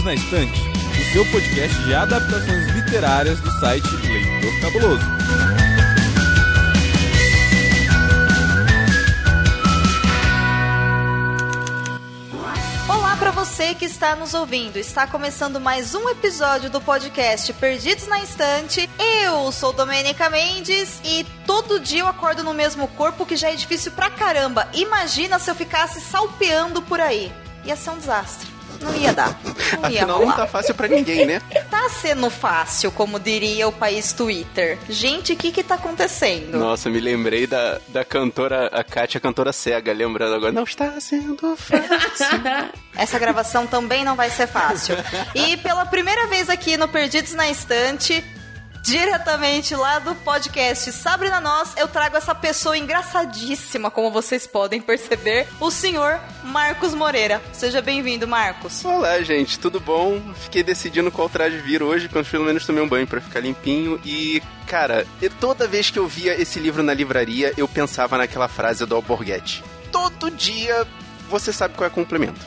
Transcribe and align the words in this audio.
Perdidos 0.00 0.04
na 0.04 0.14
Estante, 0.14 0.60
o 0.60 1.12
seu 1.12 1.26
podcast 1.26 1.84
de 1.84 1.94
adaptações 1.94 2.66
literárias 2.68 3.40
do 3.40 3.50
site 3.60 3.86
Leitor 4.06 4.60
Cabuloso. 4.60 5.04
Olá 12.88 13.16
para 13.16 13.30
você 13.30 13.74
que 13.74 13.84
está 13.84 14.16
nos 14.16 14.34
ouvindo. 14.34 14.76
Está 14.76 15.06
começando 15.06 15.60
mais 15.60 15.94
um 15.94 16.08
episódio 16.08 16.70
do 16.70 16.80
podcast 16.80 17.52
Perdidos 17.54 18.06
na 18.06 18.22
Estante. 18.22 18.88
Eu 18.98 19.50
sou 19.52 19.72
Domênica 19.72 20.28
Mendes 20.30 21.00
e 21.04 21.24
todo 21.46 21.80
dia 21.80 22.00
eu 22.00 22.08
acordo 22.08 22.42
no 22.42 22.54
mesmo 22.54 22.88
corpo 22.88 23.26
que 23.26 23.36
já 23.36 23.50
é 23.50 23.54
difícil 23.54 23.92
pra 23.92 24.10
caramba. 24.10 24.68
Imagina 24.72 25.38
se 25.38 25.50
eu 25.50 25.54
ficasse 25.54 26.00
salpeando 26.00 26.82
por 26.82 27.00
aí. 27.00 27.32
Ia 27.64 27.76
ser 27.76 27.90
um 27.90 27.98
desastre. 27.98 28.49
Não 28.80 28.94
ia 28.94 29.12
dar. 29.12 29.38
Não 29.80 29.90
ia 29.90 30.00
Afinal, 30.00 30.18
rolar. 30.18 30.30
não 30.30 30.36
tá 30.36 30.46
fácil 30.46 30.74
pra 30.74 30.88
ninguém, 30.88 31.26
né? 31.26 31.40
Tá 31.70 31.88
sendo 31.88 32.28
fácil, 32.28 32.90
como 32.92 33.18
diria 33.18 33.66
o 33.68 33.72
país 33.72 34.12
Twitter. 34.12 34.76
Gente, 34.88 35.32
o 35.32 35.36
que 35.36 35.50
que 35.52 35.62
tá 35.62 35.76
acontecendo? 35.76 36.58
Nossa, 36.58 36.90
me 36.90 37.00
lembrei 37.00 37.46
da, 37.46 37.80
da 37.88 38.04
cantora, 38.04 38.66
a 38.66 38.82
Kátia, 38.84 39.20
cantora 39.20 39.52
cega, 39.52 39.92
lembrando 39.92 40.34
agora. 40.34 40.52
Não 40.52 40.64
está 40.64 41.00
sendo 41.00 41.56
fácil. 41.56 41.84
Essa 42.96 43.18
gravação 43.18 43.66
também 43.66 44.04
não 44.04 44.14
vai 44.16 44.28
ser 44.30 44.46
fácil. 44.46 44.96
E 45.34 45.56
pela 45.58 45.86
primeira 45.86 46.26
vez 46.26 46.50
aqui 46.50 46.76
no 46.76 46.88
Perdidos 46.88 47.32
na 47.34 47.48
Estante, 47.48 48.22
diretamente 48.82 49.74
lá 49.74 49.98
do 49.98 50.14
podcast 50.14 50.90
Sabre 50.92 51.28
na 51.28 51.40
Nós, 51.40 51.74
eu 51.76 51.86
trago 51.86 52.16
essa 52.16 52.34
pessoa 52.34 52.76
engraçadíssima, 52.76 53.90
como 53.90 54.10
vocês 54.10 54.46
podem 54.46 54.80
perceber, 54.80 55.46
o 55.60 55.70
senhor 55.70 56.18
Marcos 56.42 56.94
Moreira. 56.94 57.42
Seja 57.52 57.82
bem-vindo, 57.82 58.26
Marcos. 58.26 58.84
Olá, 58.84 59.20
gente, 59.22 59.58
tudo 59.58 59.78
bom? 59.78 60.20
Fiquei 60.34 60.62
decidindo 60.62 61.10
qual 61.10 61.28
traje 61.28 61.58
vir 61.58 61.82
hoje, 61.82 62.08
quando 62.08 62.26
pelo 62.26 62.44
menos 62.44 62.66
tomei 62.66 62.82
um 62.82 62.88
banho 62.88 63.06
pra 63.06 63.20
ficar 63.20 63.40
limpinho. 63.40 64.00
E, 64.04 64.42
cara, 64.66 65.06
toda 65.38 65.68
vez 65.68 65.90
que 65.90 65.98
eu 65.98 66.06
via 66.06 66.40
esse 66.40 66.58
livro 66.58 66.82
na 66.82 66.94
livraria, 66.94 67.52
eu 67.56 67.68
pensava 67.68 68.16
naquela 68.16 68.48
frase 68.48 68.86
do 68.86 68.94
Alborguete. 68.94 69.62
Todo 69.92 70.30
dia 70.30 70.86
você 71.28 71.52
sabe 71.52 71.74
qual 71.74 71.86
é 71.86 71.90
o 71.90 71.94
complemento. 71.94 72.40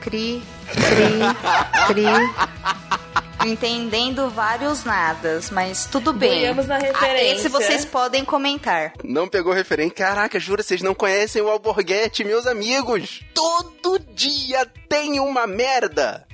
Cri, 0.00 0.42
cri, 0.66 1.86
cri. 1.88 2.99
Entendendo 3.44 4.28
vários 4.28 4.84
nadas, 4.84 5.50
mas 5.50 5.86
tudo 5.86 6.12
bem. 6.12 6.40
Boiamos 6.40 6.66
na 6.66 6.76
Ah, 6.76 6.78
referência. 6.78 7.32
Esse 7.32 7.48
vocês 7.48 7.84
podem 7.86 8.22
comentar. 8.24 8.92
Não 9.02 9.26
pegou 9.28 9.52
referência? 9.52 9.94
Caraca, 9.94 10.38
jura, 10.38 10.62
vocês 10.62 10.82
não 10.82 10.94
conhecem 10.94 11.40
o 11.40 11.48
Alborguete, 11.48 12.22
meus 12.22 12.46
amigos? 12.46 13.22
Todo 13.34 13.98
dia 14.14 14.66
tem 14.88 15.18
uma 15.20 15.46
merda! 15.46 16.26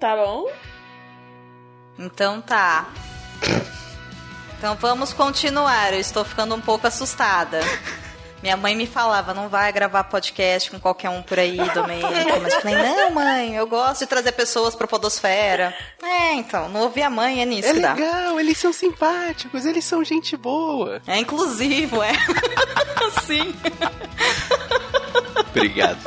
Tá 0.00 0.16
bom? 0.16 0.50
Então 1.98 2.40
tá. 2.40 2.88
Então 4.58 4.76
vamos 4.76 5.12
continuar. 5.12 5.92
Eu 5.92 6.00
estou 6.00 6.24
ficando 6.24 6.54
um 6.54 6.60
pouco 6.60 6.86
assustada. 6.86 7.60
Minha 8.44 8.58
mãe 8.58 8.76
me 8.76 8.86
falava, 8.86 9.32
não 9.32 9.48
vai 9.48 9.72
gravar 9.72 10.04
podcast 10.04 10.70
com 10.70 10.78
qualquer 10.78 11.08
um 11.08 11.22
por 11.22 11.38
aí, 11.38 11.56
Domênica. 11.56 12.10
Mas 12.42 12.52
eu 12.52 12.60
falei, 12.60 12.76
não, 12.76 13.10
mãe, 13.12 13.54
eu 13.56 13.66
gosto 13.66 14.00
de 14.00 14.06
trazer 14.06 14.32
pessoas 14.32 14.74
pra 14.74 14.86
Podosfera. 14.86 15.74
É, 16.02 16.34
então, 16.34 16.68
não 16.68 16.82
ouvi 16.82 17.02
a 17.02 17.08
mãe, 17.08 17.40
é 17.40 17.46
nisso 17.46 17.70
É 17.70 17.72
que 17.72 17.80
dá. 17.80 17.94
legal, 17.94 18.38
eles 18.38 18.58
são 18.58 18.70
simpáticos, 18.70 19.64
eles 19.64 19.82
são 19.86 20.04
gente 20.04 20.36
boa. 20.36 21.00
É 21.06 21.16
inclusivo, 21.16 22.02
é. 22.02 22.12
Sim. 23.24 23.54
Obrigado. 25.48 25.98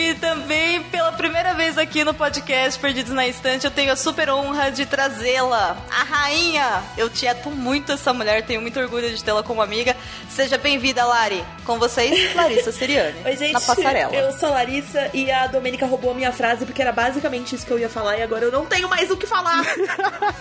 E 0.00 0.14
também, 0.14 0.82
pela 0.84 1.12
primeira 1.12 1.52
vez 1.52 1.76
aqui 1.76 2.02
no 2.02 2.14
podcast 2.14 2.80
Perdidos 2.80 3.12
na 3.12 3.26
Estante, 3.26 3.66
eu 3.66 3.70
tenho 3.70 3.92
a 3.92 3.96
super 3.96 4.30
honra 4.30 4.70
de 4.70 4.86
trazê-la, 4.86 5.76
a 5.90 6.02
rainha. 6.02 6.82
Eu 6.96 7.10
tieto 7.10 7.50
muito 7.50 7.92
essa 7.92 8.10
mulher, 8.14 8.42
tenho 8.46 8.62
muito 8.62 8.80
orgulho 8.80 9.14
de 9.14 9.22
tê-la 9.22 9.42
como 9.42 9.60
amiga. 9.60 9.94
Seja 10.30 10.56
bem-vinda, 10.56 11.04
Lari. 11.04 11.44
Com 11.66 11.78
vocês, 11.78 12.34
Larissa 12.34 12.72
Seriani. 12.72 13.14
Oi, 13.26 13.36
gente. 13.36 13.52
Na 13.52 13.60
passarela. 13.60 14.14
Eu 14.14 14.32
sou 14.32 14.48
a 14.48 14.52
Larissa 14.52 15.10
e 15.12 15.30
a 15.30 15.46
Domênica 15.48 15.84
roubou 15.84 16.12
a 16.12 16.14
minha 16.14 16.32
frase 16.32 16.64
porque 16.64 16.80
era 16.80 16.92
basicamente 16.92 17.54
isso 17.54 17.66
que 17.66 17.72
eu 17.72 17.78
ia 17.78 17.90
falar 17.90 18.16
e 18.16 18.22
agora 18.22 18.46
eu 18.46 18.50
não 18.50 18.64
tenho 18.64 18.88
mais 18.88 19.10
o 19.10 19.18
que 19.18 19.26
falar. 19.26 19.62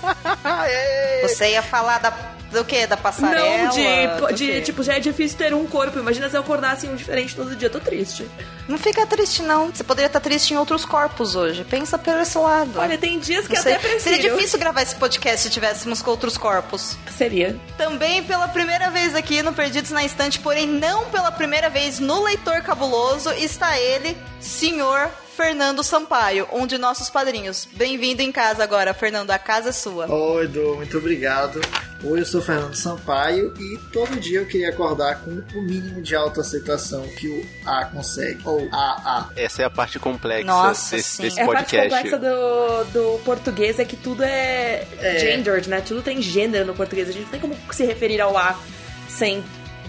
Você 1.24 1.52
ia 1.52 1.62
falar 1.62 1.98
da, 1.98 2.12
do 2.50 2.64
quê? 2.64 2.88
Da 2.88 2.96
passarela? 2.96 3.66
não, 3.66 4.34
de, 4.34 4.52
de 4.54 4.62
tipo, 4.62 4.84
já 4.84 4.94
é 4.94 5.02
difícil 5.02 5.38
ter 5.38 5.54
um 5.54 5.68
corpo. 5.68 6.00
Imagina 6.00 6.30
se 6.30 6.38
eu 6.38 6.42
acordasse 6.42 6.88
um 6.88 6.96
diferente 6.96 7.36
todo 7.36 7.58
dia. 7.58 7.68
Eu 7.68 7.74
tô 7.74 7.82
triste. 7.82 8.26
Não 8.70 8.78
fica 8.78 9.04
triste, 9.08 9.42
não. 9.42 9.68
Você 9.68 9.84
poderia 9.84 10.06
estar 10.06 10.20
triste 10.20 10.54
em 10.54 10.58
outros 10.58 10.86
corpos 10.86 11.36
hoje. 11.36 11.64
Pensa 11.64 11.98
por 11.98 12.16
esse 12.18 12.38
lado. 12.38 12.80
Olha, 12.80 13.00
tem 13.00 13.18
dias 13.20 13.48
que 13.48 13.54
Não 13.54 13.62
até 13.62 13.80
prefiro. 13.80 14.00
Seria 14.00 14.32
difícil 14.32 14.60
gravar 14.60 14.84
esse 14.84 14.96
podcast 14.96 15.42
se 15.42 15.50
tivéssemos 15.50 16.04
com 16.04 16.12
outros 16.12 16.38
corpos. 16.38 16.96
Seria. 17.18 17.60
Também 17.78 18.24
pela 18.24 18.48
primeira 18.48 18.92
vez 18.92 19.16
aqui 19.16 19.42
no 19.42 19.54
Perdidos 19.54 19.90
na 19.90 20.06
Estante, 20.06 20.40
porém 20.40 20.68
não 20.68 21.06
pela 21.06 21.32
primeira 21.32 21.68
vez 21.68 22.00
no 22.00 22.24
Leitor 22.24 22.62
Cabuloso, 22.62 23.32
está 23.32 23.80
ele, 23.80 24.16
senhor 24.40 25.10
Fernando 25.44 25.82
Sampaio, 25.86 26.46
um 26.52 26.68
de 26.68 26.78
nossos 26.78 27.10
padrinhos. 27.10 27.66
Bem-vindo 27.72 28.22
em 28.22 28.30
casa 28.30 28.62
agora, 28.62 28.94
Fernando, 28.94 29.32
a 29.32 29.40
casa 29.40 29.70
é 29.70 29.72
sua. 29.72 30.06
Oi, 30.12 30.44
Edu, 30.44 30.76
muito 30.76 30.98
obrigado. 30.98 31.62
Oi, 32.04 32.20
eu 32.20 32.26
sou 32.26 32.42
Fernando 32.42 32.76
Sampaio 32.76 33.54
e 33.58 33.78
todo 33.94 34.20
dia 34.20 34.40
eu 34.40 34.46
queria 34.46 34.68
acordar 34.68 35.22
com 35.22 35.32
o 35.32 35.62
mínimo 35.62 36.02
de 36.02 36.14
autoaceitação 36.14 37.08
que 37.18 37.30
o 37.30 37.46
A 37.66 37.86
consegue. 37.86 38.42
Ou 38.44 38.68
AA. 38.70 39.30
Essa 39.38 39.62
é 39.62 39.66
a 39.66 39.70
parte 39.70 39.98
complexa 39.98 40.44
Nossa, 40.46 40.98
desse, 40.98 41.10
sim. 41.10 41.24
desse 41.24 41.40
É 41.40 41.44
a 41.44 41.46
parte 41.46 41.78
podcast. 41.78 41.90
complexa 41.96 42.18
do, 42.18 42.84
do 42.92 43.20
português 43.24 43.80
é 43.80 43.86
que 43.86 43.96
tudo 43.96 44.24
é, 44.24 44.86
É. 45.00 45.20
gendered, 45.20 45.70
né? 45.70 45.80
Tudo 45.80 46.02
tem 46.02 46.22
gênero 46.22 46.66
no 46.66 46.74
português. 46.74 47.08
A 47.08 47.14
gente 47.14 47.24
não 47.24 47.32
tem 47.32 47.40
como 47.40 47.56
se 47.72 47.86
referir 47.86 48.20
ao 48.20 48.38
A 48.38 48.60
sem 49.08 49.42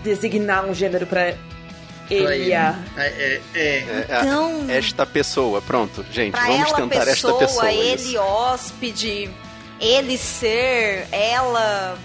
designar 0.05 0.65
um 0.65 0.73
gênero 0.73 1.07
pra 1.09 1.35
ele 2.11 2.55
a. 2.55 2.79
É, 2.97 3.07
é, 3.07 3.43
é. 3.55 3.61
É, 3.61 4.07
é, 4.09 4.21
Então, 4.21 4.67
esta 4.69 5.07
pessoa, 5.07 5.63
pronto, 5.63 6.05
gente, 6.11 6.33
pra 6.33 6.47
vamos 6.47 6.69
ela, 6.69 6.77
tentar 6.77 7.05
pessoa, 7.07 7.33
esta 7.33 7.47
pessoa. 7.47 7.73
ele, 7.73 7.95
isso. 7.95 8.19
hóspede, 8.19 9.31
ele 9.81 10.19
ser, 10.19 11.07
ela, 11.13 11.97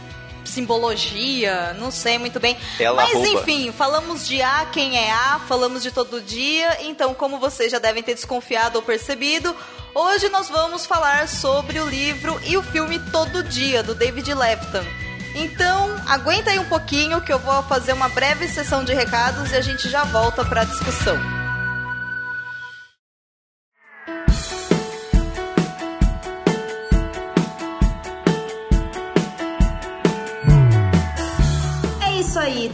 simbologia, 0.44 1.74
não 1.74 1.92
sei 1.92 2.18
muito 2.18 2.40
bem. 2.40 2.58
Ela 2.80 3.04
Mas 3.04 3.14
rouba. 3.14 3.42
enfim, 3.42 3.72
falamos 3.72 4.28
de 4.28 4.42
A, 4.42 4.66
quem 4.72 4.98
é 4.98 5.12
A, 5.12 5.40
falamos 5.48 5.84
de 5.84 5.92
todo 5.92 6.22
dia, 6.22 6.78
então, 6.84 7.14
como 7.14 7.40
vocês 7.40 7.72
já 7.72 7.80
devem 7.80 8.04
ter 8.04 8.14
desconfiado 8.14 8.78
ou 8.78 8.82
percebido, 8.82 9.56
hoje 9.94 10.30
nós 10.30 10.50
vamos 10.50 10.86
falar 10.86 11.28
sobre 11.28 11.80
o 11.80 11.88
livro 11.88 12.40
e 12.46 12.56
o 12.58 12.64
filme 12.64 13.00
Todo 13.12 13.44
Dia, 13.44 13.84
do 13.84 13.94
David 13.96 14.34
Lefton. 14.34 15.05
Então, 15.36 15.96
aguenta 16.08 16.52
aí 16.52 16.60
um 16.60 16.66
pouquinho 16.66 17.20
que 17.20 17.32
eu 17.32 17.38
vou 17.38 17.62
fazer 17.64 17.92
uma 17.92 18.08
breve 18.08 18.48
sessão 18.48 18.86
de 18.86 18.94
recados 18.94 19.52
e 19.52 19.56
a 19.56 19.62
gente 19.62 19.90
já 19.90 20.06
volta 20.06 20.46
para 20.46 20.62
a 20.62 20.66
discussão. 20.66 21.35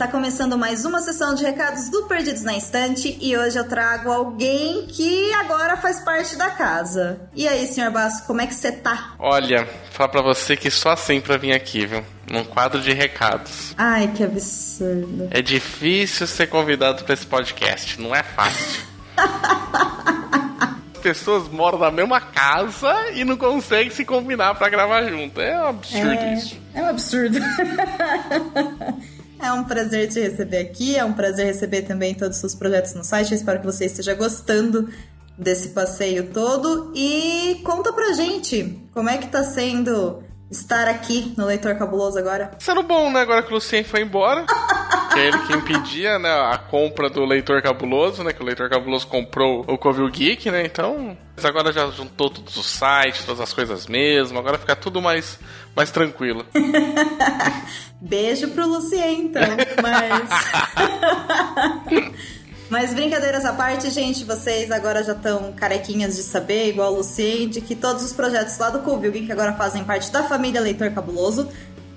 Tá 0.01 0.07
começando 0.07 0.57
mais 0.57 0.83
uma 0.83 0.99
sessão 0.99 1.35
de 1.35 1.43
recados 1.43 1.87
do 1.89 2.07
Perdidos 2.07 2.41
na 2.41 2.57
Estante 2.57 3.19
e 3.21 3.37
hoje 3.37 3.59
eu 3.59 3.69
trago 3.69 4.11
alguém 4.11 4.87
que 4.87 5.31
agora 5.33 5.77
faz 5.77 6.03
parte 6.03 6.35
da 6.35 6.49
casa. 6.49 7.21
E 7.35 7.47
aí, 7.47 7.67
senhor 7.67 7.91
Basso, 7.91 8.25
como 8.25 8.41
é 8.41 8.47
que 8.47 8.55
você 8.55 8.71
tá? 8.71 9.13
Olha, 9.19 9.69
falar 9.91 10.09
pra 10.09 10.23
você 10.23 10.57
que 10.57 10.71
só 10.71 10.93
assim 10.93 11.21
pra 11.21 11.37
vir 11.37 11.53
aqui, 11.53 11.85
viu? 11.85 12.03
Num 12.27 12.43
quadro 12.43 12.81
de 12.81 12.91
recados. 12.91 13.75
Ai, 13.77 14.07
que 14.07 14.23
absurdo. 14.23 15.27
É 15.29 15.39
difícil 15.39 16.25
ser 16.25 16.47
convidado 16.47 17.03
pra 17.03 17.13
esse 17.13 17.27
podcast, 17.27 18.01
não 18.01 18.15
é 18.15 18.23
fácil. 18.23 18.81
As 20.95 20.99
pessoas 20.99 21.47
moram 21.47 21.77
na 21.77 21.91
mesma 21.91 22.19
casa 22.19 23.11
e 23.13 23.23
não 23.23 23.37
conseguem 23.37 23.91
se 23.91 24.03
combinar 24.03 24.55
pra 24.55 24.67
gravar 24.67 25.03
junto. 25.03 25.39
É 25.39 25.61
um 25.61 25.67
absurdo 25.67 26.25
isso. 26.33 26.57
É 26.73 26.81
um 26.81 26.87
absurdo. 26.87 27.37
É 29.41 29.51
um 29.51 29.63
prazer 29.63 30.07
te 30.07 30.19
receber 30.19 30.59
aqui, 30.59 30.95
é 30.95 31.03
um 31.03 31.13
prazer 31.13 31.47
receber 31.47 31.81
também 31.81 32.13
todos 32.13 32.35
os 32.35 32.41
seus 32.41 32.55
projetos 32.55 32.93
no 32.93 33.03
site. 33.03 33.31
Eu 33.31 33.37
espero 33.37 33.59
que 33.59 33.65
você 33.65 33.85
esteja 33.85 34.13
gostando 34.13 34.87
desse 35.37 35.69
passeio 35.69 36.27
todo. 36.31 36.91
E 36.95 37.59
conta 37.63 37.91
pra 37.91 38.13
gente 38.13 38.79
como 38.93 39.09
é 39.09 39.17
que 39.17 39.27
tá 39.27 39.43
sendo 39.43 40.23
estar 40.49 40.87
aqui 40.87 41.33
no 41.37 41.45
Leitor 41.45 41.75
Cabuloso 41.75 42.19
agora. 42.19 42.51
Sendo 42.59 42.83
bom, 42.83 43.11
né? 43.11 43.21
Agora 43.21 43.41
que 43.41 43.49
o 43.49 43.55
Lucien 43.55 43.83
foi 43.83 44.01
embora. 44.01 44.45
Que 45.13 45.19
é 45.19 45.27
ele 45.27 45.39
que 45.39 45.53
impedia, 45.53 46.17
né? 46.17 46.29
A 46.29 46.57
compra 46.57 47.09
do 47.09 47.25
Leitor 47.25 47.61
Cabuloso, 47.61 48.23
né? 48.23 48.33
Que 48.33 48.41
o 48.41 48.45
Leitor 48.45 48.69
Cabuloso 48.69 49.07
comprou 49.07 49.65
o 49.67 49.77
Covil 49.77 50.09
Geek, 50.09 50.49
né? 50.49 50.65
Então, 50.65 51.17
mas 51.35 51.45
agora 51.45 51.71
já 51.71 51.89
juntou 51.89 52.29
todos 52.29 52.55
os 52.55 52.67
sites, 52.67 53.25
todas 53.25 53.41
as 53.41 53.51
coisas 53.53 53.87
mesmo. 53.87 54.37
Agora 54.37 54.57
fica 54.57 54.75
tudo 54.75 55.01
mais, 55.01 55.39
mais 55.75 55.91
tranquilo. 55.91 56.45
Beijo 57.99 58.49
pro 58.49 58.67
Lucien, 58.67 59.21
então. 59.25 59.41
Mas. 59.81 60.29
Mas 62.71 62.93
brincadeiras 62.93 63.43
à 63.43 63.51
parte, 63.51 63.89
gente, 63.89 64.23
vocês 64.23 64.71
agora 64.71 65.03
já 65.03 65.11
estão 65.11 65.51
carequinhas 65.51 66.15
de 66.15 66.23
saber, 66.23 66.69
igual 66.69 66.93
o 66.93 66.99
Lucien, 66.99 67.49
de 67.49 67.59
que 67.59 67.75
todos 67.75 68.01
os 68.01 68.13
projetos 68.13 68.57
lá 68.57 68.69
do 68.69 68.79
Covilgin, 68.79 69.25
que 69.25 69.31
agora 69.33 69.51
fazem 69.51 69.83
parte 69.83 70.09
da 70.09 70.23
família 70.23 70.61
Leitor 70.61 70.89
Cabuloso. 70.91 71.49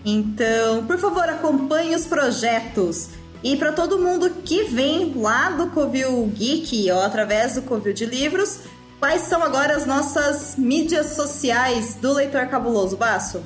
Então, 0.04 0.84
por 0.86 0.98
favor, 0.98 1.28
acompanhe 1.28 1.94
os 1.94 2.04
projetos. 2.04 3.10
E 3.42 3.56
para 3.56 3.72
todo 3.72 3.98
mundo 3.98 4.30
que 4.44 4.64
vem 4.64 5.12
lá 5.16 5.50
do 5.50 5.68
Covil 5.68 6.26
Geek 6.34 6.90
ou 6.90 7.02
através 7.02 7.54
do 7.54 7.62
Covil 7.62 7.92
de 7.92 8.06
Livros, 8.06 8.60
quais 8.98 9.22
são 9.22 9.42
agora 9.42 9.76
as 9.76 9.86
nossas 9.86 10.56
mídias 10.56 11.14
sociais 11.14 11.96
do 11.96 12.12
Leitor 12.12 12.46
Cabuloso, 12.46 12.96
Baço? 12.96 13.44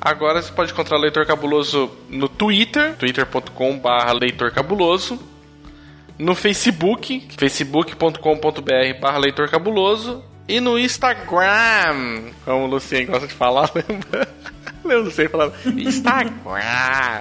Agora 0.00 0.42
você 0.42 0.52
pode 0.52 0.72
encontrar 0.72 0.96
o 0.96 1.00
Leitor 1.00 1.24
Cabuloso 1.26 1.90
no 2.08 2.28
Twitter, 2.28 2.96
twitter.com.br 2.96 4.12
Leitor 4.20 4.50
Cabuloso, 4.50 5.18
no 6.18 6.34
Facebook, 6.34 7.28
facebook.com.br 7.36 9.00
barra 9.00 9.18
Leitor 9.18 9.48
Cabuloso, 9.48 10.22
e 10.48 10.60
no 10.60 10.78
Instagram, 10.78 12.32
como 12.44 12.64
o 12.64 12.66
Lucien 12.66 13.06
gosta 13.06 13.26
de 13.26 13.34
falar, 13.34 13.70
lembra? 13.74 14.28
Eu 14.84 15.04
não 15.04 15.10
sei 15.10 15.28
falar. 15.28 15.52
Instagram. 15.66 16.32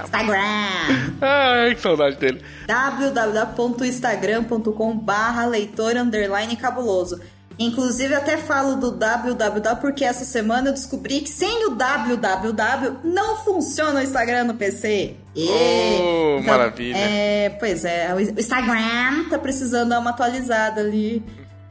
Instagram. 0.04 1.13
Ai, 1.22 1.75
que 1.75 1.81
saudade 1.81 2.16
dele. 2.18 2.42
www.instagram.com 2.68 4.98
barra 4.98 5.46
leitor 5.46 5.96
underline 5.98 6.56
cabuloso. 6.56 7.19
Inclusive, 7.60 8.16
até 8.16 8.38
falo 8.38 8.78
do 8.78 8.92
www 8.92 9.75
porque 9.80 10.04
essa 10.04 10.25
semana 10.25 10.69
eu 10.69 10.74
descobri 10.74 11.22
que 11.22 11.30
sem 11.30 11.68
o 11.68 11.75
www 11.75 12.98
não 13.04 13.38
funciona 13.44 14.00
o 14.00 14.04
Instagram 14.04 14.46
no 14.46 14.56
PC. 14.56 15.16
E... 15.36 15.48
Oh, 15.48 16.42
maravilha. 16.42 16.98
É, 16.98 17.50
pois 17.60 17.86
é, 17.86 18.12
o 18.13 18.19
Instagram 18.19 19.30
tá 19.30 19.38
precisando 19.38 19.90
dar 19.90 20.00
uma 20.00 20.10
atualizada 20.10 20.81
ali. 20.81 21.24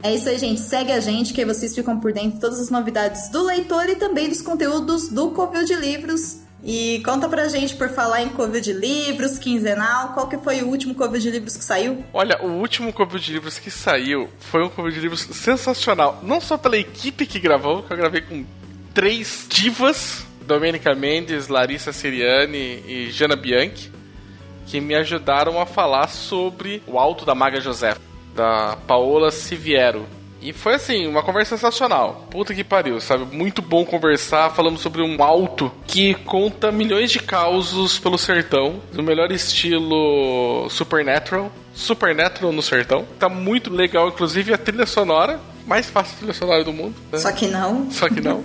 É 0.03 0.13
isso 0.13 0.27
aí, 0.27 0.37
gente. 0.37 0.61
Segue 0.61 0.91
a 0.91 0.99
gente, 0.99 1.33
que 1.33 1.41
aí 1.41 1.45
vocês 1.45 1.75
ficam 1.75 1.99
por 1.99 2.11
dentro 2.11 2.31
de 2.31 2.39
todas 2.39 2.59
as 2.59 2.69
novidades 2.69 3.29
do 3.29 3.43
leitor 3.43 3.87
e 3.87 3.95
também 3.95 4.29
dos 4.29 4.41
conteúdos 4.41 5.09
do 5.09 5.31
Covil 5.31 5.63
de 5.63 5.75
Livros. 5.75 6.37
E 6.63 7.01
conta 7.03 7.27
pra 7.27 7.47
gente, 7.47 7.75
por 7.75 7.89
falar 7.89 8.21
em 8.21 8.29
Covil 8.29 8.61
de 8.61 8.71
Livros, 8.71 9.39
quinzenal, 9.39 10.13
qual 10.13 10.27
que 10.27 10.37
foi 10.37 10.61
o 10.61 10.67
último 10.67 10.93
Covil 10.93 11.19
de 11.19 11.31
Livros 11.31 11.57
que 11.57 11.63
saiu? 11.63 12.03
Olha, 12.13 12.39
o 12.43 12.59
último 12.59 12.93
Covil 12.93 13.19
de 13.19 13.33
Livros 13.33 13.57
que 13.57 13.71
saiu 13.71 14.29
foi 14.39 14.63
um 14.63 14.69
Covil 14.69 14.91
de 14.91 14.99
Livros 14.99 15.21
sensacional. 15.21 16.19
Não 16.21 16.39
só 16.39 16.57
pela 16.57 16.77
equipe 16.77 17.25
que 17.25 17.39
gravou, 17.39 17.81
que 17.83 17.93
eu 17.93 17.97
gravei 17.97 18.21
com 18.21 18.45
três 18.93 19.47
divas, 19.49 20.23
Domenica 20.45 20.93
Mendes, 20.93 21.47
Larissa 21.47 21.91
Siriani 21.91 22.83
e 22.87 23.09
Jana 23.11 23.35
Bianchi, 23.35 23.91
que 24.67 24.79
me 24.79 24.93
ajudaram 24.93 25.59
a 25.59 25.65
falar 25.65 26.07
sobre 26.09 26.83
o 26.85 26.99
Alto 26.99 27.25
da 27.25 27.33
Maga 27.33 27.59
José, 27.59 27.95
da 28.35 28.77
Paola 28.87 29.31
Siviero. 29.31 30.05
E 30.41 30.51
foi 30.51 30.73
assim, 30.73 31.05
uma 31.05 31.21
conversa 31.21 31.55
sensacional. 31.55 32.27
Puta 32.31 32.53
que 32.53 32.63
pariu, 32.63 32.99
sabe? 32.99 33.25
Muito 33.35 33.61
bom 33.61 33.85
conversar. 33.85 34.49
Falamos 34.49 34.81
sobre 34.81 35.03
um 35.03 35.21
alto 35.21 35.71
que 35.85 36.15
conta 36.15 36.71
milhões 36.71 37.11
de 37.11 37.19
causos 37.19 37.99
pelo 37.99 38.17
sertão, 38.17 38.81
do 38.91 39.03
melhor 39.03 39.31
estilo 39.31 40.67
Supernatural. 40.69 41.51
Supernatural 41.75 42.51
no 42.51 42.61
sertão. 42.63 43.05
Tá 43.19 43.29
muito 43.29 43.71
legal, 43.71 44.07
inclusive 44.07 44.51
a 44.51 44.57
trilha 44.57 44.87
sonora. 44.87 45.39
Mais 45.67 45.91
fácil 45.91 46.17
trilha 46.17 46.33
sonora 46.33 46.63
do 46.63 46.73
mundo. 46.73 46.95
Né? 47.11 47.19
Só 47.19 47.31
que 47.31 47.47
não. 47.47 47.91
Só 47.91 48.09
que 48.09 48.19
não. 48.19 48.43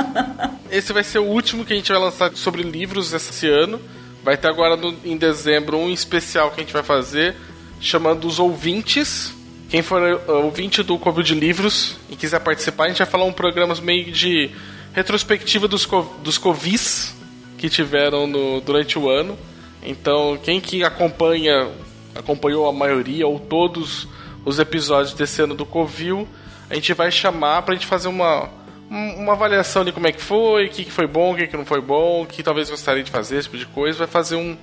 Esse 0.70 0.92
vai 0.92 1.02
ser 1.02 1.18
o 1.18 1.24
último 1.24 1.64
que 1.64 1.72
a 1.72 1.76
gente 1.76 1.90
vai 1.90 2.00
lançar 2.00 2.30
sobre 2.34 2.62
livros 2.62 3.12
esse 3.14 3.48
ano. 3.48 3.80
Vai 4.22 4.36
ter 4.36 4.48
agora 4.48 4.76
no, 4.76 4.94
em 5.04 5.16
dezembro 5.16 5.78
um 5.78 5.90
especial 5.90 6.50
que 6.50 6.60
a 6.60 6.62
gente 6.62 6.72
vai 6.72 6.82
fazer 6.82 7.34
chamando 7.82 8.26
os 8.26 8.38
ouvintes 8.38 9.34
quem 9.72 9.80
for 9.80 10.02
ouvinte 10.28 10.82
do 10.82 10.98
Covil 10.98 11.22
de 11.22 11.34
Livros 11.34 11.96
e 12.10 12.14
quiser 12.14 12.40
participar, 12.40 12.84
a 12.84 12.88
gente 12.88 12.98
vai 12.98 13.06
falar 13.06 13.24
um 13.24 13.32
programa 13.32 13.74
meio 13.76 14.12
de 14.12 14.50
retrospectiva 14.92 15.66
dos, 15.66 15.88
dos 16.22 16.36
Covis 16.36 17.14
que 17.56 17.70
tiveram 17.70 18.26
no, 18.26 18.60
durante 18.60 18.98
o 18.98 19.08
ano. 19.08 19.34
Então, 19.82 20.38
quem 20.42 20.60
que 20.60 20.84
acompanha, 20.84 21.70
acompanhou 22.14 22.68
a 22.68 22.72
maioria 22.72 23.26
ou 23.26 23.40
todos 23.40 24.06
os 24.44 24.58
episódios 24.58 25.14
desse 25.14 25.40
ano 25.40 25.54
do 25.54 25.64
Covil, 25.64 26.28
a 26.68 26.74
gente 26.74 26.92
vai 26.92 27.10
chamar 27.10 27.62
pra 27.62 27.74
gente 27.74 27.86
fazer 27.86 28.08
uma, 28.08 28.50
uma 28.90 29.32
avaliação 29.32 29.86
de 29.86 29.92
como 29.92 30.06
é 30.06 30.12
que 30.12 30.20
foi, 30.20 30.66
o 30.66 30.68
que, 30.68 30.84
que 30.84 30.92
foi 30.92 31.06
bom, 31.06 31.32
o 31.32 31.36
que, 31.36 31.46
que 31.46 31.56
não 31.56 31.64
foi 31.64 31.80
bom, 31.80 32.24
o 32.24 32.26
que 32.26 32.42
talvez 32.42 32.68
gostaria 32.68 33.02
de 33.02 33.10
fazer, 33.10 33.38
esse 33.38 33.48
tipo 33.48 33.56
de 33.56 33.64
coisa. 33.64 34.00
Vai 34.00 34.06
fazer 34.06 34.36
um, 34.36 34.54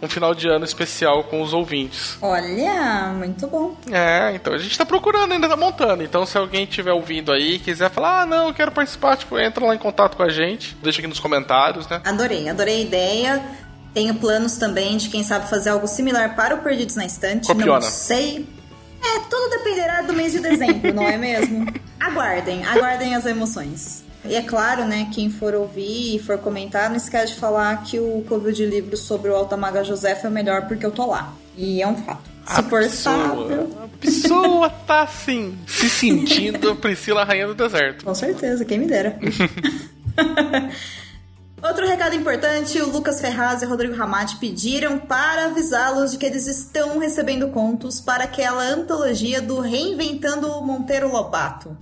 um 0.00 0.08
final 0.08 0.34
de 0.34 0.48
ano 0.48 0.64
especial 0.64 1.24
com 1.24 1.42
os 1.42 1.52
ouvintes. 1.52 2.18
Olha, 2.20 3.14
muito 3.16 3.46
bom. 3.46 3.76
É, 3.90 4.32
então 4.34 4.52
a 4.52 4.58
gente 4.58 4.76
tá 4.76 4.84
procurando, 4.84 5.32
ainda 5.32 5.48
tá 5.48 5.56
montando. 5.56 6.02
Então 6.02 6.26
se 6.26 6.36
alguém 6.36 6.64
estiver 6.64 6.92
ouvindo 6.92 7.32
aí 7.32 7.54
e 7.54 7.58
quiser 7.58 7.90
falar, 7.90 8.22
ah, 8.22 8.26
não, 8.26 8.48
eu 8.48 8.54
quero 8.54 8.70
participar, 8.72 9.16
tipo, 9.16 9.38
entra 9.38 9.64
lá 9.64 9.74
em 9.74 9.78
contato 9.78 10.16
com 10.16 10.22
a 10.22 10.28
gente, 10.28 10.76
deixa 10.82 11.00
aqui 11.00 11.08
nos 11.08 11.20
comentários, 11.20 11.88
né? 11.88 12.00
Adorei, 12.04 12.48
adorei 12.48 12.76
a 12.76 12.80
ideia. 12.80 13.42
Tenho 13.94 14.14
planos 14.14 14.58
também 14.58 14.98
de 14.98 15.08
quem 15.08 15.22
sabe 15.22 15.48
fazer 15.48 15.70
algo 15.70 15.86
similar 15.88 16.36
para 16.36 16.54
o 16.54 16.58
Perdidos 16.58 16.96
na 16.96 17.06
Estante. 17.06 17.46
Copiona. 17.46 17.80
Não 17.80 17.90
sei. 17.90 18.46
É, 19.02 19.20
tudo 19.20 19.50
dependerá 19.50 20.02
do 20.02 20.12
mês 20.12 20.32
de 20.32 20.40
dezembro, 20.40 20.92
não 20.92 21.04
é 21.04 21.16
mesmo? 21.16 21.66
Aguardem, 21.98 22.64
aguardem 22.66 23.14
as 23.14 23.24
emoções. 23.24 24.05
E 24.28 24.34
é 24.34 24.42
claro, 24.42 24.84
né, 24.84 25.08
quem 25.12 25.30
for 25.30 25.54
ouvir 25.54 26.16
e 26.16 26.18
for 26.18 26.38
comentar, 26.38 26.88
não 26.88 26.96
esquece 26.96 27.34
de 27.34 27.40
falar 27.40 27.82
que 27.82 27.98
o 27.98 28.24
Covil 28.28 28.52
de 28.52 28.66
livros 28.66 29.00
sobre 29.00 29.30
o 29.30 29.36
Altamaga 29.36 29.84
José 29.84 30.18
é 30.22 30.28
o 30.28 30.30
melhor 30.30 30.66
porque 30.66 30.84
eu 30.84 30.90
tô 30.90 31.06
lá. 31.06 31.32
E 31.56 31.80
é 31.80 31.86
um 31.86 31.96
fato. 31.96 32.36
A 32.46 32.62
pessoa, 32.62 33.68
a 33.82 33.88
pessoa 33.98 34.70
tá 34.70 35.02
assim, 35.02 35.58
se 35.66 35.90
sentindo 35.90 36.76
Priscila 36.76 37.24
Rainha 37.24 37.48
do 37.48 37.54
Deserto. 37.54 38.04
Com 38.04 38.14
certeza, 38.14 38.64
quem 38.64 38.78
me 38.78 38.86
dera. 38.86 39.18
Outro 41.60 41.86
recado 41.86 42.14
importante, 42.14 42.80
o 42.80 42.88
Lucas 42.90 43.20
Ferraz 43.20 43.62
e 43.62 43.66
o 43.66 43.68
Rodrigo 43.68 43.96
Ramati 43.96 44.36
pediram 44.36 44.98
para 44.98 45.46
avisá-los 45.46 46.12
de 46.12 46.18
que 46.18 46.26
eles 46.26 46.46
estão 46.46 46.98
recebendo 46.98 47.48
contos 47.48 48.00
para 48.00 48.24
aquela 48.24 48.62
antologia 48.62 49.40
do 49.40 49.58
Reinventando 49.58 50.48
o 50.48 50.64
Monteiro 50.64 51.10
Lobato. 51.10 51.76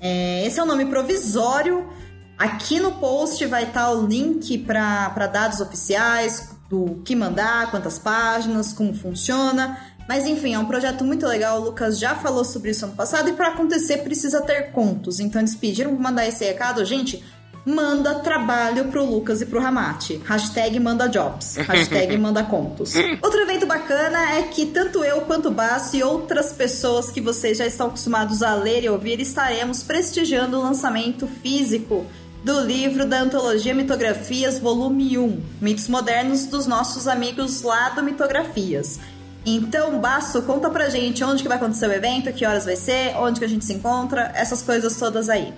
É, 0.00 0.46
esse 0.46 0.58
é 0.58 0.62
o 0.62 0.66
nome 0.66 0.86
provisório. 0.86 1.88
Aqui 2.36 2.78
no 2.78 2.92
post 2.92 3.44
vai 3.46 3.64
estar 3.64 3.90
o 3.90 4.06
link 4.06 4.58
para 4.58 5.26
dados 5.26 5.60
oficiais, 5.60 6.56
do 6.68 7.00
que 7.04 7.16
mandar, 7.16 7.70
quantas 7.70 7.98
páginas, 7.98 8.72
como 8.72 8.94
funciona. 8.94 9.78
Mas 10.08 10.26
enfim, 10.26 10.54
é 10.54 10.58
um 10.58 10.66
projeto 10.66 11.04
muito 11.04 11.26
legal. 11.26 11.60
O 11.60 11.64
Lucas 11.66 11.98
já 11.98 12.14
falou 12.14 12.44
sobre 12.44 12.70
isso 12.70 12.84
ano 12.84 12.94
passado 12.94 13.28
e 13.28 13.32
para 13.32 13.48
acontecer 13.48 13.98
precisa 13.98 14.40
ter 14.40 14.72
contos. 14.72 15.20
Então 15.20 15.40
eles 15.40 15.54
pediram 15.54 15.94
para 15.94 16.02
mandar 16.02 16.26
esse 16.26 16.44
recado. 16.44 16.84
Gente, 16.84 17.22
manda 17.68 18.14
trabalho 18.16 18.86
pro 18.86 19.04
Lucas 19.04 19.42
e 19.42 19.46
pro 19.46 19.60
Ramate. 19.60 20.20
Hashtag 20.24 20.80
manda 20.80 21.06
jobs. 21.06 21.56
Hashtag 21.56 22.16
manda 22.18 22.42
contos. 22.42 22.94
Outro 23.22 23.40
evento 23.42 23.66
bacana 23.66 24.38
é 24.38 24.42
que 24.42 24.66
tanto 24.66 25.04
eu 25.04 25.20
quanto 25.22 25.48
o 25.48 25.50
Basso 25.50 25.94
e 25.94 26.02
outras 26.02 26.52
pessoas 26.52 27.10
que 27.10 27.20
vocês 27.20 27.58
já 27.58 27.66
estão 27.66 27.88
acostumados 27.88 28.42
a 28.42 28.54
ler 28.54 28.84
e 28.84 28.88
ouvir 28.88 29.20
estaremos 29.20 29.82
prestigiando 29.82 30.58
o 30.58 30.62
lançamento 30.62 31.26
físico 31.26 32.06
do 32.42 32.60
livro 32.60 33.04
da 33.04 33.20
antologia 33.20 33.74
Mitografias, 33.74 34.58
volume 34.58 35.18
1, 35.18 35.42
Mitos 35.60 35.88
Modernos 35.88 36.46
dos 36.46 36.66
nossos 36.66 37.06
amigos 37.06 37.60
lá 37.62 37.90
do 37.90 38.02
Mitografias. 38.02 38.98
Então, 39.44 39.98
Basso, 40.00 40.42
conta 40.42 40.70
pra 40.70 40.88
gente 40.88 41.22
onde 41.22 41.42
que 41.42 41.48
vai 41.48 41.58
acontecer 41.58 41.86
o 41.86 41.92
evento, 41.92 42.32
que 42.32 42.46
horas 42.46 42.64
vai 42.64 42.76
ser, 42.76 43.14
onde 43.16 43.38
que 43.38 43.44
a 43.44 43.48
gente 43.48 43.64
se 43.64 43.74
encontra, 43.74 44.32
essas 44.34 44.62
coisas 44.62 44.96
todas 44.96 45.28
aí. 45.28 45.52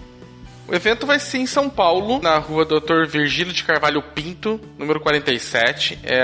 O 0.70 0.74
evento 0.76 1.04
vai 1.04 1.18
ser 1.18 1.38
em 1.38 1.46
São 1.46 1.68
Paulo, 1.68 2.22
na 2.22 2.38
rua 2.38 2.64
Dr. 2.64 3.04
Virgílio 3.04 3.52
de 3.52 3.64
Carvalho 3.64 4.00
Pinto, 4.00 4.60
número 4.78 5.00
47. 5.00 5.98
É 6.04 6.22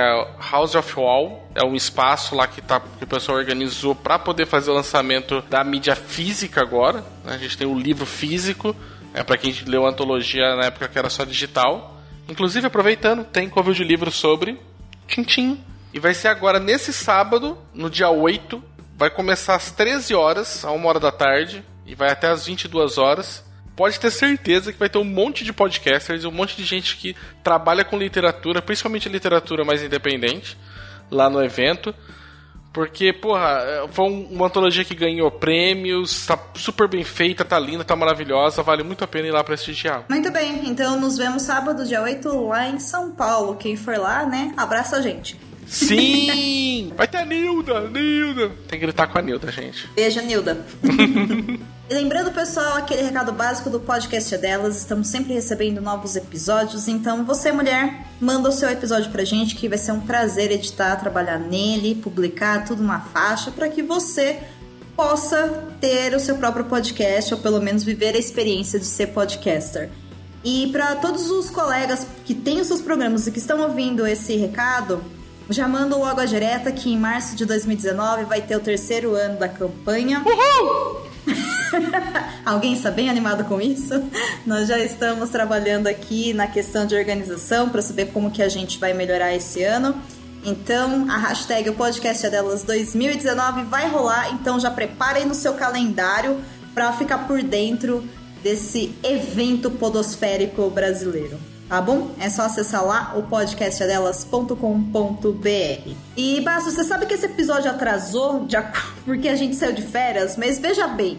House 0.53 0.77
of 0.77 0.95
Wall. 0.97 1.51
É 1.53 1.67
um 1.67 1.75
espaço 1.75 2.37
lá 2.37 2.47
que, 2.47 2.63
tá, 2.63 2.79
que 2.79 3.03
o 3.03 3.07
pessoal 3.09 3.39
organizou 3.39 3.93
para 3.93 4.21
poder 4.21 4.47
fazer 4.47 4.71
o 4.71 4.75
lançamento 4.75 5.43
da 5.51 5.65
mídia 5.65 5.97
física 5.97 6.61
agora. 6.61 7.05
A 7.25 7.37
gente 7.37 7.59
tem 7.59 7.67
o 7.67 7.77
livro 7.77 8.07
físico, 8.07 8.75
é 9.13 9.25
para 9.25 9.37
quem 9.37 9.53
leu 9.67 9.85
a 9.85 9.91
antologia 9.91 10.55
na 10.55 10.67
época 10.67 10.87
que 10.87 10.97
era 10.97 11.11
só 11.11 11.25
digital. 11.25 12.01
Inclusive, 12.29 12.69
aproveitando, 12.69 13.25
tem 13.25 13.49
cover 13.49 13.75
de 13.75 13.83
livro 13.83 14.13
sobre 14.13 14.61
Tintim. 15.09 15.61
E 15.93 15.99
vai 15.99 16.15
ser 16.15 16.29
agora 16.29 16.61
nesse 16.61 16.93
sábado, 16.93 17.59
no 17.75 17.91
dia 17.91 18.11
8. 18.11 18.63
Vai 18.97 19.11
começar 19.11 19.57
às 19.57 19.73
13 19.73 20.15
horas, 20.15 20.65
a 20.65 20.71
1 20.71 20.87
hora 20.87 21.01
da 21.01 21.11
tarde, 21.11 21.65
e 21.85 21.97
vai 21.97 22.13
até 22.13 22.29
às 22.29 22.47
22 22.47 22.97
horas 22.97 23.45
pode 23.77 24.01
ter 24.01 24.11
certeza 24.11 24.73
que 24.73 24.79
vai 24.79 24.89
ter 24.89 24.99
um 24.99 25.05
monte 25.05 25.45
de 25.45 25.53
podcasters, 25.53 26.25
um 26.25 26.33
monte 26.33 26.57
de 26.57 26.65
gente 26.65 26.97
que 26.97 27.15
trabalha 27.45 27.85
com 27.85 27.99
literatura, 27.99 28.63
principalmente 28.63 29.09
literatura 29.09 29.65
mais 29.65 29.83
independente, 29.83 30.57
lá 31.11 31.29
no 31.29 31.45
evento. 31.45 31.95
Porque, 32.73 33.11
porra, 33.11 33.87
foi 33.91 34.05
uma 34.07 34.47
antologia 34.47 34.85
que 34.85 34.95
ganhou 34.95 35.31
prêmios, 35.31 36.27
tá 36.27 36.39
super 36.55 36.87
bem 36.87 37.03
feita, 37.05 37.43
tá 37.43 37.59
linda, 37.59 37.85
tá 37.85 37.97
maravilhosa, 37.97 38.63
vale 38.63 38.83
muito 38.83 39.03
a 39.03 39.07
pena 39.07 39.29
ir 39.29 39.31
lá 39.31 39.43
prestigiar. 39.43 40.05
Muito 40.11 40.31
bem, 40.31 40.69
então 40.69 41.01
nos 41.01 41.17
vemos 41.17 41.43
sábado, 41.43 41.87
dia 41.87 42.03
8, 42.03 42.29
lá 42.49 42.69
em 42.69 42.79
São 42.79 43.13
Paulo. 43.13 43.57
Quem 43.57 43.77
for 43.77 43.97
lá, 43.97 44.27
né, 44.27 44.53
abraça 44.59 44.97
a 44.97 45.01
gente. 45.01 45.41
Sim! 45.67 46.93
Vai 46.97 47.09
ter 47.09 47.19
a 47.19 47.25
Nilda, 47.25 47.89
Nilda! 47.89 48.51
Tem 48.69 48.79
que 48.79 48.85
gritar 48.85 49.07
com 49.07 49.19
a 49.19 49.23
Nilda, 49.23 49.51
gente. 49.51 49.89
Beijo, 49.95 50.21
Nilda. 50.21 50.63
Lembrando, 51.89 52.33
pessoal, 52.33 52.79
aquele 52.79 53.03
recado 53.03 53.33
básico 53.33 53.71
do 53.71 53.79
podcast 53.79 54.35
é 54.35 54.39
delas. 54.39 54.77
Estamos 54.77 55.07
sempre 55.07 55.33
recebendo 55.35 55.81
novos 55.81 56.17
episódios. 56.17 56.89
Então, 56.89 57.25
você, 57.25 57.53
mulher, 57.53 58.09
manda 58.21 58.49
o 58.49 58.53
seu 58.53 58.69
episódio 58.69 59.09
pra 59.13 59.25
gente, 59.25 59.55
que 59.55 59.69
vai 59.69 59.79
ser 59.79 59.93
um 59.93 60.01
prazer 60.01 60.51
editar, 60.51 60.97
trabalhar 60.97 61.39
nele, 61.39 61.95
publicar 61.95 62.65
tudo 62.65 62.83
na 62.83 62.99
faixa, 62.99 63.53
para 63.53 63.69
que 63.69 63.85
você 63.85 64.41
possa 64.97 65.63
ter 65.81 66.13
o 66.13 66.19
seu 66.19 66.37
próprio 66.37 66.65
podcast, 66.65 67.33
ou 67.33 67.41
pelo 67.41 67.61
menos 67.61 67.85
viver 67.85 68.17
a 68.17 68.19
experiência 68.19 68.81
de 68.81 68.87
ser 68.87 69.09
podcaster. 69.09 69.89
E 70.43 70.69
para 70.73 70.97
todos 70.97 71.31
os 71.31 71.51
colegas 71.51 72.05
que 72.25 72.35
têm 72.35 72.61
os 72.61 72.67
seus 72.67 72.81
programas 72.81 73.29
e 73.29 73.31
que 73.31 73.39
estão 73.39 73.61
ouvindo 73.61 74.05
esse 74.05 74.35
recado, 74.35 75.05
já 75.49 75.69
mando 75.69 75.97
logo 75.97 76.21
a 76.21 76.25
direta 76.25 76.73
que 76.73 76.93
em 76.93 76.99
março 76.99 77.37
de 77.37 77.45
2019 77.45 78.25
vai 78.25 78.43
ter 78.43 78.57
o 78.57 78.61
terceiro 78.61 79.15
ano 79.15 79.39
da 79.39 79.49
campanha. 79.49 80.25
Uhul! 80.27 81.16
Alguém 82.45 82.75
está 82.75 82.91
bem 82.91 83.09
animado 83.09 83.45
com 83.45 83.61
isso? 83.61 84.03
Nós 84.45 84.69
já 84.69 84.79
estamos 84.79 85.31
trabalhando 85.31 85.87
aqui 85.87 86.33
na 86.33 86.47
questão 86.47 86.87
de 86.87 86.95
organização 86.95 87.69
para 87.69 87.83
saber 87.83 88.07
como 88.13 88.31
que 88.31 88.43
a 88.43 88.49
gente 88.49 88.79
vai 88.79 88.93
melhorar 88.93 89.35
esse 89.35 89.63
ano. 89.63 89.95
Então, 90.45 91.11
a 91.11 91.17
hashtag 91.17 91.71
o 91.71 91.75
podcast 91.75 92.25
é 92.25 92.31
delas 92.31 92.63
2019 92.63 93.65
vai 93.65 93.89
rolar, 93.89 94.33
então 94.33 94.61
já 94.61 94.71
preparem 94.71 95.25
no 95.27 95.35
seu 95.35 95.55
calendário 95.55 96.41
para 96.73 96.93
ficar 96.93 97.27
por 97.27 97.43
dentro 97.43 98.05
desse 98.43 98.95
evento 99.03 99.71
podosférico 99.71 100.71
brasileiro 100.71 101.56
tá 101.69 101.81
bom? 101.81 102.11
É 102.19 102.31
só 102.31 102.43
acessar 102.43 102.85
lá 102.85 103.15
o 103.17 103.25
podcastadelas.com.br. 103.25 105.91
E 106.17 106.41
Basso, 106.41 106.71
você 106.71 106.85
sabe 106.85 107.07
que 107.07 107.15
esse 107.15 107.27
episódio 107.27 107.71
atrasou 107.71 108.47
porque 109.05 109.29
a 109.29 109.37
gente 109.37 109.57
saiu 109.57 109.73
de 109.73 109.83
férias, 109.83 110.37
mas 110.37 110.59
veja 110.59 110.87
bem, 110.89 111.19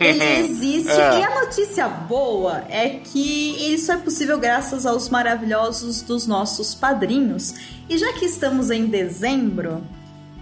ele 0.00 0.24
existe 0.44 0.90
é. 0.90 1.20
e 1.20 1.24
a 1.24 1.44
notícia 1.44 1.88
boa 1.88 2.64
é 2.68 2.90
que 2.90 3.56
ele 3.62 3.78
só 3.78 3.94
é 3.94 3.96
possível 3.96 4.38
graças 4.38 4.84
aos 4.84 5.08
maravilhosos 5.08 6.02
dos 6.02 6.26
nossos 6.26 6.74
padrinhos. 6.74 7.54
E 7.88 7.96
já 7.96 8.12
que 8.12 8.24
estamos 8.24 8.70
em 8.70 8.86
dezembro, 8.86 9.82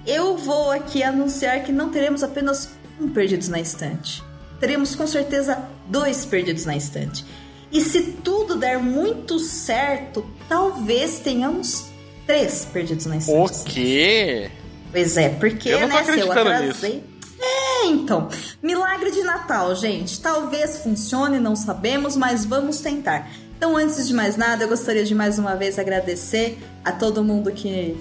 eu 0.07 0.37
vou 0.37 0.71
aqui 0.71 1.03
anunciar 1.03 1.63
que 1.63 1.73
não 1.73 1.91
teremos 1.91 2.23
apenas 2.23 2.71
um 3.01 3.09
Perdidos 3.09 3.49
na 3.49 3.61
Estante. 3.61 4.23
Teremos 4.61 4.95
com 4.95 5.07
certeza 5.07 5.59
dois 5.89 6.25
Perdidos 6.25 6.65
na 6.65 6.77
Estante. 6.77 7.25
E 7.75 7.81
se 7.81 8.03
tudo 8.03 8.55
der 8.55 8.79
muito 8.79 9.41
certo, 9.41 10.25
talvez 10.49 11.19
tenhamos 11.19 11.87
três 12.25 12.65
perdidos 12.73 13.05
na 13.07 13.17
estante. 13.17 13.63
O 13.63 13.65
quê? 13.65 14.49
Pois 14.93 15.17
é, 15.17 15.29
porque, 15.31 15.71
eu 15.71 15.81
não 15.81 15.89
tô 15.89 15.95
né, 15.97 16.05
se 16.05 16.21
eu 16.21 16.31
atrasei... 16.31 16.93
Nisso. 16.93 17.15
É, 17.41 17.87
então. 17.87 18.29
Milagre 18.63 19.11
de 19.11 19.25
Natal, 19.25 19.75
gente. 19.75 20.21
Talvez 20.21 20.79
funcione, 20.85 21.41
não 21.41 21.57
sabemos, 21.57 22.17
mas 22.17 22.45
vamos 22.45 22.79
tentar. 22.79 23.29
Então, 23.57 23.77
antes 23.77 24.07
de 24.07 24.15
mais 24.15 24.37
nada, 24.37 24.63
eu 24.63 24.69
gostaria 24.69 25.05
de 25.05 25.15
mais 25.15 25.37
uma 25.41 25.57
vez 25.57 25.77
agradecer 25.77 26.57
a 26.85 26.93
todo 26.93 27.25
mundo 27.25 27.51
que 27.51 27.97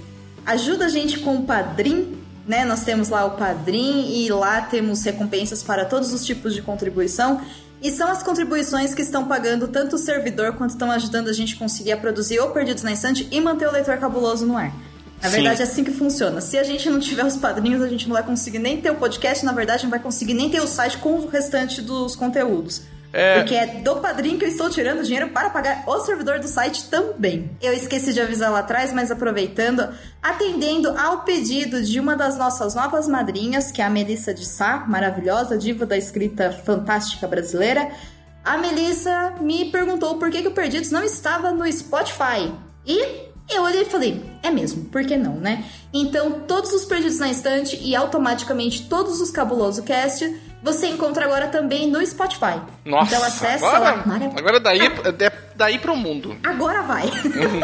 ajuda 0.46 0.84
a 0.84 0.88
gente 0.88 1.18
com 1.18 1.38
o 1.38 1.42
Padrim, 1.42 2.16
né? 2.46 2.64
Nós 2.64 2.84
temos 2.84 3.08
lá 3.08 3.24
o 3.24 3.32
Padrim 3.32 4.22
e 4.22 4.30
lá 4.30 4.60
temos 4.60 5.02
recompensas 5.02 5.64
para 5.64 5.84
todos 5.84 6.12
os 6.12 6.24
tipos 6.24 6.54
de 6.54 6.62
contribuição. 6.62 7.40
E 7.84 7.90
são 7.90 8.10
as 8.10 8.22
contribuições 8.22 8.94
que 8.94 9.02
estão 9.02 9.26
pagando 9.26 9.68
tanto 9.68 9.96
o 9.96 9.98
servidor 9.98 10.54
quanto 10.54 10.70
estão 10.70 10.90
ajudando 10.90 11.28
a 11.28 11.34
gente 11.34 11.54
conseguir 11.54 11.92
a 11.92 11.98
produzir 11.98 12.40
o 12.40 12.48
Perdidos 12.48 12.82
na 12.82 12.92
Estante 12.92 13.28
e 13.30 13.38
manter 13.42 13.68
o 13.68 13.70
leitor 13.70 13.98
cabuloso 13.98 14.46
no 14.46 14.56
ar. 14.56 14.72
Na 15.22 15.28
Sim. 15.28 15.34
verdade, 15.34 15.60
é 15.60 15.64
assim 15.64 15.84
que 15.84 15.90
funciona. 15.90 16.40
Se 16.40 16.56
a 16.56 16.62
gente 16.62 16.88
não 16.88 16.98
tiver 16.98 17.26
os 17.26 17.36
padrinhos, 17.36 17.82
a 17.82 17.88
gente 17.88 18.08
não 18.08 18.14
vai 18.14 18.22
conseguir 18.22 18.58
nem 18.58 18.80
ter 18.80 18.90
o 18.90 18.94
podcast, 18.94 19.44
na 19.44 19.52
verdade, 19.52 19.82
não 19.82 19.90
vai 19.90 20.00
conseguir 20.00 20.32
nem 20.32 20.48
ter 20.48 20.62
o 20.62 20.66
site 20.66 20.96
com 20.96 21.10
o 21.10 21.28
restante 21.28 21.82
dos 21.82 22.16
conteúdos. 22.16 22.80
É... 23.14 23.38
Porque 23.38 23.54
é 23.54 23.66
do 23.66 24.00
padrinho 24.00 24.36
que 24.36 24.44
eu 24.44 24.48
estou 24.48 24.68
tirando 24.68 25.04
dinheiro 25.04 25.28
para 25.28 25.48
pagar 25.48 25.84
o 25.86 26.00
servidor 26.00 26.40
do 26.40 26.48
site 26.48 26.90
também. 26.90 27.48
Eu 27.62 27.72
esqueci 27.72 28.12
de 28.12 28.20
avisar 28.20 28.50
lá 28.50 28.58
atrás, 28.58 28.92
mas 28.92 29.08
aproveitando, 29.08 29.88
atendendo 30.20 30.88
ao 30.98 31.20
pedido 31.20 31.80
de 31.80 32.00
uma 32.00 32.16
das 32.16 32.36
nossas 32.36 32.74
novas 32.74 33.06
madrinhas, 33.06 33.70
que 33.70 33.80
é 33.80 33.84
a 33.84 33.90
Melissa 33.90 34.34
de 34.34 34.44
Sá, 34.44 34.84
maravilhosa 34.88 35.56
diva 35.56 35.86
da 35.86 35.96
escrita 35.96 36.50
fantástica 36.50 37.28
brasileira. 37.28 37.88
A 38.44 38.58
Melissa 38.58 39.34
me 39.40 39.70
perguntou 39.70 40.18
por 40.18 40.28
que, 40.28 40.42
que 40.42 40.48
o 40.48 40.52
Perdidos 40.52 40.90
não 40.90 41.04
estava 41.04 41.52
no 41.52 41.70
Spotify. 41.70 42.52
E 42.84 43.30
eu 43.48 43.62
olhei 43.62 43.82
e 43.82 43.86
falei, 43.86 44.24
é 44.42 44.50
mesmo, 44.50 44.86
por 44.86 45.04
que 45.04 45.16
não, 45.16 45.36
né? 45.36 45.64
Então, 45.92 46.40
todos 46.48 46.72
os 46.72 46.84
Perdidos 46.84 47.20
na 47.20 47.30
Estante 47.30 47.78
e 47.80 47.94
automaticamente 47.94 48.88
todos 48.88 49.20
os 49.20 49.30
Cabuloso 49.30 49.84
Cast 49.84 50.43
você 50.64 50.86
encontra 50.86 51.26
agora 51.26 51.48
também 51.48 51.90
no 51.90 52.04
Spotify. 52.04 52.58
Nossa, 52.86 53.14
então 53.14 53.26
acessa 53.26 53.66
agora, 53.66 54.02
lá. 54.06 54.30
Agora 54.34 54.58
daí, 54.58 54.80
é 54.80 55.32
daí 55.54 55.78
pro 55.78 55.94
mundo. 55.94 56.34
Agora 56.42 56.80
vai. 56.80 57.04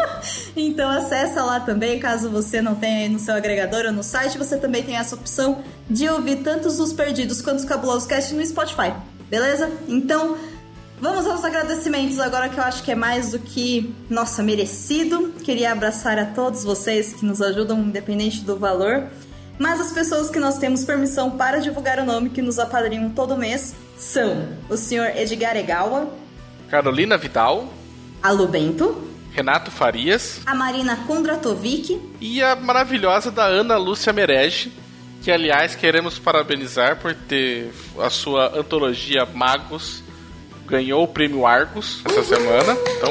então 0.55 0.87
acessa 0.87 1.43
lá 1.43 1.59
também, 1.59 1.99
caso 1.99 2.29
você 2.29 2.61
não 2.61 2.75
tenha 2.75 2.99
aí 2.99 3.09
no 3.09 3.17
seu 3.17 3.33
agregador 3.33 3.85
ou 3.87 3.91
no 3.91 4.03
site, 4.03 4.37
você 4.37 4.55
também 4.55 4.83
tem 4.83 4.97
essa 4.97 5.15
opção 5.15 5.63
de 5.89 6.07
ouvir 6.07 6.43
tanto 6.43 6.67
os 6.67 6.93
perdidos 6.93 7.41
quanto 7.41 7.57
os 7.57 7.65
cabulosos 7.65 8.07
cast 8.07 8.35
no 8.35 8.45
Spotify. 8.45 8.93
Beleza? 9.27 9.71
Então, 9.87 10.37
Vamos 10.99 11.25
aos 11.25 11.43
agradecimentos 11.43 12.19
agora 12.19 12.47
que 12.47 12.59
eu 12.59 12.63
acho 12.63 12.83
que 12.83 12.91
é 12.91 12.95
mais 12.95 13.31
do 13.31 13.39
que, 13.39 13.91
nossa, 14.07 14.43
merecido. 14.43 15.33
Queria 15.43 15.71
abraçar 15.71 16.19
a 16.19 16.25
todos 16.27 16.63
vocês 16.63 17.13
que 17.13 17.25
nos 17.25 17.41
ajudam, 17.41 17.79
independente 17.79 18.41
do 18.41 18.55
valor. 18.55 19.09
Mas 19.61 19.79
as 19.79 19.91
pessoas 19.91 20.27
que 20.31 20.39
nós 20.39 20.57
temos 20.57 20.83
permissão 20.83 21.29
para 21.29 21.59
divulgar 21.59 21.99
o 21.99 22.03
nome 22.03 22.31
que 22.31 22.41
nos 22.41 22.57
apadrinham 22.57 23.11
todo 23.11 23.37
mês 23.37 23.75
são 23.95 24.57
o 24.67 24.75
senhor 24.75 25.15
Edgar 25.15 25.55
Egawa, 25.55 26.11
Carolina 26.67 27.15
Vidal, 27.15 27.71
a 28.23 28.33
Bento, 28.33 29.07
Renato 29.31 29.69
Farias, 29.69 30.41
a 30.47 30.55
Marina 30.55 30.95
Kondratovic 31.05 32.01
e 32.19 32.41
a 32.41 32.55
maravilhosa 32.55 33.29
da 33.29 33.45
Ana 33.45 33.77
Lúcia 33.77 34.11
Merege, 34.11 34.73
que 35.21 35.29
aliás 35.29 35.75
queremos 35.75 36.17
parabenizar 36.17 36.99
por 36.99 37.13
ter 37.13 37.71
a 37.99 38.09
sua 38.09 38.57
antologia 38.57 39.27
Magos 39.27 40.01
ganhou 40.65 41.03
o 41.03 41.07
prêmio 41.07 41.45
Argos 41.45 42.01
essa 42.05 42.23
semana. 42.23 42.75
Então, 42.97 43.09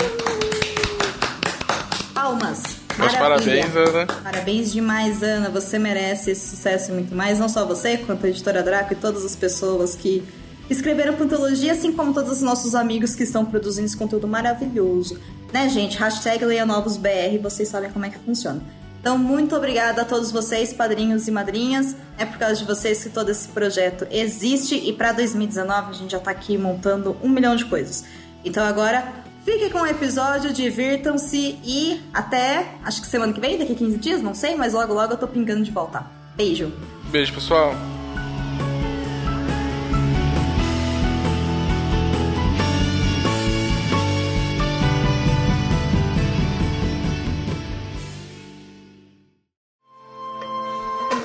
parabéns, 3.09 3.77
Ana. 3.77 4.07
Parabéns 4.07 4.73
demais, 4.73 5.23
Ana. 5.23 5.49
Você 5.51 5.79
merece 5.79 6.31
esse 6.31 6.49
sucesso 6.49 6.91
e 6.91 6.95
muito 6.95 7.15
mais. 7.15 7.39
Não 7.39 7.49
só 7.49 7.67
você, 7.67 7.99
quanto 7.99 8.27
a 8.27 8.29
editora 8.29 8.63
Draco 8.63 8.93
e 8.93 8.97
todas 8.97 9.25
as 9.25 9.35
pessoas 9.37 9.95
que 9.95 10.23
escreveram 10.69 11.15
Pantologia, 11.17 11.73
assim 11.73 11.93
como 11.93 12.15
todos 12.15 12.31
os 12.31 12.43
nossos 12.43 12.75
amigos 12.75 13.15
que 13.15 13.25
estão 13.25 13.45
produzindo 13.45 13.87
esse 13.87 13.97
conteúdo 13.97 14.29
maravilhoso. 14.29 15.19
Né, 15.53 15.69
gente? 15.69 15.99
Hashtag 15.99 16.45
LeiaNovosBR, 16.45 17.39
vocês 17.43 17.69
sabem 17.69 17.91
como 17.91 18.05
é 18.05 18.11
que 18.11 18.19
funciona. 18.19 18.63
Então, 19.01 19.17
muito 19.17 19.57
obrigada 19.57 20.03
a 20.03 20.05
todos 20.05 20.31
vocês, 20.31 20.73
padrinhos 20.75 21.27
e 21.27 21.31
madrinhas. 21.31 21.97
É 22.19 22.27
por 22.27 22.39
causa 22.39 22.57
de 22.57 22.65
vocês 22.65 23.03
que 23.03 23.09
todo 23.09 23.31
esse 23.31 23.49
projeto 23.49 24.07
existe 24.11 24.77
e 24.77 24.93
para 24.93 25.13
2019 25.13 25.91
a 25.91 25.93
gente 25.93 26.13
já 26.13 26.21
tá 26.21 26.31
aqui 26.31 26.59
montando 26.59 27.17
um 27.23 27.29
milhão 27.29 27.57
de 27.57 27.65
coisas. 27.65 28.05
Então 28.45 28.63
agora 28.63 29.05
Fiquem 29.45 29.71
com 29.71 29.81
o 29.81 29.87
episódio, 29.87 30.53
divirtam-se 30.53 31.59
e 31.65 32.01
até, 32.13 32.75
acho 32.85 33.01
que 33.01 33.07
semana 33.07 33.33
que 33.33 33.41
vem, 33.41 33.59
daqui 33.59 33.73
a 33.73 33.77
15 33.77 33.97
dias, 33.99 34.23
não 34.23 34.35
sei, 34.35 34.55
mas 34.55 34.75
logo 34.75 34.93
logo 34.93 35.15
eu 35.15 35.17
tô 35.17 35.27
pingando 35.27 35.63
de 35.63 35.71
volta. 35.71 36.05
Beijo. 36.37 36.73
Beijo, 37.11 37.33
pessoal. 37.33 37.75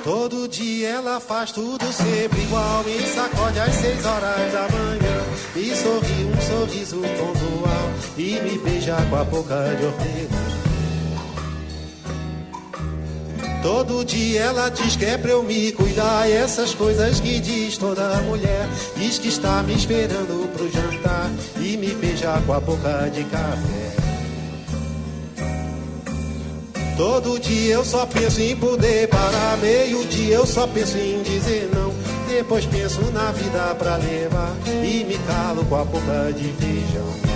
Todo 0.06 0.48
dia 0.48 0.90
ela 0.90 1.20
faz 1.20 1.52
tudo 1.52 1.84
sempre 1.92 2.40
igual 2.40 2.86
e 2.88 3.02
sacode 3.08 3.60
às 3.60 3.74
seis 3.74 4.06
horas 4.06 4.54
da 4.54 4.68
manhã 4.70 5.24
e 5.56 5.76
sorri 5.76 6.26
um 6.26 6.42
sorriso 6.42 6.98
pontual 6.98 7.90
e 8.16 8.40
me 8.40 8.60
beija 8.60 8.98
com 9.10 9.16
a 9.16 9.24
boca 9.24 9.56
de 9.76 9.84
orelha. 9.84 10.46
Todo 13.64 14.06
dia 14.06 14.42
ela 14.42 14.70
diz 14.70 14.96
que 14.96 15.06
é 15.06 15.18
pra 15.18 15.32
eu 15.32 15.42
me 15.42 15.72
cuidar 15.72 16.30
e 16.30 16.34
essas 16.34 16.76
coisas 16.76 17.20
que 17.20 17.40
diz 17.40 17.76
toda 17.76 18.22
mulher. 18.22 18.70
Diz 18.96 19.18
que 19.18 19.30
está 19.30 19.64
me 19.64 19.74
esperando 19.74 20.48
pro 20.54 20.70
jantar 20.72 21.32
e 21.60 21.76
me 21.78 21.96
beija 21.96 22.40
com 22.46 22.54
a 22.54 22.60
boca 22.60 23.10
de 23.10 23.24
café. 23.24 24.15
Todo 26.98 27.38
dia 27.40 27.74
eu 27.74 27.84
só 27.84 28.06
penso 28.06 28.42
em 28.42 28.56
poder 28.56 29.10
parar. 29.10 29.58
Meio 29.58 30.06
dia 30.06 30.36
eu 30.36 30.46
só 30.46 30.66
penso 30.66 30.98
em 30.98 31.22
dizer 31.24 31.70
não. 31.74 31.94
Depois 32.28 32.66
penso 32.66 33.02
na 33.12 33.32
vida 33.32 33.76
pra 33.76 33.98
levar 33.98 34.56
e 34.66 35.04
me 35.04 35.18
calo 35.28 35.66
com 35.66 35.76
a 35.76 35.84
boca 35.84 36.32
de 36.34 36.48
feijão. 36.54 37.35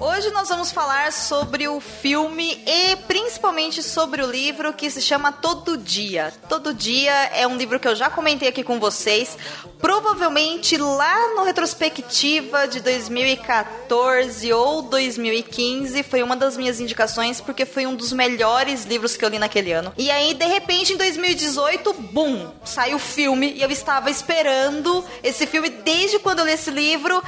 Hoje 0.00 0.30
nós 0.30 0.48
vamos 0.48 0.70
falar 0.70 1.12
sobre 1.12 1.66
o 1.66 1.80
filme 1.80 2.62
e 2.64 2.94
principalmente 3.08 3.82
sobre 3.82 4.22
o 4.22 4.30
livro 4.30 4.72
que 4.72 4.88
se 4.88 5.02
chama 5.02 5.32
Todo 5.32 5.76
Dia. 5.76 6.32
Todo 6.48 6.72
Dia 6.72 7.12
é 7.34 7.48
um 7.48 7.56
livro 7.56 7.80
que 7.80 7.88
eu 7.88 7.96
já 7.96 8.08
comentei 8.08 8.48
aqui 8.48 8.62
com 8.62 8.78
vocês, 8.78 9.36
provavelmente 9.80 10.76
lá 10.76 11.34
no 11.34 11.42
retrospectiva 11.42 12.68
de 12.68 12.78
2014 12.78 14.52
ou 14.52 14.82
2015, 14.82 16.04
foi 16.04 16.22
uma 16.22 16.36
das 16.36 16.56
minhas 16.56 16.78
indicações 16.78 17.40
porque 17.40 17.66
foi 17.66 17.84
um 17.84 17.96
dos 17.96 18.12
melhores 18.12 18.84
livros 18.84 19.16
que 19.16 19.24
eu 19.24 19.28
li 19.28 19.38
naquele 19.40 19.72
ano. 19.72 19.92
E 19.98 20.12
aí, 20.12 20.32
de 20.32 20.46
repente, 20.46 20.92
em 20.92 20.96
2018, 20.96 21.92
bum, 21.92 22.52
saiu 22.64 22.98
o 22.98 23.00
filme 23.00 23.52
e 23.54 23.62
eu 23.62 23.70
estava 23.70 24.08
esperando 24.12 25.04
esse 25.24 25.44
filme 25.44 25.68
desde 25.68 26.20
quando 26.20 26.38
eu 26.38 26.44
li 26.44 26.52
esse 26.52 26.70
livro. 26.70 27.20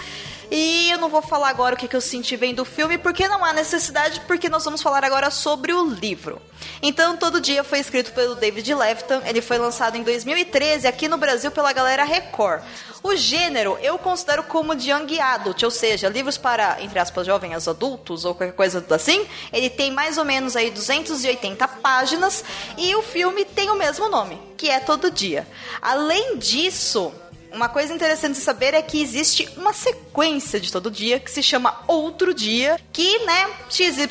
E 0.50 0.90
eu 0.90 0.98
não 0.98 1.08
vou 1.08 1.22
falar 1.22 1.48
agora 1.48 1.74
o 1.74 1.78
que, 1.78 1.86
que 1.86 1.94
eu 1.94 2.00
senti 2.00 2.34
vendo 2.34 2.60
o 2.60 2.64
filme, 2.64 2.98
porque 2.98 3.28
não 3.28 3.44
há 3.44 3.52
necessidade, 3.52 4.20
porque 4.26 4.48
nós 4.48 4.64
vamos 4.64 4.82
falar 4.82 5.04
agora 5.04 5.30
sobre 5.30 5.72
o 5.72 5.86
livro. 5.86 6.42
Então, 6.82 7.16
Todo 7.16 7.40
Dia 7.40 7.62
foi 7.62 7.78
escrito 7.78 8.12
pelo 8.12 8.34
David 8.34 8.74
Levitan, 8.74 9.22
ele 9.24 9.40
foi 9.40 9.58
lançado 9.58 9.96
em 9.96 10.02
2013 10.02 10.88
aqui 10.88 11.06
no 11.06 11.16
Brasil 11.16 11.50
pela 11.52 11.72
galera 11.72 12.02
Record. 12.02 12.62
O 13.02 13.16
gênero 13.16 13.78
eu 13.80 13.96
considero 13.98 14.42
como 14.42 14.74
de 14.74 14.90
young 14.90 15.20
adult, 15.20 15.62
ou 15.62 15.70
seja, 15.70 16.08
livros 16.08 16.36
para, 16.36 16.82
entre 16.82 16.98
aspas, 16.98 17.26
jovens 17.26 17.66
adultos 17.66 18.24
ou 18.24 18.34
qualquer 18.34 18.54
coisa 18.54 18.84
assim. 18.90 19.26
Ele 19.52 19.70
tem 19.70 19.90
mais 19.90 20.18
ou 20.18 20.24
menos 20.24 20.54
aí 20.56 20.70
280 20.70 21.66
páginas 21.68 22.44
e 22.76 22.94
o 22.94 23.02
filme 23.02 23.44
tem 23.44 23.70
o 23.70 23.76
mesmo 23.76 24.08
nome, 24.08 24.38
que 24.56 24.68
é 24.68 24.80
Todo 24.80 25.10
Dia. 25.10 25.46
Além 25.80 26.36
disso, 26.36 27.12
uma 27.52 27.68
coisa 27.68 27.92
interessante 27.92 28.34
de 28.34 28.40
saber 28.40 28.74
é 28.74 28.82
que 28.82 29.00
existe 29.00 29.48
uma 29.56 29.72
sequência 29.72 30.60
de 30.60 30.70
todo 30.70 30.90
dia 30.90 31.18
que 31.18 31.30
se 31.30 31.42
chama 31.42 31.82
Outro 31.86 32.32
Dia, 32.32 32.78
que, 32.92 33.18
né, 33.20 33.50
XYZ, 33.68 34.08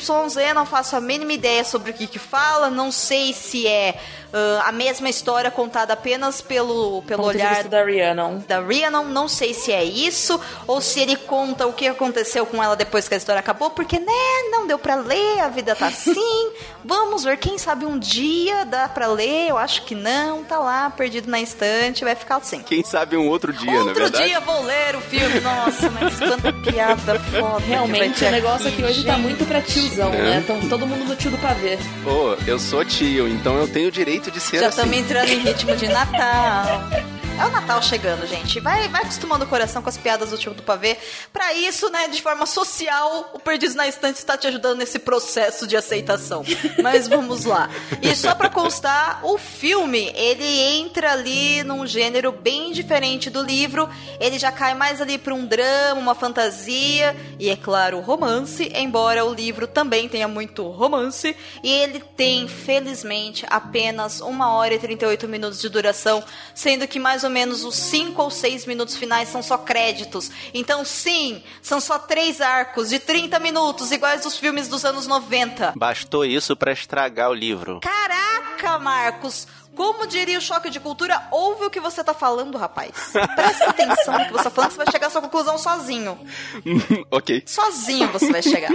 não 0.54 0.66
faço 0.66 0.96
a 0.96 1.00
mínima 1.00 1.32
ideia 1.32 1.64
sobre 1.64 1.90
o 1.90 1.94
que 1.94 2.06
que 2.06 2.18
fala, 2.18 2.70
não 2.70 2.92
sei 2.92 3.32
se 3.32 3.66
é 3.66 3.98
uh, 4.32 4.62
a 4.66 4.72
mesma 4.72 5.08
história 5.08 5.50
contada 5.50 5.92
apenas 5.92 6.40
pelo, 6.40 7.02
pelo 7.02 7.22
Ponto 7.22 7.34
olhar 7.34 7.64
da 7.64 7.84
Rhiannon. 7.84 8.38
da 8.46 8.60
Rhiannon, 8.60 9.04
não 9.04 9.28
sei 9.28 9.54
se 9.54 9.72
é 9.72 9.84
isso, 9.84 10.40
ou 10.66 10.80
se 10.80 11.00
ele 11.00 11.16
conta 11.16 11.66
o 11.66 11.72
que 11.72 11.86
aconteceu 11.86 12.44
com 12.46 12.62
ela 12.62 12.76
depois 12.76 13.08
que 13.08 13.14
a 13.14 13.16
história 13.16 13.40
acabou, 13.40 13.70
porque, 13.70 13.98
né, 13.98 14.12
não 14.50 14.66
deu 14.66 14.78
pra 14.78 14.96
ler, 14.96 15.40
a 15.40 15.48
vida 15.48 15.74
tá 15.74 15.86
assim, 15.88 16.50
vamos 16.84 17.24
ver, 17.24 17.36
quem 17.38 17.58
sabe 17.58 17.84
um 17.86 17.98
dia 17.98 18.64
dá 18.64 18.88
pra 18.88 19.06
ler, 19.06 19.48
eu 19.50 19.58
acho 19.58 19.82
que 19.82 19.94
não, 19.94 20.42
tá 20.44 20.58
lá, 20.58 20.90
perdido 20.90 21.30
na 21.30 21.40
estante, 21.40 22.04
vai 22.04 22.14
ficar 22.14 22.36
assim. 22.36 22.60
Quem 22.62 22.82
sabe 22.84 23.16
um 23.16 23.28
outro 23.28 23.52
dia, 23.52 23.70
na 23.72 23.78
Outro 23.78 23.94
verdade. 23.94 24.24
dia 24.26 24.40
vou 24.40 24.62
ler 24.64 24.96
o 24.96 25.00
filme, 25.00 25.40
nossa, 25.40 25.90
mas 25.90 26.18
quanta 26.18 26.52
piada 26.52 27.18
foda. 27.20 27.60
que 27.62 27.66
Realmente, 27.68 28.24
o 28.24 28.30
negócio 28.30 28.66
aqui, 28.68 28.82
aqui 28.82 28.84
hoje 28.84 29.04
tá 29.04 29.14
gente. 29.14 29.22
muito 29.22 29.44
pra 29.46 29.60
tiozão, 29.60 30.10
né? 30.10 30.40
Então 30.44 30.60
todo 30.68 30.86
mundo 30.86 31.04
no 31.04 31.16
tio 31.16 31.30
do 31.30 31.38
pavê. 31.38 31.78
Pô, 32.04 32.34
eu 32.46 32.58
sou 32.58 32.84
tio, 32.84 33.28
então 33.28 33.56
eu 33.58 33.68
tenho 33.68 33.88
o 33.88 33.90
direito 34.20 34.30
de 34.30 34.40
ser 34.40 34.60
Já 34.60 34.68
assim. 34.68 34.76
estamos 34.80 34.96
entrando 34.98 35.28
em 35.28 35.38
ritmo 35.38 35.76
de 35.76 35.88
Natal. 35.88 36.82
É 37.40 37.46
o 37.46 37.50
Natal 37.50 37.82
chegando, 37.82 38.26
gente. 38.26 38.60
Vai, 38.60 38.86
vai 38.88 39.00
acostumando 39.00 39.46
o 39.46 39.48
coração 39.48 39.80
com 39.80 39.88
as 39.88 39.96
piadas 39.96 40.28
do 40.28 40.36
tio 40.36 40.52
do 40.52 40.62
pavê. 40.62 40.98
Pra 41.32 41.54
isso, 41.54 41.88
né, 41.88 42.06
de 42.06 42.20
forma 42.20 42.44
social, 42.44 43.30
o 43.32 43.38
Perdidos 43.38 43.74
na 43.74 43.88
Estante 43.88 44.16
está 44.16 44.36
te 44.36 44.46
ajudando 44.46 44.76
nesse 44.76 44.98
processo 44.98 45.66
de 45.66 45.74
aceitação. 45.74 46.44
Mas 46.82 47.08
vamos 47.08 47.46
lá. 47.46 47.70
E 48.02 48.14
só 48.14 48.34
pra 48.34 48.50
constar, 48.50 49.20
o 49.24 49.38
filme, 49.38 50.12
ele 50.14 50.44
entra 50.44 51.12
ali 51.12 51.64
num 51.64 51.86
gênero 51.86 52.30
bem 52.30 52.72
diferente 52.72 53.30
do 53.30 53.42
livro. 53.42 53.88
Ele 54.20 54.38
já 54.38 54.52
cai 54.52 54.74
mais 54.74 55.00
ali 55.00 55.16
pra 55.16 55.32
um 55.32 55.46
drama, 55.46 55.98
uma 55.98 56.14
fantasia 56.14 57.16
e, 57.38 57.48
é 57.48 57.56
claro, 57.56 58.00
romance, 58.00 58.70
embora 58.74 59.24
o 59.24 59.32
livro 59.32 59.66
também 59.66 60.10
tenha 60.10 60.28
muito 60.28 60.68
romance. 60.68 61.34
E 61.62 61.72
ele 61.72 62.00
tem, 62.00 62.46
felizmente, 62.46 63.46
apenas 63.48 64.20
1 64.20 64.40
hora 64.42 64.74
e 64.74 64.78
38 64.78 65.26
minutos 65.26 65.58
de 65.58 65.70
duração, 65.70 66.22
sendo 66.54 66.86
que 66.86 66.98
mais 66.98 67.24
ou 67.24 67.29
menos 67.30 67.64
os 67.64 67.76
5 67.76 68.20
ou 68.20 68.30
6 68.30 68.66
minutos 68.66 68.96
finais 68.96 69.28
são 69.28 69.42
só 69.42 69.56
créditos. 69.56 70.30
Então, 70.52 70.84
sim, 70.84 71.42
são 71.62 71.80
só 71.80 71.98
três 71.98 72.40
arcos 72.40 72.90
de 72.90 72.98
30 72.98 73.38
minutos, 73.38 73.90
iguais 73.92 74.22
dos 74.22 74.36
filmes 74.36 74.68
dos 74.68 74.84
anos 74.84 75.06
90. 75.06 75.72
Bastou 75.76 76.24
isso 76.24 76.54
pra 76.56 76.72
estragar 76.72 77.30
o 77.30 77.34
livro. 77.34 77.80
Caraca, 77.80 78.78
Marcos! 78.78 79.46
Como 79.74 80.06
diria 80.06 80.36
o 80.36 80.42
choque 80.42 80.68
de 80.68 80.80
cultura, 80.80 81.22
ouve 81.30 81.64
o 81.64 81.70
que 81.70 81.80
você 81.80 82.02
tá 82.02 82.12
falando, 82.12 82.58
rapaz. 82.58 82.90
Presta 83.34 83.70
atenção 83.70 84.18
no 84.18 84.26
que 84.26 84.32
você 84.32 84.44
tá 84.44 84.50
falando, 84.50 84.70
que 84.70 84.76
você 84.76 84.84
vai 84.84 84.92
chegar 84.92 85.06
à 85.06 85.10
sua 85.10 85.22
conclusão 85.22 85.56
sozinho. 85.56 86.18
ok. 87.10 87.42
Sozinho 87.46 88.08
você 88.08 88.30
vai 88.30 88.42
chegar. 88.42 88.70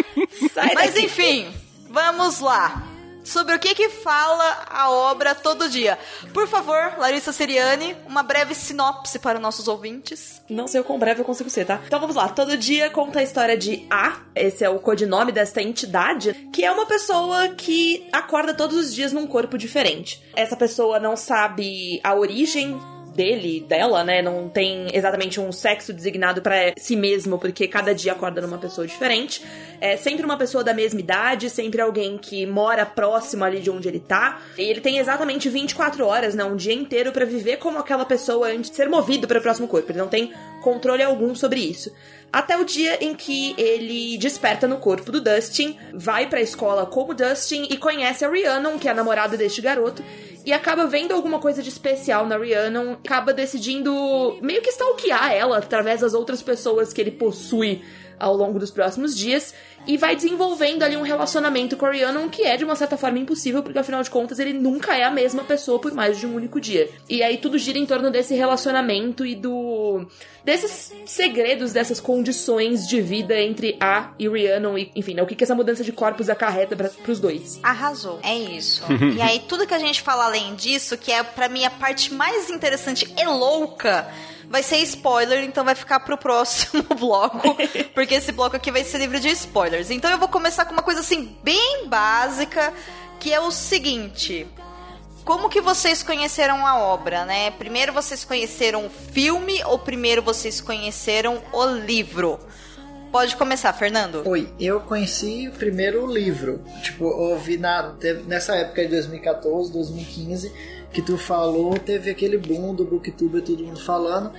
Sai 0.54 0.74
Mas 0.74 0.94
daqui. 0.94 1.06
enfim, 1.06 1.54
vamos 1.90 2.40
lá. 2.40 2.82
Sobre 3.26 3.56
o 3.56 3.60
que 3.60 3.74
que 3.74 3.90
fala 3.90 4.66
a 4.70 4.92
obra 4.92 5.34
todo 5.34 5.68
dia. 5.68 5.98
Por 6.32 6.48
favor, 6.48 6.94
Larissa 6.98 7.32
Seriani, 7.32 7.98
uma 8.08 8.24
breve 8.24 8.54
sinopse 8.54 9.18
para 9.20 9.40
nossos 9.40 9.68
ouvintes. 9.68 10.42
Não 10.48 10.68
sei 10.68 10.80
o 10.80 10.84
quão 10.84 11.00
breve 11.00 11.22
eu 11.22 11.26
consigo 11.26 11.50
ser, 11.50 11.66
tá? 11.66 11.82
Então 11.86 12.00
vamos 12.00 12.16
lá. 12.16 12.30
Todo 12.30 12.56
dia 12.56 12.90
conta 12.90 13.20
a 13.20 13.24
história 13.24 13.58
de 13.58 13.86
A, 13.90 14.22
esse 14.36 14.64
é 14.64 14.70
o 14.70 14.80
codinome 14.80 15.32
desta 15.32 15.62
entidade, 15.62 16.34
que 16.54 16.64
é 16.64 16.72
uma 16.72 16.86
pessoa 16.86 17.50
que 17.50 18.08
acorda 18.14 18.54
todos 18.54 18.78
os 18.78 18.94
dias 18.94 19.12
num 19.12 19.28
corpo 19.28 19.58
diferente. 19.58 20.24
Essa 20.36 20.56
pessoa 20.56 21.00
não 21.00 21.18
sabe 21.18 22.00
a 22.04 22.14
origem 22.14 22.80
dele, 23.16 23.66
dela, 23.68 24.04
né? 24.04 24.22
Não 24.22 24.50
tem 24.50 24.88
exatamente 24.94 25.40
um 25.40 25.52
sexo 25.52 25.94
designado 25.94 26.42
pra 26.42 26.74
si 26.78 26.96
mesmo, 26.96 27.40
porque 27.40 27.68
cada 27.68 27.96
dia 27.96 28.12
acorda 28.12 28.42
numa 28.42 28.58
pessoa 28.58 28.86
diferente. 28.86 29.42
É 29.80 29.98
sempre 29.98 30.26
uma 30.26 30.38
pessoa 30.38 30.64
da 30.64 30.74
mesma 30.74 31.00
idade, 31.00 31.50
sempre 31.50 31.82
alguém 31.82 32.18
que 32.18 32.46
mora 32.46 32.86
próximo 32.86 33.44
ali 33.44 33.60
de 33.60 33.72
onde 33.72 33.88
ele 33.88 34.00
tá. 34.00 34.42
E 34.58 34.64
ele 34.64 34.82
tem 34.82 34.98
exatamente 34.98 35.50
24 35.50 36.06
horas, 36.06 36.36
né? 36.36 36.44
Um 36.44 36.56
dia 36.56 36.74
inteiro 36.74 37.12
pra 37.12 37.26
viver 37.26 37.58
como 37.58 37.80
aquela 37.80 38.06
pessoa 38.06 38.50
antes 38.50 38.70
de 38.70 38.76
ser 38.76 38.90
movido 38.90 39.28
para 39.28 39.40
o 39.40 39.42
próximo 39.42 39.68
corpo. 39.68 39.92
Ele 39.92 40.00
não 40.00 40.08
tem 40.08 40.34
controle 40.62 41.04
algum 41.04 41.34
sobre 41.34 41.60
isso. 41.60 41.92
Até 42.36 42.58
o 42.58 42.66
dia 42.66 43.02
em 43.02 43.16
que 43.16 43.56
ele 43.58 44.18
desperta 44.18 44.68
no 44.68 44.76
corpo 44.76 45.10
do 45.10 45.22
Dustin, 45.22 45.78
vai 45.94 46.28
pra 46.28 46.42
escola 46.42 46.86
como 46.86 47.14
Dustin 47.14 47.66
e 47.70 47.78
conhece 47.78 48.26
a 48.26 48.30
Rhiannon, 48.30 48.78
que 48.78 48.90
é 48.90 48.92
a 48.92 48.94
namorada 48.94 49.38
deste 49.38 49.62
garoto, 49.62 50.04
e 50.46 50.52
acaba 50.52 50.86
vendo 50.86 51.14
alguma 51.14 51.40
coisa 51.40 51.64
de 51.64 51.70
especial 51.70 52.28
na 52.28 52.36
Rhiannon, 52.36 52.98
acaba 53.02 53.34
decidindo 53.34 54.38
meio 54.42 54.62
que 54.62 54.70
stalkear 54.70 55.32
ela 55.32 55.60
através 55.60 56.02
das 56.02 56.14
outras 56.14 56.42
pessoas 56.42 56.92
que 56.92 57.00
ele 57.00 57.12
possui 57.12 57.82
ao 58.20 58.36
longo 58.36 58.60
dos 58.60 58.72
próximos 58.72 59.16
dias 59.16 59.54
e 59.88 59.98
vai 59.98 60.16
desenvolvendo 60.16 60.84
ali 60.84 60.98
um 60.98 61.02
relacionamento 61.04 61.78
com 61.78 61.86
a 61.86 61.92
Rhiannon 61.92 62.28
que 62.28 62.44
é 62.44 62.58
de 62.58 62.64
uma 62.64 62.76
certa 62.76 62.98
forma 62.98 63.20
impossível, 63.20 63.62
porque 63.62 63.78
afinal 63.78 64.02
de 64.02 64.10
contas 64.10 64.40
ele 64.40 64.54
nunca 64.54 64.96
é 64.96 65.04
a 65.04 65.12
mesma 65.12 65.44
pessoa 65.44 65.80
por 65.80 65.94
mais 65.94 66.18
de 66.18 66.26
um 66.26 66.36
único 66.36 66.60
dia. 66.60 66.90
E 67.10 67.22
aí 67.22 67.38
tudo 67.38 67.58
gira 67.58 67.78
em 67.78 67.86
torno 67.86 68.10
desse 68.10 68.34
relacionamento 68.34 69.26
e 69.26 69.36
do 69.36 70.08
desses 70.44 70.94
segredos, 71.06 71.74
dessas 71.74 72.00
condições 72.00 72.88
de 72.88 73.02
vida 73.02 73.40
entre 73.40 73.78
a 73.80 74.12
e 74.20 74.28
Rhiannon 74.28 74.78
e 74.78 74.92
enfim, 74.96 75.16
né, 75.16 75.24
o 75.24 75.26
que 75.26 75.36
que 75.36 75.44
essa 75.44 75.56
mudança 75.56 75.84
de 75.84 75.92
corpos 75.92 76.30
acarreta 76.30 76.76
para 76.76 76.90
pros 76.90 77.20
dois. 77.20 77.60
Arrasou. 77.64 78.20
É 78.24 78.38
isso. 78.38 78.84
e 79.16 79.22
aí, 79.22 79.40
tudo 79.48 79.68
que 79.68 79.74
a 79.74 79.80
gente 79.80 80.02
fala 80.02 80.26
além 80.26 80.56
disso, 80.56 80.98
que 80.98 81.12
é 81.12 81.24
pra 81.24 81.50
mim 81.50 81.66
a 81.66 81.70
parte 81.70 82.14
mais 82.14 82.50
interessante 82.50 83.12
e 83.18 83.26
louca, 83.26 84.08
vai 84.50 84.64
ser 84.64 84.78
spoiler, 84.78 85.44
então 85.44 85.64
vai 85.64 85.76
ficar 85.76 86.00
pro 86.00 86.18
próximo 86.18 86.84
bloco, 87.00 87.56
porque 87.94 88.16
esse 88.16 88.32
bloco 88.32 88.56
aqui 88.56 88.72
vai 88.72 88.84
ser 88.84 89.00
livre 89.00 89.20
de 89.20 89.30
spoilers. 89.30 89.92
Então 89.92 90.10
eu 90.10 90.18
vou 90.18 90.28
começar 90.28 90.66
com 90.66 90.74
uma 90.74 90.84
coisa 90.84 91.02
assim, 91.02 91.38
bem 91.44 91.88
básica, 91.88 92.74
que 93.20 93.34
é 93.34 93.40
o 93.40 93.52
seguinte. 93.52 94.48
Como 95.24 95.50
que 95.50 95.60
vocês 95.60 96.04
conheceram 96.04 96.68
a 96.68 96.78
obra, 96.78 97.26
né? 97.26 97.50
Primeiro 97.52 97.92
vocês 97.92 98.24
conheceram 98.24 98.86
o 98.86 98.90
filme 98.90 99.64
ou 99.66 99.80
primeiro 99.80 100.22
vocês 100.22 100.62
conheceram 100.62 101.42
o 101.52 101.66
livro? 101.66 102.40
Pode 103.12 103.36
começar, 103.38 103.72
Fernando. 103.72 104.28
Oi, 104.28 104.50
eu 104.60 104.82
conheci 104.82 105.50
primeiro 105.58 106.04
o 106.04 106.14
livro. 106.14 106.62
Tipo, 106.84 107.06
ouvi 107.06 107.58
na, 107.58 107.96
nessa 108.28 108.56
época 108.56 108.84
de 108.84 108.90
2014, 108.90 109.72
2015, 109.72 110.52
que 110.96 111.02
tu 111.02 111.18
falou, 111.18 111.78
teve 111.78 112.10
aquele 112.10 112.38
boom 112.38 112.74
do 112.74 112.86
Booktube, 112.86 113.42
todo 113.42 113.66
mundo 113.66 113.82
falando. 113.82 114.32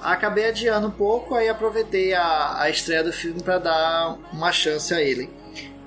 Acabei 0.00 0.46
adiando 0.46 0.86
um 0.86 0.90
pouco, 0.90 1.34
aí 1.34 1.50
aproveitei 1.50 2.14
a, 2.14 2.62
a 2.62 2.70
estreia 2.70 3.04
do 3.04 3.12
filme 3.12 3.42
para 3.42 3.58
dar 3.58 4.18
uma 4.32 4.50
chance 4.50 4.94
a 4.94 5.02
ele. 5.02 5.28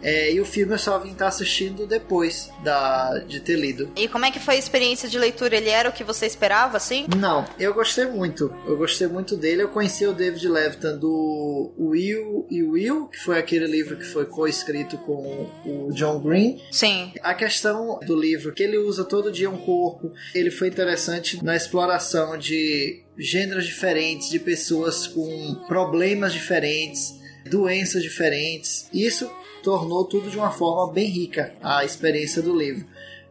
É, 0.02 0.32
e 0.34 0.40
o 0.40 0.46
filme 0.46 0.74
eu 0.74 0.80
só 0.80 0.98
vim 1.00 1.12
estar 1.12 1.28
assistindo 1.28 1.86
depois 1.86 2.50
da, 2.64 3.20
de 3.20 3.40
ter 3.40 3.56
lido. 3.56 3.92
E 3.96 4.08
como 4.08 4.26
é 4.26 4.32
que 4.32 4.40
foi 4.40 4.56
a 4.56 4.60
experiência 4.60 5.08
de 5.08 5.18
leitura? 5.18 5.56
Ele 5.56 5.70
era 5.70 5.90
o 5.90 5.92
que 5.92 6.04
você 6.04 6.26
esperava, 6.26 6.78
assim? 6.78 7.06
Não, 7.18 7.46
eu 7.60 7.74
gostei 7.74 8.06
muito. 8.06 8.54
Eu 8.66 8.78
gostei 8.78 9.08
muito 9.08 9.36
dele. 9.38 9.64
Eu 9.64 9.70
conheci 9.70 10.06
o 10.06 10.14
David 10.14 10.48
Levitan 10.48 10.98
do 10.98 11.74
Will 11.78 12.48
e 12.50 12.64
Will, 12.64 13.08
que 13.08 13.20
foi 13.20 13.38
aquele 13.38 13.68
livro 13.68 13.98
que 13.98 14.06
foi 14.06 14.26
co-escrito 14.26 14.98
com 15.00 15.50
o 15.66 15.90
John 15.94 16.20
Green. 16.20 16.62
Sim. 16.72 17.12
A 17.22 17.34
questão 17.34 18.00
do 18.06 18.16
livro, 18.16 18.54
que 18.54 18.64
ele 18.64 18.78
usa 18.78 19.04
todo 19.04 19.32
dia 19.32 19.50
um 19.50 19.58
corpo, 19.58 20.12
ele 20.34 20.52
foi 20.52 20.68
interessante 20.68 21.44
na 21.44 21.56
exploração 21.56 22.38
de 22.38 23.04
gêneros 23.18 23.66
diferentes, 23.66 24.30
de 24.30 24.40
pessoas 24.40 25.08
com 25.08 25.56
problemas 25.68 26.34
diferentes. 26.34 27.20
doenças 27.50 28.04
diferentes. 28.04 28.88
Isso 28.94 29.30
tornou 29.62 30.06
tudo 30.06 30.30
de 30.30 30.38
uma 30.38 30.52
forma 30.52 30.92
bem 30.92 31.10
rica 31.10 31.54
a 31.62 31.86
experiência 31.86 32.42
do 32.42 32.58
livro. 32.58 32.86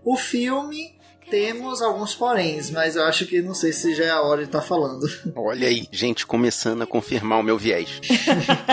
O 0.04 0.16
filme 0.16 0.94
temos 1.30 1.80
alguns 1.80 2.14
poréns, 2.14 2.70
mas 2.70 2.96
eu 2.96 3.04
acho 3.04 3.24
que 3.24 3.40
não 3.40 3.54
sei 3.54 3.72
se 3.72 3.94
já 3.94 4.04
é 4.04 4.10
a 4.10 4.22
hora 4.22 4.42
de 4.42 4.48
estar 4.48 4.62
falando. 4.62 5.06
Olha 5.36 5.68
aí, 5.68 5.86
gente 5.92 6.26
começando 6.26 6.82
a 6.82 6.86
confirmar 6.86 7.38
o 7.38 7.42
meu 7.42 7.56
viés. 7.56 8.00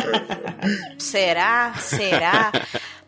Será? 0.98 1.76
Será? 1.76 2.52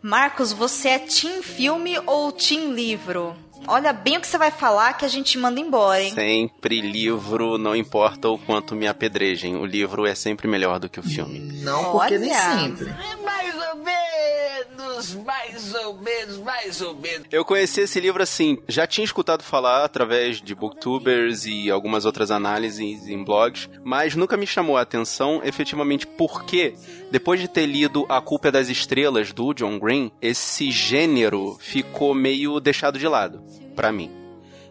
Marcos, 0.00 0.52
você 0.52 0.90
é 0.90 0.98
team 1.00 1.42
filme 1.42 1.98
ou 2.06 2.30
team 2.32 2.72
livro? 2.72 3.34
Olha 3.66 3.92
bem 3.92 4.16
o 4.16 4.20
que 4.20 4.26
você 4.26 4.38
vai 4.38 4.50
falar 4.50 4.94
que 4.94 5.04
a 5.04 5.08
gente 5.08 5.38
manda 5.38 5.60
embora, 5.60 6.02
hein? 6.02 6.12
Sempre 6.12 6.80
livro, 6.80 7.58
não 7.58 7.76
importa 7.76 8.28
o 8.28 8.38
quanto 8.38 8.74
me 8.74 8.86
apedrejem. 8.88 9.56
O 9.56 9.64
livro 9.64 10.06
é 10.06 10.14
sempre 10.14 10.48
melhor 10.48 10.78
do 10.78 10.88
que 10.88 10.98
o 10.98 11.02
filme. 11.02 11.38
Não, 11.62 11.92
porque 11.92 12.18
nem 12.18 12.30
Olha. 12.30 12.40
sempre. 12.58 12.94
Mais 13.24 13.54
ou 13.54 13.76
menos, 13.76 15.14
mais 15.14 15.74
ou 15.74 15.94
menos, 15.98 16.38
mais 16.38 16.80
ou 16.80 16.94
menos. 16.96 17.26
Eu 17.30 17.44
conheci 17.44 17.82
esse 17.82 18.00
livro 18.00 18.22
assim, 18.22 18.58
já 18.66 18.86
tinha 18.86 19.04
escutado 19.04 19.42
falar 19.42 19.84
através 19.84 20.40
de 20.40 20.54
booktubers 20.54 21.46
e 21.46 21.70
algumas 21.70 22.04
outras 22.04 22.30
análises 22.30 23.06
em 23.08 23.22
blogs, 23.22 23.68
mas 23.84 24.16
nunca 24.16 24.36
me 24.36 24.46
chamou 24.46 24.76
a 24.76 24.82
atenção 24.82 25.40
efetivamente 25.44 26.06
porque, 26.06 26.74
depois 27.10 27.40
de 27.40 27.48
ter 27.48 27.66
lido 27.66 28.06
A 28.08 28.20
Culpa 28.20 28.48
é 28.48 28.50
das 28.52 28.68
Estrelas, 28.68 29.32
do 29.32 29.52
John 29.52 29.78
Green, 29.78 30.12
esse 30.22 30.70
gênero 30.70 31.56
ficou 31.58 32.14
meio 32.14 32.60
deixado 32.60 32.98
de 32.98 33.08
lado, 33.08 33.42
pra 33.74 33.90
mim. 33.90 34.10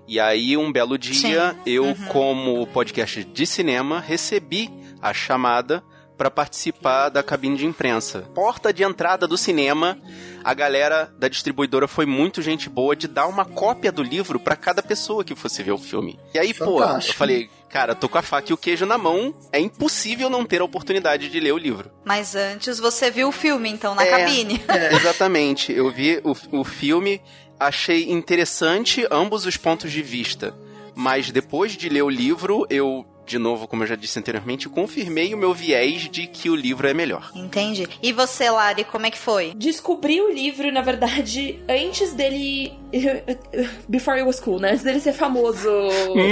E 0.08 0.20
aí, 0.20 0.58
um 0.58 0.72
belo 0.72 0.98
dia, 0.98 1.56
eu, 1.66 1.96
como 2.08 2.66
podcast 2.68 3.24
de 3.24 3.46
cinema, 3.46 4.00
recebi 4.00 4.70
a 5.02 5.14
chamada 5.14 5.84
para 6.20 6.30
participar 6.30 7.08
da 7.08 7.24
cabine 7.24 7.56
de 7.56 7.66
imprensa. 7.66 8.30
Porta 8.36 8.74
de 8.74 8.84
entrada 8.84 9.26
do 9.26 9.38
cinema, 9.38 9.98
a 10.44 10.54
galera 10.54 11.10
da 11.18 11.30
distribuidora 11.30 11.88
foi 11.88 12.06
muito 12.06 12.42
gente 12.42 12.70
boa 12.70 12.94
de 12.94 13.08
dar 13.08 13.26
uma 13.28 13.46
cópia 13.46 13.90
do 13.90 14.04
livro 14.04 14.38
para 14.38 14.58
cada 14.58 14.84
pessoa 14.84 15.24
que 15.24 15.34
fosse 15.34 15.64
ver 15.64 15.72
o 15.72 15.78
filme. 15.78 16.20
E 16.34 16.38
aí, 16.38 16.54
pô, 16.54 16.66
eu 16.66 16.78
Fantástico. 16.80 17.18
falei, 17.18 17.50
cara, 17.70 17.96
tô 17.96 18.10
com 18.10 18.18
a 18.18 18.22
faca 18.22 18.52
e 18.52 18.54
o 18.54 18.58
queijo 18.58 18.86
na 18.86 18.98
mão, 18.98 19.34
é 19.50 19.62
impossível 19.62 20.30
não 20.30 20.44
ter 20.44 20.60
a 20.60 20.66
oportunidade 20.66 21.30
de 21.30 21.40
ler 21.40 21.54
o 21.54 21.58
livro. 21.58 21.90
Mas 22.04 22.36
antes 22.36 22.80
você 22.80 23.10
viu 23.10 23.30
o 23.30 23.32
filme, 23.32 23.70
então, 23.70 23.96
na 23.96 24.04
É. 24.04 24.10
cabine. 24.12 24.62
Exatamente. 24.92 25.72
Eu 25.72 25.90
vi 25.90 26.20
o, 26.26 26.60
o 26.60 26.64
filme, 26.66 27.22
achei 27.58 28.12
interessante 28.12 29.08
ambos 29.10 29.46
os 29.46 29.56
pontos 29.56 29.90
de 29.90 30.02
vista. 30.02 30.54
Mas 30.94 31.32
depois 31.32 31.78
de 31.78 31.88
ler 31.88 32.02
o 32.02 32.10
livro, 32.10 32.68
eu, 32.70 33.06
de 33.30 33.38
novo, 33.38 33.68
como 33.68 33.84
eu 33.84 33.88
já 33.88 33.96
disse 33.96 34.18
anteriormente, 34.18 34.68
confirmei 34.68 35.34
o 35.36 35.38
meu 35.38 35.54
viés 35.54 36.10
de 36.10 36.26
que 36.26 36.50
o 36.50 36.56
livro 36.56 36.88
é 36.88 36.94
melhor. 36.96 37.32
Entendi. 37.36 37.88
E 38.02 38.12
você, 38.12 38.50
Lari, 38.50 38.84
como 38.84 39.06
é 39.06 39.12
que 39.12 39.18
foi? 39.20 39.54
Descobri 39.56 40.20
o 40.20 40.32
livro, 40.32 40.72
na 40.72 40.82
verdade, 40.82 41.60
antes 41.70 42.14
dele. 42.14 42.74
Before 43.88 44.18
it 44.18 44.26
was 44.26 44.40
cool, 44.40 44.60
né? 44.60 44.72
Antes 44.72 44.84
dele 44.84 45.00
ser 45.00 45.14
famoso, 45.14 45.70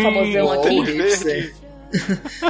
famosão 0.02 0.48
Oh, 0.48 0.52
aqui. 0.52 1.54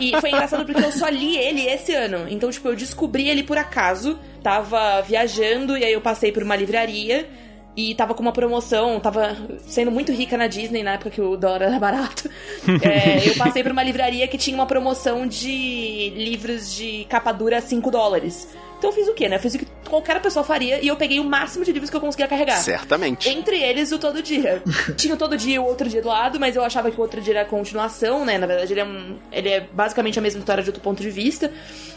E 0.01 0.19
foi 0.19 0.31
engraçado 0.31 0.65
porque 0.65 0.83
eu 0.83 0.91
só 0.91 1.09
li 1.09 1.37
ele 1.37 1.61
esse 1.67 1.93
ano. 1.93 2.25
Então, 2.27 2.49
tipo, 2.49 2.69
eu 2.69 2.75
descobri 2.75 3.29
ele 3.29 3.43
por 3.43 3.55
acaso. 3.57 4.17
Tava 4.41 4.99
viajando 5.01 5.77
e 5.77 5.83
aí 5.85 5.93
eu 5.93 6.01
passei 6.01 6.31
por 6.31 6.41
uma 6.41 6.55
livraria. 6.55 7.29
E 7.77 7.93
tava 7.93 8.15
com 8.15 8.23
uma 8.23 8.31
promoção, 8.31 8.99
tava 8.99 9.37
sendo 9.67 9.91
muito 9.91 10.11
rica 10.11 10.35
na 10.35 10.47
Disney 10.47 10.81
na 10.81 10.93
época 10.93 11.11
que 11.11 11.21
o 11.21 11.37
dólar 11.37 11.61
era 11.61 11.79
barato. 11.79 12.27
É, 12.81 13.29
eu 13.29 13.35
passei 13.35 13.63
por 13.63 13.71
uma 13.71 13.83
livraria 13.83 14.27
que 14.27 14.37
tinha 14.37 14.55
uma 14.55 14.65
promoção 14.65 15.25
de 15.27 16.09
livros 16.15 16.75
de 16.75 17.05
capa 17.07 17.31
dura 17.31 17.59
a 17.59 17.61
5 17.61 17.89
dólares. 17.89 18.47
Então 18.77 18.89
eu 18.89 18.95
fiz 18.95 19.07
o 19.07 19.13
quê, 19.13 19.27
né? 19.27 19.35
Eu 19.37 19.39
fiz 19.39 19.55
o 19.55 19.59
que 19.59 19.67
qualquer 19.89 20.21
pessoa 20.21 20.43
faria 20.43 20.79
e 20.83 20.87
eu 20.87 20.95
peguei 20.95 21.19
o 21.19 21.23
máximo 21.23 21.63
de 21.65 21.71
livros 21.71 21.89
que 21.89 21.95
eu 21.95 22.01
conseguia 22.01 22.27
carregar. 22.27 22.57
Certamente. 22.57 23.29
Entre 23.29 23.61
eles, 23.61 23.91
o 23.91 23.97
Todo 23.97 24.21
Dia. 24.21 24.61
Tinha 24.97 25.13
o 25.13 25.17
Todo 25.17 25.37
Dia 25.37 25.55
e 25.55 25.59
o 25.59 25.63
Outro 25.65 25.87
Dia 25.89 26.01
do 26.01 26.09
lado, 26.09 26.39
mas 26.39 26.55
eu 26.55 26.63
achava 26.63 26.91
que 26.91 26.97
o 26.97 27.01
Outro 27.01 27.21
Dia 27.21 27.33
era 27.35 27.41
a 27.41 27.45
continuação, 27.45 28.23
né? 28.25 28.37
Na 28.37 28.45
verdade, 28.45 28.73
ele 28.73 28.79
é, 28.81 28.85
um, 28.85 29.17
ele 29.31 29.49
é 29.49 29.61
basicamente 29.61 30.19
a 30.19 30.21
mesma 30.21 30.39
história 30.39 30.61
de 30.63 30.69
outro 30.69 30.81
ponto 30.83 31.01
de 31.01 31.09
vista. 31.09 31.51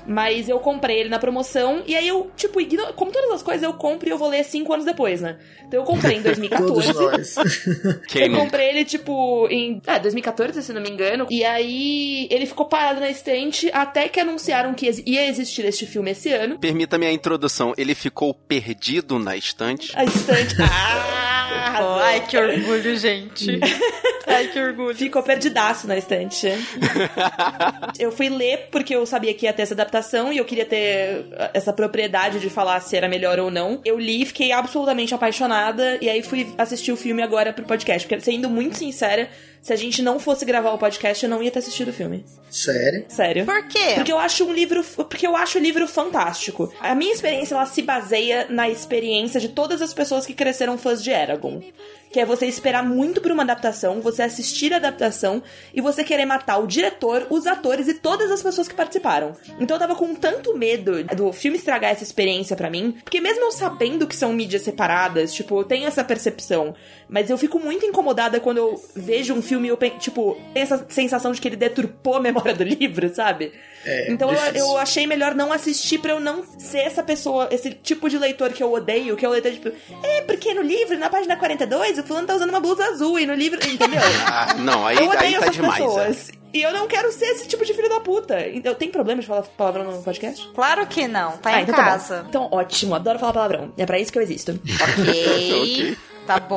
Mas 0.06 0.48
eu 0.48 0.58
comprei 0.58 0.98
ele 1.00 1.08
na 1.10 1.18
promoção 1.18 1.82
e 1.86 1.94
aí 1.94 2.08
eu, 2.08 2.30
tipo, 2.34 2.58
igno- 2.60 2.92
como 2.94 3.12
todas 3.12 3.30
as 3.32 3.42
coisas, 3.42 3.62
eu 3.62 3.72
compro 3.74 4.08
e 4.08 4.12
eu 4.12 4.16
vou 4.16 4.28
ler 4.28 4.42
cinco 4.44 4.72
anos 4.72 4.86
depois, 4.86 5.20
né? 5.20 5.36
Então 5.66 5.80
eu 5.80 5.84
comprei 5.84 6.16
em 6.16 6.22
Todos 6.24 6.38
2014. 6.38 6.94
nós. 6.94 7.34
Quem 8.08 8.22
Eu 8.22 8.28
nunca? 8.30 8.44
comprei 8.44 8.68
ele, 8.70 8.84
tipo, 8.86 9.46
em 9.50 9.80
é, 9.86 9.98
2014, 9.98 10.62
se 10.62 10.72
não 10.72 10.80
me 10.80 10.88
engano. 10.88 11.26
E 11.30 11.44
aí 11.44 12.26
ele 12.30 12.46
ficou 12.46 12.64
parado 12.66 12.98
na 12.98 13.10
estante 13.10 13.70
até 13.74 14.08
que 14.08 14.18
anunciaram 14.18 14.72
que 14.72 14.90
ia 15.06 15.28
existir 15.28 15.64
este 15.66 15.84
filme 15.86 16.12
esse 16.12 16.32
ano. 16.32 16.56
Permita-me 16.70 17.04
a 17.04 17.12
introdução. 17.12 17.74
Ele 17.76 17.96
ficou 17.96 18.32
perdido 18.32 19.18
na 19.18 19.36
estante. 19.36 19.92
A 19.96 20.04
estante. 20.04 20.54
Ah! 21.52 22.00
Ai, 22.02 22.26
que 22.26 22.36
orgulho, 22.36 22.96
gente. 22.96 23.58
Ai, 24.26 24.48
que 24.48 24.60
orgulho. 24.60 24.94
Ficou 24.94 25.22
perdidaço 25.22 25.86
na 25.86 25.96
estante. 25.96 26.46
eu 27.98 28.12
fui 28.12 28.28
ler 28.28 28.68
porque 28.70 28.94
eu 28.94 29.04
sabia 29.04 29.34
que 29.34 29.46
ia 29.46 29.52
ter 29.52 29.62
essa 29.62 29.74
adaptação 29.74 30.32
e 30.32 30.38
eu 30.38 30.44
queria 30.44 30.64
ter 30.64 31.26
essa 31.52 31.72
propriedade 31.72 32.38
de 32.38 32.48
falar 32.48 32.80
se 32.80 32.96
era 32.96 33.08
melhor 33.08 33.40
ou 33.40 33.50
não. 33.50 33.80
Eu 33.84 33.98
li, 33.98 34.24
fiquei 34.24 34.52
absolutamente 34.52 35.14
apaixonada 35.14 35.98
e 36.00 36.08
aí 36.08 36.22
fui 36.22 36.52
assistir 36.56 36.92
o 36.92 36.96
filme 36.96 37.22
agora 37.22 37.52
pro 37.52 37.64
podcast. 37.64 38.06
Porque, 38.06 38.22
sendo 38.22 38.48
muito 38.48 38.78
sincera, 38.78 39.28
se 39.60 39.72
a 39.72 39.76
gente 39.76 40.02
não 40.02 40.18
fosse 40.18 40.44
gravar 40.44 40.72
o 40.72 40.78
podcast, 40.78 41.22
eu 41.22 41.30
não 41.30 41.42
ia 41.42 41.50
ter 41.50 41.58
assistido 41.58 41.88
o 41.88 41.92
filme. 41.92 42.24
Sério? 42.50 43.04
Sério. 43.08 43.44
Por 43.44 43.68
quê? 43.68 43.92
Porque 43.94 44.12
eu 44.12 44.18
acho 44.18 44.44
um 44.44 44.52
livro, 44.52 44.82
porque 44.82 45.26
eu 45.26 45.36
acho 45.36 45.58
o 45.58 45.60
livro 45.60 45.86
fantástico. 45.86 46.72
A 46.80 46.94
minha 46.94 47.12
experiência 47.12 47.54
ela 47.54 47.66
se 47.66 47.82
baseia 47.82 48.46
na 48.48 48.68
experiência 48.68 49.38
de 49.38 49.48
todas 49.48 49.82
as 49.82 49.92
pessoas 49.92 50.24
que 50.24 50.34
cresceram 50.34 50.78
fãs 50.78 51.02
de 51.02 51.10
Eragon. 51.10 51.62
Que 52.10 52.20
é 52.20 52.24
você 52.24 52.46
esperar 52.46 52.82
muito 52.82 53.20
por 53.20 53.30
uma 53.30 53.42
adaptação, 53.42 54.00
você 54.00 54.22
assistir 54.22 54.72
a 54.72 54.76
adaptação 54.76 55.42
e 55.72 55.80
você 55.80 56.02
querer 56.02 56.26
matar 56.26 56.58
o 56.58 56.66
diretor, 56.66 57.26
os 57.30 57.46
atores 57.46 57.86
e 57.88 57.94
todas 57.94 58.30
as 58.30 58.42
pessoas 58.42 58.66
que 58.66 58.74
participaram. 58.74 59.36
Então 59.58 59.76
eu 59.76 59.80
tava 59.80 59.94
com 59.94 60.14
tanto 60.14 60.56
medo 60.56 61.04
do 61.04 61.32
filme 61.32 61.56
estragar 61.56 61.92
essa 61.92 62.02
experiência 62.02 62.56
pra 62.56 62.70
mim, 62.70 62.96
porque 63.04 63.20
mesmo 63.20 63.44
eu 63.44 63.52
sabendo 63.52 64.06
que 64.06 64.16
são 64.16 64.32
mídias 64.32 64.62
separadas, 64.62 65.32
tipo, 65.32 65.60
eu 65.60 65.64
tenho 65.64 65.86
essa 65.86 66.02
percepção, 66.02 66.74
mas 67.08 67.30
eu 67.30 67.38
fico 67.38 67.58
muito 67.58 67.86
incomodada 67.86 68.40
quando 68.40 68.58
eu 68.58 68.82
vejo 68.94 69.34
um 69.34 69.42
filme 69.42 69.68
e 69.68 69.70
eu, 69.70 69.78
tipo, 69.98 70.36
tenho 70.52 70.64
essa 70.64 70.84
sensação 70.88 71.32
de 71.32 71.40
que 71.40 71.48
ele 71.48 71.56
deturpou 71.56 72.16
a 72.16 72.20
memória 72.20 72.54
do 72.54 72.64
livro, 72.64 73.12
sabe? 73.14 73.52
É, 73.84 74.12
Então 74.12 74.30
eu, 74.30 74.38
eu 74.54 74.76
achei 74.76 75.06
melhor 75.06 75.34
não 75.34 75.52
assistir 75.52 75.98
pra 75.98 76.12
eu 76.12 76.20
não 76.20 76.44
ser 76.58 76.78
essa 76.78 77.02
pessoa, 77.02 77.48
esse 77.50 77.70
tipo 77.70 78.08
de 78.08 78.18
leitor 78.18 78.52
que 78.52 78.62
eu 78.62 78.72
odeio, 78.72 79.16
que 79.16 79.24
é 79.24 79.28
o 79.28 79.32
leitor 79.32 79.52
tipo, 79.52 79.72
é, 80.02 80.20
porque 80.22 80.52
no 80.52 80.62
livro, 80.62 80.98
na 80.98 81.08
página 81.08 81.36
42, 81.36 81.98
o 81.98 82.02
fulano 82.02 82.26
tá 82.26 82.34
usando 82.34 82.50
uma 82.50 82.60
blusa 82.60 82.84
azul 82.84 83.18
e 83.18 83.26
no 83.26 83.34
livro, 83.34 83.58
entendeu? 83.66 84.00
Ah, 84.32 84.54
não, 84.54 84.86
aí, 84.86 84.96
eu 84.96 85.10
aí 85.10 85.16
odeio 85.16 85.38
tá 85.40 85.46
essas 85.46 85.56
demais. 85.56 85.80
é. 85.80 85.86
pessoas. 85.86 86.30
E 86.52 86.62
eu 86.62 86.72
não 86.72 86.86
quero 86.88 87.12
ser 87.12 87.26
esse 87.26 87.46
tipo 87.46 87.64
de 87.64 87.72
filho 87.72 87.88
da 87.88 88.00
puta. 88.00 88.40
Eu 88.40 88.74
tenho 88.74 88.90
problema 88.90 89.20
de 89.20 89.26
falar 89.26 89.42
palavrão 89.42 89.84
no 89.84 90.02
podcast? 90.02 90.48
Claro 90.52 90.86
que 90.86 91.06
não, 91.06 91.36
tá 91.38 91.50
ah, 91.50 91.60
em 91.60 91.62
então 91.62 91.74
tá 91.74 91.84
casa. 91.84 92.26
Então, 92.28 92.48
ótimo, 92.50 92.94
adoro 92.94 93.18
falar 93.18 93.32
palavrão. 93.32 93.72
É 93.78 93.86
pra 93.86 93.98
isso 93.98 94.12
que 94.12 94.18
eu 94.18 94.22
existo. 94.22 94.60
ok, 94.98 95.96
tá 96.26 96.40
bom. 96.40 96.56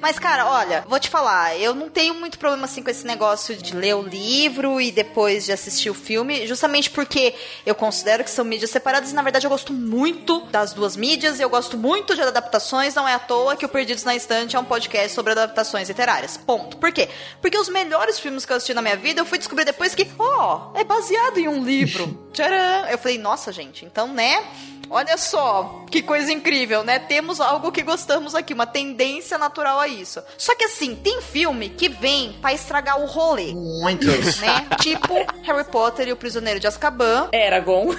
Mas, 0.00 0.18
cara, 0.18 0.46
olha, 0.46 0.84
vou 0.88 0.98
te 0.98 1.08
falar, 1.08 1.58
eu 1.58 1.74
não 1.74 1.88
tenho 1.88 2.14
muito 2.14 2.38
problema 2.38 2.64
assim 2.64 2.82
com 2.82 2.90
esse 2.90 3.06
negócio 3.06 3.56
de 3.56 3.74
ler 3.74 3.94
o 3.94 4.02
livro 4.02 4.80
e 4.80 4.90
depois 4.90 5.44
de 5.44 5.52
assistir 5.52 5.90
o 5.90 5.94
filme, 5.94 6.46
justamente 6.46 6.90
porque 6.90 7.34
eu 7.64 7.74
considero 7.74 8.22
que 8.22 8.30
são 8.30 8.44
mídias 8.44 8.70
separadas 8.70 9.10
e, 9.10 9.14
na 9.14 9.22
verdade, 9.22 9.46
eu 9.46 9.50
gosto 9.50 9.72
muito 9.72 10.40
das 10.46 10.72
duas 10.72 10.96
mídias, 10.96 11.40
eu 11.40 11.48
gosto 11.48 11.76
muito 11.76 12.14
de 12.14 12.22
adaptações, 12.22 12.94
não 12.94 13.08
é 13.08 13.14
à 13.14 13.18
toa 13.18 13.56
que 13.56 13.64
o 13.64 13.68
Perdidos 13.68 14.04
na 14.04 14.14
Estante 14.14 14.56
é 14.56 14.58
um 14.58 14.64
podcast 14.64 15.14
sobre 15.14 15.32
adaptações 15.32 15.88
literárias. 15.88 16.36
Ponto. 16.36 16.76
Por 16.76 16.92
quê? 16.92 17.08
Porque 17.40 17.56
os 17.58 17.68
melhores 17.68 18.18
filmes 18.18 18.44
que 18.44 18.52
eu 18.52 18.56
assisti 18.56 18.74
na 18.74 18.82
minha 18.82 18.96
vida, 18.96 19.20
eu 19.20 19.26
fui 19.26 19.38
descobrir 19.38 19.64
depois 19.64 19.94
que, 19.94 20.08
ó, 20.18 20.72
é 20.74 20.84
baseado 20.84 21.38
em 21.38 21.48
um 21.48 21.64
livro. 21.64 22.28
Tcharam! 22.32 22.88
Eu 22.88 22.98
falei, 22.98 23.18
nossa, 23.18 23.52
gente, 23.52 23.84
então, 23.84 24.08
né? 24.08 24.44
Olha 24.88 25.16
só, 25.18 25.84
que 25.90 26.00
coisa 26.02 26.32
incrível, 26.32 26.84
né? 26.84 26.98
Temos 26.98 27.40
algo 27.40 27.72
que 27.72 27.82
gostamos 27.82 28.34
aqui, 28.34 28.54
uma 28.54 28.66
tendência 28.66 29.36
natural 29.38 29.80
a 29.80 29.88
isso. 29.88 30.22
Só 30.38 30.54
que 30.54 30.64
assim, 30.64 30.94
tem 30.94 31.20
filme 31.20 31.68
que 31.70 31.88
vem 31.88 32.32
pra 32.40 32.52
estragar 32.52 33.00
o 33.00 33.06
rolê, 33.06 33.52
Muitos. 33.52 34.38
né? 34.40 34.66
tipo 34.80 35.14
Harry 35.42 35.64
Potter 35.64 36.08
e 36.08 36.12
o 36.12 36.16
Prisioneiro 36.16 36.60
de 36.60 36.66
Azkaban. 36.66 37.28
Eragon. 37.32 37.94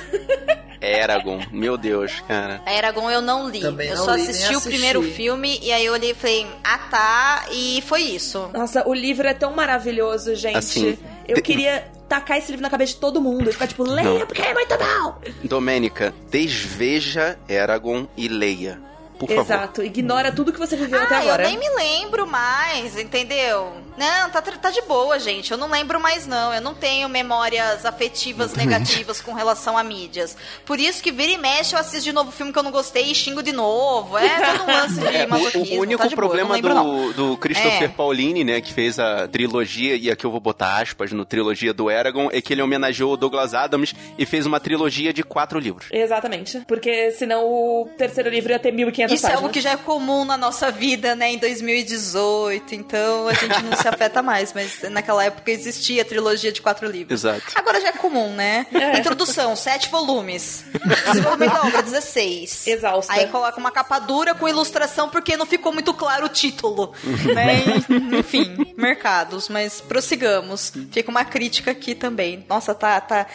Eragon, 0.79 1.39
meu 1.51 1.75
Deus, 1.77 2.19
cara. 2.27 2.61
Eragon 2.65 3.09
eu 3.09 3.21
não 3.21 3.49
li. 3.49 3.61
Também 3.61 3.89
eu 3.89 3.95
não 3.97 4.05
só 4.05 4.11
li, 4.11 4.21
nem 4.21 4.29
assisti 4.29 4.53
o 4.53 4.57
assisti. 4.57 4.69
primeiro 4.69 5.01
filme 5.01 5.59
e 5.61 5.71
aí 5.71 5.85
eu 5.85 5.93
olhei 5.93 6.11
e 6.11 6.13
falei, 6.13 6.47
ah 6.63 6.77
tá, 6.89 7.45
e 7.51 7.83
foi 7.87 8.01
isso. 8.03 8.49
Nossa, 8.53 8.87
o 8.87 8.93
livro 8.93 9.27
é 9.27 9.33
tão 9.33 9.51
maravilhoso, 9.53 10.35
gente. 10.35 10.57
Assim, 10.57 10.97
eu 11.27 11.35
te- 11.35 11.41
queria 11.41 11.87
tacar 12.07 12.37
esse 12.37 12.51
livro 12.51 12.63
na 12.63 12.69
cabeça 12.69 12.93
de 12.93 12.99
todo 12.99 13.21
mundo. 13.21 13.49
E 13.49 13.53
ficar 13.53 13.67
tipo, 13.67 13.83
leia 13.83 14.19
Não. 14.19 14.25
porque 14.25 14.41
é 14.41 14.53
muito 14.53 14.75
bom. 14.77 15.19
Domênica, 15.43 16.13
desveja 16.29 17.37
Eragon 17.47 18.07
e 18.15 18.27
leia. 18.27 18.79
Por 19.17 19.27
favor. 19.29 19.41
Exato. 19.41 19.83
Ignora 19.83 20.31
tudo 20.31 20.51
que 20.53 20.59
você 20.59 20.75
viveu 20.75 21.01
até 21.01 21.15
Ah, 21.15 21.19
agora. 21.19 21.43
eu 21.43 21.49
nem 21.49 21.57
me 21.59 21.69
lembro 21.75 22.27
mais, 22.27 22.97
entendeu? 22.97 23.73
Não, 23.97 24.29
tá, 24.29 24.41
tá 24.41 24.69
de 24.69 24.81
boa, 24.83 25.17
gente. 25.19 25.51
Eu 25.51 25.57
não 25.57 25.67
lembro 25.69 25.99
mais, 25.99 26.27
não. 26.27 26.53
Eu 26.53 26.61
não 26.61 26.75
tenho 26.75 27.09
memórias 27.09 27.83
afetivas 27.85 28.53
negativas 28.53 29.19
com 29.19 29.33
relação 29.33 29.75
a 29.77 29.83
mídias. 29.83 30.37
Por 30.65 30.79
isso 30.79 31.01
que 31.01 31.11
vira 31.11 31.31
e 31.31 31.37
mexe 31.37 31.73
eu 31.75 31.79
assisto 31.79 32.03
de 32.03 32.11
novo 32.13 32.31
filme 32.31 32.53
que 32.53 32.59
eu 32.59 32.63
não 32.63 32.69
gostei 32.71 33.09
e 33.11 33.15
xingo 33.15 33.41
de 33.41 33.51
novo. 33.51 34.17
É 34.17 34.29
todo 34.57 34.63
um 34.69 34.71
lance 34.71 34.99
de 34.99 35.07
É, 35.17 35.25
o- 35.25 35.29
masoquismo. 35.29 35.77
o, 35.77 35.81
único 35.81 36.01
tá 36.03 36.07
de 36.07 36.15
boa, 36.15 36.27
problema 36.27 36.53
lembro, 36.55 36.73
do, 36.75 37.13
do 37.13 37.37
Christopher 37.37 37.83
É. 37.83 37.87
Paulini, 37.87 38.43
né, 38.43 38.61
que 38.61 38.71
fez 38.71 38.99
a 38.99 39.27
trilogia, 39.27 39.95
e 39.95 40.11
aqui 40.11 40.25
eu 40.25 40.31
vou 40.31 40.39
botar 40.39 40.79
aspas 40.79 41.11
no 41.11 41.25
trilogia 41.25 41.73
do 41.73 41.89
Eragon, 41.89 42.29
é 42.31 42.39
que 42.39 42.53
ele 42.53 42.61
homenageou 42.61 43.13
o 43.13 43.17
Douglas 43.17 43.55
Adams 43.55 43.95
e 44.17 44.25
fez 44.27 44.45
uma 44.45 44.59
trilogia 44.59 45.11
de 45.11 45.23
quatro 45.23 45.57
livros. 45.57 45.87
Exatamente. 45.91 46.61
Porque 46.67 47.11
senão 47.13 47.43
o 47.45 47.89
terceiro 47.97 48.29
livro 48.29 48.51
ia 48.51 48.59
ter 48.59 48.71
1.500 48.71 49.06
Isso 49.13 49.27
é 49.27 49.33
algo 49.33 49.49
que 49.49 49.61
já 49.61 49.71
é 49.71 49.77
comum 49.77 50.25
na 50.25 50.37
nossa 50.37 50.71
vida, 50.71 51.15
né, 51.15 51.31
em 51.31 51.37
2018. 51.37 52.75
Então 52.75 53.27
a 53.27 53.33
gente 53.33 53.63
não 53.63 53.75
se 53.77 53.87
afeta 53.89 54.21
mais. 54.21 54.53
Mas 54.53 54.81
naquela 54.89 55.23
época 55.23 55.51
existia 55.51 56.01
a 56.01 56.05
trilogia 56.05 56.51
de 56.51 56.61
quatro 56.61 56.89
livros. 56.89 57.19
Exato. 57.21 57.43
Agora 57.55 57.79
já 57.81 57.89
é 57.89 57.91
comum, 57.93 58.33
né? 58.33 58.65
Introdução, 58.97 59.55
sete 59.55 59.89
volumes. 59.89 60.65
Desenvolvimento 61.07 61.53
da 61.53 61.63
obra, 61.65 61.81
16. 61.81 62.67
Exausta. 62.67 63.13
Aí 63.13 63.27
coloca 63.27 63.59
uma 63.59 63.71
capa 63.71 63.99
dura 63.99 64.33
com 64.33 64.47
ilustração 64.47 65.09
porque 65.09 65.35
não 65.37 65.45
ficou 65.45 65.73
muito 65.73 65.93
claro 65.93 66.25
o 66.25 66.29
título. 66.29 66.93
né? 67.33 67.57
E, 67.89 68.17
Enfim, 68.19 68.73
mercados. 68.77 69.49
Mas 69.49 69.81
prossigamos. 69.81 70.71
Fica 70.91 71.09
uma 71.09 71.25
crítica 71.25 71.71
aqui 71.71 71.95
também. 71.95 72.45
Nossa, 72.49 72.73
tá. 72.73 72.99
tá 73.01 73.27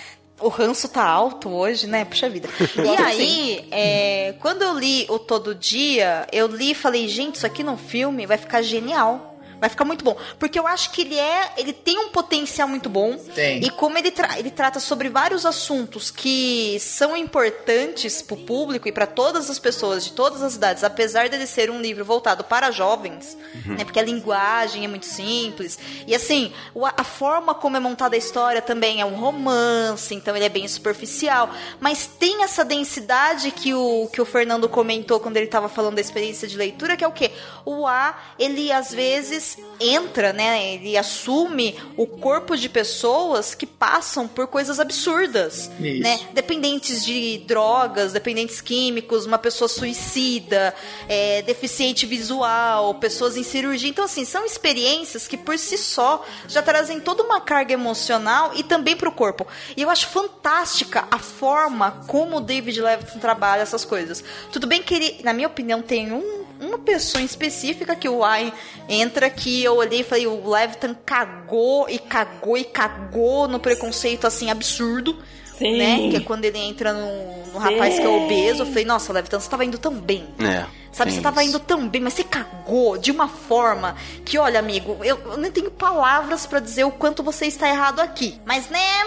o 0.43 0.49
ranço 0.49 0.89
tá 0.89 1.05
alto 1.05 1.49
hoje, 1.49 1.87
né? 1.87 2.05
Puxa 2.05 2.29
vida. 2.29 2.49
E 2.83 3.03
aí, 3.03 3.69
é, 3.71 4.35
quando 4.41 4.63
eu 4.63 4.79
li 4.79 5.07
o 5.09 5.19
Todo 5.19 5.55
Dia, 5.55 6.27
eu 6.33 6.47
li 6.47 6.73
e 6.73 6.75
falei, 6.75 7.09
gente, 7.09 7.37
isso 7.37 7.47
aqui 7.47 7.63
no 7.63 7.77
filme 7.77 8.27
vai 8.27 8.37
ficar 8.37 8.63
genial. 8.63 9.32
Vai 9.63 9.71
ficar 9.71 9.85
muito 9.85 10.05
bom. 10.05 10.17
Porque 10.41 10.59
eu 10.59 10.67
acho 10.67 10.91
que 10.91 11.03
ele 11.03 11.17
é. 11.17 11.53
Ele 11.57 11.73
tem 11.73 11.97
um 11.97 12.09
potencial 12.09 12.67
muito 12.67 12.89
bom. 12.89 13.17
Tem. 13.17 13.63
E 13.63 13.71
como 13.71 13.97
ele, 13.97 14.11
tra- 14.11 14.37
ele 14.37 14.51
trata 14.51 14.81
sobre 14.81 15.09
vários 15.09 15.47
assuntos 15.47 16.11
que 16.11 16.77
são 16.81 17.17
importantes 17.17 18.21
pro 18.23 18.37
público 18.37 18.89
e 18.89 18.93
para 18.93 19.07
todas 19.07 19.49
as 19.49 19.61
pessoas 19.61 20.03
de 20.05 20.15
todas 20.15 20.43
as 20.43 20.57
idades, 20.57 20.83
apesar 20.83 21.29
dele 21.29 21.47
ser 21.47 21.71
um 21.71 21.81
livro 21.81 22.05
voltado 22.05 22.43
para 22.43 22.73
jovens, 22.73 23.37
né? 23.65 23.85
Porque 23.85 24.01
a 24.01 24.03
linguagem 24.03 24.85
é 24.85 24.89
muito 24.89 25.07
simples. 25.07 25.79
E 26.09 26.13
assim, 26.13 26.53
a 26.97 27.05
forma 27.05 27.55
como 27.55 27.77
é 27.77 27.81
montada 27.81 28.17
a 28.17 28.19
história 28.19 28.61
também 28.61 29.01
é 29.01 29.05
um 29.05 29.15
romance, 29.15 30.13
então 30.13 30.35
ele 30.35 30.45
é 30.45 30.49
bem 30.49 30.67
superficial. 30.67 31.49
Mas 31.79 32.05
tem 32.05 32.43
essa 32.43 32.65
densidade 32.65 33.53
que 33.53 33.73
o, 33.73 34.09
que 34.13 34.21
o 34.21 34.25
Fernando 34.25 34.69
comentou 34.69 35.21
quando 35.21 35.37
ele 35.37 35.47
estava 35.47 35.69
falando 35.69 35.95
da 35.95 36.01
experiência 36.01 36.49
de 36.49 36.57
leitura, 36.57 36.97
que 36.97 37.05
é 37.05 37.07
o 37.07 37.13
quê? 37.13 37.31
O 37.65 37.87
A, 37.87 38.19
ele 38.41 38.73
às 38.73 38.93
vezes 38.93 39.52
entra, 39.81 40.33
né? 40.33 40.75
Ele 40.75 40.97
assume 40.97 41.77
o 41.97 42.07
corpo 42.07 42.57
de 42.57 42.69
pessoas 42.69 43.55
que 43.55 43.67
passam 43.67 44.29
por 44.29 44.47
coisas 44.47 44.79
absurdas, 44.79 45.71
Isso. 45.81 46.03
né? 46.03 46.21
Dependentes 46.33 47.05
de 47.05 47.39
drogas, 47.47 48.13
dependentes 48.13 48.61
químicos, 48.61 49.27
uma 49.27 49.39
pessoa 49.39 49.69
suicida, 49.69 50.75
é, 51.09 51.43
deficiente 51.43 52.07
visual, 52.07 52.95
pessoas 52.95 53.37
em 53.37 53.43
cirurgia. 53.43 53.89
Então, 53.89 54.05
assim, 54.05 54.25
são 54.25 54.45
experiências 54.45 55.27
que 55.27 55.37
por 55.37 55.59
si 55.59 55.77
só 55.77 56.25
já 56.49 56.63
trazem 56.63 57.01
toda 57.01 57.23
uma 57.23 57.41
carga 57.41 57.73
emocional 57.73 58.53
e 58.55 58.63
também 58.63 58.97
pro 58.97 59.13
corpo. 59.13 59.47
E 59.77 59.83
eu 59.83 59.91
acho 59.91 60.09
fantástica 60.09 61.07
a 61.11 61.19
forma 61.19 62.03
como 62.07 62.37
o 62.37 62.41
David 62.41 62.81
Levitan 62.81 63.19
trabalha 63.19 63.63
essas 63.63 63.85
coisas. 63.85 64.23
Tudo 64.51 64.67
bem 64.67 64.83
que 64.83 64.95
ele, 64.95 65.21
na 65.25 65.33
minha 65.33 65.49
opinião, 65.49 65.83
tem 65.83 66.13
um 66.13 66.43
uma 66.63 66.79
pessoa 66.79 67.21
em 67.21 67.25
específica 67.25 67.95
que 67.95 68.09
o 68.09 68.21
Y 68.25 68.53
entra 68.89 69.29
que 69.29 69.63
eu 69.63 69.77
olhei 69.77 70.01
e 70.01 70.05
falei, 70.05 70.27
o 70.27 70.49
Levitan 70.49 70.95
cagou 71.05 71.89
e 71.89 71.99
cagou 71.99 72.57
e 72.57 72.65
cagou 72.65 73.49
no 73.49 73.59
preconceito 73.59 74.27
assim 74.27 74.51
absurdo. 74.51 75.17
Sim. 75.59 75.79
Né? 75.79 76.11
Que 76.11 76.17
é 76.17 76.21
quando 76.21 76.45
ele 76.45 76.59
entra 76.59 76.93
no, 76.93 77.53
no 77.53 77.59
rapaz 77.59 77.99
que 77.99 78.05
é 78.05 78.09
obeso. 78.09 78.63
Eu 78.63 78.67
falei, 78.67 78.85
nossa, 78.85 79.13
Levitan, 79.13 79.39
você 79.39 79.51
tava 79.51 79.65
indo 79.65 79.79
tão 79.79 79.95
bem. 79.95 80.27
É. 80.41 80.67
Sabe, 80.93 81.11
tem 81.11 81.19
você 81.19 81.23
tava 81.23 81.43
indo 81.43 81.59
tão 81.59 81.89
bem, 81.89 82.03
mas 82.03 82.13
você 82.13 82.25
cagou 82.25 82.99
de 82.99 83.11
uma 83.11 83.27
forma 83.27 83.97
que, 84.25 84.39
olha, 84.39 84.59
amigo, 84.59 84.99
eu, 85.03 85.19
eu 85.25 85.37
nem 85.39 85.51
tenho 85.51 85.71
palavras 85.71 86.47
pra 86.47 86.61
dizer 86.61 86.85
o 86.85 86.91
quanto 86.91 87.23
você 87.23 87.47
está 87.47 87.69
errado 87.69 88.01
aqui. 88.01 88.39
Mas, 88.45 88.69
né, 88.69 89.07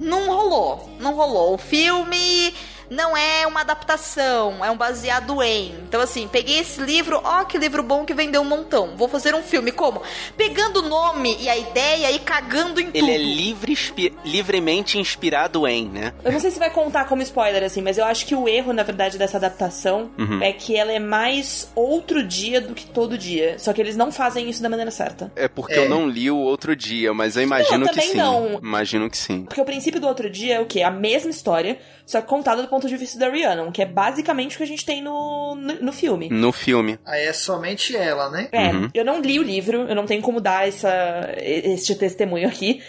não 0.00 0.26
rolou. 0.26 0.90
Não 0.98 1.14
rolou. 1.14 1.54
O 1.54 1.58
filme 1.58 2.52
não 2.92 3.16
é 3.16 3.46
uma 3.46 3.60
adaptação, 3.60 4.64
é 4.64 4.70
um 4.70 4.76
baseado 4.76 5.42
em. 5.42 5.72
Então, 5.88 6.00
assim, 6.00 6.28
peguei 6.28 6.58
esse 6.58 6.80
livro, 6.80 7.20
ó, 7.24 7.44
que 7.44 7.58
livro 7.58 7.82
bom 7.82 8.04
que 8.04 8.14
vendeu 8.14 8.40
um 8.42 8.44
montão. 8.44 8.96
Vou 8.96 9.08
fazer 9.08 9.34
um 9.34 9.42
filme. 9.42 9.72
Como? 9.72 10.02
Pegando 10.36 10.80
o 10.80 10.88
nome 10.88 11.36
e 11.40 11.48
a 11.48 11.56
ideia 11.56 12.10
e 12.10 12.18
cagando 12.18 12.80
em 12.80 12.86
tudo. 12.86 12.96
Ele 12.96 13.10
é 13.10 13.18
livre, 13.18 13.72
inspi- 13.72 14.12
livremente 14.24 14.98
inspirado 14.98 15.66
em, 15.66 15.88
né? 15.88 16.12
Eu 16.24 16.32
não 16.32 16.40
sei 16.40 16.50
se 16.50 16.58
vai 16.58 16.70
contar 16.70 17.06
como 17.06 17.22
spoiler, 17.22 17.62
assim, 17.62 17.80
mas 17.82 17.98
eu 17.98 18.04
acho 18.04 18.26
que 18.26 18.34
o 18.34 18.48
erro, 18.48 18.72
na 18.72 18.82
verdade, 18.82 19.18
dessa 19.18 19.36
adaptação 19.36 20.10
Uhum. 20.18 20.42
é 20.42 20.52
que 20.52 20.76
ela 20.76 20.92
é 20.92 20.98
mais 20.98 21.70
outro 21.74 22.22
dia 22.22 22.60
do 22.60 22.74
que 22.74 22.86
todo 22.86 23.16
dia. 23.18 23.58
Só 23.58 23.72
que 23.72 23.80
eles 23.80 23.96
não 23.96 24.10
fazem 24.12 24.48
isso 24.48 24.62
da 24.62 24.68
maneira 24.68 24.90
certa. 24.90 25.32
É 25.36 25.48
porque 25.48 25.74
É. 25.74 25.78
eu 25.84 25.88
não 25.88 26.08
li 26.08 26.30
o 26.30 26.36
outro 26.38 26.74
dia, 26.76 27.12
mas 27.14 27.36
eu 27.36 27.42
imagino 27.42 27.78
Não, 27.78 27.86
que 27.86 27.94
também 27.94 28.10
sim. 28.10 28.16
não. 28.16 28.58
Imagino 28.62 29.08
que 29.10 29.16
sim. 29.16 29.44
Porque 29.44 29.60
o 29.60 29.64
princípio 29.64 30.00
do 30.00 30.06
outro 30.06 30.28
dia 30.30 30.56
é 30.56 30.60
o 30.60 30.66
quê? 30.66 30.82
A 30.82 30.90
mesma 30.90 31.30
história, 31.30 31.78
só 32.06 32.20
que 32.20 32.26
contada 32.26 32.62
do 32.62 32.68
ponto 32.68 32.81
de 32.88 32.96
vista 32.96 33.18
da 33.18 33.28
Rhiannon, 33.28 33.70
que 33.72 33.82
é 33.82 33.86
basicamente 33.86 34.54
o 34.54 34.58
que 34.58 34.62
a 34.64 34.66
gente 34.66 34.84
tem 34.84 35.02
no, 35.02 35.54
no, 35.54 35.74
no 35.80 35.92
filme. 35.92 36.28
No 36.30 36.52
filme. 36.52 36.98
Aí 37.04 37.26
é 37.26 37.32
somente 37.32 37.96
ela, 37.96 38.28
né? 38.30 38.48
É, 38.52 38.68
Uhum. 38.72 38.88
eu 38.94 39.04
não 39.04 39.20
li 39.20 39.38
o 39.38 39.42
livro, 39.42 39.82
eu 39.88 39.94
não 39.94 40.06
tenho 40.06 40.22
como 40.22 40.40
dar 40.40 40.66
essa, 40.68 41.32
este 41.38 41.94
testemunho 41.94 42.48
aqui, 42.48 42.82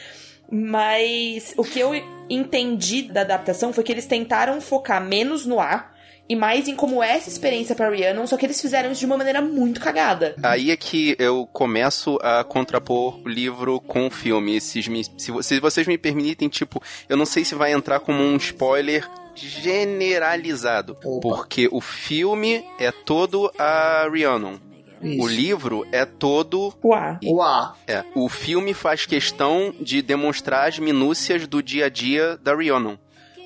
mas 0.50 1.54
o 1.58 1.64
que 1.64 1.80
eu 1.80 1.92
entendi 2.30 3.04
da 3.04 3.22
adaptação 3.22 3.74
foi 3.74 3.84
que 3.84 3.92
eles 3.92 4.06
tentaram 4.06 4.62
focar 4.62 5.04
menos 5.04 5.46
no 5.46 5.60
A 5.60 5.92
e 6.30 6.36
mais 6.36 6.68
em 6.68 6.76
como 6.76 7.04
é 7.04 7.12
essa 7.18 7.30
experiência 7.30 7.76
pra 7.76 7.90
Rhiannon, 7.90 8.26
só 8.26 8.38
que 8.38 8.46
eles 8.46 8.62
fizeram 8.62 8.92
isso 8.92 9.00
de 9.02 9.06
uma 9.06 9.18
maneira 9.18 9.42
muito 9.42 9.80
cagada. 9.82 10.36
Aí 10.42 10.72
é 10.72 10.78
que 10.78 11.16
eu 11.20 11.46
começo 11.52 12.18
a 12.22 12.44
contrapor 12.44 13.20
o 13.24 13.28
livro 13.28 13.80
com 13.82 14.08
o 14.08 14.10
filme. 14.10 14.60
Se, 14.62 14.90
me- 14.90 15.04
se 15.04 15.32
se 15.44 15.60
vocês 15.60 15.86
me 15.88 15.98
permitem, 15.98 16.48
tipo, 16.50 16.82
eu 17.10 17.18
não 17.18 17.26
sei 17.26 17.44
se 17.44 17.56
vai 17.56 17.74
entrar 17.74 18.00
como 18.00 18.24
um 18.24 18.38
spoiler 18.38 19.08
generalizado. 19.36 20.98
Opa. 21.04 21.20
Porque 21.22 21.68
o 21.72 21.82
filme 21.82 22.64
é 22.80 22.92
todo 22.92 23.52
a 23.58 24.08
Rhiannon. 24.12 24.56
O 25.02 25.08
Isso. 25.08 25.28
livro 25.28 25.86
é 25.92 26.06
todo 26.06 26.74
O 26.82 26.94
A. 26.94 27.20
O 27.26 27.42
A. 27.42 27.76
É, 27.86 28.06
o 28.16 28.30
filme 28.30 28.74
faz 28.74 29.06
questão 29.06 29.74
de 29.82 30.02
demonstrar 30.02 30.70
as 30.70 30.80
minúcias 30.80 31.46
do 31.46 31.62
dia 31.62 31.88
a 31.88 31.90
dia 31.90 32.38
da 32.42 32.56
Rhiannon. 32.56 32.96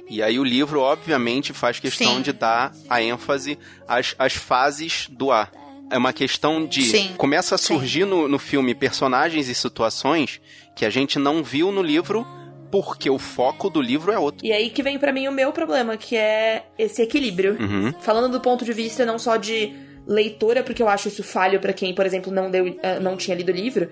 E 0.10 0.24
aí 0.24 0.39
o 0.39 0.43
livro, 0.43 0.80
obviamente, 0.80 1.54
faz 1.54 1.80
questão 1.80 2.15
Sim. 2.15 2.22
de 2.22 2.32
dar 2.32 2.74
a 2.89 3.02
ênfase 3.02 3.58
às, 3.88 4.15
às 4.17 4.34
fases 4.34 5.08
do 5.10 5.32
A. 5.32 5.50
É 5.89 5.98
uma 5.98 6.13
questão 6.13 6.65
de... 6.65 6.84
Sim. 6.84 7.13
Começa 7.17 7.56
a 7.56 7.58
surgir 7.58 8.06
no, 8.06 8.28
no 8.28 8.39
filme 8.39 8.76
personagens 8.76 9.48
e 9.48 9.56
situações 9.56 10.41
que 10.76 10.86
a 10.86 10.89
gente 10.89 11.17
não 11.17 11.43
viu 11.43 11.72
no 11.72 11.82
livro 11.82 12.26
porque 12.72 13.10
o 13.10 13.17
foco 13.17 13.70
do 13.70 13.82
livro 13.82 14.12
é 14.12 14.20
outro. 14.20 14.46
E 14.46 14.52
aí 14.52 14.70
que 14.70 14.84
vem 14.84 15.00
pra 15.00 15.13
mim 15.13 15.28
o 15.28 15.32
meu 15.32 15.52
problema, 15.52 15.96
que 15.98 16.15
é 16.15 16.65
esse 16.78 17.02
equilíbrio. 17.02 17.58
Uhum. 17.60 17.93
Falando 18.02 18.32
do 18.32 18.41
ponto 18.41 18.65
de 18.65 18.74
vista 18.74 19.06
não 19.06 19.17
só 19.17 19.38
de 19.38 19.74
leitora, 20.06 20.63
porque 20.63 20.82
eu 20.82 20.88
acho 20.88 21.10
isso 21.10 21.24
falho 21.24 21.60
pra 21.60 21.74
quem, 21.74 21.93
por 21.93 22.06
exemplo, 22.06 22.32
não, 22.32 22.50
deu, 22.50 22.78
eh, 22.82 23.00
não 23.00 23.17
tinha 23.17 23.36
lido 23.36 23.52
o 23.52 23.56
livro, 23.56 23.89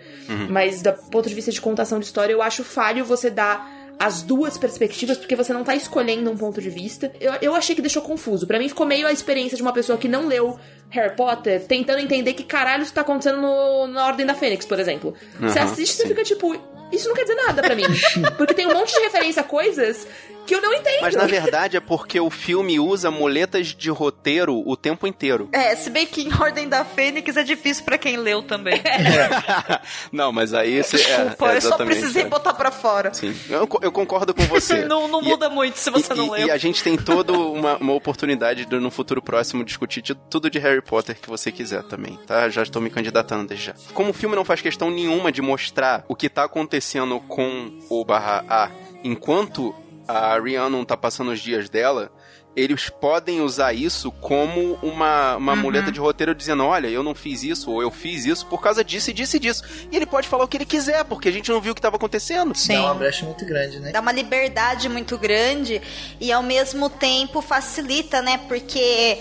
mas 0.50 0.82
do 0.82 0.94
ponto 1.12 1.28
de 1.28 1.36
vista 1.36 1.52
de 1.52 1.60
contação 1.60 2.00
de 2.00 2.06
história, 2.06 2.32
eu 2.32 2.42
acho 2.42 2.64
falho 2.64 3.04
você 3.04 3.30
dar 3.30 3.85
as 4.00 4.22
duas 4.22 4.58
perspectivas, 4.58 5.18
porque 5.18 5.36
você 5.36 5.54
não 5.54 5.64
tá 5.64 5.76
escolhendo 5.76 6.30
um 6.30 6.38
ponto 6.38 6.62
de 6.62 6.70
vista. 6.70 7.12
Eu, 7.20 7.34
eu 7.42 7.56
achei 7.56 7.76
que 7.76 7.82
deixou 7.82 8.02
confuso. 8.02 8.46
Pra 8.46 8.60
mim 8.60 8.68
ficou 8.68 8.86
meio 8.86 9.08
a 9.08 9.12
experiência 9.12 9.56
de 9.56 9.62
uma 9.62 9.72
pessoa 9.74 9.98
que 9.98 10.08
não 10.08 10.28
leu 10.28 10.60
Harry 10.90 11.16
Potter, 11.16 11.66
tentando 11.66 12.00
entender 12.00 12.34
que 12.34 12.44
caralho 12.44 12.84
isso 12.84 12.94
tá 12.94 13.02
acontecendo 13.02 13.42
no- 13.42 13.88
na 13.88 14.06
Ordem 14.08 14.26
da 14.26 14.34
Fênix, 14.34 14.66
por 14.66 14.80
exemplo. 14.80 15.14
você 15.40 15.60
Aham, 15.60 15.72
assiste 15.72 15.94
e 15.94 15.98
você 15.98 16.08
fica 16.08 16.24
tipo, 16.24 16.56
isso 16.92 17.08
não 17.08 17.16
quer 17.16 17.24
dizer 17.24 17.36
nada 17.36 17.62
pra 17.62 17.76
mim. 17.76 17.84
porque 18.38 18.54
tem 18.54 18.68
um 18.68 18.74
monte 18.74 18.94
de 18.94 19.00
referência 19.02 19.42
a 19.42 19.46
coisas 19.46 20.08
que 20.46 20.56
eu 20.56 20.62
não 20.62 20.74
entendo. 20.74 21.02
Mas 21.02 21.16
na 21.16 21.26
verdade 21.26 21.78
é 21.78 21.80
porque 21.80 22.20
o 22.20 22.30
filme 22.30 22.80
usa 22.80 23.10
muletas 23.12 23.68
de 23.68 23.90
roteiro 23.90 24.62
o 24.66 24.76
tempo 24.78 25.06
inteiro. 25.08 25.50
É, 25.52 25.76
se 25.76 25.90
bem 25.90 26.06
que 26.06 26.22
em 26.22 26.34
Ordem 26.34 26.68
da 26.70 26.86
Fênix 26.86 27.36
é 27.38 27.44
difícil 27.44 27.84
pra 27.84 27.98
quem 27.98 28.18
leu 28.18 28.42
também. 28.44 28.82
não, 30.12 30.32
mas 30.32 30.54
aí... 30.54 30.82
Você, 30.84 30.98
é, 30.98 31.00
Desculpa, 31.26 31.52
é 31.54 31.58
eu 31.58 31.62
só 31.62 31.78
precisei 31.78 32.24
é. 32.24 32.28
botar 32.28 32.54
pra 32.54 32.72
fora. 32.72 33.14
Sim, 33.14 33.36
eu, 33.50 33.68
eu 33.82 33.92
concordo 33.92 34.34
com 34.34 34.44
você. 34.44 34.86
Não, 34.86 35.08
não 35.08 35.22
E- 35.22 35.26
muda 35.26 35.50
muito 35.50 35.78
se 35.80 35.90
você 35.90 36.14
e, 36.14 36.16
não 36.18 36.30
leu. 36.30 36.48
E 36.48 36.52
a 36.52 36.58
gente 36.58 36.84
tem 36.84 36.96
toda 36.98 37.34
uma, 37.34 37.78
uma 37.78 37.94
oportunidade 37.94 38.66
de, 38.66 38.76
no 38.80 38.92
futuro 38.92 39.22
próximo, 39.22 39.64
discutir 39.64 40.02
de- 40.02 40.14
tudo 40.16 40.50
de 40.50 40.60
Harry 40.60 40.82
Potter 40.82 41.20
que 41.20 41.28
você 41.28 41.52
quiser 41.52 41.82
também, 41.84 42.18
tá? 42.28 42.48
Já 42.50 42.62
estou 42.62 42.82
me 42.82 42.90
candidatando 42.90 43.48
desde 43.48 43.68
já. 43.68 43.74
Como 43.94 44.12
o 44.12 44.14
filme 44.14 44.36
não 44.36 44.46
faz 44.46 44.62
questão 44.62 44.92
nenhuma 44.92 45.32
de 45.32 45.42
mostrar 45.42 46.06
o 46.08 46.16
que 46.16 46.30
tá 46.30 46.44
acontecendo 46.44 47.20
com 47.22 47.80
o 47.90 48.06
barra 48.06 48.44
A 48.48 48.70
enquanto 49.04 49.74
a 50.08 50.38
Rhiannon 50.40 50.84
tá 50.84 50.96
passando 50.96 51.32
os 51.32 51.40
dias 51.40 51.70
dela, 51.70 52.12
eles 52.56 52.90
podem 52.90 53.42
usar 53.42 53.74
isso 53.74 54.12
como 54.12 54.80
uma, 54.82 55.36
uma 55.36 55.56
muleta 55.56 55.92
de 55.92 56.00
roteiro 56.00 56.34
dizendo: 56.34 56.64
olha, 56.64 56.88
eu 56.88 57.04
não 57.04 57.14
fiz 57.14 57.44
isso, 57.44 57.70
ou 57.70 57.82
eu 57.82 57.92
fiz 57.92 58.26
isso 58.26 58.46
por 58.46 58.62
causa 58.62 58.84
disso 58.84 59.10
e 59.10 59.14
disso 59.14 59.36
e 59.36 59.40
disso. 59.40 59.64
E 59.92 59.96
ele 59.96 60.06
pode 60.06 60.28
falar 60.28 60.46
o 60.46 60.48
que 60.48 60.56
ele 60.56 60.66
quiser, 60.66 61.04
porque 61.04 61.28
a 61.28 61.32
gente 61.32 61.52
não 61.52 61.60
viu 61.60 61.74
o 61.74 61.76
que 61.76 61.80
estava 61.80 61.98
acontecendo. 61.98 62.56
Sim. 62.56 62.76
Dá 62.76 62.86
uma 62.86 62.96
brecha 62.96 63.26
muito 63.26 63.46
grande, 63.46 63.80
né? 63.80 63.92
Dá 63.92 64.00
uma 64.00 64.12
liberdade 64.12 64.88
muito 64.88 65.18
grande 65.18 65.82
e 66.20 66.32
ao 66.32 66.42
mesmo 66.42 66.90
tempo 66.90 67.42
facilita, 67.42 68.22
né? 68.22 68.40
Porque 68.48 69.20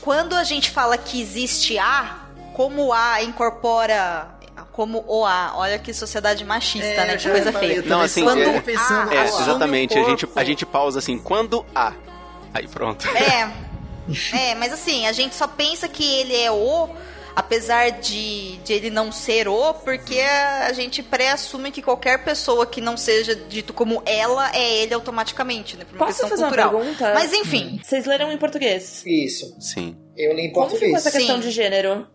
quando 0.00 0.34
a 0.34 0.44
gente 0.44 0.70
fala 0.70 0.96
que 0.96 1.20
existe 1.20 1.78
A, 1.78 2.28
como 2.54 2.86
o 2.86 2.92
A 2.92 3.22
incorpora 3.24 4.37
como 4.78 5.04
o 5.08 5.26
A, 5.26 5.54
olha 5.56 5.76
que 5.76 5.92
sociedade 5.92 6.44
machista, 6.44 6.86
É, 6.86 7.04
né? 7.04 7.16
Que 7.16 7.28
coisa 7.28 7.52
feia. 7.52 7.82
Não, 7.82 8.00
assim, 8.00 8.24
tava 8.24 8.40
é- 8.40 8.60
pensando, 8.60 9.10
Ah, 9.10 9.14
É, 9.16 9.24
exatamente. 9.24 9.98
o 9.98 10.06
A 10.06 10.08
gente, 10.08 10.28
a 10.36 10.44
gente 10.44 10.64
pausa 10.64 11.00
assim, 11.00 11.18
quando 11.18 11.66
há. 11.74 11.92
Aí 12.54 12.68
pronto. 12.68 13.08
É. 13.08 13.50
É, 14.32 14.54
mas 14.54 14.72
assim, 14.72 15.04
a 15.06 15.12
gente 15.12 15.34
só 15.34 15.46
pensa 15.48 15.86
que 15.88 16.02
ele 16.20 16.34
é 16.34 16.50
o, 16.50 16.88
apesar 17.36 17.90
de, 17.90 18.56
de 18.58 18.72
ele 18.72 18.88
não 18.88 19.10
ser 19.12 19.48
o, 19.48 19.74
porque 19.74 20.20
a 20.20 20.72
gente 20.72 21.02
pré-assume 21.02 21.70
que 21.70 21.82
qualquer 21.82 22.24
pessoa 22.24 22.64
que 22.64 22.80
não 22.80 22.96
seja 22.96 23.34
dito 23.36 23.74
como 23.74 24.00
ela 24.06 24.50
é 24.56 24.76
ele 24.82 24.94
automaticamente, 24.94 25.76
né? 25.76 25.84
Por 25.84 25.96
uma 25.96 26.06
Posso 26.06 26.20
questão 26.20 26.28
fazer 26.30 26.42
cultural. 26.44 26.70
uma 26.70 26.78
pergunta? 26.80 27.12
Mas 27.14 27.32
enfim. 27.34 27.78
Vocês 27.82 28.06
leram 28.06 28.32
em 28.32 28.38
português? 28.38 29.02
Isso. 29.04 29.54
Sim. 29.60 29.94
Eu 30.16 30.32
li 30.34 30.46
em 30.46 30.52
Como 30.52 30.68
português. 30.68 30.86
ficou 30.86 30.96
essa 30.96 31.10
questão 31.18 31.36
Sim. 31.36 31.42
de 31.42 31.50
gênero? 31.50 32.06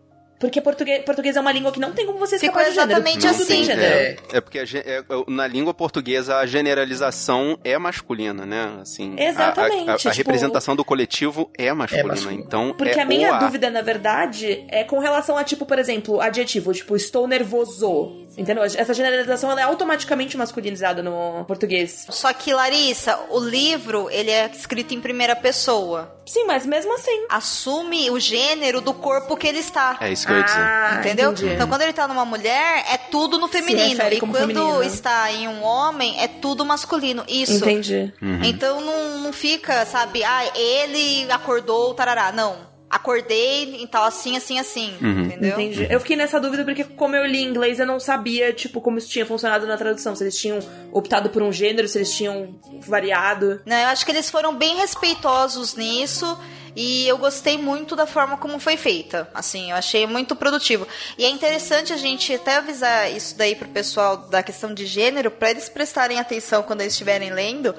Porque 0.44 0.60
português, 0.60 1.02
português 1.04 1.36
é 1.36 1.40
uma 1.40 1.50
língua 1.52 1.72
que 1.72 1.80
não 1.80 1.92
tem 1.92 2.04
como 2.04 2.18
você 2.18 2.38
Ficou 2.38 2.60
escapar 2.60 2.68
de 2.70 2.74
gênero. 2.74 2.90
exatamente 3.00 3.26
Tudo 3.38 3.46
tem 3.46 3.62
assim. 3.62 3.72
É. 3.72 4.16
É 4.34 4.40
porque 4.42 4.58
a 4.58 4.64
gen- 4.66 4.82
é, 4.84 5.02
na 5.26 5.46
língua 5.46 5.72
portuguesa 5.72 6.36
a 6.36 6.44
generalização 6.46 7.58
é 7.64 7.76
masculina, 7.78 8.44
né? 8.44 8.78
Assim, 8.82 9.14
a- 9.18 9.22
Exatamente, 9.24 9.88
A, 9.88 9.92
a- 9.92 9.94
a 9.94 9.98
tipo- 9.98 10.14
representação 10.14 10.76
do 10.76 10.84
coletivo 10.84 11.50
é 11.56 11.72
masculina. 11.72 12.08
masculina. 12.08 12.42
então, 12.46 12.74
Porque 12.76 12.98
é 12.98 13.02
a 13.02 13.06
minha 13.06 13.38
dúvida, 13.38 13.70
na 13.70 13.80
verdade, 13.80 14.64
é 14.68 14.84
com 14.84 14.98
relação 14.98 15.36
a, 15.38 15.44
tipo, 15.44 15.64
por 15.64 15.78
exemplo, 15.78 16.20
adjetivo, 16.20 16.72
tipo, 16.74 16.94
estou 16.94 17.26
nervoso. 17.26 18.22
Entendeu? 18.36 18.64
Essa 18.64 18.92
generalização 18.92 19.48
ela 19.48 19.60
é 19.60 19.62
automaticamente 19.62 20.36
masculinizada 20.36 21.04
no 21.04 21.44
português. 21.46 22.04
Só 22.10 22.32
que, 22.32 22.52
Larissa, 22.52 23.16
o 23.30 23.38
livro, 23.38 24.08
ele 24.10 24.28
é 24.28 24.50
escrito 24.52 24.92
em 24.92 25.00
primeira 25.00 25.36
pessoa. 25.36 26.12
Sim, 26.26 26.44
mas 26.44 26.66
mesmo 26.66 26.92
assim. 26.94 27.26
Assume 27.30 28.10
o 28.10 28.18
gênero 28.18 28.80
do 28.80 28.92
corpo 28.92 29.36
que 29.36 29.46
ele 29.46 29.60
está. 29.60 29.98
É 30.00 30.10
isso 30.10 30.26
que 30.26 30.32
eu 30.34 30.40
ia 30.40 30.44
dizer. 30.44 30.58
Ah, 30.60 30.96
Entendeu? 31.00 31.32
entendi. 31.32 31.52
Então, 31.54 31.68
quando 31.68 31.82
ele 31.82 31.92
tá 31.92 32.06
numa 32.08 32.24
mulher, 32.24 32.84
é 32.90 32.96
tudo 32.98 33.38
no 33.38 33.48
feminino. 33.48 33.88
refere 33.90 34.16
E 34.16 34.20
quando 34.20 34.36
feminino. 34.36 34.82
está 34.82 35.30
em 35.32 35.48
um 35.48 35.62
homem, 35.62 36.20
é 36.20 36.28
tudo 36.28 36.64
masculino. 36.64 37.24
Isso. 37.28 37.56
Entendi. 37.64 38.12
Então 38.42 38.80
não, 38.80 39.18
não 39.20 39.32
fica, 39.32 39.84
sabe, 39.86 40.22
ah, 40.24 40.44
ele 40.54 41.30
acordou, 41.30 41.94
tarará. 41.94 42.32
Não. 42.32 42.74
Acordei, 42.90 43.82
então 43.82 44.04
assim, 44.04 44.36
assim, 44.36 44.58
assim. 44.60 44.94
Entendeu? 45.02 45.50
Entendi. 45.60 45.86
Eu 45.90 45.98
fiquei 45.98 46.14
nessa 46.16 46.38
dúvida 46.38 46.64
porque, 46.64 46.84
como 46.84 47.16
eu 47.16 47.26
li 47.26 47.42
inglês, 47.42 47.80
eu 47.80 47.86
não 47.86 47.98
sabia, 47.98 48.52
tipo, 48.52 48.80
como 48.80 48.98
isso 48.98 49.08
tinha 49.08 49.26
funcionado 49.26 49.66
na 49.66 49.76
tradução. 49.76 50.14
Se 50.14 50.22
eles 50.22 50.38
tinham 50.38 50.60
optado 50.92 51.28
por 51.30 51.42
um 51.42 51.50
gênero, 51.52 51.88
se 51.88 51.98
eles 51.98 52.14
tinham 52.14 52.54
variado. 52.86 53.60
Não, 53.66 53.76
eu 53.76 53.88
acho 53.88 54.04
que 54.06 54.12
eles 54.12 54.30
foram 54.30 54.54
bem 54.54 54.76
respeitosos 54.76 55.74
nisso. 55.74 56.38
E 56.76 57.06
eu 57.06 57.16
gostei 57.16 57.56
muito 57.56 57.94
da 57.94 58.06
forma 58.06 58.36
como 58.36 58.58
foi 58.58 58.76
feita. 58.76 59.28
Assim, 59.32 59.70
eu 59.70 59.76
achei 59.76 60.06
muito 60.06 60.34
produtivo. 60.34 60.86
E 61.16 61.24
é 61.24 61.28
interessante 61.28 61.92
a 61.92 61.96
gente 61.96 62.34
até 62.34 62.56
avisar 62.56 63.12
isso 63.12 63.36
daí 63.36 63.54
pro 63.54 63.68
pessoal 63.68 64.16
da 64.16 64.42
questão 64.42 64.74
de 64.74 64.84
gênero, 64.84 65.30
para 65.30 65.50
eles 65.50 65.68
prestarem 65.68 66.18
atenção 66.18 66.62
quando 66.62 66.80
eles 66.80 66.94
estiverem 66.94 67.30
lendo. 67.30 67.74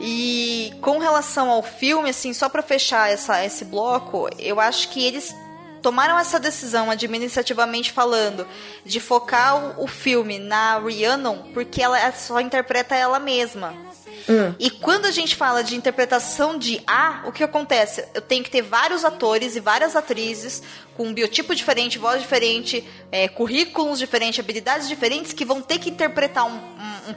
E 0.00 0.72
com 0.80 0.98
relação 0.98 1.50
ao 1.50 1.62
filme, 1.62 2.10
assim, 2.10 2.32
só 2.32 2.48
para 2.48 2.62
fechar 2.62 3.10
essa, 3.10 3.44
esse 3.44 3.64
bloco, 3.64 4.28
eu 4.38 4.58
acho 4.58 4.88
que 4.88 5.04
eles 5.04 5.34
tomaram 5.82 6.18
essa 6.18 6.40
decisão 6.40 6.90
administrativamente 6.90 7.92
falando 7.92 8.48
de 8.86 8.98
focar 9.00 9.78
o, 9.78 9.84
o 9.84 9.86
filme 9.86 10.38
na 10.38 10.78
Rhiannon 10.78 11.50
porque 11.52 11.82
ela 11.82 12.10
só 12.12 12.40
interpreta 12.40 12.96
ela 12.96 13.18
mesma. 13.18 13.74
E 14.58 14.70
quando 14.70 15.06
a 15.06 15.10
gente 15.10 15.36
fala 15.36 15.62
de 15.62 15.76
interpretação 15.76 16.56
de 16.58 16.80
A, 16.86 17.22
o 17.26 17.32
que 17.32 17.44
acontece? 17.44 18.04
Eu 18.14 18.20
tenho 18.22 18.42
que 18.42 18.50
ter 18.50 18.62
vários 18.62 19.04
atores 19.04 19.54
e 19.56 19.60
várias 19.60 19.94
atrizes 19.94 20.62
com 20.96 21.08
um 21.08 21.12
biotipo 21.12 21.54
diferente, 21.54 21.98
voz 21.98 22.22
diferente, 22.22 22.82
é, 23.12 23.28
currículos 23.28 23.98
diferentes, 23.98 24.40
habilidades 24.40 24.88
diferentes 24.88 25.32
que 25.32 25.44
vão 25.44 25.60
ter 25.60 25.78
que 25.78 25.90
interpretar 25.90 26.46
um- 26.46 26.60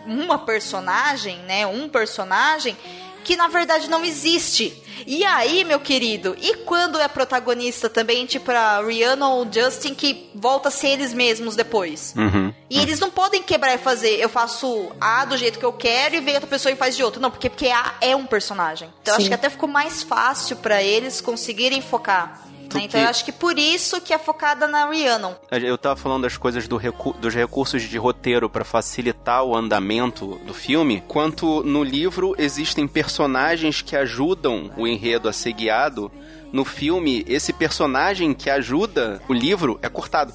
um- 0.05 0.23
uma 0.23 0.39
personagem, 0.39 1.37
né? 1.43 1.65
Um 1.65 1.87
personagem 1.87 2.75
que 3.23 3.35
na 3.35 3.47
verdade 3.47 3.89
não 3.89 4.03
existe. 4.03 4.83
E 5.05 5.23
aí, 5.23 5.63
meu 5.63 5.79
querido, 5.79 6.35
e 6.41 6.55
quando 6.65 6.99
é 6.99 7.07
protagonista 7.07 7.89
também, 7.89 8.25
tipo 8.25 8.51
a 8.51 8.81
Rihanna 8.81 9.29
ou 9.29 9.47
Justin, 9.51 9.93
que 9.93 10.29
volta 10.33 10.69
a 10.69 10.71
ser 10.71 10.89
eles 10.89 11.13
mesmos 11.13 11.55
depois? 11.55 12.13
Uhum. 12.17 12.53
E 12.69 12.79
eles 12.79 12.99
não 12.99 13.09
podem 13.09 13.43
quebrar 13.43 13.75
e 13.75 13.77
fazer, 13.77 14.19
eu 14.19 14.27
faço 14.27 14.91
A 14.99 15.23
do 15.25 15.37
jeito 15.37 15.59
que 15.59 15.65
eu 15.65 15.73
quero 15.73 16.15
e 16.15 16.19
vem 16.19 16.33
outra 16.33 16.49
pessoa 16.49 16.71
e 16.71 16.75
faz 16.75 16.95
de 16.95 17.03
outro. 17.03 17.21
Não, 17.21 17.29
porque, 17.31 17.49
porque 17.49 17.67
A 17.67 17.95
é 18.01 18.15
um 18.15 18.25
personagem. 18.25 18.91
Então 19.01 19.13
eu 19.13 19.17
acho 19.19 19.27
que 19.27 19.33
até 19.33 19.49
ficou 19.49 19.69
mais 19.69 20.03
fácil 20.03 20.57
pra 20.57 20.81
eles 20.81 21.21
conseguirem 21.21 21.81
focar. 21.81 22.46
Né? 22.75 22.83
Então 22.85 22.99
que- 22.99 23.05
eu 23.05 23.09
acho 23.09 23.23
que 23.25 23.31
por 23.31 23.57
isso 23.57 24.01
que 24.01 24.13
é 24.13 24.17
focada 24.17 24.67
na 24.67 24.89
Rihanna. 24.89 25.37
Eu 25.51 25.77
tava 25.77 25.95
falando 25.95 26.23
das 26.23 26.37
coisas 26.37 26.67
do 26.67 26.77
recu- 26.77 27.13
dos 27.13 27.33
recursos 27.33 27.81
de 27.83 27.97
roteiro 27.97 28.49
pra 28.49 28.63
facilitar 28.63 29.43
o 29.43 29.55
andamento 29.55 30.39
do 30.45 30.53
filme, 30.53 31.03
quanto 31.07 31.63
no 31.63 31.83
livro 31.83 32.35
existem 32.37 32.87
personagens 32.87 33.81
que 33.81 33.95
ajudam 33.95 34.71
o 34.77 34.87
enredo 34.87 35.27
a 35.29 35.33
ser 35.33 35.53
guiado. 35.53 36.11
No 36.51 36.63
filme, 36.63 37.25
esse 37.27 37.51
personagem 37.51 38.33
que 38.33 38.49
ajuda 38.49 39.21
o 39.27 39.33
livro 39.33 39.77
é 39.81 39.89
cortado. 39.89 40.33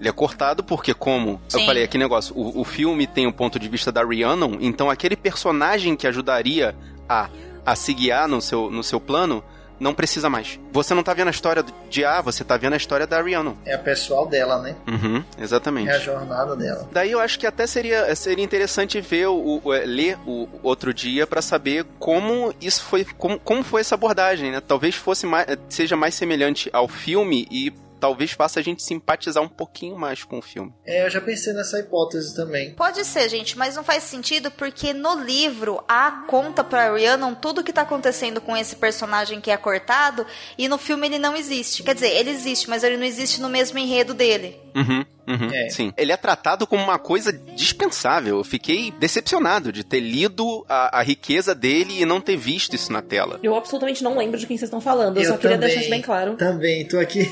Ele 0.00 0.08
é 0.08 0.12
cortado 0.12 0.62
porque, 0.64 0.92
como 0.92 1.40
eu 1.52 1.60
Sim. 1.60 1.66
falei, 1.66 1.84
aquele 1.84 2.02
negócio, 2.02 2.34
o, 2.36 2.60
o 2.60 2.64
filme 2.64 3.06
tem 3.06 3.26
o 3.26 3.32
ponto 3.32 3.58
de 3.58 3.68
vista 3.68 3.92
da 3.92 4.02
Rhiannon, 4.04 4.56
então 4.60 4.90
aquele 4.90 5.16
personagem 5.16 5.94
que 5.96 6.06
ajudaria 6.06 6.74
a, 7.08 7.28
a 7.64 7.76
se 7.76 7.94
guiar 7.94 8.26
no 8.28 8.40
seu, 8.40 8.70
no 8.70 8.82
seu 8.82 8.98
plano 9.00 9.42
não 9.80 9.94
precisa 9.94 10.28
mais. 10.30 10.58
Você 10.72 10.94
não 10.94 11.02
tá 11.02 11.12
vendo 11.14 11.28
a 11.28 11.30
história 11.30 11.64
de 11.90 12.04
A, 12.04 12.20
você 12.20 12.44
tá 12.44 12.56
vendo 12.56 12.74
a 12.74 12.76
história 12.76 13.06
da 13.06 13.20
Rhiannon. 13.20 13.54
É 13.64 13.74
a 13.74 13.78
pessoal 13.78 14.26
dela, 14.26 14.60
né? 14.60 14.74
Uhum, 14.86 15.22
exatamente. 15.38 15.88
É 15.90 15.94
a 15.96 15.98
jornada 15.98 16.54
dela. 16.56 16.88
Daí 16.92 17.10
eu 17.12 17.20
acho 17.20 17.38
que 17.38 17.46
até 17.46 17.66
seria, 17.66 18.14
seria 18.14 18.44
interessante 18.44 19.00
ver 19.00 19.26
o, 19.28 19.60
o- 19.64 19.72
é, 19.74 19.84
ler 19.84 20.16
o 20.26 20.48
outro 20.62 20.92
dia 20.94 21.26
pra 21.26 21.42
saber 21.42 21.84
como 21.98 22.52
isso 22.60 22.82
foi, 22.84 23.04
como, 23.04 23.38
como 23.40 23.62
foi 23.62 23.80
essa 23.80 23.94
abordagem, 23.94 24.50
né? 24.52 24.60
Talvez 24.60 24.94
fosse 24.94 25.26
mais, 25.26 25.46
seja 25.68 25.96
mais 25.96 26.14
semelhante 26.14 26.70
ao 26.72 26.88
filme 26.88 27.46
e 27.50 27.72
talvez 28.04 28.32
faça 28.32 28.60
a 28.60 28.62
gente 28.62 28.82
simpatizar 28.82 29.42
um 29.42 29.48
pouquinho 29.48 29.98
mais 29.98 30.22
com 30.22 30.38
o 30.38 30.42
filme. 30.42 30.70
É, 30.84 31.06
eu 31.06 31.08
já 31.08 31.22
pensei 31.22 31.54
nessa 31.54 31.78
hipótese 31.78 32.36
também. 32.36 32.74
Pode 32.74 33.02
ser, 33.02 33.30
gente, 33.30 33.56
mas 33.56 33.76
não 33.76 33.82
faz 33.82 34.02
sentido 34.02 34.50
porque 34.50 34.92
no 34.92 35.24
livro 35.24 35.82
a 35.88 36.10
conta 36.28 36.62
pra 36.62 36.92
Rhiannon 36.92 37.34
tudo 37.34 37.64
que 37.64 37.72
tá 37.72 37.80
acontecendo 37.80 38.42
com 38.42 38.54
esse 38.54 38.76
personagem 38.76 39.40
que 39.40 39.50
é 39.50 39.56
cortado 39.56 40.26
e 40.58 40.68
no 40.68 40.76
filme 40.76 41.06
ele 41.06 41.18
não 41.18 41.34
existe. 41.34 41.82
Quer 41.82 41.94
dizer, 41.94 42.10
ele 42.10 42.28
existe, 42.28 42.68
mas 42.68 42.84
ele 42.84 42.98
não 42.98 43.06
existe 43.06 43.40
no 43.40 43.48
mesmo 43.48 43.78
enredo 43.78 44.12
dele. 44.12 44.60
Uhum, 44.76 45.06
uhum, 45.26 45.50
É. 45.52 45.68
sim. 45.70 45.92
Ele 45.96 46.12
é 46.12 46.16
tratado 46.16 46.66
como 46.66 46.82
uma 46.82 46.98
coisa 46.98 47.32
dispensável. 47.32 48.38
Eu 48.38 48.44
fiquei 48.44 48.90
decepcionado 48.92 49.72
de 49.72 49.84
ter 49.84 50.00
lido 50.00 50.64
a, 50.68 50.98
a 50.98 51.02
riqueza 51.02 51.54
dele 51.54 52.00
e 52.00 52.04
não 52.04 52.20
ter 52.20 52.36
visto 52.36 52.74
isso 52.74 52.92
na 52.92 53.02
tela. 53.02 53.38
Eu 53.42 53.54
absolutamente 53.56 54.02
não 54.04 54.16
lembro 54.16 54.38
de 54.38 54.46
quem 54.46 54.56
vocês 54.56 54.68
estão 54.68 54.80
falando. 54.80 55.16
Eu, 55.18 55.24
só 55.32 55.36
queria 55.36 55.58
deixar 55.58 55.80
isso 55.80 55.90
bem 55.90 56.02
claro. 56.02 56.34
Também, 56.36 56.86
tô 56.86 56.98
aqui. 56.98 57.30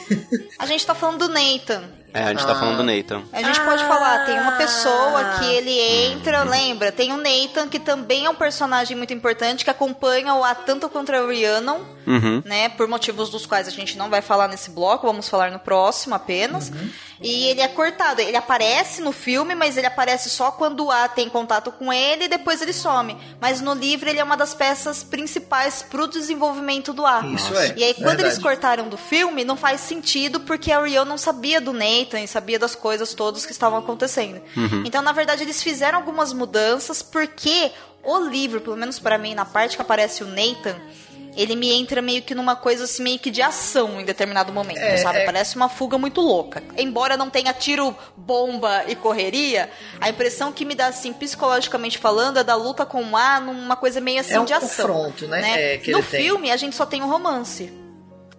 A 0.59 0.67
gente 0.67 0.85
tá 0.87 0.95
falando 0.95 1.27
do 1.27 1.29
Nathan. 1.29 1.83
É, 2.15 2.25
a 2.25 2.29
gente 2.29 2.45
tá 2.45 2.53
Ah. 2.53 2.57
falando 2.57 2.77
do 2.77 2.83
Nathan. 2.85 3.23
A 3.33 3.43
gente 3.43 3.59
Ah. 3.59 3.65
pode 3.65 3.83
falar, 3.85 4.27
tem 4.27 4.39
uma 4.39 4.53
pessoa 4.53 5.39
que 5.39 5.47
ele 5.47 5.71
entra, 6.13 6.43
lembra? 6.45 6.93
Tem 6.93 7.11
o 7.11 7.17
Nathan, 7.17 7.69
que 7.69 7.81
também 7.81 8.27
é 8.27 8.31
um 8.31 8.35
personagem 8.35 8.95
muito 8.95 9.15
importante, 9.15 9.65
que 9.65 9.71
acompanha 9.71 10.35
o 10.35 10.45
A 10.45 10.55
tanto 10.55 10.91
contra 10.91 11.23
a 11.23 11.27
Rhiannon, 11.27 11.79
Uhum. 12.07 12.43
né? 12.45 12.69
Por 12.69 12.87
motivos 12.87 13.31
dos 13.31 13.47
quais 13.47 13.67
a 13.67 13.71
gente 13.71 13.97
não 13.97 14.11
vai 14.11 14.21
falar 14.21 14.47
nesse 14.49 14.71
bloco, 14.71 15.07
vamos 15.07 15.27
falar 15.27 15.51
no 15.53 15.59
próximo 15.59 16.15
apenas. 16.15 16.71
E 17.23 17.49
ele 17.49 17.61
é 17.61 17.69
cortado. 17.69 18.21
Ele 18.21 18.37
aparece 18.37 19.01
no 19.01 19.13
filme, 19.13 19.55
mas 19.55 19.77
ele 19.77 19.87
aparece 19.87 20.29
só 20.29 20.51
quando 20.51 20.87
o 20.87 20.91
A 20.91 21.09
tem 21.09 21.29
contato 21.29 21.71
com 21.71 21.93
ele 21.93 22.25
e 22.25 22.29
depois 22.29 22.61
ele 22.61 22.73
some. 22.73 23.17
Mas 23.41 23.61
no 23.61 23.75
livro 23.75 24.09
ele 24.09 24.19
é 24.19 24.25
uma 24.25 24.37
das 24.37 24.55
peças 24.55 25.05
principais 25.05 25.83
pro 25.83 26.09
desenvolvimento 26.09 26.93
do 26.93 27.07
A. 27.07 27.21
Isso 27.27 27.55
é. 27.57 27.75
E 27.77 27.85
aí, 27.85 27.95
quando 27.95 28.07
verdade. 28.07 28.29
eles 28.29 28.39
cortaram 28.39 28.89
do 28.89 28.97
filme, 28.97 29.45
não 29.45 29.57
faz 29.57 29.81
sentido 29.81 30.41
porque 30.41 30.73
a 30.73 30.83
Rion 30.83 31.05
não 31.05 31.19
sabia 31.19 31.61
do 31.61 31.73
Nathan 31.73 32.21
e 32.21 32.27
sabia 32.27 32.59
das 32.59 32.75
coisas 32.75 33.15
todas 33.15 33.47
que 33.47 33.53
estavam 33.53 33.79
acontecendo. 33.79 34.41
Então, 34.85 35.03
na 35.03 35.13
verdade, 35.13 35.43
eles 35.43 35.63
fizeram 35.63 35.99
algumas 35.99 36.33
mudanças 36.33 37.03
porque 37.03 37.71
o 38.03 38.19
livro, 38.19 38.61
pelo 38.61 38.77
menos 38.77 38.99
pra 38.99 39.17
mim, 39.17 39.35
na 39.35 39.45
parte 39.45 39.77
que 39.77 39.83
aparece 39.83 40.25
o 40.25 40.27
Nathan, 40.27 40.77
ele 41.37 41.57
me 41.57 41.71
entra 41.73 42.03
meio 42.03 42.23
que 42.23 42.35
numa 42.35 42.55
coisa 42.57 42.85
assim, 42.85 43.03
meio 43.03 43.19
que 43.19 43.31
de 43.31 43.41
ação 43.43 44.01
em 44.01 44.05
determinado 44.05 44.53
momento, 44.53 44.79
É, 44.79 44.97
sabe? 44.99 45.19
é. 45.19 45.25
Parece 45.25 45.57
uma 45.57 45.69
fuga 45.69 45.97
muito 45.99 46.21
louca. 46.21 46.63
Embora 46.77 47.17
não 47.17 47.31
tenha 47.31 47.53
tiro, 47.53 47.97
bomba 48.17 48.85
e 48.89 48.95
correria, 48.95 49.71
a 50.01 50.09
impressão 50.09 50.53
que 50.53 50.65
me 50.65 50.75
dá, 50.75 50.87
assim, 50.89 51.13
psicologicamente 51.13 51.99
falando, 51.99 52.39
é 52.39 52.45
da 52.45 52.55
luta 52.55 52.85
com 52.85 53.03
o 53.03 53.17
A 53.17 53.41
numa 53.41 53.77
coisa 53.77 54.01
meio 54.01 54.21
assim 54.21 54.35
É 54.35 54.41
um 54.41 54.45
de 54.45 54.53
ação. 54.53 54.87
confronto, 54.87 55.27
né? 55.27 55.75
É, 55.75 55.79
que 55.79 55.91
no 55.91 55.99
ele 55.99 56.07
tem. 56.07 56.23
filme, 56.23 56.51
a 56.51 56.57
gente 56.57 56.77
só 56.77 56.85
tem 56.87 57.03
um 57.03 57.09
romance. 57.09 57.73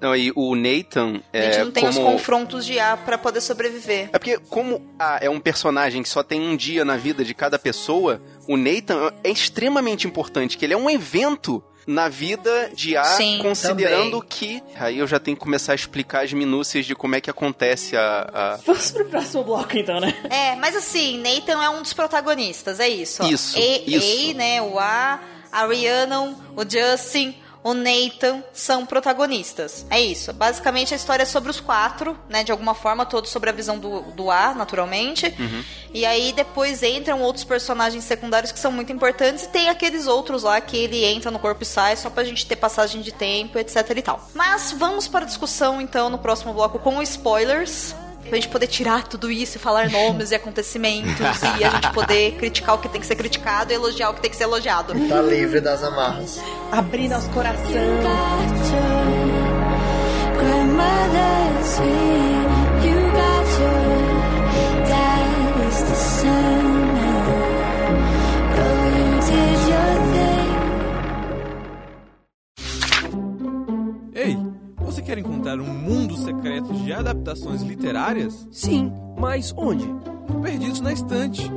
Não, 0.01 0.13
e 0.13 0.33
o 0.35 0.53
Nathan 0.53 1.21
A 1.31 1.37
é 1.37 1.51
gente 1.53 1.63
não 1.65 1.71
tem 1.71 1.87
os 1.87 1.95
como... 1.95 2.11
confrontos 2.11 2.65
de 2.65 2.77
A 2.77 2.97
pra 2.97 3.17
poder 3.17 3.39
sobreviver. 3.39 4.09
É 4.11 4.19
porque, 4.19 4.37
como 4.49 4.85
A 4.99 5.17
é 5.21 5.29
um 5.29 5.39
personagem 5.39 6.03
que 6.03 6.09
só 6.09 6.21
tem 6.21 6.41
um 6.41 6.57
dia 6.57 6.83
na 6.83 6.97
vida 6.97 7.23
de 7.23 7.33
cada 7.33 7.57
pessoa, 7.57 8.21
o 8.45 8.57
Nathan 8.57 9.13
é 9.23 9.29
extremamente 9.29 10.05
importante, 10.05 10.57
que 10.57 10.65
ele 10.65 10.73
é 10.73 10.77
um 10.77 10.89
evento 10.89 11.63
na 11.85 12.07
vida 12.09 12.71
de 12.73 12.95
A, 12.95 13.03
Sim. 13.03 13.39
considerando 13.41 14.19
Também. 14.21 14.27
que. 14.29 14.63
Aí 14.75 14.99
eu 14.99 15.07
já 15.07 15.19
tenho 15.19 15.35
que 15.37 15.43
começar 15.43 15.71
a 15.73 15.75
explicar 15.75 16.23
as 16.23 16.31
minúcias 16.33 16.85
de 16.85 16.95
como 16.95 17.15
é 17.15 17.21
que 17.21 17.29
acontece 17.29 17.95
a. 17.97 18.29
a- 18.33 18.59
Vamos 18.65 18.91
pro 18.91 19.05
próximo 19.05 19.43
bloco 19.43 19.77
então, 19.77 19.99
né? 19.99 20.13
É, 20.29 20.55
mas 20.55 20.75
assim, 20.75 21.17
Nathan 21.19 21.61
é 21.63 21.69
um 21.69 21.81
dos 21.81 21.93
protagonistas, 21.93 22.79
é 22.79 22.87
isso. 22.87 23.23
ó. 23.23 23.27
Isso, 23.27 23.57
E, 23.59 23.95
isso. 23.97 24.31
A, 24.31 24.33
né, 24.35 24.61
o 24.61 24.79
A, 24.79 25.19
a 25.51 25.65
Rhiannon, 25.65 26.33
o 26.55 26.63
Justin, 26.67 27.35
o 27.63 27.73
Nathan 27.73 28.43
são 28.51 28.85
protagonistas. 28.85 29.85
É 29.89 29.99
isso. 29.99 30.33
Basicamente 30.33 30.93
a 30.93 30.97
história 30.97 31.23
é 31.23 31.25
sobre 31.25 31.49
os 31.49 31.59
quatro, 31.59 32.17
né, 32.27 32.43
de 32.43 32.51
alguma 32.51 32.75
forma, 32.75 33.05
todos 33.05 33.31
sobre 33.31 33.49
a 33.49 33.53
visão 33.53 33.79
do, 33.79 34.01
do 34.11 34.29
A, 34.29 34.53
naturalmente. 34.53 35.33
E 35.93 36.05
aí 36.05 36.33
depois 36.33 36.83
entram 36.83 37.21
outros 37.21 37.45
personagens 37.45 38.03
secundários 38.03 38.51
que 38.51 38.59
são 38.59 38.71
muito 38.71 38.91
importantes 38.91 39.43
e 39.45 39.49
tem 39.49 39.69
aqueles 39.69 40.07
outros 40.07 40.43
lá 40.43 40.59
que 40.59 40.75
ele 40.75 41.05
entra 41.05 41.31
no 41.31 41.39
corpo 41.39 41.63
e 41.63 41.65
sai 41.65 41.95
só 41.95 42.09
pra 42.09 42.23
gente 42.23 42.45
ter 42.45 42.55
passagem 42.55 43.01
de 43.01 43.11
tempo, 43.11 43.57
etc 43.57 43.89
e 43.95 44.01
tal. 44.01 44.29
Mas 44.33 44.71
vamos 44.71 45.07
para 45.07 45.23
a 45.23 45.27
discussão 45.27 45.79
então 45.79 46.09
no 46.09 46.17
próximo 46.17 46.53
bloco 46.53 46.79
com 46.79 47.01
spoilers. 47.01 47.95
Pra 48.27 48.35
gente 48.35 48.47
poder 48.49 48.67
tirar 48.67 49.07
tudo 49.07 49.29
isso 49.29 49.57
e 49.57 49.59
falar 49.59 49.89
nomes 49.89 50.31
e 50.31 50.35
acontecimentos 50.35 51.41
e 51.59 51.63
a 51.63 51.69
gente 51.69 51.91
poder 51.91 52.33
criticar 52.35 52.75
o 52.75 52.77
que 52.79 52.89
tem 52.89 52.99
que 52.99 53.07
ser 53.07 53.15
criticado 53.15 53.71
e 53.71 53.75
elogiar 53.75 54.09
o 54.09 54.13
que 54.13 54.21
tem 54.21 54.31
que 54.31 54.37
ser 54.37 54.43
elogiado. 54.43 54.93
Tá 55.07 55.21
livre 55.21 55.61
das 55.61 55.83
amarras. 55.83 56.39
Abrir 56.71 57.09
nosso 57.09 57.29
coração. 57.29 57.63
Ei, 74.15 74.37
você 74.83 75.01
quer 75.01 75.17
encontrar 75.17 75.59
um 75.59 75.73
mundo 75.73 76.15
secreto 76.17 76.73
de 76.73 76.93
adaptações 76.93 77.61
literárias? 77.61 78.47
Sim, 78.51 78.91
mas 79.17 79.53
onde? 79.57 79.85
Perdidos 80.41 80.81
na 80.81 80.93
Estante. 80.93 81.49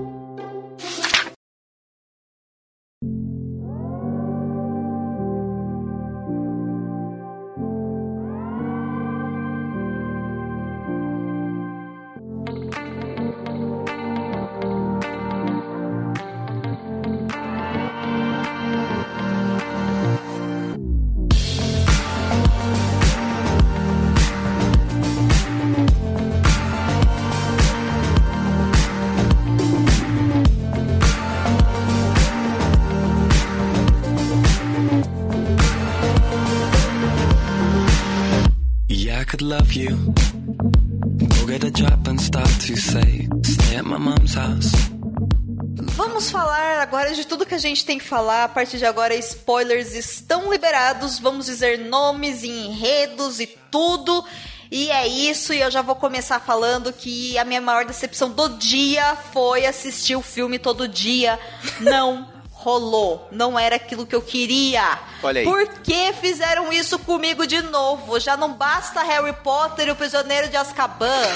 A 47.56 47.60
gente 47.60 47.84
tem 47.84 47.98
que 47.98 48.04
falar. 48.04 48.44
A 48.44 48.48
partir 48.48 48.78
de 48.78 48.84
agora, 48.84 49.14
spoilers 49.14 49.94
estão 49.94 50.50
liberados. 50.50 51.18
Vamos 51.18 51.46
dizer 51.46 51.78
nomes 51.78 52.42
e 52.42 52.48
enredos 52.48 53.40
e 53.40 53.46
tudo. 53.70 54.24
E 54.70 54.90
é 54.90 55.06
isso, 55.06 55.52
e 55.52 55.60
eu 55.60 55.70
já 55.70 55.80
vou 55.80 55.94
começar 55.94 56.40
falando 56.40 56.92
que 56.92 57.38
a 57.38 57.44
minha 57.44 57.60
maior 57.60 57.84
decepção 57.84 58.30
do 58.30 58.48
dia 58.48 59.16
foi 59.32 59.64
assistir 59.64 60.16
o 60.16 60.22
filme 60.22 60.58
todo 60.58 60.88
dia. 60.88 61.38
Não 61.80 62.35
rolou. 62.66 63.28
Não 63.30 63.56
era 63.56 63.76
aquilo 63.76 64.04
que 64.04 64.14
eu 64.14 64.20
queria. 64.20 64.98
Olha 65.22 65.40
aí. 65.40 65.46
Por 65.46 65.68
que 65.84 66.12
fizeram 66.14 66.72
isso 66.72 66.98
comigo 66.98 67.46
de 67.46 67.62
novo? 67.62 68.18
Já 68.18 68.36
não 68.36 68.52
basta 68.52 69.04
Harry 69.04 69.32
Potter 69.32 69.86
e 69.86 69.90
o 69.92 69.94
Prisioneiro 69.94 70.48
de 70.48 70.56
Azkaban. 70.56 71.28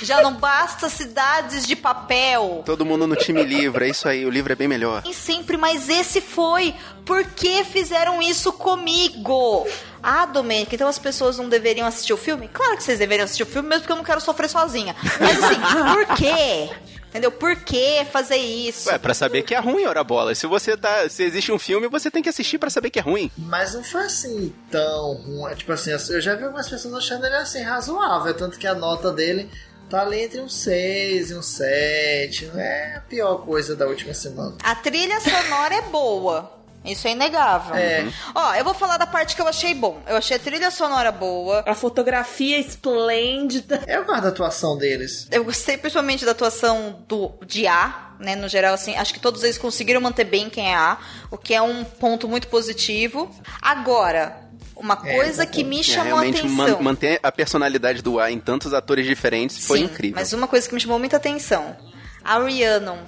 Já 0.00 0.22
não 0.22 0.32
basta 0.32 0.88
Cidades 0.88 1.66
de 1.66 1.76
Papel. 1.76 2.62
Todo 2.64 2.86
mundo 2.86 3.06
no 3.06 3.16
time 3.16 3.42
livre, 3.44 3.84
é 3.84 3.90
isso 3.90 4.08
aí, 4.08 4.24
o 4.24 4.30
livro 4.30 4.50
é 4.50 4.56
bem 4.56 4.66
melhor. 4.66 5.02
E 5.04 5.12
sempre, 5.12 5.58
mas 5.58 5.90
esse 5.90 6.22
foi. 6.22 6.74
Por 7.04 7.22
que 7.24 7.64
fizeram 7.64 8.22
isso 8.22 8.50
comigo? 8.52 9.66
Ah, 10.02 10.26
Domênica, 10.26 10.74
então 10.74 10.88
as 10.88 10.98
pessoas 10.98 11.38
não 11.38 11.48
deveriam 11.48 11.86
assistir 11.86 12.12
o 12.12 12.16
filme? 12.16 12.48
Claro 12.48 12.76
que 12.76 12.82
vocês 12.82 12.98
deveriam 12.98 13.24
assistir 13.24 13.42
o 13.42 13.46
filme, 13.46 13.68
mesmo 13.68 13.82
porque 13.82 13.92
eu 13.92 13.96
não 13.96 14.04
quero 14.04 14.20
sofrer 14.20 14.48
sozinha. 14.48 14.94
Mas 15.20 15.42
assim, 15.42 15.60
por 15.94 16.16
quê? 16.16 16.70
Entendeu? 17.08 17.32
Por 17.32 17.56
que 17.56 18.04
fazer 18.12 18.36
isso? 18.36 18.90
Ué, 18.90 18.98
pra 18.98 19.14
saber 19.14 19.42
que 19.42 19.54
é 19.54 19.58
ruim, 19.58 19.86
ora 19.86 20.04
bola. 20.04 20.34
Se 20.34 20.46
você 20.46 20.76
tá. 20.76 21.08
Se 21.08 21.22
existe 21.22 21.50
um 21.50 21.58
filme, 21.58 21.88
você 21.88 22.10
tem 22.10 22.22
que 22.22 22.28
assistir 22.28 22.58
pra 22.58 22.68
saber 22.68 22.90
que 22.90 22.98
é 22.98 23.02
ruim. 23.02 23.30
Mas 23.36 23.72
não 23.74 23.82
foi 23.82 24.02
assim 24.02 24.54
tão 24.70 25.14
ruim. 25.14 25.54
Tipo 25.54 25.72
assim, 25.72 25.90
eu 25.90 26.20
já 26.20 26.34
vi 26.34 26.44
algumas 26.44 26.68
pessoas 26.68 26.94
achando 26.94 27.24
ele 27.24 27.36
assim 27.36 27.62
razoável. 27.62 28.34
Tanto 28.34 28.58
que 28.58 28.66
a 28.66 28.74
nota 28.74 29.10
dele 29.10 29.50
tá 29.88 30.02
ali 30.02 30.20
entre 30.20 30.38
um 30.40 30.50
6 30.50 31.30
e 31.30 31.34
um 31.34 31.40
7. 31.42 32.44
Não 32.46 32.60
é 32.60 32.96
a 32.96 33.00
pior 33.00 33.38
coisa 33.38 33.74
da 33.74 33.86
última 33.86 34.12
semana. 34.12 34.56
A 34.62 34.74
trilha 34.74 35.18
sonora 35.20 35.76
é 35.76 35.82
boa. 35.82 36.57
Isso 36.88 37.06
é 37.06 37.12
inegável. 37.12 37.74
É. 37.76 38.06
Ó, 38.34 38.54
eu 38.54 38.64
vou 38.64 38.74
falar 38.74 38.96
da 38.96 39.06
parte 39.06 39.36
que 39.36 39.42
eu 39.42 39.48
achei 39.48 39.74
bom. 39.74 40.00
Eu 40.06 40.16
achei 40.16 40.36
a 40.36 40.40
trilha 40.40 40.70
sonora 40.70 41.12
boa. 41.12 41.62
A 41.66 41.74
fotografia 41.74 42.58
esplêndida. 42.58 43.82
Eu 43.86 44.04
gosto 44.04 44.22
da 44.22 44.28
atuação 44.28 44.76
deles. 44.76 45.26
Eu 45.30 45.44
gostei 45.44 45.76
principalmente 45.76 46.24
da 46.24 46.32
atuação 46.32 47.04
do 47.08 47.32
de 47.46 47.66
A, 47.66 48.12
né? 48.18 48.34
No 48.36 48.48
geral, 48.48 48.74
assim, 48.74 48.96
acho 48.96 49.12
que 49.14 49.20
todos 49.20 49.42
eles 49.44 49.58
conseguiram 49.58 50.00
manter 50.00 50.24
bem 50.24 50.48
quem 50.50 50.70
é 50.72 50.76
A, 50.76 50.98
o 51.30 51.36
que 51.36 51.54
é 51.54 51.62
um 51.62 51.84
ponto 51.84 52.28
muito 52.28 52.48
positivo. 52.48 53.30
Agora, 53.60 54.36
uma 54.76 54.94
É, 55.04 55.14
coisa 55.16 55.44
bom 55.44 55.50
que 55.52 55.64
me 55.64 55.80
É, 55.80 55.82
chamou 55.82 56.02
a 56.02 56.22
realmente 56.22 56.38
atenção. 56.40 56.56
man- 56.56 56.82
manter 56.82 57.20
a 57.22 57.30
personalidade 57.32 58.02
do 58.02 58.18
A 58.20 58.30
em 58.30 58.38
tantos 58.40 58.72
atores 58.72 59.06
diferentes 59.06 59.66
foi 59.66 59.78
Sim, 59.80 59.84
incrível. 59.84 60.16
Mas 60.18 60.32
uma 60.32 60.46
coisa 60.48 60.68
que 60.68 60.74
me 60.74 60.80
chamou 60.80 60.98
muita 60.98 61.16
atenção: 61.16 61.76
a 62.24 62.38
Rhiannon 62.38 62.98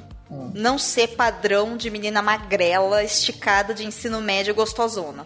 não 0.54 0.78
ser 0.78 1.08
padrão 1.08 1.76
de 1.76 1.90
menina 1.90 2.22
magrela, 2.22 3.02
esticada 3.02 3.74
de 3.74 3.84
ensino 3.86 4.20
médio 4.20 4.54
gostosona. 4.54 5.24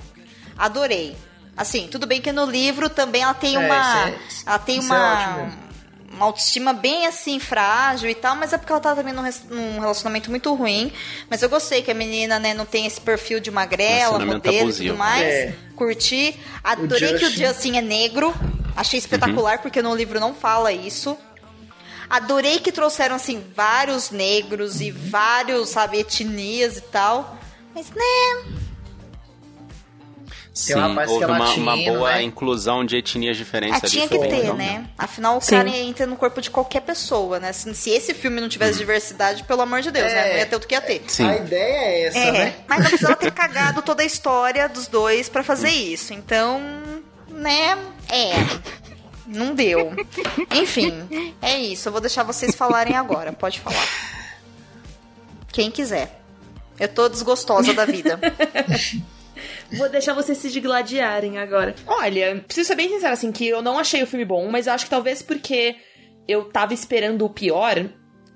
Adorei. 0.56 1.16
Assim, 1.56 1.86
tudo 1.88 2.06
bem 2.06 2.20
que 2.20 2.32
no 2.32 2.46
livro 2.46 2.88
também 2.88 3.22
ela 3.22 3.34
tem 3.34 3.54
É, 3.54 3.58
uma. 3.58 4.10
isso 4.28 4.44
é- 4.46 4.48
ela 4.50 4.58
tem 4.58 4.78
isso 4.78 4.92
é 4.92 4.96
uma. 4.96 5.12
ótimo. 5.36 5.64
uma 6.14 6.26
autoestima 6.26 6.72
bem 6.72 7.06
assim, 7.06 7.40
frágil 7.40 8.08
e 8.08 8.14
tal, 8.14 8.36
mas 8.36 8.52
é 8.52 8.56
porque 8.58 8.70
ela 8.70 8.80
tá 8.80 8.94
também 8.94 9.12
num, 9.12 9.22
num 9.50 9.80
relacionamento 9.80 10.30
muito 10.30 10.54
ruim. 10.54 10.92
Mas 11.28 11.42
eu 11.42 11.48
gostei 11.48 11.82
que 11.82 11.90
a 11.90 11.94
menina, 11.94 12.38
né, 12.38 12.54
não 12.54 12.64
tem 12.64 12.86
esse 12.86 13.00
perfil 13.00 13.40
de 13.40 13.50
magrela, 13.50 14.18
modelo 14.24 14.70
e 14.70 14.72
tudo 14.72 14.96
mais. 14.96 15.24
É. 15.24 15.54
Curti. 15.74 16.38
Adorei 16.62 17.08
que 17.18 17.24
o 17.24 17.30
Justin. 17.30 17.46
Justin 17.46 17.76
é 17.78 17.82
negro. 17.82 18.32
Achei 18.76 18.96
espetacular, 18.98 19.60
porque 19.60 19.82
no 19.82 19.92
livro 19.94 20.20
não 20.20 20.32
fala 20.34 20.72
isso. 20.72 21.18
Adorei 22.08 22.58
que 22.58 22.70
trouxeram, 22.72 23.16
assim, 23.16 23.42
vários 23.54 24.10
negros 24.10 24.80
e 24.80 24.90
vários, 24.90 25.70
sabe, 25.70 25.98
etnias 25.98 26.76
e 26.76 26.80
tal. 26.82 27.36
Mas, 27.74 27.90
né... 27.90 28.64
Sim, 30.54 30.76
um 30.76 30.80
rapaz 30.88 31.08
que 31.08 31.14
houve 31.14 31.24
é 31.24 31.26
uma, 31.26 31.38
latino, 31.38 31.62
uma 31.64 31.76
boa 31.76 32.12
né? 32.12 32.22
inclusão 32.22 32.84
de 32.84 32.96
etnias 32.96 33.36
diferentes 33.36 33.82
ali. 33.82 33.90
tinha 33.90 34.06
que 34.06 34.16
foi 34.16 34.28
ter, 34.28 34.54
né? 34.54 34.86
Afinal, 34.96 35.36
o 35.38 35.40
Sim. 35.40 35.56
cara 35.56 35.68
entra 35.68 36.06
no 36.06 36.14
corpo 36.14 36.40
de 36.40 36.48
qualquer 36.48 36.80
pessoa, 36.82 37.40
né? 37.40 37.52
Se, 37.52 37.74
se 37.74 37.90
esse 37.90 38.14
filme 38.14 38.40
não 38.40 38.48
tivesse 38.48 38.78
diversidade, 38.78 39.42
pelo 39.42 39.62
amor 39.62 39.80
de 39.80 39.90
Deus, 39.90 40.06
né? 40.12 40.28
É. 40.28 40.30
Não 40.30 40.38
ia 40.38 40.46
ter 40.46 40.54
o 40.56 40.60
que 40.60 40.72
ia 40.72 40.80
ter. 40.80 41.02
Sim. 41.08 41.28
A 41.28 41.36
ideia 41.38 41.76
é 41.76 42.06
essa, 42.06 42.18
É, 42.18 42.32
né? 42.32 42.54
mas 42.68 42.78
não 42.78 42.86
precisava 42.86 43.16
ter 43.16 43.32
cagado 43.34 43.82
toda 43.82 44.04
a 44.04 44.06
história 44.06 44.68
dos 44.68 44.86
dois 44.86 45.28
pra 45.28 45.42
fazer 45.42 45.70
isso. 45.70 46.14
Então, 46.14 46.60
né? 47.28 47.76
É. 48.08 48.34
Não 49.26 49.54
deu. 49.54 49.92
Enfim, 50.50 50.92
é 51.40 51.58
isso. 51.58 51.88
Eu 51.88 51.92
vou 51.92 52.00
deixar 52.00 52.22
vocês 52.22 52.54
falarem 52.54 52.94
agora. 52.96 53.32
Pode 53.32 53.60
falar. 53.60 53.86
Quem 55.52 55.70
quiser. 55.70 56.20
Eu 56.78 56.88
tô 56.88 57.08
desgostosa 57.08 57.72
da 57.72 57.84
vida. 57.84 58.18
Vou 59.72 59.88
deixar 59.88 60.14
vocês 60.14 60.38
se 60.38 60.50
digladiarem 60.50 61.38
agora. 61.38 61.74
Olha, 61.86 62.42
preciso 62.46 62.68
ser 62.68 62.74
bem 62.76 62.88
sincera, 62.88 63.12
assim, 63.12 63.32
que 63.32 63.48
eu 63.48 63.62
não 63.62 63.78
achei 63.78 64.02
o 64.02 64.06
filme 64.06 64.24
bom, 64.24 64.48
mas 64.48 64.66
eu 64.66 64.72
acho 64.72 64.84
que 64.84 64.90
talvez 64.90 65.22
porque 65.22 65.76
eu 66.28 66.44
tava 66.44 66.74
esperando 66.74 67.24
o 67.24 67.30
pior, 67.30 67.88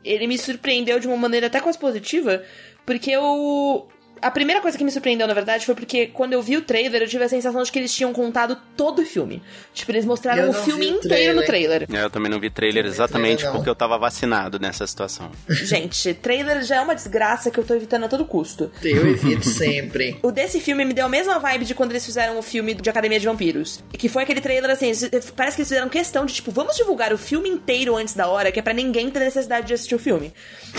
ele 0.04 0.26
me 0.26 0.38
surpreendeu 0.38 0.98
de 0.98 1.06
uma 1.06 1.16
maneira 1.16 1.46
até 1.46 1.60
quase 1.60 1.78
positiva, 1.78 2.42
porque 2.84 3.10
eu. 3.10 3.88
A 4.20 4.30
primeira 4.30 4.60
coisa 4.60 4.76
que 4.76 4.84
me 4.84 4.90
surpreendeu, 4.90 5.26
na 5.26 5.34
verdade, 5.34 5.64
foi 5.66 5.74
porque 5.74 6.06
quando 6.06 6.32
eu 6.32 6.42
vi 6.42 6.56
o 6.56 6.62
trailer, 6.62 7.02
eu 7.02 7.08
tive 7.08 7.24
a 7.24 7.28
sensação 7.28 7.62
de 7.62 7.70
que 7.72 7.78
eles 7.78 7.94
tinham 7.94 8.12
contado 8.12 8.56
todo 8.76 9.02
o 9.02 9.06
filme. 9.06 9.42
Tipo, 9.74 9.92
eles 9.92 10.04
mostraram 10.04 10.44
Eu 10.44 10.50
o 10.50 10.54
filme 10.54 10.86
o 10.86 10.96
inteiro 10.96 11.34
no 11.34 11.44
trailer. 11.44 11.86
É, 11.92 12.04
Eu 12.04 12.10
também 12.10 12.30
não 12.30 12.40
vi 12.40 12.50
trailer 12.50 12.84
Não 12.84 12.90
vi 12.90 12.94
exatamente 12.96 13.36
trailer, 13.38 13.52
porque 13.56 13.68
eu 13.70 13.74
tava 13.74 13.96
vacinado 13.98 14.58
nessa 14.58 14.86
situação. 14.86 15.30
Gente, 15.48 16.14
trailer 16.14 16.62
já 16.64 16.76
é 16.76 16.80
uma 16.80 16.94
desgraça 16.94 17.50
que 17.50 17.58
eu 17.58 17.64
tô 17.64 17.74
evitando 17.74 18.04
a 18.04 18.08
todo 18.08 18.24
custo. 18.24 18.70
Eu 18.82 19.06
evito 19.08 19.46
sempre. 19.48 20.18
O 20.22 20.30
desse 20.32 20.60
filme 20.60 20.84
me 20.84 20.92
deu 20.92 21.06
a 21.06 21.08
mesma 21.08 21.38
vibe 21.38 21.64
de 21.64 21.74
quando 21.74 21.90
eles 21.92 22.04
fizeram 22.04 22.38
o 22.38 22.42
filme 22.42 22.74
de 22.74 22.88
Academia 22.90 23.18
de 23.20 23.26
Vampiros. 23.26 23.82
Que 23.92 24.08
foi 24.08 24.22
aquele 24.24 24.40
trailer 24.40 24.70
assim, 24.70 24.86
eles- 24.86 25.30
parece 25.36 25.56
que 25.56 25.62
eles 25.62 25.68
fizeram 25.68 25.88
questão 25.88 26.26
de, 26.26 26.34
tipo, 26.34 26.50
vamos 26.50 26.76
divulgar 26.76 27.12
o 27.12 27.18
filme 27.18 27.48
inteiro 27.48 27.96
antes 27.96 28.14
da 28.14 28.26
hora, 28.28 28.50
que 28.52 28.58
é 28.58 28.62
pra 28.62 28.72
ninguém 28.72 29.10
ter 29.10 29.20
necessidade 29.20 29.66
de 29.66 29.74
assistir 29.74 29.94
o 29.94 29.98
filme. 29.98 30.32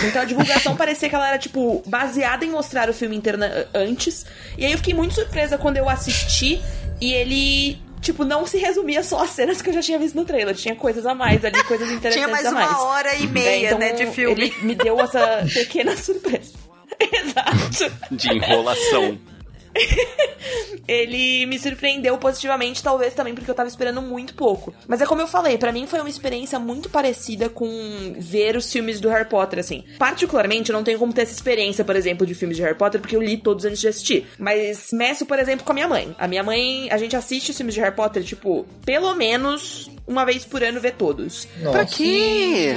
Então 0.06 0.22
a 0.22 0.26
divulgação 0.26 0.76
parecia 0.78 1.08
que 1.10 1.16
ela 1.16 1.28
era, 1.30 1.38
tipo, 1.38 1.82
baseada 1.88 2.44
em 2.46 2.50
mostrar 2.50 2.90
o 2.90 2.94
filme 2.94 3.16
inteiro 3.16 3.29
na- 3.38 3.66
antes. 3.74 4.26
E 4.58 4.66
aí 4.66 4.72
eu 4.72 4.78
fiquei 4.78 4.94
muito 4.94 5.14
surpresa 5.16 5.58
quando 5.58 5.78
eu 5.78 5.90
assisti 5.90 6.62
e 7.02 7.14
ele. 7.14 7.78
Tipo, 8.02 8.24
não 8.24 8.48
se 8.48 8.58
resumia 8.58 9.04
só 9.04 9.22
às 9.24 9.32
cenas 9.32 9.62
que 9.62 9.70
eu 9.70 9.74
já 9.74 9.82
tinha 9.82 10.00
visto 10.00 10.16
no 10.16 10.24
trailer. 10.24 10.56
Tinha 10.56 10.74
coisas 10.74 11.06
a 11.06 11.14
mais 11.14 11.44
ali, 11.44 11.62
coisas 11.66 11.90
interessantes 11.92 12.14
Tinha 12.14 12.28
mais 12.30 12.46
a 12.46 12.52
mais. 12.52 12.70
uma 12.70 12.84
hora 12.86 13.14
e 13.16 13.28
meia, 13.28 13.68
então, 13.68 13.78
né, 13.78 13.92
de 13.92 14.06
filme. 14.08 14.32
Ele 14.42 14.56
me 14.62 14.74
deu 14.74 14.98
essa 15.02 15.46
pequena 15.54 15.96
surpresa. 15.98 16.54
Exato. 17.00 17.92
De 18.12 18.34
enrolação. 18.34 19.20
ele 20.88 21.46
me 21.46 21.60
surpreendeu 21.60 22.18
positivamente, 22.18 22.84
talvez 22.84 23.14
também 23.14 23.34
porque 23.34 23.50
eu 23.50 23.56
tava 23.56 23.70
esperando 23.70 24.02
muito 24.02 24.34
pouco. 24.34 24.74
Mas 24.88 25.02
é 25.02 25.06
como 25.06 25.22
eu 25.22 25.28
falei, 25.28 25.58
pra 25.58 25.72
mim 25.72 25.88
foi 25.88 26.00
uma 26.00 26.10
experiência 26.10 26.60
muito 26.60 26.90
parecida 26.90 27.50
com 27.50 28.16
ver 28.18 28.56
os 28.56 28.72
filmes 28.72 29.00
do 29.00 29.10
Harry 29.10 29.28
Potter, 29.28 29.60
assim. 29.60 29.84
Particularmente, 29.98 30.70
eu 30.70 30.74
não 30.74 30.84
tenho 30.84 31.00
como 31.00 31.14
ter 31.14 31.22
essa 31.22 31.34
experiência, 31.34 31.84
por 31.86 31.96
exemplo, 31.96 32.26
de 32.26 32.34
filmes 32.34 32.58
de 32.58 32.64
Harry 32.64 32.78
Potter, 32.78 33.00
porque 33.00 33.16
eu 33.16 33.22
li 33.22 33.38
todos 33.38 33.66
antes 33.66 33.80
de 33.80 33.88
assistir. 33.88 34.28
Mas 34.38 34.90
meço, 34.92 35.26
por 35.26 35.40
exemplo, 35.40 35.66
com 35.66 35.72
a 35.72 35.76
minha 35.76 35.88
mãe. 35.88 36.16
A 36.18 36.28
minha 36.28 36.44
mãe, 36.44 36.90
a 36.92 36.98
gente 36.98 37.16
assiste 37.16 37.52
os 37.52 37.58
filmes 37.58 37.76
de 37.76 37.82
Harry 37.82 37.96
Potter, 37.96 38.24
tipo, 38.24 38.66
pelo 38.86 39.14
menos 39.16 39.90
uma 40.10 40.26
vez 40.26 40.44
por 40.44 40.64
ano 40.64 40.82
vê 40.82 40.92
todos. 40.92 41.48
Nossa. 41.62 41.72
Pra 41.78 41.86
quê? 41.86 42.74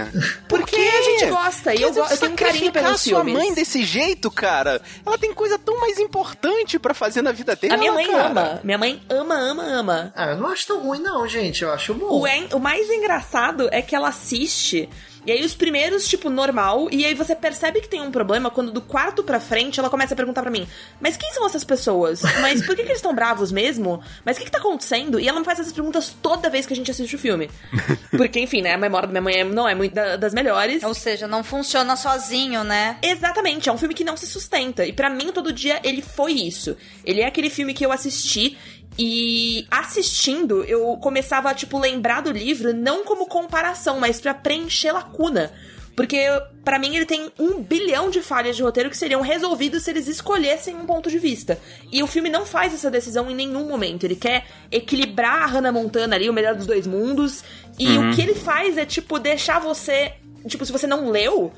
Porque 0.49 0.77
a 0.77 1.03
gente 1.03 1.27
gosta, 1.31 1.75
e 1.75 1.81
eu, 1.83 1.93
go- 1.93 2.01
eu 2.09 2.17
tenho 2.19 2.33
um 2.33 2.37
carinho 2.37 2.71
pelos 2.71 3.01
sua 3.01 3.25
filmes. 3.25 3.35
mãe 3.35 3.55
desse 3.55 3.83
jeito, 3.85 4.31
cara. 4.31 4.81
Ela 5.05 5.17
tem 5.19 5.33
coisa 5.33 5.59
tão 5.59 5.81
mais 5.81 5.99
importante 5.99 6.79
pra 6.79 6.93
fazer 6.95 7.23
na 7.23 7.33
vida 7.33 7.57
dela. 7.57 7.75
A 7.75 7.77
minha 7.79 7.93
mãe 7.93 8.07
cara. 8.07 8.27
ama. 8.27 8.61
Minha 8.63 8.79
mãe 8.79 9.03
ama, 9.09 9.35
ama, 9.35 9.63
ama. 9.65 10.13
Ah, 10.15 10.27
eu 10.31 10.37
não 10.37 10.49
acho 10.49 10.67
tão 10.67 10.81
ruim, 10.81 11.01
não, 11.01 11.27
gente. 11.27 11.63
Eu 11.63 11.73
acho 11.73 11.95
bom. 11.95 12.21
O, 12.21 12.27
en- 12.27 12.49
o 12.53 12.59
mais 12.59 12.89
engraçado 12.91 13.69
é 13.73 13.81
que 13.81 13.97
ela 13.97 14.09
assiste. 14.09 14.89
E 15.25 15.31
aí 15.33 15.45
os 15.45 15.55
primeiros, 15.55 16.09
tipo, 16.09 16.29
normal, 16.29 16.89
e 16.91 17.05
aí 17.05 17.15
você 17.15 17.35
percebe 17.37 17.81
que 17.81 17.89
tem 17.89 18.01
um 18.01 18.11
problema 18.11 18.51
quando 18.51 18.73
do 18.73 18.81
quarto 18.81 19.23
pra 19.23 19.39
frente 19.39 19.79
ela 19.79 19.89
começa 19.89 20.15
a 20.15 20.17
perguntar 20.17 20.43
pra 20.43 20.51
mim: 20.51 20.67
Mas 21.01 21.17
quem 21.17 21.33
são 21.33 21.47
essas 21.47 21.63
pessoas? 21.63 22.23
Mas 22.41 22.65
por 22.67 22.75
que, 22.75 22.83
que 22.83 22.89
eles 22.89 22.99
estão 22.99 23.15
bravos 23.15 23.53
mesmo? 23.53 24.03
Mas 24.25 24.37
o 24.37 24.41
que, 24.41 24.47
que 24.47 24.51
tá 24.51 24.59
acontecendo? 24.59 25.21
E 25.21 25.29
ela 25.29 25.39
me 25.39 25.45
faz 25.45 25.61
essas 25.61 25.73
perguntas 25.73 26.15
toda 26.21 26.51
vez 26.51 26.67
que 26.67 26.73
a 26.73 26.77
gente 26.77 26.91
assiste 26.91 27.15
o 27.15 27.19
filme. 27.19 27.49
Porque, 28.11 28.41
enfim, 28.41 28.63
né, 28.63 28.75
a 28.75 28.79
memória 28.79 29.07
da 29.07 29.13
minha 29.13 29.23
mãe 29.23 29.35
é- 29.41 29.45
não 29.45 29.69
é 29.69 29.75
muito 29.75 29.95
da- 29.95 30.17
das 30.17 30.35
melhores. 30.35 30.83
Ou 30.83 30.95
seja, 30.95 31.27
não 31.29 31.45
funciona 31.45 31.95
sozinho, 31.97 32.65
né? 32.65 32.97
Exatamente, 33.03 33.69
é 33.69 33.73
um 33.73 33.79
filme 33.79 33.95
que 33.95 34.05
não 34.05 34.17
se 34.17 34.27
sustenta. 34.27 34.85
E 34.85 34.93
pra 34.93 35.09
mim, 35.09 35.31
todo 35.33 35.53
dia, 35.53 35.81
ele 35.85 36.03
foi 36.03 36.33
isso. 36.33 36.77
Ele 37.05 37.21
é 37.21 37.27
aquele 37.27 37.49
filme 37.51 37.73
que 37.75 37.85
eu 37.87 37.93
assisti 37.93 38.59
e 38.99 39.67
assistindo, 39.71 40.63
eu 40.65 40.97
começava 40.99 41.51
a, 41.51 41.55
tipo, 41.55 41.79
lembrar 41.79 42.21
do 42.23 42.31
livro, 42.31 42.75
não 42.75 43.05
como 43.05 43.27
comparação, 43.27 43.99
mas 43.99 44.21
pra 44.21 44.35
preencher 44.35 44.93
lacuna. 44.93 45.53
Porque, 45.95 46.27
pra 46.65 46.79
mim, 46.79 46.97
ele 46.97 47.05
tem 47.05 47.31
um 47.39 47.63
bilhão 47.63 48.09
de 48.09 48.23
falhas 48.23 48.57
de 48.57 48.63
roteiro 48.63 48.89
que 48.89 48.97
seriam 48.97 49.21
resolvidas 49.21 49.83
se 49.83 49.91
eles 49.91 50.09
escolhessem 50.09 50.75
um 50.75 50.87
ponto 50.87 51.11
de 51.11 51.19
vista. 51.19 51.59
E 51.91 52.03
o 52.03 52.07
filme 52.07 52.31
não 52.31 52.47
faz 52.47 52.73
essa 52.73 52.91
decisão 52.91 53.31
em 53.31 53.35
nenhum 53.35 53.69
momento. 53.69 54.05
Ele 54.05 54.17
quer 54.17 54.47
equilibrar 54.71 55.43
a 55.43 55.47
Hannah 55.47 55.73
Montana 55.73 56.17
ali, 56.17 56.31
o 56.31 56.33
melhor 56.33 56.55
dos 56.55 56.67
dois 56.67 56.87
mundos. 56.87 57.45
E 57.79 57.99
o 57.99 58.15
que 58.15 58.23
ele 58.23 58.35
faz 58.35 58.79
é, 58.79 58.87
tipo, 58.87 59.19
deixar 59.19 59.59
você. 59.59 60.15
Tipo, 60.47 60.65
se 60.65 60.73
você 60.73 60.87
não 60.87 61.11
leu, 61.11 61.53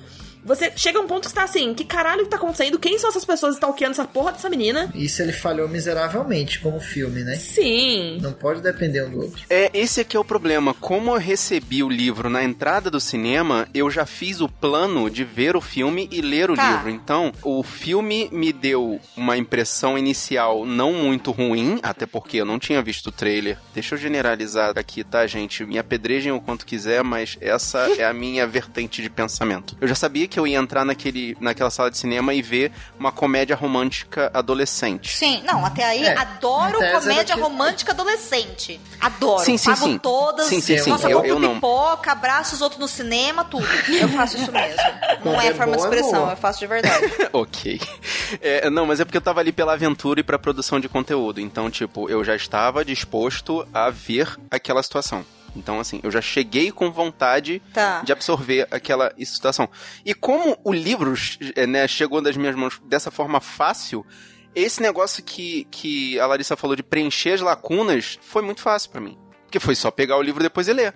você 0.45 0.73
chega 0.77 0.99
a 0.99 1.03
um 1.03 1.07
ponto 1.07 1.23
que 1.23 1.29
você 1.29 1.35
tá 1.35 1.45
assim: 1.45 1.75
que 1.75 1.85
caralho 1.85 2.25
que 2.25 2.31
tá 2.31 2.37
acontecendo? 2.37 2.79
Quem 2.79 2.99
são 2.99 3.11
essas 3.11 3.25
pessoas 3.25 3.55
stalkeando 3.55 3.93
essa 3.93 4.05
porra 4.05 4.33
dessa 4.33 4.49
menina? 4.51 4.91
Isso 4.95 5.23
ele 5.23 5.33
falhou 5.33 5.69
miseravelmente 5.69 6.59
como 6.61 6.81
filme, 6.81 7.23
né? 7.23 7.37
Sim. 7.37 8.19
Não 8.21 8.33
pode 8.33 8.61
depender 8.61 9.03
um 9.05 9.11
do 9.11 9.21
outro. 9.23 9.43
É, 9.49 9.71
esse 9.75 10.01
aqui 10.01 10.17
é 10.17 10.21
o 10.21 10.25
problema. 10.25 10.75
Como 10.75 11.11
eu 11.13 11.19
recebi 11.19 11.83
o 11.83 11.89
livro 11.89 12.29
na 12.29 12.43
entrada 12.45 12.91
do 12.91 13.01
cinema, 13.01 13.69
eu 13.75 13.91
já 13.91 14.05
fiz 14.07 14.41
o 14.41 14.49
plano 14.49 15.09
de 15.11 15.25
ver 15.25 15.57
o 15.57 15.61
filme 15.61 16.09
e 16.11 16.21
ler 16.21 16.51
o 16.51 16.55
Tá. 16.55 16.71
livro. 16.71 16.91
Então, 16.91 17.33
o 17.43 17.63
filme 17.63 18.29
me 18.33 18.53
deu 18.53 19.01
uma 19.17 19.37
impressão 19.37 19.97
inicial 19.99 20.65
não 20.65 20.93
muito 20.93 21.31
ruim, 21.31 21.79
até 21.83 22.07
porque 22.07 22.37
eu 22.39 22.45
não 22.45 22.59
tinha 22.59 22.81
visto 22.83 23.09
o 23.09 23.13
trailer. 23.13 23.59
Deixa 23.75 23.95
eu 23.95 23.99
generalizar 23.99 24.79
aqui, 24.79 25.03
tá, 25.05 25.27
gente? 25.27 25.65
Me 25.65 25.79
apedrejem 25.79 26.33
o 26.33 26.41
quanto 26.41 26.67
quiser, 26.67 27.03
mas 27.03 27.37
essa 27.41 27.79
é 27.99 28.05
a 28.05 28.13
minha 28.13 28.47
vertente 28.47 29.03
de 29.03 29.11
pensamento. 29.11 29.77
Eu 29.81 29.89
já 29.89 29.95
sabia 29.95 30.27
que 30.29 30.34
eu 30.39 30.47
ia 30.47 30.59
entrar 30.59 30.85
naquele, 30.85 31.37
naquela 31.41 31.71
sala 31.71 31.91
de 31.91 31.99
cinema 31.99 32.33
e 32.35 32.43
ver 32.43 32.73
uma 32.99 33.11
comédia 33.13 33.55
romântica 33.57 34.31
adolescente. 34.35 35.17
Sim, 35.17 35.43
não, 35.45 35.65
até 35.65 35.85
aí 35.85 36.05
É, 36.05 36.17
adoro 36.19 36.79
comédia 36.93 37.35
que- 37.35 37.41
romântica 37.41 37.93
adolescente. 37.93 38.81
Adoro. 39.01 39.43
Sim, 39.45 39.57
sim, 39.57 39.71
Pago 39.71 39.85
sim. 39.85 39.99
todas. 39.99 40.47
Sim, 40.47 40.61
sim, 40.61 40.79
sim. 40.79 40.91
Nossa, 40.91 41.09
Eu- 41.11 41.25
eu 41.25 41.39
não. 41.39 41.55
pipoca, 41.55 42.13
abraço 42.13 42.55
os 42.55 42.61
outros 42.63 42.81
no 42.81 42.89
cinema, 42.89 43.45
tudo. 43.45 43.67
Eu 43.89 44.09
faço 44.09 44.37
isso 44.37 44.51
mesmo. 44.53 44.81
Não 45.25 45.41
é 45.41 45.49
é 45.49 45.55
forma 45.55 45.73
de 45.77 45.79
boa, 45.83 45.89
é 45.89 45.99
expressão, 45.99 46.21
boa. 46.21 46.33
eu 46.33 46.37
faço 46.37 46.59
de 46.61 46.67
verdade. 46.67 47.07
ok. 47.33 47.81
É, 48.41 48.69
não, 48.71 48.85
mas 48.87 49.01
é 49.01 49.05
porque 49.05 49.17
eu 49.17 49.23
tava 49.23 49.41
ali 49.41 49.53
pela 49.53 49.73
aventura 49.73 50.21
e 50.21 50.23
pra 50.23 50.39
produção 50.39 50.79
de 50.79 50.89
conteúdo. 50.89 51.41
Então, 51.41 51.71
tipo, 51.71 52.09
eu 52.11 52.23
já 52.25 52.35
estava 52.37 52.85
disposto 52.85 53.67
a 53.73 53.89
ver 53.91 54.37
aquela 54.51 54.83
situação. 54.83 55.25
Então, 55.57 55.79
assim, 55.81 56.01
eu 56.03 56.11
já 56.11 56.21
cheguei 56.21 56.71
com 56.73 56.91
vontade 56.91 57.63
Tá. 57.73 58.03
de 58.03 58.13
absorver 58.13 58.67
aquela 58.71 59.13
situação. 59.25 59.69
E 60.05 60.13
como 60.15 60.59
o 60.65 60.73
livro 60.73 61.15
é, 61.55 61.67
né, 61.67 61.87
chegou 61.89 62.21
das 62.21 62.37
minhas 62.37 62.57
mãos 62.57 62.81
dessa 62.85 63.11
forma 63.11 63.41
fácil, 63.41 64.05
esse 64.55 64.81
negócio 64.83 65.23
que, 65.23 65.67
que 65.71 66.19
a 66.21 66.27
Larissa 66.27 66.57
falou 66.57 66.75
de 66.77 66.83
preencher 66.83 67.33
as 67.35 67.41
lacunas 67.41 68.19
foi 68.23 68.43
muito 68.43 68.61
fácil 68.61 68.91
pra 68.91 69.01
mim. 69.01 69.17
Porque 69.45 69.59
foi 69.61 69.75
só 69.75 69.91
pegar 69.91 70.17
o 70.17 70.23
livro 70.23 70.43
depois 70.43 70.67
e 70.69 70.73
ler. 70.73 70.95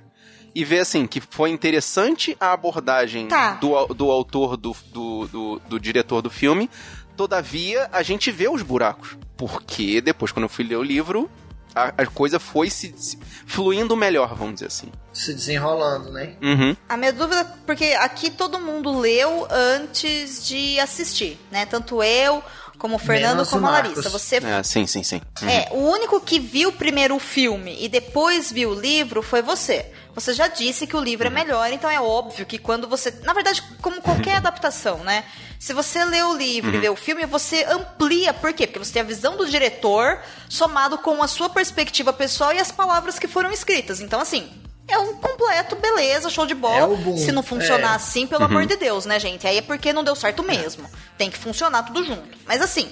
E 0.55 0.65
ver, 0.65 0.81
assim, 0.81 1.07
que 1.07 1.21
foi 1.21 1.51
interessante 1.51 2.37
a 2.41 2.53
abordagem 2.53 3.29
Tá. 3.29 3.53
do, 3.55 3.87
do 3.95 4.11
autor, 4.11 4.57
do, 4.57 4.75
do, 4.93 5.27
do, 5.29 5.59
do 5.69 5.79
diretor 5.81 6.21
do 6.23 6.31
filme. 6.31 6.69
Todavia, 7.17 7.89
a 7.93 8.03
gente 8.03 8.31
vê 8.31 8.49
os 8.49 8.63
buracos. 8.63 9.17
Porque 9.37 10.01
depois, 10.01 10.33
quando 10.33 10.45
eu 10.45 10.49
fui 10.49 10.65
ler 10.65 10.77
o 10.77 10.83
livro, 10.83 11.31
a, 11.79 12.03
a 12.03 12.07
coisa 12.07 12.39
foi 12.39 12.71
se, 12.71 12.95
se 12.97 13.19
fluindo 13.47 13.97
melhor, 13.97 14.35
vamos 14.35 14.55
dizer 14.55 14.67
assim. 14.67 14.89
Se 15.13 15.33
desenrolando, 15.33 16.11
né? 16.11 16.35
Uhum. 16.43 16.77
A 16.89 16.97
minha 16.97 17.13
dúvida, 17.13 17.45
porque 17.67 17.97
aqui 17.99 18.31
todo 18.31 18.59
mundo 18.59 18.99
leu 18.99 19.47
antes 19.51 20.47
de 20.47 20.79
assistir, 20.81 21.39
né? 21.51 21.67
Tanto 21.67 22.03
eu, 22.03 22.43
como 22.79 22.97
o 22.97 22.99
Fernando, 22.99 23.37
Menos 23.37 23.49
o 23.49 23.51
como 23.53 23.67
a 23.67 23.71
Marcos. 23.73 23.97
Larissa. 23.97 24.11
Você 24.11 24.37
É, 24.37 24.63
sim, 24.63 24.87
sim, 24.87 25.03
sim. 25.03 25.21
Uhum. 25.43 25.49
É, 25.49 25.69
o 25.73 25.91
único 25.91 26.21
que 26.21 26.39
viu 26.39 26.73
primeiro 26.73 27.17
o 27.17 27.19
filme 27.19 27.77
e 27.81 27.89
depois 27.89 28.51
viu 28.51 28.71
o 28.71 28.81
livro 28.81 29.23
foi 29.23 29.43
você. 29.43 29.91
Você 30.19 30.35
já 30.35 30.49
disse 30.49 30.85
que 30.85 30.97
o 30.97 31.01
livro 31.01 31.29
é 31.29 31.31
melhor, 31.31 31.73
então 31.73 31.89
é 31.89 32.01
óbvio 32.01 32.45
que 32.45 32.59
quando 32.59 32.89
você. 32.89 33.15
Na 33.23 33.33
verdade, 33.33 33.63
como 33.81 34.03
qualquer 34.03 34.37
adaptação, 34.39 35.05
né? 35.05 35.25
Se 35.61 35.73
você 35.73 36.05
lê 36.05 36.21
o 36.25 36.37
livro 36.37 36.75
e 36.75 36.81
vê 36.81 36.89
o 36.89 36.97
filme, 36.97 37.25
você 37.25 37.63
amplia. 37.65 38.35
Por 38.35 38.53
quê? 38.53 38.67
Porque 38.67 38.81
você 38.81 38.95
tem 38.95 39.03
a 39.03 39.05
visão 39.05 39.37
do 39.37 39.49
diretor 39.49 40.21
somado 40.49 40.99
com 40.99 41.23
a 41.23 41.29
sua 41.29 41.49
perspectiva 41.49 42.13
pessoal 42.13 42.53
e 42.53 42.59
as 42.59 42.73
palavras 42.73 43.17
que 43.17 43.29
foram 43.29 43.53
escritas. 43.53 44.01
Então, 44.01 44.21
assim. 44.21 44.51
É 44.91 44.97
um 44.97 45.17
completo, 45.17 45.77
beleza, 45.77 46.31
show 46.31 46.47
de 46.47 46.55
bola. 46.55 46.99
É 47.15 47.17
Se 47.19 47.31
não 47.31 47.43
funcionar 47.43 47.93
é. 47.93 47.97
assim, 47.97 48.27
pelo 48.27 48.45
amor 48.45 48.65
de 48.65 48.75
Deus, 48.75 49.05
né, 49.05 49.21
gente? 49.21 49.47
Aí 49.47 49.59
é 49.59 49.63
porque 49.63 49.93
não 49.93 50.03
deu 50.03 50.17
certo 50.17 50.43
mesmo. 50.43 50.89
Tem 51.19 51.31
que 51.31 51.37
funcionar 51.37 51.83
tudo 51.83 52.03
junto. 52.03 52.39
Mas 52.47 52.63
assim, 52.63 52.91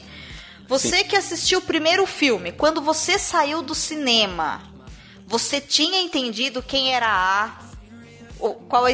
você 0.68 1.04
que 1.04 1.16
assistiu 1.16 1.60
o 1.60 1.62
primeiro 1.62 2.04
filme, 2.04 2.52
quando 2.52 2.82
você 2.82 3.18
saiu 3.18 3.62
do 3.62 3.74
cinema, 3.74 4.60
você 5.26 5.60
tinha 5.60 6.00
entendido 6.00 6.62
quem 6.62 6.94
era 6.94 7.08
A, 7.08 7.66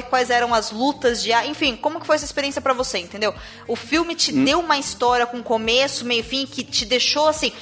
quais 0.09 0.31
eram 0.31 0.55
as 0.55 0.71
lutas 0.71 1.23
de 1.23 1.33
A, 1.33 1.47
enfim, 1.47 1.77
como 1.77 2.01
que 2.01 2.07
foi 2.07 2.17
essa 2.17 2.25
experiência 2.25 2.61
pra 2.61 2.73
você, 2.73 2.99
entendeu? 2.99 3.35
O 3.69 3.77
filme 3.77 4.15
te 4.15 4.33
deu 4.33 4.61
uma 4.61 4.79
história 4.79 5.27
com 5.27 5.43
começo, 5.43 6.05
meio 6.05 6.21
e 6.21 6.23
fim, 6.23 6.47
que 6.47 6.63
te 6.65 6.87
deixou 6.87 7.29
assim. 7.29 7.53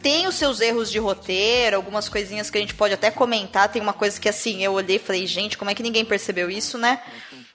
Tem 0.00 0.26
os 0.26 0.34
seus 0.34 0.60
erros 0.60 0.90
de 0.90 0.98
roteiro, 0.98 1.76
algumas 1.76 2.08
coisinhas 2.08 2.50
que 2.50 2.58
a 2.58 2.60
gente 2.60 2.74
pode 2.74 2.92
até 2.92 3.10
comentar. 3.10 3.68
Tem 3.68 3.80
uma 3.80 3.92
coisa 3.92 4.20
que 4.20 4.28
assim, 4.28 4.62
eu 4.62 4.72
olhei 4.72 4.96
e 4.96 4.98
falei, 4.98 5.26
gente, 5.26 5.56
como 5.56 5.70
é 5.70 5.74
que 5.74 5.82
ninguém 5.82 6.04
percebeu 6.04 6.50
isso, 6.50 6.76
né? 6.76 7.00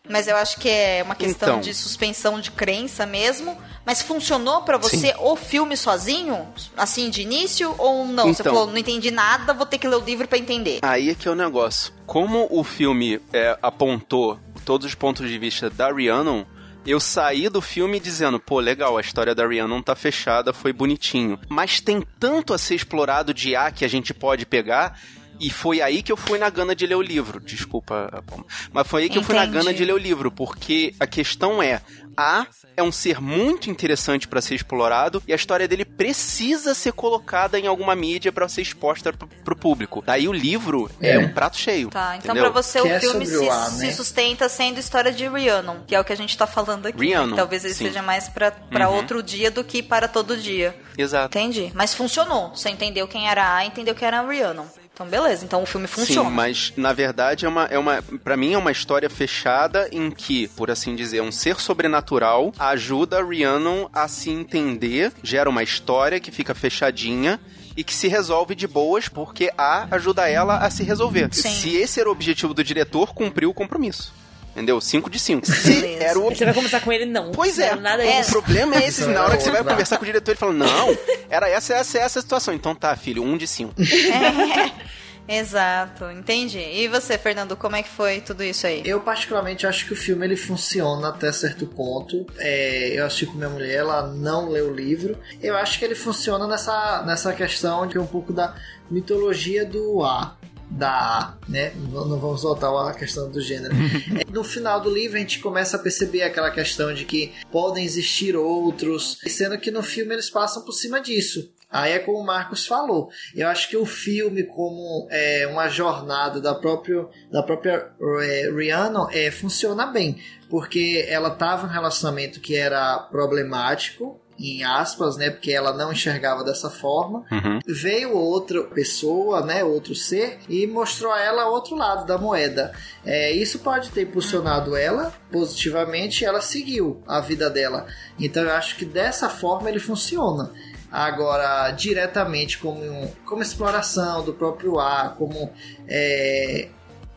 Mas 0.10 0.28
eu 0.28 0.36
acho 0.38 0.58
que 0.60 0.70
é 0.70 1.02
uma 1.04 1.16
questão 1.16 1.50
Então. 1.50 1.62
de 1.62 1.74
suspensão 1.74 2.40
de 2.40 2.52
crença 2.52 3.06
mesmo. 3.06 3.58
Mas 3.86 4.02
funcionou 4.02 4.64
pra 4.64 4.78
você 4.78 5.14
o 5.20 5.36
filme 5.36 5.78
sozinho? 5.78 6.48
Assim, 6.76 7.10
de 7.10 7.22
início? 7.22 7.74
Ou 7.78 8.06
não? 8.06 8.34
Você 8.34 8.42
Então. 8.42 8.54
falou, 8.54 8.68
não 8.70 8.78
entendi 8.78 9.12
nada, 9.12 9.54
vou 9.54 9.66
ter 9.66 9.78
que 9.78 9.88
ler 9.88 9.96
o 9.96 10.02
livro 10.04 10.28
pra 10.28 10.38
entender. 10.38 10.80
Aí 10.82 11.10
é 11.10 11.16
que 11.16 11.28
é 11.28 11.32
o 11.32 11.36
negócio. 11.36 11.94
Como 12.06 12.48
o 12.52 12.64
filme 12.64 13.22
é, 13.32 13.58
apontou 13.62 14.38
todos 14.66 14.86
os 14.88 14.94
pontos 14.96 15.30
de 15.30 15.38
vista 15.40 15.70
da 15.70 15.90
Rhiannon, 15.92 16.44
eu 16.86 17.00
saí 17.00 17.48
do 17.50 17.62
filme 17.62 18.00
dizendo, 18.00 18.40
pô, 18.40 18.60
legal, 18.60 18.98
a 18.98 19.02
história 19.02 19.34
da 19.36 19.46
Rhiannon 19.48 19.82
tá 19.82 19.96
fechada, 19.96 20.52
foi 20.54 20.72
bonitinho. 20.74 21.40
Mas 21.50 21.80
tem 21.82 22.02
tanto 22.20 22.54
a 22.54 22.58
ser 22.58 22.76
explorado 22.76 23.34
de 23.34 23.56
A 23.56 23.72
que 23.72 23.84
a 23.86 23.90
gente 23.90 24.14
pode 24.14 24.46
pegar. 24.46 25.00
E 25.40 25.50
foi 25.50 25.82
aí 25.82 26.02
que 26.02 26.12
eu 26.12 26.18
fui 26.18 26.38
na 26.40 26.50
gana 26.50 26.76
de 26.76 26.86
ler 26.88 26.96
o 26.96 27.02
livro. 27.02 27.40
Desculpa. 27.40 28.24
Mas 28.72 28.88
foi 28.88 29.04
aí 29.04 29.10
que 29.10 29.18
eu 29.18 29.24
fui 29.24 29.36
na 29.36 29.44
Entendi. 29.46 29.58
gana 29.60 29.74
de 29.74 29.86
ler 29.86 29.94
o 29.94 29.98
livro, 29.98 30.32
porque 30.32 30.94
a 31.00 31.06
questão 31.08 31.62
é: 31.62 31.82
A 32.16 32.48
é 32.76 32.82
um 32.84 32.92
ser 32.92 33.20
muito 33.22 33.70
interessante 33.70 34.28
pra 34.28 34.42
ser 34.42 34.56
explorado 34.56 35.22
e 35.28 35.34
a 35.34 35.36
história 35.36 35.68
dele 35.68 35.84
precisa 35.86 36.74
ser 36.74 36.94
colocada 36.94 37.60
em 37.60 37.68
alguma 37.68 37.96
mídia 37.96 38.32
pra 38.32 38.48
ser 38.48 38.62
exposta 38.62 39.12
pro, 39.14 39.28
pro 39.28 39.56
público. 39.56 40.04
Daí 40.06 40.28
o 40.28 40.34
livro 40.34 40.90
é, 41.02 41.12
É. 41.16 41.20
um 41.20 41.30
prato 41.34 41.58
cheio. 41.58 41.90
Tá, 41.90 42.16
então 42.18 42.36
pra 42.36 42.50
você 42.50 42.82
Que 42.82 42.88
o 42.88 42.92
é 42.92 43.00
filme 43.00 43.26
se, 43.26 43.38
o 43.38 43.52
ar, 43.52 43.70
se 43.70 43.86
né? 43.86 43.92
sustenta 43.92 44.48
sendo 44.50 44.80
história 44.80 45.12
de 45.12 45.28
Rhiannon, 45.28 45.78
que 45.88 45.96
é 45.96 46.00
o 46.00 46.04
que 46.04 46.14
a 46.14 46.18
gente 46.18 46.36
tá 46.38 46.46
falando 46.48 46.86
aqui. 46.88 47.00
Rhiannon, 47.00 47.36
Talvez 47.36 47.64
ele 47.66 47.74
sim. 47.74 47.86
seja 47.86 48.02
mais 48.02 48.28
pra, 48.30 48.52
pra 48.52 48.90
Uhum. 48.90 48.96
outro 48.98 49.22
dia 49.24 49.50
do 49.52 49.64
que 49.64 49.82
para 49.84 50.08
todo 50.08 50.36
dia. 50.38 50.76
Exato. 50.98 51.38
Entendi. 51.38 51.72
Mas 51.76 51.94
funcionou. 51.94 52.50
Você 52.56 52.70
entendeu 52.70 53.08
quem 53.08 53.30
era 53.30 53.56
A, 53.56 53.66
entendeu 53.66 53.94
quem 53.94 54.08
era 54.08 54.20
a 54.20 54.28
Rhiannon. 54.28 54.66
Então, 54.98 55.06
beleza. 55.06 55.46
Então 55.46 55.62
o 55.62 55.66
filme 55.68 55.86
funciona. 55.86 56.28
Sim, 56.28 56.36
mas 56.36 56.74
na 56.76 56.92
verdade 56.92 57.46
é 57.46 57.48
uma, 57.48 57.66
é 57.66 57.78
uma 57.78 58.02
para 58.24 58.36
mim 58.36 58.54
é 58.54 58.58
uma 58.58 58.72
história 58.72 59.08
fechada 59.08 59.88
em 59.92 60.10
que, 60.10 60.48
por 60.50 60.72
assim 60.72 60.96
dizer, 60.96 61.22
um 61.22 61.32
ser 61.32 61.60
sobrenatural 61.60 62.52
ajuda 62.58 63.20
a 63.20 63.24
Rhiannon 63.24 63.88
a 63.94 64.08
se 64.08 64.32
entender, 64.32 65.14
gera 65.22 65.48
uma 65.48 65.62
história 65.62 66.20
que 66.20 66.32
fica 66.32 66.56
fechadinha 66.56 67.40
e 67.76 67.84
que 67.84 67.94
se 67.94 68.08
resolve 68.08 68.56
de 68.56 68.68
boas 68.68 69.08
porque 69.08 69.52
A 69.56 69.88
ajuda 69.92 70.28
ela 70.28 70.58
a 70.58 70.70
se 70.72 70.82
resolver. 70.82 71.30
Sim. 71.32 71.50
Se 71.50 71.76
esse 71.76 72.00
era 72.00 72.10
o 72.10 72.12
objetivo 72.12 72.56
do 72.56 72.64
diretor, 72.64 73.14
cumpriu 73.14 73.52
o 73.52 73.54
compromisso. 73.54 74.12
Entendeu? 74.58 74.82
5 74.82 75.08
de 75.12 75.20
5. 75.20 75.46
Se 75.46 75.86
era 76.00 76.18
o 76.18 76.24
você 76.24 76.44
vai 76.44 76.52
conversar 76.52 76.82
com 76.82 76.92
ele, 76.92 77.06
não. 77.06 77.32
Pois 77.32 77.60
é, 77.60 77.68
era 77.68 77.76
Nada 77.76 78.04
É. 78.04 78.22
o 78.22 78.26
problema 78.26 78.76
é 78.76 78.88
esse. 78.88 79.06
Na 79.06 79.24
hora 79.24 79.36
é 79.36 79.38
que 79.38 79.44
você 79.44 79.52
vai 79.52 79.64
conversar 79.64 79.98
com 79.98 80.04
o 80.04 80.06
diretor, 80.08 80.32
ele 80.32 80.40
fala: 80.40 80.54
Não, 80.54 80.98
era 81.30 81.48
essa, 81.48 81.76
essa, 81.76 82.00
essa 82.00 82.18
a 82.18 82.22
situação. 82.24 82.56
Então 82.56 82.74
tá, 82.74 82.96
filho, 82.96 83.22
um 83.22 83.38
de 83.38 83.46
cinco. 83.46 83.76
Exato, 85.30 86.10
entendi. 86.10 86.58
E 86.58 86.88
você, 86.88 87.18
Fernando, 87.20 87.56
como 87.56 87.76
é 87.76 87.84
que 87.84 87.90
foi 87.90 88.22
tudo 88.22 88.44
isso 88.44 88.66
aí? 88.66 88.82
Eu 88.86 89.02
particularmente 89.02 89.68
acho 89.68 89.86
que 89.86 89.94
o 89.94 89.96
filme 89.96 90.26
ele 90.26 90.38
funciona 90.38 91.10
até 91.10 91.32
certo 91.32 91.68
ponto. 91.68 92.26
É, 92.38 92.98
eu 92.98 93.06
assisti 93.06 93.28
com 93.28 93.34
minha 93.34 93.50
mulher, 93.50 93.76
ela 93.76 94.08
não 94.08 94.50
leu 94.50 94.70
o 94.72 94.74
livro. 94.74 95.20
Eu 95.44 95.56
acho 95.56 95.78
que 95.78 95.86
ele 95.86 95.96
funciona 95.96 96.48
nessa, 96.48 97.04
nessa 97.06 97.34
questão 97.34 97.86
de 97.86 98.00
um 98.00 98.08
pouco 98.08 98.32
da 98.34 98.56
mitologia 98.90 99.66
do 99.66 100.02
A. 100.02 100.36
Da 100.70 100.90
A, 100.90 101.38
né? 101.48 101.74
Não 101.76 102.20
vamos 102.20 102.44
voltar 102.44 102.70
à 102.70 102.94
questão 102.94 103.30
do 103.32 103.42
gênero. 103.42 103.74
No 104.32 104.44
final 104.44 104.80
do 104.80 104.90
livro 104.90 105.18
a 105.18 105.20
gente 105.20 105.40
começa 105.40 105.78
a 105.78 105.80
perceber 105.80 106.22
aquela 106.22 106.52
questão 106.52 106.94
de 106.94 107.06
que 107.06 107.34
podem 107.52 107.84
existir 107.84 108.36
outros, 108.36 109.18
sendo 109.26 109.58
que 109.58 109.72
no 109.72 109.82
filme 109.82 110.14
eles 110.14 110.30
passam 110.30 110.64
por 110.64 110.74
cima 110.74 111.02
disso. 111.02 111.52
Aí 111.70 111.94
é 111.94 112.00
como 112.00 112.20
o 112.20 112.26
Marcos 112.26 112.66
falou. 112.66 113.10
Eu 113.36 113.48
acho 113.48 113.70
que 113.70 113.76
o 113.76 113.86
filme, 113.86 114.44
como 114.44 115.08
é, 115.12 115.46
uma 115.48 115.68
jornada 115.68 116.40
da, 116.40 116.56
próprio, 116.56 117.10
da 117.32 117.44
própria 117.44 117.92
é, 118.22 118.50
Rihanna, 118.50 119.08
é, 119.12 119.30
funciona 119.32 119.86
bem. 119.86 120.22
Porque 120.50 121.06
ela 121.10 121.30
estava 121.30 121.66
em 121.66 121.70
um 121.70 121.74
relacionamento 121.74 122.40
que 122.40 122.56
era 122.56 122.98
problemático, 123.00 124.22
em 124.40 124.64
aspas, 124.64 125.18
né? 125.18 125.30
Porque 125.30 125.52
ela 125.52 125.74
não 125.74 125.92
enxergava 125.92 126.44
dessa 126.44 126.70
forma. 126.70 127.26
Uhum. 127.32 127.60
Veio 127.66 128.16
outra 128.16 128.64
pessoa, 128.64 129.42
né? 129.46 129.64
Outro 129.64 129.96
ser, 129.96 130.40
e 130.48 130.68
mostrou 130.68 131.12
a 131.12 131.20
ela 131.22 131.48
outro 131.48 131.76
lado 131.76 132.06
da 132.06 132.18
moeda. 132.18 132.72
É, 133.06 133.32
isso 133.32 133.60
pode 133.60 133.90
ter 133.90 134.04
impulsionado 134.04 134.76
ela 134.76 135.14
positivamente 135.32 136.24
e 136.24 136.26
ela 136.28 136.42
seguiu 136.42 137.02
a 137.08 137.20
vida 137.20 137.50
dela. 137.50 137.88
Então 138.20 138.44
eu 138.44 138.52
acho 138.54 138.76
que 138.78 138.86
dessa 138.86 139.30
forma 139.30 139.70
ele 139.70 139.80
funciona. 139.80 140.52
Agora, 140.92 141.70
diretamente 141.72 142.58
como, 142.60 142.82
um- 142.82 143.12
como 143.26 143.42
exploração 143.42 144.24
do 144.24 144.34
próprio 144.34 144.80
ar, 144.80 145.16
como 145.16 145.52
é, 145.88 146.70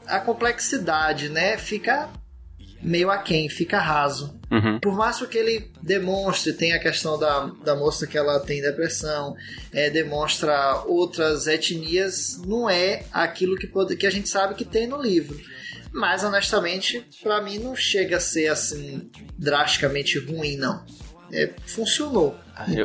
a 0.06 0.18
complexidade, 0.18 1.28
né? 1.28 1.56
Fica 1.56 2.08
meio 2.82 3.10
aquém, 3.10 3.48
fica 3.48 3.78
raso. 3.78 4.38
Uhum. 4.50 4.80
Por 4.80 4.94
mais 4.96 5.20
que 5.20 5.38
ele 5.38 5.70
demonstre, 5.82 6.52
tem 6.52 6.72
a 6.72 6.78
questão 6.78 7.18
da, 7.18 7.46
da 7.64 7.76
moça 7.76 8.06
que 8.06 8.18
ela 8.18 8.40
tem 8.40 8.60
depressão, 8.60 9.36
é, 9.72 9.90
demonstra 9.90 10.82
outras 10.86 11.46
etnias, 11.46 12.40
não 12.44 12.68
é 12.68 13.04
aquilo 13.12 13.56
que, 13.56 13.66
pode, 13.66 13.96
que 13.96 14.06
a 14.06 14.10
gente 14.10 14.28
sabe 14.28 14.54
que 14.54 14.64
tem 14.64 14.86
no 14.86 15.00
livro. 15.00 15.38
Mas 15.92 16.22
honestamente, 16.22 17.04
pra 17.22 17.42
mim 17.42 17.58
não 17.58 17.74
chega 17.74 18.16
a 18.16 18.20
ser 18.20 18.48
assim 18.48 19.10
drasticamente 19.36 20.18
ruim, 20.18 20.56
não. 20.56 20.84
É, 21.32 21.50
funcionou. 21.66 22.36
Eu, 22.68 22.78
eu- 22.78 22.84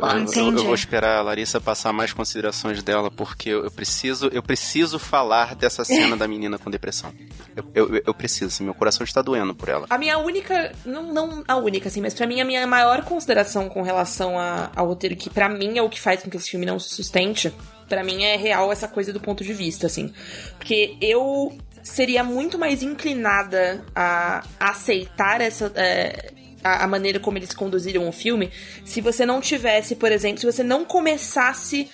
eu- 0.60 0.64
vou 0.64 0.74
esperar 0.74 1.18
a 1.18 1.22
Larissa 1.22 1.60
passar 1.60 1.92
mais 1.92 2.12
considerações 2.12 2.82
dela, 2.82 3.10
porque 3.10 3.50
eu, 3.50 3.70
preciso 3.70 4.28
eu 4.28 4.42
preciso 4.42 4.98
falar 4.98 5.54
dessa 5.54 5.84
cena 5.84 6.16
da 6.16 6.26
menina 6.26 6.56
com 6.58 6.70
depressão. 6.70 7.12
Eu, 7.54 7.64
eu, 7.74 8.02
eu 8.06 8.14
preciso, 8.14 8.46
assim, 8.46 8.64
meu 8.64 8.72
coração 8.74 9.04
está 9.04 9.20
doendo 9.20 9.54
por 9.54 9.68
ela. 9.68 9.86
A 9.90 9.98
minha 9.98 10.16
única, 10.18 10.72
não, 10.84 11.12
não 11.12 11.44
a 11.46 11.56
única, 11.56 11.88
assim, 11.88 12.00
mas 12.00 12.14
pra 12.14 12.26
mim 12.26 12.40
a 12.40 12.44
minha 12.44 12.66
maior 12.66 13.02
consideração 13.04 13.68
com 13.68 13.82
relação 13.82 14.38
a- 14.38 14.70
ao 14.74 14.86
roteiro, 14.86 15.14
que 15.16 15.28
pra 15.28 15.48
mim 15.48 15.76
é 15.76 15.82
o 15.82 15.90
que 15.90 16.00
faz 16.00 16.22
com 16.22 16.30
que 16.30 16.36
esse 16.36 16.48
filme 16.50 16.64
não 16.64 16.78
se 16.78 16.90
sustente, 16.94 17.52
pra 17.88 18.02
mim 18.02 18.22
é 18.24 18.36
real 18.36 18.72
essa 18.72 18.88
coisa 18.88 19.12
do 19.12 19.20
ponto 19.20 19.44
de 19.44 19.52
vista, 19.52 19.86
assim. 19.86 20.12
Porque 20.58 20.96
eu 21.00 21.56
seria 21.82 22.24
muito 22.24 22.58
mais 22.58 22.82
inclinada 22.82 23.84
a 23.94 24.42
aceitar 24.58 25.40
essa. 25.40 25.70
é, 25.74 26.32
a, 26.66 26.84
a 26.84 26.88
maneira 26.88 27.20
como 27.20 27.38
eles 27.38 27.52
conduziram 27.52 28.08
o 28.08 28.12
filme, 28.12 28.50
se 28.84 29.00
você 29.00 29.24
não 29.24 29.40
tivesse, 29.40 29.94
por 29.94 30.10
exemplo, 30.10 30.40
se 30.40 30.46
você 30.46 30.62
não 30.62 30.84
começasse 30.84 31.88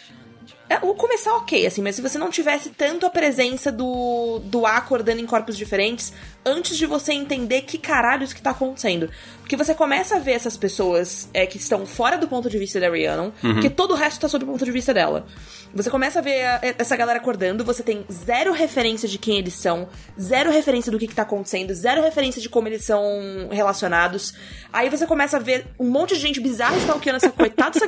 o 0.83 0.95
começar 0.95 1.35
ok, 1.37 1.67
assim, 1.67 1.83
mas 1.83 1.97
se 1.97 2.03
você 2.03 2.17
não 2.19 2.31
tivesse 2.31 2.71
tanto 2.71 3.05
a 3.05 3.11
presença 3.11 3.71
do, 3.73 4.41
do 4.45 4.65
A 4.65 4.77
acordando 4.77 5.21
em 5.21 5.27
corpos 5.27 5.57
diferentes 5.57 6.13
antes 6.45 6.77
de 6.77 6.87
você 6.87 7.13
entender 7.13 7.63
que 7.63 7.79
caralhos 7.79 8.33
que 8.33 8.41
tá 8.43 8.51
acontecendo. 8.51 9.11
Porque 9.41 9.57
você 9.57 9.75
começa 9.75 10.17
a 10.17 10.19
ver 10.19 10.33
essas 10.33 10.57
pessoas 10.57 11.29
é, 11.35 11.47
que 11.47 11.57
estão 11.59 11.85
fora 11.85 12.17
do 12.17 12.27
ponto 12.29 12.49
de 12.49 12.59
vista 12.59 12.79
da 12.81 12.89
Rhiannon, 12.89 13.31
porque 13.55 13.69
todo 13.71 13.93
o 13.93 13.95
resto 13.95 14.21
tá 14.21 14.29
sob 14.29 14.45
o 14.45 14.49
ponto 14.49 14.65
de 14.65 14.71
vista 14.71 14.95
dela. 14.95 15.27
Você 15.75 15.89
começa 15.91 16.19
a 16.19 16.23
ver 16.23 16.45
a- 16.45 16.61
essa 16.79 16.95
galera 16.97 17.19
acordando, 17.19 17.65
você 17.65 17.83
tem 17.83 18.05
zero 18.13 18.53
referência 18.53 19.09
de 19.09 19.19
quem 19.19 19.39
eles 19.39 19.55
são, 19.55 19.89
zero 20.21 20.51
referência 20.51 20.93
do 20.93 20.99
que, 20.99 21.07
que 21.07 21.15
tá 21.15 21.23
acontecendo, 21.23 21.73
zero 21.75 22.03
referência 22.03 22.41
de 22.43 22.49
como 22.49 22.69
eles 22.69 22.85
são 22.85 23.03
relacionados. 23.51 24.35
Aí 24.73 24.89
você 24.91 25.07
começa 25.07 25.37
a 25.37 25.41
ver 25.41 25.67
um 25.79 25.89
monte 25.89 26.15
de 26.15 26.21
gente 26.21 26.41
bizarra 26.41 26.77
stalkeando 26.79 27.17
essa 27.17 27.31
coitada 27.31 27.79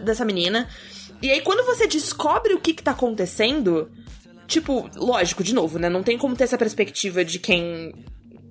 dessa 0.00 0.24
menina. 0.24 0.68
E 1.20 1.30
aí, 1.30 1.40
quando 1.40 1.66
você 1.66 1.86
descobre 1.86 2.54
o 2.54 2.60
que, 2.60 2.74
que 2.74 2.82
tá 2.82 2.92
acontecendo, 2.92 3.90
tipo, 4.46 4.88
lógico, 4.96 5.42
de 5.42 5.54
novo, 5.54 5.78
né? 5.78 5.88
Não 5.88 6.02
tem 6.02 6.16
como 6.16 6.36
ter 6.36 6.44
essa 6.44 6.58
perspectiva 6.58 7.24
de 7.24 7.38
quem 7.38 7.92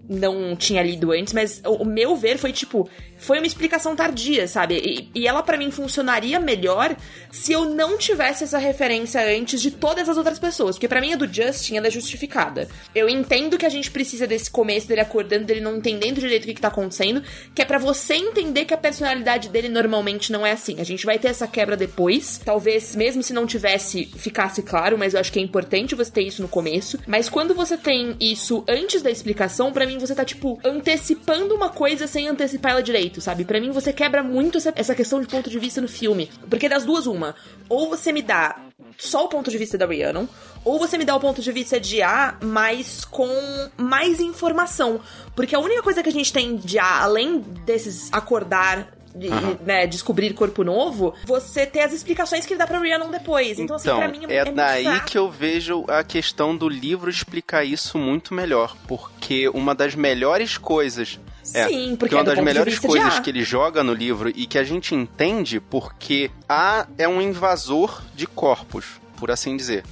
não 0.09 0.55
tinha 0.55 0.81
lido 0.81 1.11
antes, 1.11 1.33
mas 1.33 1.61
o, 1.65 1.83
o 1.83 1.85
meu 1.85 2.15
ver 2.15 2.37
foi 2.37 2.53
tipo, 2.53 2.89
foi 3.17 3.39
uma 3.39 3.47
explicação 3.47 3.95
tardia, 3.95 4.47
sabe? 4.47 4.75
E, 4.75 5.21
e 5.21 5.27
ela 5.27 5.41
pra 5.43 5.57
mim 5.57 5.71
funcionaria 5.71 6.39
melhor 6.39 6.95
se 7.31 7.51
eu 7.51 7.65
não 7.65 7.97
tivesse 7.97 8.43
essa 8.43 8.57
referência 8.57 9.21
antes 9.21 9.61
de 9.61 9.71
todas 9.71 10.07
as 10.07 10.17
outras 10.17 10.39
pessoas, 10.39 10.75
porque 10.75 10.87
pra 10.87 11.01
mim 11.01 11.13
a 11.13 11.15
do 11.15 11.31
Justin 11.31 11.77
ela 11.77 11.87
é 11.87 11.91
justificada. 11.91 12.67
Eu 12.93 13.09
entendo 13.09 13.57
que 13.57 13.65
a 13.65 13.69
gente 13.69 13.91
precisa 13.91 14.27
desse 14.27 14.49
começo 14.49 14.87
dele 14.87 15.01
acordando, 15.01 15.45
dele 15.45 15.61
não 15.61 15.77
entendendo 15.77 16.19
direito 16.19 16.43
o 16.43 16.47
que, 16.47 16.53
que 16.53 16.61
tá 16.61 16.67
acontecendo, 16.67 17.23
que 17.53 17.61
é 17.61 17.65
pra 17.65 17.77
você 17.77 18.15
entender 18.15 18.65
que 18.65 18.73
a 18.73 18.77
personalidade 18.77 19.49
dele 19.49 19.69
normalmente 19.69 20.31
não 20.31 20.45
é 20.45 20.51
assim. 20.51 20.79
A 20.79 20.83
gente 20.83 21.05
vai 21.05 21.19
ter 21.19 21.29
essa 21.29 21.47
quebra 21.47 21.75
depois, 21.75 22.39
talvez 22.43 22.95
mesmo 22.95 23.23
se 23.23 23.33
não 23.33 23.45
tivesse 23.45 24.05
ficasse 24.05 24.61
claro, 24.61 24.97
mas 24.97 25.13
eu 25.13 25.19
acho 25.19 25.31
que 25.31 25.39
é 25.39 25.41
importante 25.41 25.95
você 25.95 26.11
ter 26.11 26.21
isso 26.21 26.41
no 26.41 26.47
começo. 26.47 26.99
Mas 27.07 27.29
quando 27.29 27.53
você 27.53 27.77
tem 27.77 28.15
isso 28.19 28.63
antes 28.67 29.01
da 29.01 29.09
explicação, 29.09 29.71
pra 29.71 29.85
mim 29.85 29.97
você 29.97 30.13
tá 30.13 30.25
tipo 30.25 30.59
antecipando 30.63 31.55
uma 31.55 31.69
coisa 31.69 32.07
sem 32.07 32.27
antecipar 32.27 32.73
ela 32.73 32.83
direito, 32.83 33.06
sabe? 33.21 33.45
Pra 33.45 33.59
mim 33.59 33.71
você 33.71 33.91
quebra 33.93 34.23
muito 34.23 34.57
essa, 34.57 34.73
essa 34.75 34.95
questão 34.95 35.21
de 35.21 35.27
ponto 35.27 35.49
de 35.49 35.59
vista 35.59 35.81
no 35.81 35.87
filme, 35.87 36.29
porque 36.49 36.69
das 36.69 36.85
duas 36.85 37.07
uma, 37.07 37.35
ou 37.69 37.89
você 37.89 38.11
me 38.11 38.21
dá 38.21 38.55
só 38.97 39.25
o 39.25 39.27
ponto 39.27 39.49
de 39.49 39.57
vista 39.57 39.77
da 39.77 39.85
Rhiannon, 39.85 40.25
ou 40.63 40.79
você 40.79 40.97
me 40.97 41.05
dá 41.05 41.15
o 41.15 41.19
ponto 41.19 41.41
de 41.41 41.51
vista 41.51 41.79
de 41.79 42.01
A, 42.01 42.37
mas 42.41 43.05
com 43.05 43.29
mais 43.77 44.19
informação. 44.19 44.99
Porque 45.35 45.55
a 45.55 45.59
única 45.59 45.81
coisa 45.83 46.01
que 46.01 46.09
a 46.09 46.11
gente 46.11 46.33
tem 46.33 46.55
de 46.55 46.79
A, 46.79 47.03
além 47.03 47.39
desses 47.39 48.11
acordar 48.11 48.97
de, 49.17 49.29
né, 49.65 49.87
descobrir 49.87 50.33
corpo 50.33 50.63
novo, 50.63 51.13
você 51.25 51.65
ter 51.65 51.81
as 51.81 51.93
explicações 51.93 52.45
que 52.45 52.53
ele 52.53 52.59
dá 52.59 52.67
pra 52.67 52.79
Rhiannon 52.79 53.09
depois. 53.09 53.59
Então, 53.59 53.75
assim, 53.75 53.87
Então, 53.87 53.97
pra 53.97 54.07
mim 54.07 54.25
é, 54.27 54.35
é, 54.37 54.51
daí 54.51 54.99
que 55.01 55.17
eu 55.17 55.29
vejo 55.29 55.83
a 55.87 56.03
questão 56.03 56.55
do 56.55 56.69
livro 56.69 57.09
explicar 57.09 57.63
isso 57.63 57.97
muito 57.97 58.33
melhor, 58.33 58.75
porque 58.87 59.49
uma 59.49 59.73
das 59.73 59.95
melhores 59.95 60.57
coisas 60.57 61.19
É, 61.53 61.67
Sim, 61.67 61.95
porque 61.95 61.97
porque 61.97 62.15
é 62.15 62.17
uma 62.17 62.23
das 62.23 62.43
melhores 62.43 62.79
coisas 62.79 63.19
que 63.19 63.29
ele 63.29 63.43
joga 63.43 63.83
no 63.83 63.93
livro 63.93 64.29
e 64.29 64.45
que 64.45 64.57
a 64.57 64.63
gente 64.63 64.93
entende 64.95 65.59
porque 65.59 66.29
A 66.47 66.87
é 66.97 67.07
um 67.07 67.21
invasor 67.21 68.01
de 68.15 68.25
corpos, 68.27 68.99
por 69.17 69.31
assim 69.31 69.55
dizer. 69.57 69.83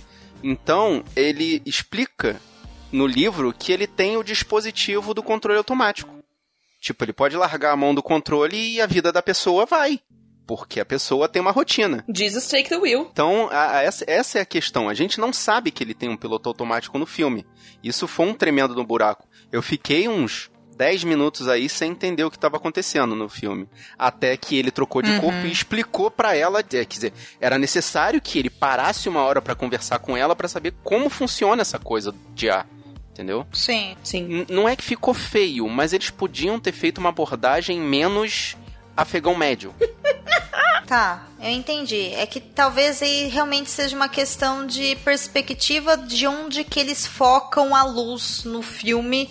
Então, 0.44 1.04
ele 1.16 1.62
explica 1.66 2.40
no 2.92 3.08
livro 3.08 3.54
que 3.58 3.72
ele 3.72 3.88
tem 3.88 4.16
o 4.18 4.24
dispositivo 4.24 5.14
do 5.14 5.24
controle 5.24 5.58
automático. 5.58 6.14
Tipo, 6.80 7.04
ele 7.04 7.14
pode 7.14 7.36
largar 7.36 7.72
a 7.72 7.76
mão 7.78 7.96
do 7.96 8.04
controle 8.04 8.56
e 8.76 8.80
a 8.82 8.86
vida 8.86 9.12
da 9.12 9.22
pessoa 9.22 9.66
vai. 9.66 10.00
Porque 10.48 10.80
a 10.80 10.86
pessoa 10.86 11.28
tem 11.28 11.42
uma 11.42 11.50
rotina. 11.52 12.06
Jesus 12.14 12.48
take 12.48 12.70
the 12.70 12.78
wheel. 12.78 13.10
Então, 13.12 13.50
a- 13.52 13.78
a- 13.78 13.82
essa, 13.82 14.06
essa 14.08 14.38
é 14.38 14.42
a 14.42 14.46
questão. 14.46 14.88
A 14.88 14.94
gente 14.94 15.20
não 15.20 15.34
sabe 15.34 15.72
que 15.72 15.84
ele 15.84 15.96
tem 15.96 16.08
um 16.08 16.16
piloto 16.16 16.48
automático 16.48 17.00
no 17.00 17.08
filme. 17.08 17.44
Isso 17.84 18.08
foi 18.08 18.28
um 18.28 18.34
tremendo 18.36 18.76
no 18.76 18.86
buraco. 18.86 19.28
Eu 19.52 19.64
fiquei 19.64 20.08
uns 20.08 20.52
10 20.76 21.04
minutos 21.06 21.48
aí 21.48 21.70
sem 21.70 21.92
entender 21.92 22.24
o 22.24 22.30
que 22.30 22.38
estava 22.38 22.58
acontecendo 22.58 23.16
no 23.16 23.30
filme. 23.30 23.68
Até 23.98 24.36
que 24.36 24.58
ele 24.58 24.72
trocou 24.72 25.02
de 25.02 25.20
corpo 25.20 25.46
e 25.48 25.52
explicou 25.52 26.12
pra 26.12 26.36
ela. 26.36 26.60
é, 26.60 26.64
Quer 26.64 26.86
dizer, 26.86 27.14
era 27.40 27.58
necessário 27.58 28.22
que 28.22 28.38
ele 28.38 28.50
parasse 28.50 29.08
uma 29.08 29.22
hora 29.24 29.42
pra 29.42 29.56
conversar 29.56 30.00
com 30.00 30.18
ela 30.18 30.36
pra 30.36 30.48
saber 30.48 30.74
como 30.84 31.10
funciona 31.10 31.62
essa 31.62 31.80
coisa 31.80 32.14
de 32.34 32.50
ar. 32.50 32.68
Entendeu? 33.12 33.48
Sim. 33.54 33.96
Sim. 34.04 34.24
N- 34.26 34.46
não 34.50 34.68
é 34.68 34.76
que 34.76 34.84
ficou 34.84 35.14
feio, 35.14 35.70
mas 35.70 35.94
eles 35.94 36.10
podiam 36.10 36.60
ter 36.60 36.74
feito 36.74 36.98
uma 36.98 37.08
abordagem 37.10 37.80
menos 37.80 38.58
afegão 38.98 39.34
médio. 39.36 39.74
Tá, 40.88 41.26
eu 41.42 41.50
entendi. 41.50 42.14
É 42.14 42.28
que 42.28 42.40
talvez 42.40 43.02
aí 43.02 43.28
realmente 43.28 43.72
seja 43.72 43.96
uma 43.96 44.08
questão 44.08 44.68
de 44.68 44.96
perspectiva 44.98 45.98
de 45.98 46.28
onde 46.28 46.64
que 46.64 46.80
eles 46.80 47.08
focam 47.08 47.74
a 47.76 47.84
luz 47.84 48.44
no 48.44 48.62
filme 48.62 49.28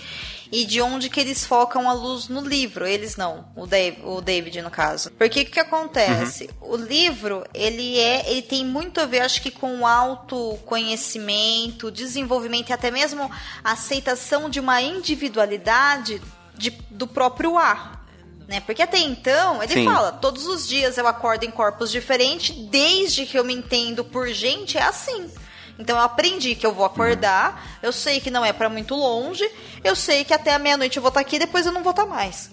e 0.53 0.64
de 0.64 0.80
onde 0.80 1.09
que 1.11 1.20
eles 1.20 1.45
focam 1.45 1.88
a 1.88 1.92
luz 1.92 2.28
no 2.28 2.40
livro. 2.40 2.86
Eles 2.86 3.16
não, 3.16 3.47
o 3.57 3.66
David, 3.66 4.03
o 4.05 4.20
David 4.20 4.62
no 4.62 4.70
caso. 4.70 5.11
Porque 5.12 5.40
o 5.40 5.45
que, 5.45 5.51
que 5.53 5.61
acontece? 5.61 6.51
O 6.61 6.76
livro, 6.76 7.45
ele 7.55 7.99
é, 7.99 8.30
ele 8.30 8.42
tem 8.42 8.64
muito 8.64 9.01
a 9.01 9.07
ver, 9.07 9.20
acho 9.20 9.42
que 9.42 9.51
com 9.51 9.80
o 9.80 9.86
autoconhecimento, 9.86 11.90
desenvolvimento 11.90 12.70
e 12.70 12.72
até 12.72 12.90
mesmo 12.90 13.30
a 13.62 13.72
aceitação 13.72 14.49
de 14.49 14.61
uma 14.61 14.80
individualidade 14.80 16.20
de- 16.57 16.70
do 16.90 17.07
próprio 17.07 17.59
ar. 17.59 18.05
Né? 18.47 18.61
Porque 18.61 18.82
até 18.82 18.99
então, 18.99 19.62
ele 19.62 19.72
Sim. 19.72 19.84
fala, 19.86 20.12
todos 20.12 20.47
os 20.47 20.68
dias 20.68 20.99
eu 20.99 21.07
acordo 21.07 21.45
em 21.45 21.51
corpos 21.51 21.90
diferentes, 21.90 22.55
desde 22.68 23.24
que 23.24 23.38
eu 23.38 23.45
me 23.45 23.55
entendo 23.55 24.05
por 24.05 24.28
gente, 24.28 24.76
é 24.76 24.82
assim. 24.82 25.30
Então 25.79 25.97
eu 25.97 26.03
aprendi 26.03 26.55
que 26.55 26.64
eu 26.64 26.72
vou 26.72 26.85
acordar, 26.85 27.79
eu 27.83 27.93
sei 27.93 28.20
que 28.20 28.31
não 28.31 28.45
é 28.45 28.53
pra 28.53 28.68
muito 28.68 28.95
longe, 28.95 29.49
eu 29.83 29.97
sei 29.97 30.25
que 30.25 30.33
até 30.33 30.55
a 30.55 30.59
meia-noite 30.59 30.97
eu 30.97 31.03
vou 31.03 31.09
estar 31.09 31.20
aqui, 31.20 31.39
depois 31.39 31.66
eu 31.66 31.72
não 31.72 31.83
vou 31.83 31.91
estar 31.91 32.07
mais. 32.07 32.51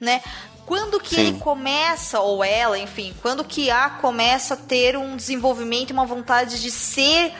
Né? 0.00 0.22
Quando 0.66 1.00
que 1.00 1.14
Sim. 1.14 1.20
ele 1.20 1.38
começa, 1.38 2.20
ou 2.20 2.42
ela, 2.44 2.78
enfim, 2.78 3.14
quando 3.22 3.44
que 3.44 3.70
A 3.70 3.88
começa 3.88 4.54
a 4.54 4.56
ter 4.56 4.96
um 4.96 5.16
desenvolvimento 5.16 5.92
uma 5.92 6.04
vontade 6.04 6.60
de 6.60 6.70
ser 6.70 7.32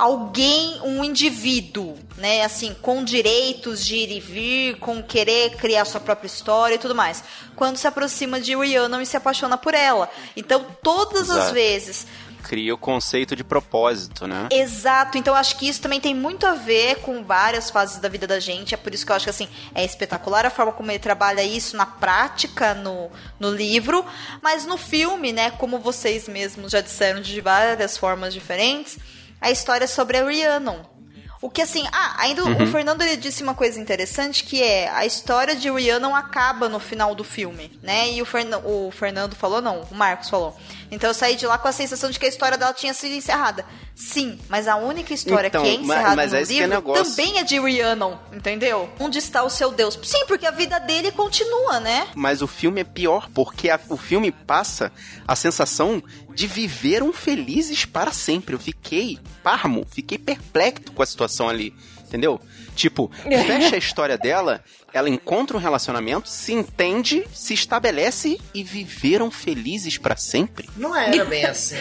alguém, 0.00 0.80
um 0.82 1.04
indivíduo, 1.04 1.94
né? 2.16 2.42
Assim, 2.42 2.74
com 2.80 3.04
direitos 3.04 3.84
de 3.84 3.96
ir 3.96 4.10
e 4.10 4.20
vir, 4.20 4.78
com 4.78 5.02
querer 5.02 5.56
criar 5.56 5.84
sua 5.84 6.00
própria 6.00 6.26
história 6.26 6.76
e 6.76 6.78
tudo 6.78 6.94
mais. 6.94 7.22
Quando 7.54 7.76
se 7.76 7.86
aproxima 7.86 8.40
de 8.40 8.56
Rhiannon 8.56 9.02
e 9.02 9.06
se 9.06 9.16
apaixona 9.16 9.58
por 9.58 9.74
ela. 9.74 10.08
Então, 10.34 10.64
todas 10.82 11.28
as 11.28 11.36
Exato. 11.36 11.52
vezes 11.52 12.06
Cria 12.42 12.74
o 12.74 12.78
conceito 12.78 13.36
de 13.36 13.44
propósito, 13.44 14.26
né? 14.26 14.48
Exato, 14.50 15.18
então 15.18 15.34
acho 15.34 15.58
que 15.58 15.68
isso 15.68 15.80
também 15.80 16.00
tem 16.00 16.14
muito 16.14 16.46
a 16.46 16.54
ver 16.54 16.96
com 16.96 17.22
várias 17.22 17.70
fases 17.70 17.98
da 17.98 18.08
vida 18.08 18.26
da 18.26 18.40
gente. 18.40 18.74
É 18.74 18.76
por 18.76 18.92
isso 18.92 19.04
que 19.04 19.12
eu 19.12 19.16
acho 19.16 19.24
que 19.26 19.30
assim, 19.30 19.48
é 19.74 19.84
espetacular 19.84 20.46
a 20.46 20.50
forma 20.50 20.72
como 20.72 20.90
ele 20.90 20.98
trabalha 20.98 21.42
isso 21.42 21.76
na 21.76 21.86
prática 21.86 22.74
no, 22.74 23.10
no 23.38 23.50
livro. 23.50 24.04
Mas 24.42 24.66
no 24.66 24.76
filme, 24.76 25.32
né, 25.32 25.50
como 25.52 25.78
vocês 25.78 26.28
mesmos 26.28 26.72
já 26.72 26.80
disseram 26.80 27.20
de 27.20 27.40
várias 27.40 27.96
formas 27.96 28.32
diferentes, 28.32 28.98
a 29.40 29.50
história 29.50 29.84
é 29.84 29.88
sobre 29.88 30.18
a 30.18 30.24
Rhiannon. 30.24 30.99
O 31.42 31.48
que 31.48 31.62
assim, 31.62 31.86
ah, 31.90 32.16
ainda 32.18 32.44
o 32.44 32.66
Fernando 32.66 33.00
ele 33.00 33.16
disse 33.16 33.42
uma 33.42 33.54
coisa 33.54 33.80
interessante 33.80 34.44
que 34.44 34.62
é 34.62 34.90
a 34.90 35.06
história 35.06 35.56
de 35.56 35.70
Rhiannon 35.70 36.14
acaba 36.14 36.68
no 36.68 36.78
final 36.78 37.14
do 37.14 37.24
filme, 37.24 37.72
né? 37.82 38.10
E 38.12 38.20
o, 38.20 38.26
Fernan- 38.26 38.60
o 38.62 38.90
Fernando 38.90 39.34
falou, 39.34 39.62
não, 39.62 39.80
o 39.90 39.94
Marcos 39.94 40.28
falou. 40.28 40.54
Então 40.90 41.08
eu 41.08 41.14
saí 41.14 41.36
de 41.36 41.46
lá 41.46 41.56
com 41.56 41.66
a 41.66 41.72
sensação 41.72 42.10
de 42.10 42.18
que 42.18 42.26
a 42.26 42.28
história 42.28 42.58
dela 42.58 42.74
tinha 42.74 42.92
sido 42.92 43.14
encerrada. 43.14 43.64
Sim, 43.94 44.38
mas 44.48 44.66
a 44.68 44.76
única 44.76 45.14
história 45.14 45.48
Então, 45.48 45.62
que 45.62 45.68
é 45.68 45.74
encerrada 45.74 46.16
mas 46.16 46.32
no 46.32 46.38
esse 46.38 46.52
que 46.52 46.58
é 46.58 46.62
livro 46.66 46.74
negócio. 46.76 47.04
também 47.16 47.38
é 47.38 47.42
de 47.42 47.58
Rhiannon, 47.58 48.16
entendeu? 48.32 48.88
Onde 48.98 49.18
está 49.18 49.42
o 49.42 49.48
seu 49.50 49.72
Deus? 49.72 49.98
Sim, 50.02 50.24
porque 50.26 50.46
a 50.46 50.50
vida 50.50 50.78
dele 50.78 51.10
continua, 51.10 51.80
né? 51.80 52.06
Mas 52.14 52.42
o 52.42 52.46
filme 52.46 52.80
é 52.82 52.84
pior, 52.84 53.28
porque 53.34 53.70
a- 53.70 53.80
o 53.88 53.96
filme 53.96 54.30
passa 54.32 54.90
a 55.28 55.36
sensação 55.36 56.02
de 56.40 56.46
viveram 56.46 57.12
felizes 57.12 57.84
para 57.84 58.12
sempre. 58.12 58.54
Eu 58.54 58.58
fiquei 58.58 59.18
parmo, 59.42 59.86
fiquei 59.86 60.16
perplexo 60.16 60.90
com 60.90 61.02
a 61.02 61.06
situação 61.06 61.50
ali, 61.50 61.74
entendeu? 62.02 62.40
Tipo, 62.74 63.10
fecha 63.22 63.74
a 63.74 63.76
história 63.78 64.16
dela, 64.16 64.64
ela 64.90 65.10
encontra 65.10 65.54
um 65.54 65.60
relacionamento, 65.60 66.30
se 66.30 66.54
entende, 66.54 67.26
se 67.30 67.52
estabelece 67.52 68.40
e 68.54 68.64
viveram 68.64 69.30
felizes 69.30 69.98
para 69.98 70.16
sempre. 70.16 70.66
Não 70.78 70.96
era 70.96 71.22
bem 71.28 71.44
assim. 71.44 71.76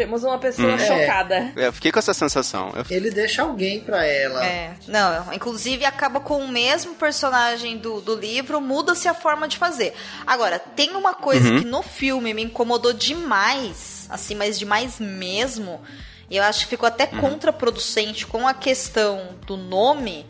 Temos 0.00 0.24
uma 0.24 0.38
pessoa 0.38 0.74
Hum. 0.74 0.78
chocada. 0.78 1.52
É, 1.54 1.66
Eu 1.66 1.72
fiquei 1.74 1.92
com 1.92 1.98
essa 1.98 2.14
sensação. 2.14 2.72
Eu- 2.74 2.86
Ele 2.88 3.10
deixa 3.10 3.42
alguém 3.42 3.80
pra 3.80 4.02
ela. 4.06 4.42
É, 4.46 4.72
não, 4.88 5.30
inclusive 5.34 5.84
acaba 5.84 6.20
com 6.20 6.38
o 6.38 6.48
mesmo 6.48 6.94
personagem 6.94 7.76
do, 7.76 8.00
do 8.00 8.14
livro, 8.14 8.62
muda-se 8.62 9.06
a 9.08 9.12
forma 9.12 9.46
de 9.46 9.58
fazer. 9.58 9.92
Agora, 10.26 10.58
tem 10.58 10.96
uma 10.96 11.12
coisa 11.12 11.58
que 11.58 11.66
no 11.66 11.82
filme 11.82 12.32
me 12.32 12.42
incomodou 12.44 12.94
demais, 12.94 14.06
assim, 14.08 14.34
mas 14.34 14.58
demais 14.58 14.98
mesmo, 14.98 15.82
e 16.30 16.36
eu 16.38 16.44
acho 16.44 16.60
que 16.60 16.70
ficou 16.70 16.86
até 16.86 17.06
contraproducente 17.06 18.26
com 18.26 18.48
a 18.48 18.54
questão 18.54 19.36
do 19.46 19.56
nome, 19.58 20.24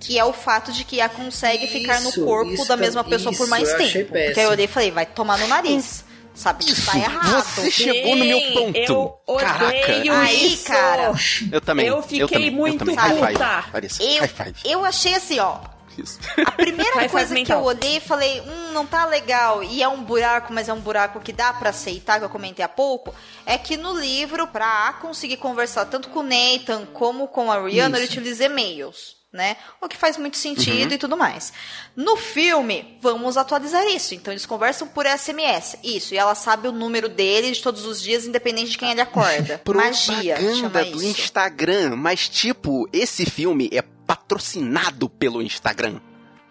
que 0.00 0.18
é 0.18 0.24
o 0.24 0.32
fato 0.32 0.72
de 0.72 0.82
que 0.82 1.00
a 1.00 1.08
consegue 1.08 1.68
ficar 1.68 2.00
no 2.00 2.08
Isso, 2.10 2.24
corpo 2.24 2.50
isso 2.52 2.66
da 2.66 2.76
mesma 2.76 3.04
pessoa 3.04 3.32
por 3.34 3.42
isso 3.44 3.50
mais 3.50 3.68
eu 3.68 3.76
tempo. 3.76 3.88
achei 3.88 4.04
Porque 4.04 4.18
aí 4.18 4.26
eu 4.28 4.34
péssimo. 4.34 4.50
olhei 4.50 4.64
e 4.64 4.68
falei, 4.68 4.90
vai 4.90 5.06
tomar 5.06 5.38
no 5.38 5.46
nariz. 5.46 6.04
Sabe 6.36 6.66
que 6.66 6.82
tá 6.84 6.98
errado. 6.98 7.42
Você 7.44 7.70
chegou 7.70 8.14
no 8.14 8.24
meu 8.24 8.40
ponto. 8.52 8.76
Eu 8.76 9.18
odeio 9.26 9.48
Caraca. 9.48 10.18
Aí, 10.20 10.52
isso. 10.52 10.66
cara, 10.66 11.12
Eu 11.50 11.60
também. 11.62 11.86
Eu 11.86 12.02
fiquei 12.02 12.26
também, 12.28 12.50
muito 12.50 12.74
eu 12.74 12.78
também. 12.78 12.94
High 12.94 13.14
five. 13.14 13.32
puta. 13.32 14.02
Eu, 14.04 14.20
high 14.20 14.28
five. 14.28 14.54
eu 14.64 14.84
achei 14.84 15.14
assim, 15.14 15.40
ó. 15.40 15.58
Isso. 15.96 16.18
A 16.44 16.50
primeira 16.52 16.92
High 17.00 17.08
coisa 17.08 17.34
que 17.34 17.50
eu 17.50 17.62
olhei 17.62 17.96
e 17.96 18.00
falei, 18.00 18.42
hum, 18.42 18.72
não 18.72 18.84
tá 18.84 19.06
legal, 19.06 19.64
e 19.64 19.82
é 19.82 19.88
um 19.88 20.02
buraco, 20.02 20.52
mas 20.52 20.68
é 20.68 20.72
um 20.72 20.80
buraco 20.80 21.20
que 21.20 21.32
dá 21.32 21.54
pra 21.54 21.70
aceitar, 21.70 22.18
que 22.18 22.24
eu 22.26 22.28
comentei 22.28 22.62
há 22.62 22.68
pouco, 22.68 23.14
é 23.46 23.56
que 23.56 23.78
no 23.78 23.98
livro, 23.98 24.46
pra 24.46 24.92
conseguir 25.00 25.38
conversar 25.38 25.86
tanto 25.86 26.10
com 26.10 26.20
o 26.20 26.22
Nathan 26.22 26.84
como 26.92 27.28
com 27.28 27.50
a 27.50 27.64
Rihanna, 27.64 27.96
ele 27.96 28.04
Isso. 28.04 28.12
utiliza 28.12 28.44
e-mails. 28.44 29.16
Né? 29.36 29.56
O 29.82 29.86
que 29.86 29.96
faz 29.98 30.16
muito 30.16 30.38
sentido 30.38 30.88
Uhum. 30.88 30.94
e 30.94 30.98
tudo 30.98 31.14
mais. 31.14 31.52
No 31.94 32.16
filme, 32.16 32.96
vamos 33.02 33.36
atualizar 33.36 33.84
isso. 33.88 34.14
Então 34.14 34.32
eles 34.32 34.46
conversam 34.46 34.88
por 34.88 35.04
SMS. 35.04 35.76
Isso, 35.84 36.14
e 36.14 36.16
ela 36.16 36.34
sabe 36.34 36.68
o 36.68 36.72
número 36.72 37.06
dele 37.06 37.50
de 37.52 37.60
todos 37.60 37.84
os 37.84 38.00
dias, 38.00 38.24
independente 38.24 38.70
de 38.70 38.78
quem 38.78 38.90
ele 38.92 39.00
acorda. 39.02 39.60
Magia, 39.68 40.36
chama 40.54 40.82
do 40.84 40.96
isso. 40.96 41.04
Instagram, 41.20 41.96
mas 41.96 42.30
tipo, 42.30 42.88
esse 42.94 43.26
filme 43.26 43.68
é 43.70 43.82
patrocinado 43.82 45.08
pelo 45.08 45.42
Instagram, 45.42 46.00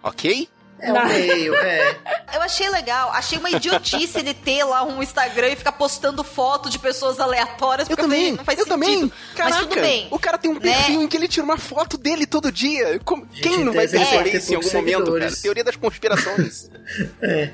ok? 0.03 0.47
É 0.77 0.91
o 0.91 1.05
meio, 1.07 1.55
é. 1.55 1.97
Eu 2.33 2.41
achei 2.41 2.69
legal, 2.69 3.09
achei 3.11 3.39
uma 3.39 3.49
idiotice 3.49 4.17
ele 4.19 4.33
ter 4.33 4.63
lá 4.65 4.83
um 4.83 5.01
Instagram 5.01 5.47
e 5.49 5.55
ficar 5.55 5.71
postando 5.71 6.23
foto 6.23 6.69
de 6.69 6.77
pessoas 6.77 7.19
aleatórias, 7.19 7.87
Eu 7.89 7.95
porque 7.95 8.01
eu 8.01 8.09
falei, 8.09 8.19
também, 8.25 8.37
não 8.37 8.43
faz 8.45 8.59
eu 8.59 8.65
sentido. 8.65 8.79
também. 8.81 9.11
Caraca, 9.35 9.55
Mas 9.55 9.67
tudo 9.69 9.81
bem. 9.81 10.07
o 10.11 10.19
cara 10.19 10.37
tem 10.37 10.51
um 10.51 10.55
né? 10.55 10.59
perfil 10.59 11.01
em 11.01 11.07
que 11.07 11.15
ele 11.15 11.27
tira 11.29 11.45
uma 11.45 11.57
foto 11.57 11.97
dele 11.97 12.25
todo 12.25 12.51
dia. 12.51 12.99
Como- 13.05 13.25
Gente, 13.31 13.41
Quem 13.41 13.63
não 13.63 13.71
vai 13.73 13.85
ele 13.85 14.37
isso 14.37 14.51
em 14.51 14.55
algum 14.57 14.71
momento, 14.73 15.13
cara? 15.13 15.31
Teoria 15.41 15.63
das 15.63 15.75
conspirações. 15.75 16.69
É, 17.21 17.49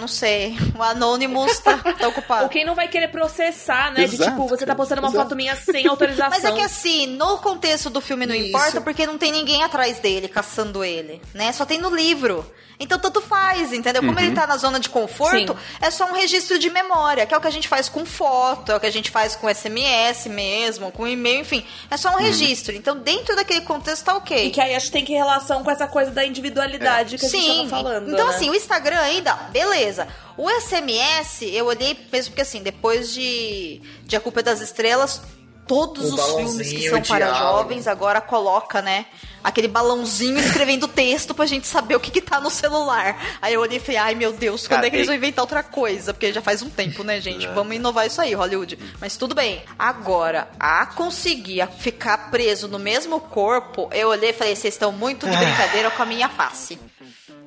não 0.00 0.08
sei. 0.08 0.56
O 0.74 0.82
Anonymous 0.82 1.58
tá, 1.58 1.76
tá 1.76 2.08
ocupado. 2.08 2.44
Ou 2.44 2.48
quem 2.48 2.64
não 2.64 2.74
vai 2.74 2.88
querer 2.88 3.08
processar, 3.08 3.92
né? 3.92 4.06
de 4.06 4.14
Exato, 4.14 4.30
tipo, 4.30 4.48
você 4.48 4.64
tá 4.64 4.74
postando 4.74 5.02
uma 5.02 5.08
exato. 5.08 5.24
foto 5.24 5.36
minha 5.36 5.54
sem 5.54 5.86
autorização. 5.86 6.30
Mas 6.30 6.44
é 6.44 6.52
que 6.52 6.62
assim, 6.62 7.06
no 7.06 7.38
contexto 7.38 7.90
do 7.90 8.00
filme 8.00 8.24
não 8.24 8.34
Isso. 8.34 8.48
importa 8.48 8.80
porque 8.80 9.06
não 9.06 9.18
tem 9.18 9.30
ninguém 9.30 9.62
atrás 9.62 9.98
dele 9.98 10.28
caçando 10.28 10.82
ele, 10.82 11.20
né? 11.34 11.52
Só 11.52 11.66
tem 11.66 11.78
no 11.78 11.94
livro. 11.94 12.44
Então 12.80 12.98
tanto 12.98 13.20
faz, 13.20 13.72
entendeu? 13.74 14.00
Como 14.02 14.18
Uhum. 14.18 14.24
ele 14.24 14.34
tá 14.34 14.46
na 14.46 14.56
zona 14.56 14.80
de 14.80 14.88
conforto, 14.88 15.52
Sim. 15.52 15.58
é 15.82 15.90
só 15.90 16.06
um 16.06 16.14
registro 16.14 16.58
de 16.58 16.70
memória, 16.70 17.26
que 17.26 17.34
é 17.34 17.36
o 17.36 17.40
que 17.40 17.46
a 17.46 17.50
gente 17.52 17.68
faz 17.68 17.88
com 17.90 18.06
foto, 18.06 18.72
é 18.72 18.76
o 18.76 18.80
que 18.80 18.86
a 18.86 18.90
gente 18.90 19.10
faz 19.10 19.36
com 19.36 19.46
SMS 19.48 20.26
mesmo, 20.28 20.90
com 20.90 21.06
e-mail, 21.06 21.40
enfim. 21.42 21.64
É 21.90 21.96
só 21.98 22.08
um 22.08 22.12
Uhum. 22.14 22.18
registro. 22.22 22.74
Então 22.74 22.96
dentro 22.96 23.36
daquele 23.36 23.60
contexto 23.60 24.04
tá 24.06 24.16
ok. 24.16 24.46
E 24.46 24.50
que 24.50 24.60
aí 24.60 24.74
acho 24.74 24.86
que 24.86 24.92
tem 24.92 25.04
que 25.04 25.12
relação 25.12 25.62
com 25.62 25.70
essa 25.70 25.86
coisa 25.86 26.10
da 26.10 26.24
individualidade 26.24 27.18
que 27.18 27.26
a 27.26 27.28
gente 27.28 27.40
Sim, 27.42 27.68
tava 27.68 27.82
falando. 27.82 28.10
então 28.12 28.26
né? 28.26 28.34
assim, 28.34 28.48
o 28.48 28.54
Instagram 28.54 28.98
ainda, 28.98 29.34
beleza. 29.52 30.08
O 30.38 30.48
SMS, 30.48 31.42
eu 31.54 31.66
olhei 31.66 31.94
mesmo 32.10 32.30
porque 32.30 32.42
assim, 32.42 32.62
depois 32.62 33.12
de, 33.12 33.82
de 34.04 34.16
A 34.16 34.20
Culpa 34.20 34.40
é 34.40 34.42
das 34.42 34.60
Estrelas, 34.62 35.20
todos 35.66 36.10
O 36.12 36.14
os 36.14 36.24
filmes 36.56 36.72
que 36.72 36.88
são 36.88 37.02
para 37.02 37.32
jovens 37.34 37.86
agora 37.86 38.20
coloca, 38.20 38.80
né? 38.82 39.06
Aquele 39.42 39.68
balãozinho 39.68 40.38
escrevendo 40.38 40.86
texto 40.88 41.34
pra 41.34 41.46
gente 41.46 41.66
saber 41.66 41.96
o 41.96 42.00
que, 42.00 42.10
que 42.10 42.20
tá 42.20 42.40
no 42.40 42.50
celular. 42.50 43.38
Aí 43.40 43.54
eu 43.54 43.60
olhei 43.60 43.78
e 43.78 43.80
falei, 43.80 43.96
ai 43.96 44.14
meu 44.14 44.32
Deus, 44.32 44.66
quando 44.66 44.78
Cara, 44.78 44.86
é 44.86 44.90
que 44.90 44.96
eles 44.96 45.06
vão 45.06 45.16
inventar 45.16 45.42
outra 45.42 45.62
coisa? 45.62 46.12
Porque 46.12 46.32
já 46.32 46.42
faz 46.42 46.62
um 46.62 46.70
tempo, 46.70 47.02
né, 47.02 47.20
gente? 47.20 47.46
Vamos 47.48 47.74
inovar 47.76 48.06
isso 48.06 48.20
aí, 48.20 48.34
Hollywood. 48.34 48.78
Mas 49.00 49.16
tudo 49.16 49.34
bem. 49.34 49.62
Agora, 49.78 50.48
a 50.58 50.86
conseguir 50.86 51.66
ficar 51.78 52.30
preso 52.30 52.68
no 52.68 52.78
mesmo 52.78 53.20
corpo, 53.20 53.88
eu 53.92 54.08
olhei 54.08 54.30
e 54.30 54.32
falei, 54.32 54.54
vocês 54.54 54.74
estão 54.74 54.92
muito 54.92 55.28
de 55.28 55.36
brincadeira 55.36 55.90
com 55.90 56.02
a 56.02 56.06
minha 56.06 56.28
face. 56.28 56.78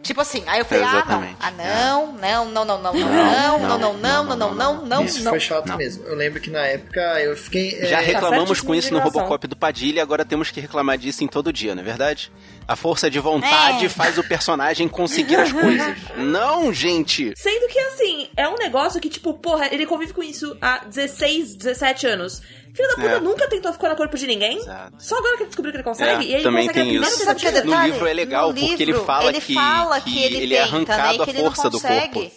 Tipo 0.04 0.20
assim, 0.20 0.44
aí 0.48 0.60
eu 0.60 0.66
falei, 0.66 0.84
ah, 0.84 1.06
não. 1.08 1.36
Ah, 1.40 1.52
não, 1.52 2.12
não, 2.12 2.46
não, 2.46 2.66
não, 2.66 2.66
não, 2.66 2.94
não, 2.94 2.94
não, 2.94 3.60
não, 3.60 3.80
não, 3.80 3.80
não, 3.80 4.24
não, 4.24 4.36
não, 4.36 4.54
não, 4.54 4.86
não, 4.86 5.06
Isso 5.06 5.24
não. 5.24 5.32
foi 5.32 5.40
chato 5.40 5.74
mesmo. 5.78 6.04
Eu 6.04 6.14
lembro 6.14 6.42
que 6.42 6.50
na 6.50 6.60
época 6.68 7.00
eu 7.22 7.38
fiquei. 7.38 7.86
Já 7.86 8.02
é, 8.02 8.06
reclamamos 8.06 8.60
com 8.60 8.76
isso 8.76 8.94
no. 8.94 9.00
Robocop 9.00 9.48
do 9.48 9.56
Padilha, 9.56 10.04
agora 10.04 10.26
temos 10.26 10.52
que 10.52 10.60
reclamar 10.60 10.98
disso 10.98 11.24
em 11.24 11.28
todo 11.28 11.54
dia, 11.54 11.74
não 11.74 11.82
é 11.82 11.86
verdade? 11.86 12.32
A 12.68 12.76
força 12.76 13.10
de 13.10 13.20
vontade 13.20 13.86
É. 13.86 13.90
faz 13.90 14.18
o 14.18 14.24
personagem 14.24 14.88
conseguir 14.88 15.36
as 15.36 15.52
coisas. 15.54 15.98
Não, 16.18 16.72
gente! 16.74 17.34
Sendo 17.36 17.68
que, 17.68 17.78
assim, 17.80 18.30
é 18.38 18.48
um 18.48 18.56
negócio 18.56 19.00
que, 19.02 19.10
tipo, 19.10 19.34
porra, 19.34 19.68
ele 19.74 19.86
convive 19.86 20.14
com 20.14 20.24
isso 20.24 20.58
há 20.62 20.80
16, 20.86 21.56
17 21.56 22.08
anos. 22.08 22.42
Filho 22.74 22.90
da 22.90 22.96
puta 22.96 23.08
É. 23.08 23.20
nunca 23.20 23.48
tentou 23.48 23.72
ficar 23.72 23.90
no 23.90 23.96
corpo 23.96 24.18
de 24.18 24.26
ninguém. 24.26 24.58
Exato. 24.58 24.94
Só 24.98 25.16
agora 25.18 25.36
que 25.38 25.44
ele 25.44 25.48
descobriu 25.50 25.72
que 25.72 25.78
ele 25.78 25.84
consegue. 25.84 26.26
É, 26.26 26.28
e 26.30 26.36
aí 26.36 26.44
também 26.44 26.68
consegue 26.68 26.90
tem 26.90 26.96
isso. 26.96 27.06
primeira 27.06 27.26
Sabe 27.26 27.40
que 27.40 27.48
é. 27.48 27.64
No 27.64 27.84
livro 27.84 28.08
é 28.08 28.14
legal, 28.14 28.48
No 28.48 28.54
porque 28.60 28.74
ele 28.74 28.86
livro, 28.86 29.06
fala 29.06 29.30
ele 29.30 29.42
que- 29.42 29.54
fala 29.54 30.02
que 30.02 30.12
que 30.12 30.24
ele, 30.24 30.38
ele 30.38 30.56
é 30.56 30.64
tenta, 30.64 30.76
arrancado 30.94 31.18
né, 31.20 31.24
ele 31.28 31.38
não 31.44 31.52
força 31.54 31.70
do 31.70 31.80
consegue. 31.80 32.32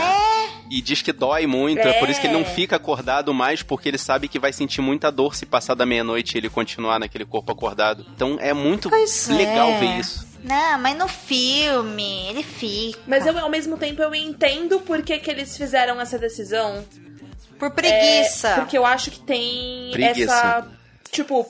Corpo. 0.00 0.62
E 0.70 0.80
diz 0.80 1.02
que 1.02 1.12
dói 1.12 1.46
muito, 1.46 1.80
é. 1.80 1.92
por 2.00 2.08
isso 2.08 2.18
que 2.20 2.26
ele 2.26 2.34
não 2.34 2.40
É. 2.40 2.44
fica 2.44 2.76
acordado 2.76 3.34
mais, 3.34 3.62
porque 3.62 3.88
ele 3.88 3.98
sabe 3.98 4.26
que 4.26 4.38
vai 4.38 4.52
sentir 4.52 4.80
muita 4.80 5.12
dor 5.12 5.34
se 5.34 5.44
passar 5.44 5.74
da 5.74 5.84
meia-noite 5.84 6.34
e 6.34 6.38
ele 6.38 6.48
continuar 6.48 6.98
naquele 6.98 7.26
corpo 7.26 7.52
acordado. 7.52 8.06
Então 8.14 8.38
é 8.40 8.54
muito 8.54 8.88
Pois 8.88 9.28
legal 9.28 9.68
é. 9.70 9.78
ver 9.78 9.98
isso. 10.00 10.26
Não, 10.42 10.78
mas 10.78 10.96
no 10.96 11.06
filme 11.08 12.26
ele 12.28 12.42
fica. 12.42 12.98
Mas 13.06 13.26
eu, 13.26 13.38
ao 13.38 13.48
mesmo 13.50 13.76
tempo, 13.76 14.02
eu 14.02 14.14
entendo 14.14 14.80
por 14.80 15.02
que, 15.02 15.18
que 15.18 15.30
eles 15.30 15.56
fizeram 15.56 16.00
essa 16.00 16.18
decisão. 16.18 16.84
Por 17.58 17.70
preguiça. 17.70 18.48
É, 18.48 18.54
porque 18.56 18.76
eu 18.76 18.84
acho 18.84 19.10
que 19.10 19.20
tem 19.20 19.90
Preguiça. 19.92 20.32
essa. 20.32 20.66
Tipo, 21.12 21.46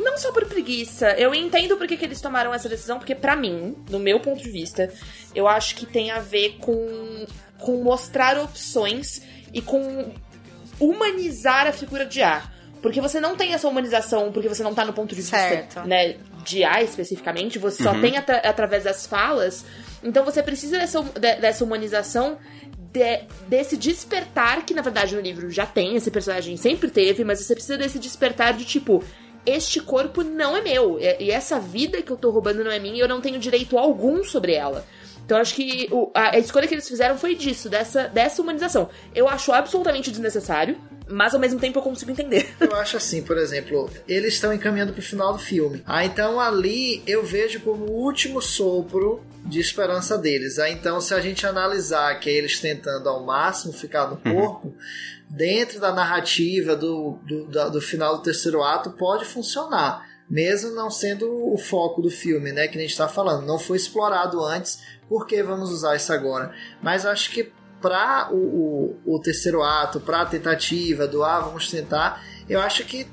não 0.00 0.16
só 0.18 0.32
por 0.32 0.44
preguiça. 0.46 1.10
Eu 1.12 1.34
entendo 1.34 1.76
por 1.76 1.86
que, 1.86 1.96
que 1.96 2.04
eles 2.04 2.20
tomaram 2.20 2.52
essa 2.52 2.68
decisão, 2.68 2.98
porque 2.98 3.14
pra 3.14 3.36
mim, 3.36 3.76
no 3.88 3.98
meu 3.98 4.20
ponto 4.20 4.42
de 4.42 4.50
vista, 4.50 4.92
eu 5.34 5.46
acho 5.48 5.74
que 5.76 5.86
tem 5.86 6.10
a 6.10 6.18
ver 6.18 6.56
com, 6.60 7.26
com 7.58 7.82
mostrar 7.82 8.38
opções 8.38 9.22
e 9.52 9.60
com 9.60 10.12
humanizar 10.78 11.66
a 11.66 11.72
figura 11.72 12.06
de 12.06 12.22
A. 12.22 12.42
Porque 12.82 13.00
você 13.00 13.20
não 13.20 13.36
tem 13.36 13.52
essa 13.52 13.68
humanização, 13.68 14.32
porque 14.32 14.48
você 14.48 14.62
não 14.62 14.74
tá 14.74 14.84
no 14.86 14.92
ponto 14.94 15.10
de 15.10 15.16
vista 15.16 15.36
Certo. 15.36 15.80
né, 15.86 16.16
de 16.44 16.64
A 16.64 16.82
especificamente, 16.82 17.58
você 17.58 17.82
só 17.82 17.92
tem 18.00 18.16
atra- 18.16 18.38
através 18.38 18.84
das 18.84 19.06
falas. 19.06 19.66
Então 20.02 20.24
você 20.24 20.42
precisa 20.42 20.78
dessa, 20.78 21.02
de- 21.02 21.36
dessa 21.36 21.62
humanização, 21.62 22.38
de- 22.90 23.20
desse 23.46 23.76
despertar, 23.76 24.64
que 24.64 24.72
na 24.72 24.80
verdade 24.80 25.14
no 25.14 25.20
livro 25.20 25.50
já 25.50 25.66
tem, 25.66 25.94
esse 25.94 26.10
personagem 26.10 26.56
sempre 26.56 26.90
teve, 26.90 27.22
mas 27.22 27.40
você 27.40 27.52
precisa 27.54 27.76
desse 27.76 27.98
despertar 27.98 28.54
de 28.54 28.64
tipo. 28.64 29.04
Este 29.46 29.80
corpo 29.80 30.22
não 30.22 30.56
é 30.56 30.62
meu. 30.62 30.98
E 31.00 31.30
essa 31.30 31.58
vida 31.58 32.02
que 32.02 32.10
eu 32.10 32.16
tô 32.16 32.30
roubando 32.30 32.62
não 32.64 32.70
é 32.70 32.78
minha 32.78 32.96
e 32.96 33.00
eu 33.00 33.08
não 33.08 33.20
tenho 33.20 33.38
direito 33.38 33.78
algum 33.78 34.22
sobre 34.22 34.52
ela. 34.54 34.84
Então 35.24 35.38
eu 35.38 35.42
acho 35.42 35.54
que 35.54 35.88
o- 35.92 36.10
a, 36.14 36.34
a 36.34 36.38
escolha 36.38 36.66
que 36.66 36.74
eles 36.74 36.88
fizeram 36.88 37.16
foi 37.16 37.34
disso, 37.34 37.68
dessa, 37.68 38.08
dessa 38.08 38.42
humanização. 38.42 38.90
Eu 39.14 39.28
acho 39.28 39.52
absolutamente 39.52 40.10
desnecessário, 40.10 40.76
mas 41.08 41.32
ao 41.34 41.40
mesmo 41.40 41.58
tempo 41.60 41.78
eu 41.78 41.82
consigo 41.82 42.10
entender. 42.10 42.52
Eu 42.60 42.74
acho 42.76 42.96
assim, 42.96 43.22
por 43.22 43.36
exemplo, 43.38 43.88
eles 44.08 44.34
estão 44.34 44.52
encaminhando 44.52 44.92
pro 44.92 45.02
final 45.02 45.32
do 45.32 45.38
filme. 45.38 45.82
Ah, 45.86 46.04
então 46.04 46.38
ali 46.40 47.02
eu 47.06 47.24
vejo 47.24 47.60
como 47.60 47.84
o 47.84 47.92
último 48.04 48.40
sopro 48.42 49.20
de 49.44 49.58
esperança 49.60 50.18
deles. 50.18 50.58
Ah, 50.58 50.68
então 50.68 51.00
se 51.00 51.14
a 51.14 51.20
gente 51.20 51.46
analisar 51.46 52.18
que 52.20 52.28
é 52.28 52.32
eles 52.34 52.58
tentando 52.60 53.08
ao 53.08 53.24
máximo 53.24 53.72
ficar 53.72 54.06
no 54.08 54.16
corpo, 54.18 54.74
dentro 55.30 55.80
da 55.80 55.92
narrativa 55.92 56.74
do, 56.74 57.18
do, 57.26 57.46
da- 57.46 57.68
do 57.68 57.80
final 57.80 58.16
do 58.16 58.22
terceiro 58.22 58.62
ato 58.62 58.90
pode 58.90 59.24
funcionar. 59.24 60.04
Mesmo 60.28 60.70
não 60.72 60.90
sendo 60.90 61.26
o 61.52 61.56
foco 61.58 62.02
do 62.02 62.10
filme, 62.10 62.52
né? 62.52 62.68
Que 62.68 62.78
a 62.78 62.80
gente 62.80 62.96
tá 62.96 63.08
falando. 63.08 63.46
Não 63.46 63.58
foi 63.58 63.76
explorado 63.76 64.44
antes, 64.44 64.80
por 65.08 65.26
que 65.26 65.42
vamos 65.42 65.70
usar 65.70 65.96
isso 65.96 66.12
agora? 66.12 66.52
Mas 66.82 67.04
acho 67.06 67.30
que 67.32 67.50
para 67.80 68.28
o, 68.30 68.36
o, 69.06 69.14
o 69.16 69.20
terceiro 69.20 69.62
ato, 69.62 69.98
para 70.00 70.20
a 70.20 70.26
tentativa 70.26 71.06
do 71.08 71.24
ah, 71.24 71.40
vamos 71.40 71.70
tentar, 71.70 72.22
eu 72.48 72.60
acho 72.60 72.84
que 72.84 73.08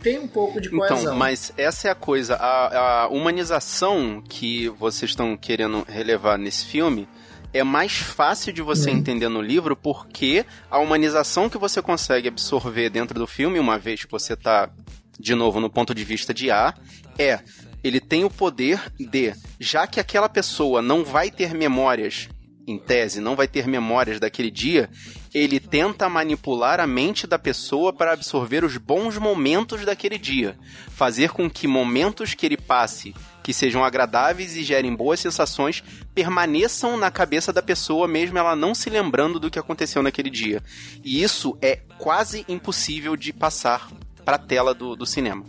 tem 0.00 0.18
um 0.18 0.28
pouco 0.28 0.60
de 0.60 0.68
coesão. 0.68 0.98
Então, 1.00 1.16
mas 1.16 1.52
essa 1.56 1.88
é 1.88 1.90
a 1.90 1.94
coisa. 1.94 2.34
A, 2.36 3.02
a 3.04 3.08
humanização 3.08 4.22
que 4.28 4.68
vocês 4.68 5.10
estão 5.12 5.36
querendo 5.36 5.84
relevar 5.88 6.36
nesse 6.38 6.64
filme 6.66 7.08
é 7.52 7.62
mais 7.62 7.92
fácil 7.92 8.52
de 8.52 8.62
você 8.62 8.90
Hum. 8.90 8.96
entender 8.96 9.28
no 9.28 9.42
livro 9.42 9.76
porque 9.76 10.44
a 10.70 10.78
humanização 10.78 11.48
que 11.48 11.58
você 11.58 11.82
consegue 11.82 12.28
absorver 12.28 12.90
dentro 12.90 13.18
do 13.18 13.26
filme, 13.26 13.58
uma 13.58 13.78
vez 13.78 14.04
que 14.04 14.10
você 14.10 14.34
tá 14.36 14.70
de 15.18 15.34
novo 15.34 15.60
no 15.60 15.70
ponto 15.70 15.94
de 15.94 16.04
vista 16.04 16.32
de 16.32 16.50
A, 16.50 16.74
é 17.18 17.40
ele 17.84 18.00
tem 18.00 18.24
o 18.24 18.30
poder 18.30 18.80
de, 18.98 19.34
já 19.58 19.86
que 19.86 20.00
aquela 20.00 20.28
pessoa 20.28 20.80
não 20.80 21.04
vai 21.04 21.30
ter 21.30 21.52
memórias 21.52 22.28
em 22.66 22.78
tese, 22.78 23.20
não 23.20 23.34
vai 23.34 23.48
ter 23.48 23.66
memórias 23.66 24.20
daquele 24.20 24.50
dia, 24.50 24.88
ele 25.34 25.58
tenta 25.58 26.08
manipular 26.08 26.78
a 26.78 26.86
mente 26.86 27.26
da 27.26 27.38
pessoa 27.38 27.92
para 27.92 28.12
absorver 28.12 28.64
os 28.64 28.76
bons 28.76 29.18
momentos 29.18 29.84
daquele 29.84 30.16
dia, 30.16 30.56
fazer 30.90 31.30
com 31.30 31.50
que 31.50 31.66
momentos 31.66 32.34
que 32.34 32.46
ele 32.46 32.56
passe 32.56 33.14
que 33.42 33.52
sejam 33.52 33.84
agradáveis 33.84 34.56
e 34.56 34.62
gerem 34.62 34.94
boas 34.94 35.20
sensações 35.20 35.82
permaneçam 36.14 36.96
na 36.96 37.10
cabeça 37.10 37.52
da 37.52 37.62
pessoa 37.62 38.06
mesmo 38.06 38.38
ela 38.38 38.54
não 38.54 38.74
se 38.74 38.88
lembrando 38.88 39.40
do 39.40 39.50
que 39.50 39.58
aconteceu 39.58 40.02
naquele 40.02 40.30
dia. 40.30 40.62
E 41.04 41.22
isso 41.22 41.56
é 41.60 41.80
quase 41.98 42.44
impossível 42.48 43.16
de 43.16 43.32
passar 43.32 43.88
para 44.24 44.36
a 44.36 44.38
tela 44.38 44.72
do, 44.74 44.94
do 44.94 45.06
cinema. 45.06 45.44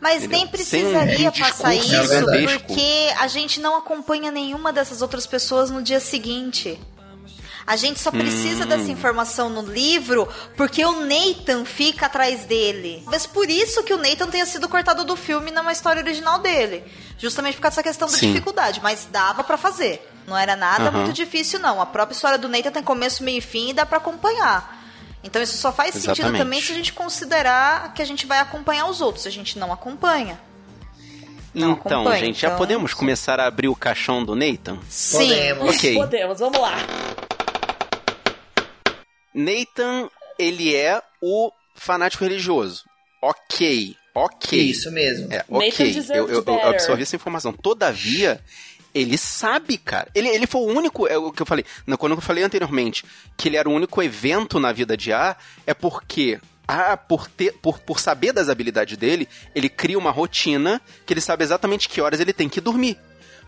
Mas 0.00 0.24
Entendeu? 0.24 0.38
nem 0.38 0.46
precisaria 0.46 1.28
um 1.28 1.32
passar 1.32 1.74
isso, 1.74 1.88
gigantesco. 1.88 2.66
porque 2.66 3.08
a 3.18 3.26
gente 3.26 3.60
não 3.60 3.76
acompanha 3.76 4.30
nenhuma 4.30 4.72
dessas 4.72 5.02
outras 5.02 5.26
pessoas 5.26 5.70
no 5.70 5.82
dia 5.82 5.98
seguinte. 5.98 6.78
A 7.68 7.76
gente 7.76 8.00
só 8.00 8.10
precisa 8.10 8.64
Hum. 8.64 8.66
dessa 8.66 8.90
informação 8.90 9.50
no 9.50 9.60
livro 9.60 10.26
porque 10.56 10.82
o 10.84 11.04
Nathan 11.04 11.66
fica 11.66 12.06
atrás 12.06 12.44
dele. 12.44 13.00
Talvez 13.04 13.26
por 13.26 13.50
isso 13.50 13.82
que 13.82 13.92
o 13.92 13.98
Nathan 13.98 14.26
tenha 14.28 14.46
sido 14.46 14.66
cortado 14.68 15.04
do 15.04 15.14
filme 15.14 15.50
numa 15.50 15.70
história 15.70 16.02
original 16.02 16.38
dele. 16.38 16.82
Justamente 17.18 17.56
por 17.56 17.60
causa 17.62 17.76
dessa 17.76 17.82
questão 17.82 18.08
da 18.08 18.16
Sim. 18.16 18.28
dificuldade. 18.32 18.80
Mas 18.82 19.06
dava 19.12 19.44
pra 19.44 19.58
fazer. 19.58 20.10
Não 20.26 20.36
era 20.36 20.56
nada 20.56 20.84
Aham. 20.88 20.98
muito 21.02 21.12
difícil, 21.12 21.58
não. 21.58 21.78
A 21.80 21.84
própria 21.86 22.14
história 22.14 22.38
do 22.38 22.48
Nathan 22.48 22.70
tem 22.70 22.82
começo, 22.82 23.22
meio 23.22 23.38
e 23.38 23.42
fim 23.42 23.68
e 23.70 23.72
dá 23.74 23.84
pra 23.84 23.98
acompanhar. 23.98 24.76
Então 25.22 25.42
isso 25.42 25.58
só 25.58 25.70
faz 25.70 25.92
sentido 25.94 26.12
Exatamente. 26.12 26.40
também 26.42 26.62
se 26.62 26.72
a 26.72 26.74
gente 26.74 26.92
considerar 26.94 27.92
que 27.92 28.00
a 28.00 28.04
gente 28.06 28.24
vai 28.24 28.38
acompanhar 28.38 28.86
os 28.86 29.00
outros. 29.02 29.24
Se 29.24 29.28
a 29.28 29.32
gente 29.32 29.58
não 29.58 29.70
acompanha. 29.72 30.40
Não 31.52 31.72
então, 31.72 32.00
acompanha, 32.02 32.24
gente, 32.24 32.40
já 32.40 32.48
então- 32.48 32.58
podemos 32.58 32.94
começar 32.94 33.40
a 33.40 33.46
abrir 33.46 33.68
o 33.68 33.74
caixão 33.76 34.24
do 34.24 34.34
Nathan? 34.34 34.78
Sim. 34.88 35.18
Podemos. 35.18 35.76
Ok. 35.76 35.94
Podemos, 35.96 36.38
vamos 36.40 36.60
lá. 36.60 36.76
Nathan, 39.34 40.08
ele 40.38 40.74
é 40.74 41.02
o 41.20 41.50
fanático 41.74 42.24
religioso. 42.24 42.84
Ok, 43.20 43.96
ok. 44.14 44.58
Isso 44.60 44.90
mesmo. 44.90 45.32
É, 45.32 45.44
ok. 45.48 45.96
Eu, 46.10 46.28
eu, 46.28 46.44
eu 46.44 46.68
absorvi 46.68 47.02
essa 47.02 47.16
informação. 47.16 47.52
Todavia, 47.52 48.40
ele 48.94 49.18
sabe, 49.18 49.76
cara. 49.76 50.08
Ele, 50.14 50.28
ele 50.28 50.46
foi 50.46 50.60
o 50.60 50.66
único. 50.66 51.06
É 51.06 51.18
o 51.18 51.32
que 51.32 51.42
eu 51.42 51.46
falei. 51.46 51.64
Quando 51.98 52.12
eu 52.12 52.20
falei 52.20 52.44
anteriormente 52.44 53.04
que 53.36 53.48
ele 53.48 53.56
era 53.56 53.68
o 53.68 53.72
único 53.72 54.02
evento 54.02 54.58
na 54.60 54.72
vida 54.72 54.96
de 54.96 55.12
A, 55.12 55.36
é 55.66 55.74
porque. 55.74 56.38
Ah, 56.70 56.98
por, 56.98 57.28
ter, 57.28 57.54
por, 57.62 57.78
por 57.78 57.98
saber 57.98 58.30
das 58.30 58.50
habilidades 58.50 58.94
dele, 58.98 59.26
ele 59.54 59.70
cria 59.70 59.98
uma 59.98 60.10
rotina 60.10 60.82
que 61.06 61.14
ele 61.14 61.20
sabe 61.22 61.42
exatamente 61.42 61.88
que 61.88 61.98
horas 61.98 62.20
ele 62.20 62.34
tem 62.34 62.46
que 62.46 62.60
dormir. 62.60 62.98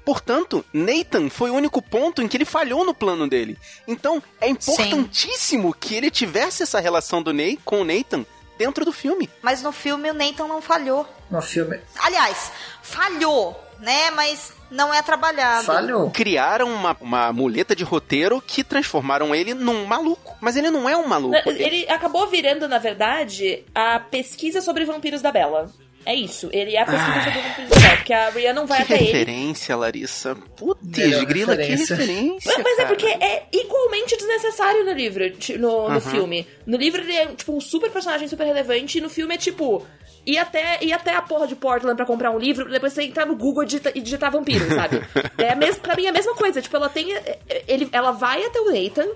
Portanto, 0.05 0.65
Nathan 0.73 1.29
foi 1.29 1.51
o 1.51 1.55
único 1.55 1.81
ponto 1.83 2.23
em 2.23 2.29
que 2.29 2.37
ele 2.37 2.45
falhou 2.45 2.85
no 2.85 2.95
plano 2.95 3.29
dele. 3.29 3.59
Então, 3.87 4.23
é 4.41 4.49
importantíssimo 4.49 5.75
que 5.75 5.95
ele 5.95 6.11
tivesse 6.11 6.63
essa 6.63 6.81
relação 6.81 7.23
do 7.23 7.33
Ney 7.33 7.59
com 7.65 7.81
o 7.81 7.85
Nathan 7.85 8.25
dentro 8.59 8.85
do 8.85 8.93
filme. 8.93 9.29
Mas 9.41 9.63
no 9.63 9.73
filme 9.73 10.11
o 10.11 10.15
Nathan 10.15 10.47
não 10.47 10.61
falhou. 10.61 11.09
No 11.31 11.41
filme. 11.41 11.81
Aliás, 11.99 12.53
falhou, 12.83 13.59
né? 13.79 14.11
Mas 14.11 14.53
não 14.71 14.93
é 14.93 15.03
trabalhado. 15.03 15.65
Falhou. 15.65 16.11
criaram 16.11 16.73
uma, 16.73 16.97
uma 17.01 17.33
muleta 17.33 17.75
de 17.75 17.83
roteiro 17.83 18.41
que 18.41 18.63
transformaram 18.63 19.35
ele 19.35 19.55
num 19.55 19.85
maluco. 19.85 20.37
Mas 20.41 20.57
ele 20.57 20.71
não 20.71 20.89
é 20.89 20.97
um 20.97 21.07
maluco. 21.07 21.51
Ele 21.51 21.89
acabou 21.89 22.27
virando, 22.29 22.69
na 22.69 22.79
verdade, 22.79 23.65
a 23.75 23.99
pesquisa 23.99 24.61
sobre 24.61 24.85
vampiros 24.85 25.23
da 25.23 25.33
Bela. 25.33 25.71
É 26.11 26.15
isso. 26.15 26.49
Ele 26.53 26.75
é 26.75 26.83
a 26.83 26.85
pessoa 26.87 27.07
do 27.09 27.55
principal, 27.55 27.97
porque 27.97 28.13
a 28.13 28.31
Rhea 28.31 28.53
não 28.53 28.67
vai 28.67 28.79
Que 28.85 28.95
até 28.95 29.03
ele. 29.03 29.13
referência, 29.13 29.77
Larissa. 29.77 30.35
Putz, 30.57 30.81
grila, 31.27 31.57
que 31.57 31.63
referência. 31.63 32.53
Mas, 32.57 32.65
mas 32.65 32.79
é 32.81 32.85
porque 32.87 33.07
é 33.07 33.45
igualmente 33.53 34.17
desnecessário 34.17 34.85
no 34.85 34.93
livro, 34.93 35.25
no, 35.59 35.59
no 35.59 35.87
Aham. 35.87 36.01
filme. 36.01 36.47
No 36.67 36.77
livro 36.77 37.01
ele 37.01 37.15
é, 37.15 37.27
tipo, 37.27 37.53
um 37.57 37.61
super 37.61 37.91
personagem 37.91 38.27
super 38.27 38.45
relevante, 38.45 38.99
e 38.99 39.01
no 39.01 39.09
filme 39.09 39.35
é 39.35 39.39
tipo. 39.39 39.87
Ir 40.27 40.37
até, 40.37 40.79
ir 40.83 40.93
até 40.93 41.15
a 41.17 41.23
porra 41.23 41.47
de 41.47 41.55
Portland 41.57 41.97
pra 41.97 42.05
comprar 42.05 42.31
um 42.31 42.39
livro, 42.39 42.69
depois 42.71 42.93
você 42.93 43.05
entrar 43.05 43.25
no 43.25 43.35
Google 43.35 43.63
e 43.63 43.67
digita- 43.67 43.93
e 43.95 44.01
digitar 44.03 44.31
vampiro, 44.31 44.67
sabe? 44.75 45.01
é 45.39 45.53
a 45.53 45.57
mes, 45.57 45.79
pra 45.79 45.97
mim 45.97 46.05
é 46.05 46.09
a 46.11 46.13
mesma 46.13 46.35
coisa. 46.35 46.61
Tipo, 46.61 46.77
ela 46.77 46.91
tem. 46.91 47.07
Ele, 47.67 47.89
ela 47.91 48.11
vai 48.11 48.45
até 48.45 48.61
o 48.61 48.67
Nathan 48.71 49.09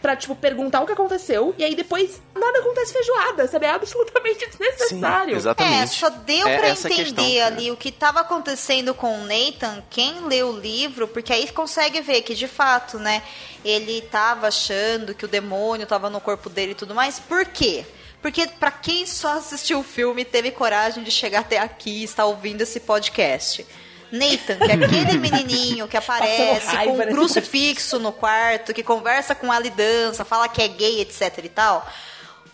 pra, 0.00 0.14
tipo, 0.14 0.34
perguntar 0.36 0.80
o 0.80 0.86
que 0.86 0.92
aconteceu, 0.92 1.54
e 1.58 1.64
aí 1.64 1.74
depois 1.74 2.20
nada 2.34 2.60
acontece 2.60 2.92
feijoada, 2.92 3.48
sabe? 3.48 3.66
É 3.66 3.70
absolutamente 3.70 4.46
desnecessário. 4.46 5.36
exatamente. 5.36 5.82
É, 5.82 5.86
só 5.86 6.08
deu 6.08 6.46
É 6.46 6.58
pra 6.58 6.70
entender 6.70 6.94
questão, 6.94 7.24
cara. 7.34 7.46
ali 7.46 7.70
o 7.70 7.76
que 7.76 7.90
tava 7.90 8.20
acontecendo 8.20 8.94
com 8.94 9.22
o 9.22 9.26
Nathan, 9.26 9.82
quem 9.90 10.20
lê 10.26 10.42
o 10.42 10.52
livro, 10.52 11.08
porque 11.08 11.32
aí 11.32 11.48
consegue 11.50 12.00
ver 12.00 12.22
que 12.22 12.34
de 12.34 12.46
fato, 12.46 12.98
né, 12.98 13.22
ele 13.64 14.00
tava 14.02 14.46
achando 14.48 15.14
que 15.14 15.24
o 15.24 15.28
demônio 15.28 15.86
tava 15.86 16.08
no 16.08 16.20
corpo 16.20 16.48
dele 16.48 16.72
e 16.72 16.76
tudo 16.76 16.94
mais. 16.94 17.18
Por 17.18 17.44
quê? 17.46 17.84
Porque 18.22 18.46
pra 18.46 18.70
quem 18.70 19.06
só 19.06 19.38
assistiu 19.38 19.80
o 19.80 19.84
filme 19.84 20.24
teve 20.24 20.50
coragem 20.50 21.04
de 21.04 21.10
chegar 21.10 21.40
até 21.40 21.58
aqui 21.58 22.00
e 22.00 22.04
está 22.04 22.24
ouvindo 22.24 22.62
esse 22.62 22.80
podcast. 22.80 23.64
Nathan, 24.10 24.56
que 24.56 24.70
é 24.70 24.74
aquele 24.74 25.18
menininho 25.18 25.88
que 25.88 25.96
aparece 25.96 26.76
com 26.84 26.92
um 26.92 27.06
crucifixo 27.06 27.98
no 27.98 28.12
quarto, 28.12 28.74
que 28.74 28.82
conversa 28.82 29.34
com 29.34 29.52
a 29.52 29.58
lidança, 29.58 30.24
fala 30.24 30.48
que 30.48 30.62
é 30.62 30.68
gay, 30.68 31.00
etc 31.00 31.38
e 31.44 31.48
tal. 31.48 31.86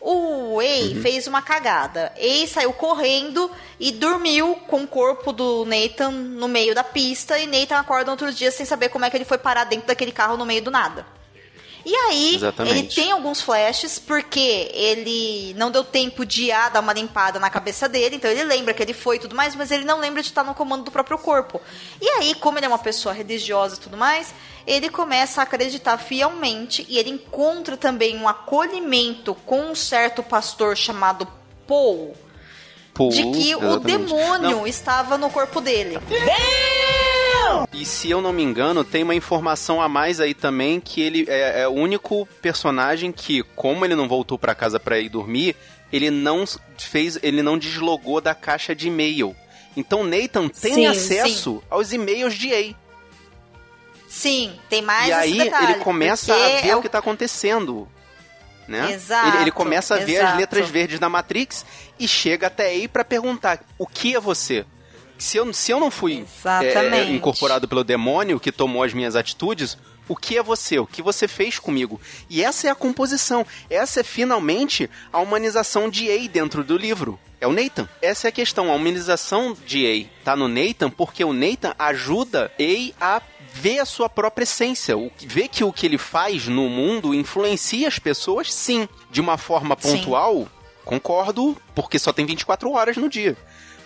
O 0.06 0.60
Ei 0.60 1.00
fez 1.00 1.26
uma 1.26 1.40
cagada. 1.40 2.12
Ei 2.16 2.46
saiu 2.46 2.74
correndo 2.74 3.50
e 3.80 3.90
dormiu 3.90 4.54
com 4.66 4.82
o 4.82 4.86
corpo 4.86 5.32
do 5.32 5.64
Nathan 5.64 6.10
no 6.10 6.46
meio 6.46 6.74
da 6.74 6.84
pista. 6.84 7.38
E 7.38 7.46
Nathan 7.46 7.78
acorda 7.78 8.10
outro 8.10 8.30
dia 8.30 8.50
sem 8.50 8.66
saber 8.66 8.90
como 8.90 9.06
é 9.06 9.10
que 9.10 9.16
ele 9.16 9.24
foi 9.24 9.38
parar 9.38 9.64
dentro 9.64 9.86
daquele 9.86 10.12
carro 10.12 10.36
no 10.36 10.44
meio 10.44 10.60
do 10.60 10.70
nada. 10.70 11.06
E 11.84 11.94
aí, 11.94 12.34
Exatamente. 12.36 12.78
ele 12.78 12.88
tem 12.88 13.12
alguns 13.12 13.42
flashes, 13.42 13.98
porque 13.98 14.70
ele 14.72 15.54
não 15.58 15.70
deu 15.70 15.84
tempo 15.84 16.24
de 16.24 16.50
ah, 16.50 16.70
dar 16.70 16.80
uma 16.80 16.92
limpada 16.94 17.38
na 17.38 17.50
cabeça 17.50 17.88
dele, 17.88 18.16
então 18.16 18.30
ele 18.30 18.42
lembra 18.44 18.72
que 18.72 18.82
ele 18.82 18.94
foi 18.94 19.16
e 19.16 19.18
tudo 19.18 19.36
mais, 19.36 19.54
mas 19.54 19.70
ele 19.70 19.84
não 19.84 20.00
lembra 20.00 20.22
de 20.22 20.28
estar 20.28 20.42
no 20.44 20.54
comando 20.54 20.84
do 20.84 20.90
próprio 20.90 21.18
corpo. 21.18 21.60
E 22.00 22.08
aí, 22.08 22.34
como 22.34 22.58
ele 22.58 22.64
é 22.64 22.68
uma 22.68 22.78
pessoa 22.78 23.12
religiosa 23.12 23.76
e 23.76 23.80
tudo 23.80 23.98
mais, 23.98 24.34
ele 24.66 24.88
começa 24.88 25.40
a 25.40 25.44
acreditar 25.44 25.98
fielmente 25.98 26.86
e 26.88 26.98
ele 26.98 27.10
encontra 27.10 27.76
também 27.76 28.16
um 28.16 28.26
acolhimento 28.26 29.34
com 29.44 29.60
um 29.60 29.74
certo 29.74 30.22
pastor 30.22 30.76
chamado 30.76 31.28
Paul, 31.66 32.16
Pô, 32.94 33.08
de 33.08 33.22
que 33.24 33.54
o 33.54 33.58
exatamente. 33.58 33.84
demônio 33.84 34.56
Não, 34.56 34.66
estava 34.66 35.18
no 35.18 35.28
corpo 35.28 35.60
dele. 35.60 35.98
E 37.72 37.84
se 37.84 38.10
eu 38.10 38.20
não 38.20 38.32
me 38.32 38.42
engano, 38.42 38.84
tem 38.84 39.02
uma 39.02 39.14
informação 39.14 39.80
a 39.80 39.88
mais 39.88 40.20
aí 40.20 40.34
também 40.34 40.80
que 40.80 41.00
ele 41.00 41.26
é, 41.28 41.62
é 41.62 41.68
o 41.68 41.72
único 41.72 42.26
personagem 42.40 43.12
que, 43.12 43.42
como 43.54 43.84
ele 43.84 43.94
não 43.94 44.08
voltou 44.08 44.38
pra 44.38 44.54
casa 44.54 44.78
pra 44.78 44.98
ir 44.98 45.08
dormir, 45.08 45.56
ele 45.92 46.10
não 46.10 46.44
fez, 46.78 47.18
ele 47.22 47.42
não 47.42 47.58
deslogou 47.58 48.20
da 48.20 48.34
caixa 48.34 48.74
de 48.74 48.88
e-mail. 48.88 49.34
Então 49.76 50.04
Nathan 50.04 50.48
tem 50.48 50.74
Sim, 50.74 50.86
acesso 50.86 51.62
aos 51.68 51.92
e-mails 51.92 52.34
de 52.34 52.54
A. 52.54 52.74
Sim, 54.08 54.52
tem 54.70 54.80
mais 54.80 55.08
e 55.08 55.12
aí 55.12 55.38
detalhe, 55.38 55.72
ele 55.72 55.80
começa 55.80 56.32
a 56.32 56.60
ver 56.60 56.68
é 56.68 56.76
o 56.76 56.82
que 56.82 56.88
tá 56.88 56.98
acontecendo. 56.98 57.88
Né? 58.66 58.92
Exato, 58.92 59.28
ele, 59.28 59.42
ele 59.42 59.50
começa 59.50 59.94
a 59.94 59.98
ver 59.98 60.16
as 60.16 60.22
exato. 60.22 60.38
letras 60.38 60.68
verdes 60.70 60.98
da 60.98 61.08
Matrix 61.08 61.66
e 61.98 62.08
chega 62.08 62.46
até 62.46 62.66
aí 62.66 62.88
pra 62.88 63.04
perguntar: 63.04 63.60
o 63.76 63.86
que 63.86 64.14
é 64.14 64.20
você? 64.20 64.64
Se 65.18 65.36
eu, 65.36 65.52
se 65.52 65.72
eu 65.72 65.80
não 65.80 65.90
fui 65.90 66.24
é, 66.44 66.66
Exatamente. 66.66 67.12
incorporado 67.12 67.68
pelo 67.68 67.84
demônio 67.84 68.40
que 68.40 68.52
tomou 68.52 68.82
as 68.82 68.92
minhas 68.92 69.16
atitudes, 69.16 69.78
o 70.08 70.16
que 70.16 70.36
é 70.36 70.42
você? 70.42 70.78
O 70.78 70.86
que 70.86 71.02
você 71.02 71.26
fez 71.26 71.58
comigo? 71.58 72.00
E 72.28 72.42
essa 72.42 72.68
é 72.68 72.70
a 72.70 72.74
composição. 72.74 73.46
Essa 73.70 74.00
é 74.00 74.04
finalmente 74.04 74.90
a 75.12 75.18
humanização 75.18 75.88
de 75.88 76.10
A 76.10 76.28
dentro 76.28 76.62
do 76.62 76.76
livro. 76.76 77.18
É 77.40 77.46
o 77.46 77.52
Nathan. 77.52 77.88
Essa 78.02 78.28
é 78.28 78.30
a 78.30 78.32
questão. 78.32 78.70
A 78.70 78.74
humanização 78.74 79.56
de 79.66 79.86
A 79.86 80.24
tá 80.24 80.36
no 80.36 80.48
Nathan 80.48 80.90
porque 80.90 81.24
o 81.24 81.32
Nathan 81.32 81.74
ajuda 81.78 82.52
A 83.00 83.16
a 83.16 83.22
ver 83.54 83.78
a 83.78 83.84
sua 83.84 84.08
própria 84.08 84.42
essência, 84.42 84.98
o, 84.98 85.12
ver 85.20 85.48
que 85.48 85.62
o 85.62 85.72
que 85.72 85.86
ele 85.86 85.96
faz 85.96 86.48
no 86.48 86.68
mundo 86.68 87.14
influencia 87.14 87.86
as 87.86 88.00
pessoas, 88.00 88.52
sim. 88.52 88.88
De 89.10 89.20
uma 89.20 89.38
forma 89.38 89.76
Sim. 89.78 89.98
pontual, 89.98 90.48
concordo, 90.84 91.56
porque 91.72 91.98
só 91.98 92.12
tem 92.12 92.26
24 92.26 92.70
horas 92.72 92.96
no 92.96 93.08
dia. 93.08 93.36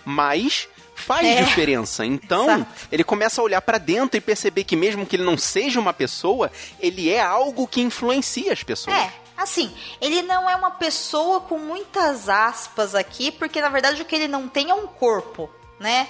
Mas 0.03 0.67
faz 0.99 1.25
É. 1.25 1.41
diferença. 1.43 2.05
Então, 2.05 2.43
Exato. 2.45 2.65
ele 2.91 3.03
começa 3.03 3.41
a 3.41 3.43
olhar 3.43 3.61
pra 3.61 3.77
dentro 3.77 4.17
e 4.17 4.21
perceber 4.21 4.63
que 4.63 4.75
mesmo 4.75 5.05
que 5.05 5.15
ele 5.15 5.23
não 5.23 5.37
seja 5.37 5.79
uma 5.79 5.93
pessoa, 5.93 6.51
ele 6.79 7.09
é 7.09 7.19
algo 7.21 7.67
que 7.67 7.81
influencia 7.81 8.51
as 8.53 8.63
pessoas. 8.63 8.95
É, 8.97 9.11
assim, 9.37 9.73
ele 10.01 10.21
não 10.21 10.49
é 10.49 10.55
uma 10.55 10.71
pessoa 10.71 11.41
com 11.41 11.57
muitas 11.57 12.29
aspas 12.29 12.93
aqui, 12.95 13.31
porque 13.31 13.61
na 13.61 13.69
verdade 13.69 14.01
o 14.01 14.05
que 14.05 14.15
ele 14.15 14.27
não 14.27 14.47
tem 14.47 14.69
é 14.69 14.73
um 14.75 14.87
corpo, 14.87 15.49
né? 15.79 16.07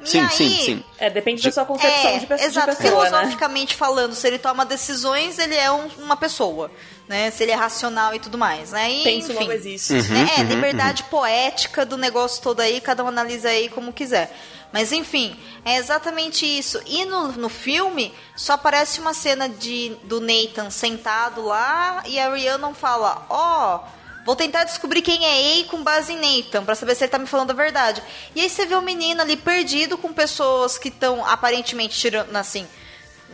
E 0.00 0.08
Sim, 0.08 0.20
aí, 0.20 0.28
sim, 0.30 0.48
sim. 0.64 0.84
É, 0.98 1.08
depende 1.08 1.42
da 1.42 1.50
sua 1.52 1.64
concepção 1.64 2.10
É, 2.10 2.18
de, 2.18 2.26
pe- 2.26 2.36
de 2.36 2.42
exato. 2.44 2.76
pessoa, 2.76 3.04
né? 3.04 3.10
Filosoficamente 3.10 3.74
falando, 3.74 4.14
se 4.14 4.26
ele 4.26 4.38
toma 4.38 4.66
decisões, 4.66 5.38
ele 5.38 5.54
é 5.54 5.70
um- 5.70 5.86
uma 5.98 6.16
pessoa, 6.16 6.70
né? 7.08 7.30
Se 7.30 7.42
ele 7.42 7.52
é 7.52 7.54
racional 7.54 8.14
e 8.14 8.18
tudo 8.18 8.38
mais, 8.38 8.72
né? 8.72 8.90
E, 8.90 9.02
Penso, 9.02 9.32
enfim, 9.32 9.40
logo 9.40 9.52
existe. 9.52 9.92
Uhum, 9.92 10.02
né? 10.08 10.30
É, 10.36 10.40
uhum, 10.40 10.48
liberdade 10.48 11.04
poética 11.04 11.84
do 11.84 11.96
negócio 11.96 12.42
todo 12.42 12.60
aí, 12.60 12.80
cada 12.80 13.04
um 13.04 13.08
analisa 13.08 13.48
aí 13.48 13.68
como 13.68 13.92
quiser. 13.92 14.34
Mas 14.72 14.90
enfim, 14.90 15.38
é 15.64 15.76
exatamente 15.76 16.44
isso. 16.44 16.80
E 16.86 17.04
no, 17.04 17.28
no 17.32 17.48
filme, 17.48 18.12
só 18.34 18.54
aparece 18.54 19.00
uma 19.00 19.14
cena 19.14 19.48
de, 19.48 19.96
do 20.04 20.20
Nathan 20.20 20.68
sentado 20.70 21.44
lá 21.44 22.02
e 22.06 22.18
a 22.18 22.28
Rhiannon 22.28 22.74
fala: 22.74 23.26
Ó. 23.28 23.80
Vou 24.24 24.34
tentar 24.34 24.64
descobrir 24.64 25.02
quem 25.02 25.22
é 25.22 25.38
Ei 25.38 25.64
com 25.64 25.82
base 25.82 26.14
em 26.14 26.16
Nathan, 26.16 26.64
pra 26.64 26.74
saber 26.74 26.94
se 26.94 27.04
ele 27.04 27.10
tá 27.10 27.18
me 27.18 27.26
falando 27.26 27.50
a 27.50 27.54
verdade. 27.54 28.02
E 28.34 28.40
aí 28.40 28.48
você 28.48 28.64
vê 28.64 28.74
o 28.74 28.80
menino 28.80 29.20
ali 29.20 29.36
perdido 29.36 29.98
com 29.98 30.14
pessoas 30.14 30.78
que 30.78 30.88
estão 30.88 31.22
aparentemente 31.26 31.98
tirando, 31.98 32.34
assim, 32.34 32.66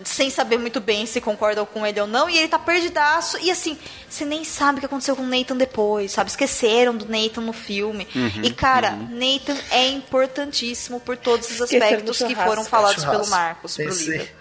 sem 0.04 0.30
saber 0.30 0.58
muito 0.58 0.80
bem 0.80 1.06
se 1.06 1.20
concordam 1.20 1.66
com 1.66 1.86
ele 1.86 2.00
ou 2.00 2.06
não, 2.06 2.28
e 2.28 2.38
ele 2.38 2.48
tá 2.48 2.58
perdidaço, 2.58 3.38
e 3.40 3.50
assim, 3.50 3.78
você 4.08 4.24
nem 4.24 4.44
sabe 4.44 4.78
o 4.78 4.80
que 4.80 4.86
aconteceu 4.86 5.16
com 5.16 5.22
o 5.22 5.26
Nathan 5.26 5.56
depois, 5.56 6.12
sabe? 6.12 6.30
Esqueceram 6.30 6.96
do 6.96 7.06
Nathan 7.06 7.42
no 7.42 7.52
filme. 7.52 8.06
Uhum, 8.14 8.42
e, 8.42 8.50
cara, 8.52 8.92
Nathan 8.92 9.56
é 9.70 9.88
importantíssimo 9.88 11.00
por 11.00 11.16
todos 11.16 11.50
os 11.50 11.62
aspectos 11.62 12.18
do 12.18 12.26
que 12.26 12.34
foram 12.34 12.64
falados 12.64 13.04
pelo 13.04 13.26
Marcos 13.28 13.76
pro 13.76 13.94
livro. 13.94 14.40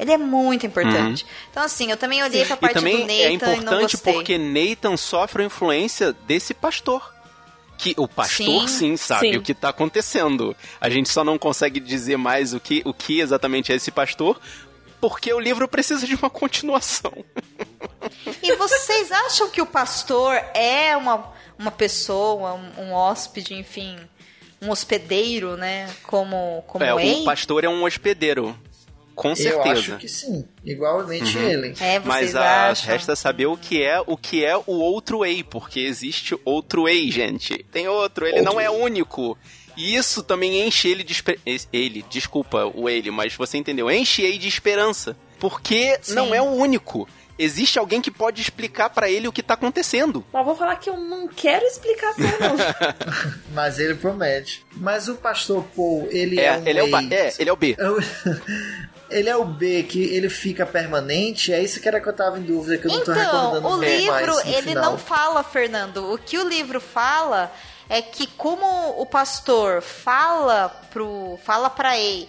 Ele 0.00 0.12
é 0.12 0.16
muito 0.16 0.64
importante. 0.64 1.26
Então, 1.50 1.62
assim, 1.62 1.90
eu 1.90 1.96
também 1.96 2.22
olhei 2.22 2.46
pra 2.46 2.56
E 2.56 2.58
parte 2.58 2.74
do 2.74 2.78
também 2.78 3.00
Nathan 3.00 3.12
é 3.12 3.24
e 3.24 3.28
não 3.28 3.34
importante 3.34 3.98
porque 3.98 4.38
Nathan 4.38 4.96
sofre 4.96 5.42
a 5.42 5.46
influência 5.46 6.14
desse 6.26 6.54
pastor. 6.54 7.14
Que 7.76 7.94
o 7.96 8.06
pastor, 8.06 8.68
sim, 8.68 8.68
Sim. 8.68 8.96
sabe 8.98 9.30
Sim. 9.30 9.36
o 9.38 9.42
que 9.42 9.54
tá 9.54 9.70
acontecendo. 9.70 10.54
A 10.78 10.90
gente 10.90 11.08
só 11.08 11.24
não 11.24 11.38
consegue 11.38 11.80
dizer 11.80 12.18
mais 12.18 12.52
o 12.52 12.60
que, 12.60 12.82
o 12.84 12.92
que 12.92 13.20
exatamente 13.20 13.72
é 13.72 13.74
esse 13.74 13.90
pastor, 13.90 14.38
porque 15.00 15.32
o 15.32 15.40
livro 15.40 15.66
precisa 15.68 16.06
de 16.06 16.14
uma 16.14 16.28
continuação. 16.30 17.12
E 18.42 18.54
vocês 18.56 19.10
acham 19.12 19.50
que 19.50 19.60
o 19.62 19.66
pastor 19.66 20.34
é 20.54 20.96
uma, 20.96 21.32
uma 21.58 21.70
pessoa, 21.70 22.54
um, 22.54 22.84
um 22.84 22.92
hóspede, 22.92 23.54
enfim, 23.54 23.96
um 24.60 24.70
hospedeiro, 24.70 25.56
né? 25.56 25.88
Como, 26.04 26.62
como 26.66 26.84
é, 26.84 26.94
o 26.94 27.24
pastor 27.24 27.64
é 27.64 27.68
um 27.68 27.84
hospedeiro. 27.84 28.56
Com 29.14 29.30
Eu 29.30 29.36
certeza. 29.36 29.72
acho 29.72 29.96
que 29.98 30.08
sim. 30.08 30.46
Igualmente 30.64 31.36
Uhum. 31.36 31.48
ele. 31.48 31.68
É, 31.78 31.98
vocês 31.98 32.04
Mas 32.32 32.36
a, 32.36 32.70
acham? 32.70 32.90
resta 32.90 33.14
saber 33.14 33.46
o 33.46 33.56
que 33.56 33.82
é 33.82 34.00
o 34.06 34.16
que 34.16 34.42
é 34.42 34.56
o 34.56 34.72
outro 34.72 35.26
Ei, 35.26 35.44
porque 35.44 35.80
existe 35.80 36.34
outro 36.42 36.88
Ei, 36.88 37.10
gente. 37.10 37.62
Tem 37.70 37.86
outro, 37.86 38.26
ele 38.26 38.40
não 38.40 38.58
é 38.58 38.70
único. 38.70 39.36
E 39.76 39.94
isso 39.96 40.22
também 40.22 40.66
enche 40.66 40.88
ele 40.88 41.02
de 41.02 41.12
esper- 41.12 41.38
ele, 41.72 42.04
desculpa 42.10 42.70
o 42.74 42.88
ele, 42.88 43.10
mas 43.10 43.34
você 43.34 43.56
entendeu? 43.58 43.90
Enche 43.90 44.22
Ei 44.22 44.36
de 44.38 44.48
esperança, 44.48 45.16
porque 45.38 45.98
Sim. 46.02 46.14
não 46.14 46.34
é 46.34 46.40
o 46.42 46.46
único. 46.46 47.08
Existe 47.38 47.78
alguém 47.78 48.02
que 48.02 48.10
pode 48.10 48.42
explicar 48.42 48.90
pra 48.90 49.08
ele 49.10 49.26
o 49.26 49.32
que 49.32 49.42
tá 49.42 49.54
acontecendo. 49.54 50.22
Mas 50.30 50.44
vou 50.44 50.54
falar 50.54 50.76
que 50.76 50.90
eu 50.90 50.96
não 50.98 51.26
quero 51.26 51.64
explicação, 51.64 52.22
não. 52.38 52.56
Mas 53.54 53.78
ele 53.78 53.94
promete. 53.94 54.62
Mas 54.76 55.08
o 55.08 55.14
pastor 55.14 55.64
Paul, 55.74 56.06
ele 56.10 56.38
é, 56.38 56.44
É, 56.44 56.58
um 56.58 56.66
ele 56.66 56.78
é 56.78 56.82
o 56.82 56.90
ba- 56.90 57.02
é, 57.10 57.32
ele 57.38 57.48
é 57.48 57.52
o 57.52 57.56
B. 57.56 57.76
É 57.78 57.88
o- 57.90 57.96
Ele 59.10 59.28
é 59.28 59.36
o 59.36 59.44
B 59.44 59.82
que 59.82 60.00
ele 60.14 60.28
fica 60.28 60.64
permanente? 60.64 61.52
É 61.52 61.60
isso 61.60 61.80
que 61.80 61.88
era 61.88 62.00
que 62.00 62.08
eu 62.08 62.12
tava 62.12 62.38
em 62.38 62.42
dúvida, 62.42 62.78
que 62.78 62.86
eu 62.86 62.92
não 62.92 63.02
tô 63.02 63.10
recordando 63.10 63.56
Então, 63.58 63.70
o 63.72 63.76
muito 63.78 63.84
livro, 63.90 64.12
mais 64.12 64.26
no 64.28 64.40
ele 64.52 64.62
final. 64.68 64.84
não 64.92 64.96
fala, 64.98 65.42
Fernando. 65.42 66.12
O 66.12 66.16
que 66.16 66.38
o 66.38 66.48
livro 66.48 66.80
fala 66.80 67.52
é 67.90 68.00
que 68.00 68.26
como 68.26 68.64
o 68.98 69.04
pastor 69.04 69.82
fala 69.82 70.68
pro 70.90 71.38
fala 71.44 71.68
para 71.68 71.98
Ei, 71.98 72.26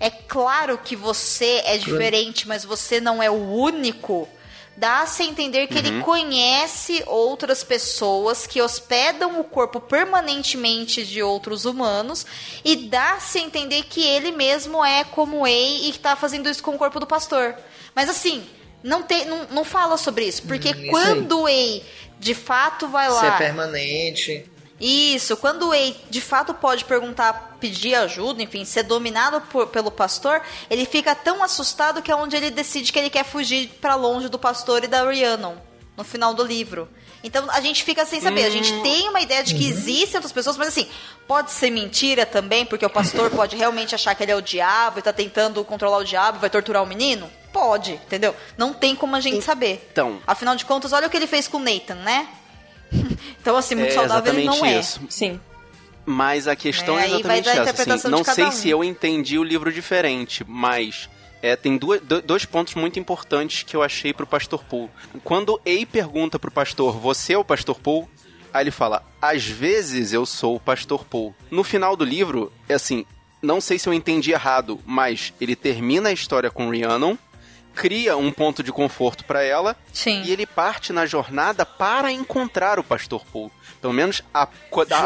é 0.00 0.10
claro 0.10 0.76
que 0.76 0.94
você 0.96 1.62
é 1.64 1.78
diferente, 1.78 2.46
mas 2.46 2.64
você 2.64 3.00
não 3.00 3.22
é 3.22 3.30
o 3.30 3.34
único. 3.52 4.28
dá-se 4.76 5.22
a 5.22 5.26
entender 5.26 5.68
que 5.68 5.74
Uhum. 5.74 5.78
ele 5.78 6.00
conhece 6.02 7.00
outras 7.06 7.62
pessoas 7.62 8.44
que 8.44 8.60
hospedam 8.60 9.38
o 9.38 9.44
corpo 9.44 9.78
permanentemente 9.80 11.04
de 11.06 11.22
outros 11.22 11.64
humanos 11.64 12.26
e 12.64 12.74
dá-se 12.74 13.38
a 13.38 13.42
entender 13.42 13.84
que 13.84 14.02
ele 14.04 14.32
mesmo 14.32 14.84
é 14.84 15.04
como 15.04 15.46
Ei 15.46 15.88
e 15.88 15.92
que 15.92 15.98
tá 16.00 16.16
fazendo 16.16 16.50
isso 16.50 16.60
com 16.60 16.72
o 16.74 16.78
corpo 16.78 16.98
do 16.98 17.06
pastor. 17.06 17.54
Mas 17.94 18.08
assim, 18.10 18.44
não, 18.82 19.00
tem, 19.04 19.26
não, 19.26 19.46
não 19.50 19.64
fala 19.64 19.96
sobre 19.96 20.24
isso, 20.24 20.42
porque 20.42 20.70
Hum, 20.70 20.82
isso 20.82 20.90
quando 20.90 21.42
o 21.42 21.48
Ei 21.48 21.84
de 22.18 22.34
fato 22.34 22.88
vai 22.88 23.08
Se 23.08 23.14
lá... 23.14 23.34
é 23.36 23.38
permanente. 23.38 24.50
Isso, 24.80 25.36
quando 25.36 25.68
o 25.68 25.74
Ei 25.74 25.96
de 26.10 26.20
fato 26.20 26.52
pode 26.52 26.84
perguntar, 26.84 27.56
pedir 27.60 27.94
ajuda, 27.94 28.42
enfim, 28.42 28.64
ser 28.64 28.82
dominado 28.82 29.40
por- 29.42 29.68
pelo 29.68 29.90
pastor, 29.90 30.42
ele 30.68 30.84
fica 30.84 31.14
tão 31.14 31.42
assustado 31.42 32.02
que 32.02 32.10
é 32.10 32.16
onde 32.16 32.36
ele 32.36 32.50
decide 32.50 32.92
que 32.92 32.98
ele 32.98 33.10
quer 33.10 33.24
fugir 33.24 33.68
pra 33.80 33.94
longe 33.94 34.28
do 34.28 34.38
pastor 34.38 34.82
e 34.84 34.88
da 34.88 35.04
Rhiannon, 35.08 35.54
no 35.96 36.02
final 36.04 36.34
do 36.34 36.42
livro. 36.42 36.88
Então 37.22 37.48
a 37.50 37.60
gente 37.60 37.82
fica 37.84 38.04
sem 38.04 38.20
saber, 38.20 38.44
a 38.44 38.50
gente 38.50 38.70
tem 38.82 39.08
uma 39.08 39.20
ideia 39.20 39.42
de 39.42 39.54
que 39.54 39.64
existem 39.66 40.16
outras 40.16 40.32
pessoas, 40.32 40.56
mas 40.58 40.68
assim, 40.68 40.86
pode 41.26 41.52
ser 41.52 41.70
mentira 41.70 42.26
também, 42.26 42.66
porque 42.66 42.84
o 42.84 42.90
pastor 42.90 43.30
pode 43.32 43.56
realmente 43.56 43.94
achar 43.94 44.14
que 44.14 44.22
ele 44.24 44.32
é 44.32 44.36
o 44.36 44.42
diabo 44.42 44.98
e 44.98 45.02
tá 45.02 45.12
tentando 45.12 45.64
controlar 45.64 45.98
o 45.98 46.04
diabo 46.04 46.36
e 46.36 46.40
vai 46.40 46.50
torturar 46.50 46.82
o 46.82 46.86
menino? 46.86 47.30
Pode, 47.50 47.92
entendeu? 47.92 48.34
Não 48.58 48.74
tem 48.74 48.94
como 48.96 49.14
a 49.16 49.20
gente 49.20 49.40
saber. 49.42 49.88
Então. 49.92 50.20
Afinal 50.26 50.56
de 50.56 50.64
contas, 50.66 50.92
olha 50.92 51.06
o 51.06 51.10
que 51.10 51.16
ele 51.16 51.26
fez 51.28 51.46
com 51.48 51.56
o 51.58 51.60
Nathan, 51.60 51.94
né? 51.94 52.28
Então, 53.40 53.56
assim, 53.56 53.74
muito 53.74 53.90
É 53.90 53.94
saudável 53.94 54.32
ele 54.32 54.44
não 54.44 54.64
é. 54.64 54.78
isso. 54.80 55.00
Sim. 55.10 55.38
Mas 56.06 56.46
a 56.48 56.56
questão 56.56 56.98
É, 56.98 57.02
é, 57.04 57.06
exatamente 57.08 57.48
essa. 57.48 57.94
assim, 57.94 58.08
não 58.08 58.24
sei 58.24 58.44
um. 58.44 58.50
se 58.52 58.68
eu 58.70 58.82
entendi 58.84 59.38
o 59.38 59.44
livro 59.44 59.72
diferente, 59.72 60.44
mas 60.46 61.08
é, 61.42 61.54
tem 61.56 61.76
duas- 61.76 62.00
do- 62.00 62.22
dois 62.22 62.44
pontos 62.44 62.74
muito 62.74 62.98
importantes 62.98 63.62
que 63.62 63.74
eu 63.76 63.82
achei 63.82 64.12
pro 64.14 64.26
Pastor 64.26 64.62
Paul. 64.64 64.90
Quando 65.22 65.60
Ei 65.64 65.84
pergunta 65.84 66.38
pro 66.38 66.50
pastor, 66.50 66.98
você 66.98 67.34
é 67.34 67.38
o 67.38 67.44
Pastor 67.44 67.78
Paul? 67.78 68.08
Aí 68.52 68.62
ele 68.64 68.70
fala, 68.70 69.02
às 69.20 69.44
vezes 69.44 70.12
eu 70.12 70.24
sou 70.24 70.56
o 70.56 70.60
Pastor 70.60 71.04
Paul. 71.04 71.34
No 71.50 71.64
final 71.64 71.96
do 71.96 72.04
livro, 72.04 72.52
é 72.68 72.74
assim, 72.74 73.04
não 73.42 73.60
sei 73.60 73.78
se 73.78 73.88
eu 73.88 73.92
entendi 73.92 74.30
errado, 74.32 74.80
mas 74.86 75.32
ele 75.40 75.56
termina 75.56 76.08
a 76.10 76.12
história 76.12 76.50
com 76.50 76.70
Rhiannon, 76.70 77.16
cria 77.74 78.16
um 78.16 78.30
ponto 78.30 78.62
de 78.62 78.72
conforto 78.72 79.24
pra 79.24 79.42
ela 79.42 79.76
Sim. 79.92 80.22
e 80.24 80.32
ele 80.32 80.46
parte 80.46 80.92
na 80.92 81.04
jornada 81.06 81.66
para 81.66 82.10
encontrar 82.12 82.78
o 82.78 82.84
Pastor 82.84 83.24
Paul. 83.32 83.50
Pelo 83.80 83.92
menos 83.92 84.22
a, 84.32 84.48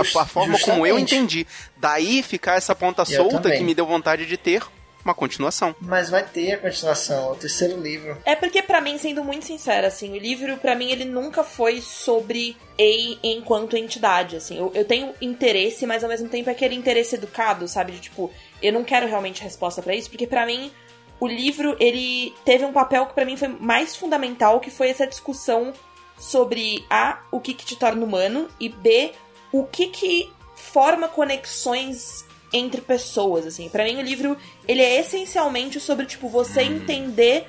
Just- 0.02 0.16
a 0.16 0.24
forma 0.26 0.58
como 0.60 0.86
eu 0.86 0.98
justamente. 0.98 1.14
entendi. 1.16 1.46
Daí 1.76 2.22
ficar 2.22 2.56
essa 2.56 2.74
ponta 2.74 3.02
Eu 3.02 3.06
solta 3.06 3.40
também. 3.40 3.58
que 3.58 3.64
me 3.64 3.74
deu 3.74 3.86
vontade 3.86 4.26
de 4.26 4.36
ter 4.36 4.62
uma 5.04 5.14
continuação. 5.14 5.74
Mas 5.80 6.10
vai 6.10 6.22
ter 6.22 6.52
a 6.52 6.58
continuação, 6.58 7.32
o 7.32 7.34
terceiro 7.36 7.80
livro. 7.80 8.18
É 8.26 8.34
porque, 8.36 8.62
pra 8.62 8.80
mim, 8.80 8.98
sendo 8.98 9.24
muito 9.24 9.46
sincera, 9.46 9.86
assim, 9.88 10.10
o 10.12 10.18
livro, 10.18 10.58
pra 10.58 10.74
mim, 10.74 10.90
ele 10.90 11.04
nunca 11.06 11.42
foi 11.42 11.80
sobre 11.80 12.56
Ei 12.76 13.18
enquanto 13.22 13.76
entidade, 13.76 14.36
assim. 14.36 14.58
Eu, 14.58 14.70
eu 14.74 14.84
tenho 14.84 15.14
interesse, 15.20 15.86
mas 15.86 16.04
ao 16.04 16.10
mesmo 16.10 16.28
tempo 16.28 16.50
é 16.50 16.52
aquele 16.52 16.74
interesse 16.74 17.14
educado, 17.14 17.66
sabe? 17.66 17.92
De 17.92 18.00
tipo, 18.00 18.30
eu 18.62 18.72
não 18.72 18.84
quero 18.84 19.08
realmente 19.08 19.42
resposta 19.42 19.80
pra 19.82 19.94
isso, 19.94 20.10
porque 20.10 20.26
pra 20.26 20.44
mim, 20.44 20.70
o 21.20 21.26
livro, 21.26 21.76
ele 21.80 22.34
teve 22.44 22.64
um 22.64 22.72
papel 22.72 23.06
que 23.06 23.14
pra 23.14 23.24
mim 23.24 23.36
foi 23.36 23.48
mais 23.48 23.96
fundamental, 23.96 24.60
que 24.60 24.70
foi 24.70 24.88
essa 24.88 25.06
discussão 25.06 25.72
sobre 26.18 26.84
A, 26.90 27.20
o 27.30 27.40
que 27.40 27.54
que 27.54 27.64
te 27.64 27.76
torna 27.76 28.04
humano, 28.04 28.48
e 28.58 28.68
B, 28.68 29.12
o 29.52 29.64
que 29.64 29.86
que 29.86 30.32
forma 30.54 31.08
conexões 31.08 32.24
entre 32.52 32.80
pessoas, 32.80 33.46
assim. 33.46 33.68
Pra 33.68 33.84
mim 33.84 33.96
o 33.98 34.02
livro, 34.02 34.36
ele 34.66 34.82
é 34.82 35.00
essencialmente 35.00 35.78
sobre 35.80 36.06
tipo 36.06 36.28
você 36.28 36.62
entender 36.62 37.46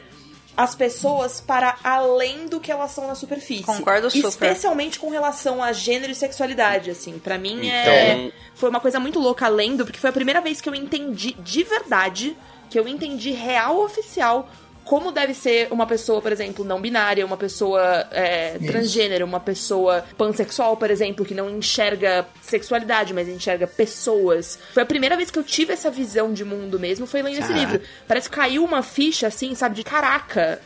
as 0.57 0.75
pessoas 0.75 1.39
para 1.39 1.77
além 1.83 2.47
do 2.47 2.59
que 2.59 2.69
elas 2.69 2.91
são 2.91 3.07
na 3.07 3.15
superfície. 3.15 3.63
Concordo 3.63 4.11
super. 4.11 4.27
Especialmente 4.27 4.99
com 4.99 5.09
relação 5.09 5.63
a 5.63 5.71
gênero 5.71 6.11
e 6.11 6.15
sexualidade, 6.15 6.91
assim. 6.91 7.17
Pra 7.17 7.37
mim 7.37 7.59
Então, 7.59 7.93
é 7.93 8.31
foi 8.55 8.69
uma 8.69 8.81
coisa 8.81 8.99
muito 8.99 9.19
louca 9.19 9.47
lendo, 9.47 9.85
porque 9.85 9.99
foi 9.99 10.09
a 10.09 10.13
primeira 10.13 10.41
vez 10.41 10.59
que 10.59 10.67
eu 10.67 10.75
entendi 10.75 11.31
de 11.39 11.63
verdade, 11.63 12.35
que 12.69 12.79
eu 12.79 12.87
entendi 12.87 13.31
real 13.31 13.79
oficial 13.83 14.49
como 14.85 15.11
deve 15.11 15.35
ser 15.35 15.67
uma 15.69 15.85
pessoa, 15.85 16.19
por 16.19 16.31
exemplo, 16.31 16.65
não 16.65 16.81
binária, 16.81 17.23
uma 17.23 17.37
pessoa 17.37 18.07
é, 18.11 18.57
transgênero, 18.57 19.23
uma 19.23 19.39
pessoa 19.39 20.03
pansexual, 20.17 20.75
por 20.77 20.89
exemplo, 20.89 21.23
que 21.23 21.35
não 21.35 21.47
enxerga 21.47 22.25
sexualidade, 22.41 23.13
mas 23.13 23.27
enxerga 23.29 23.67
pessoas. 23.67 24.57
Foi 24.73 24.81
a 24.81 24.85
primeira 24.87 25.15
vez 25.15 25.29
que 25.29 25.37
eu 25.37 25.43
tive 25.43 25.73
essa 25.73 25.91
visão 25.91 26.33
de 26.33 26.43
mundo 26.43 26.79
mesmo, 26.79 27.05
foi 27.05 27.21
lendo 27.21 27.37
esse 27.37 27.51
Ah. 27.51 27.55
livro. 27.55 27.81
Parece 28.07 28.27
que 28.31 28.35
caiu 28.35 28.63
uma 28.65 28.81
ficha, 28.81 29.27
assim, 29.27 29.53
sabe, 29.53 29.75
de 29.75 29.83
caraca. 29.83 30.59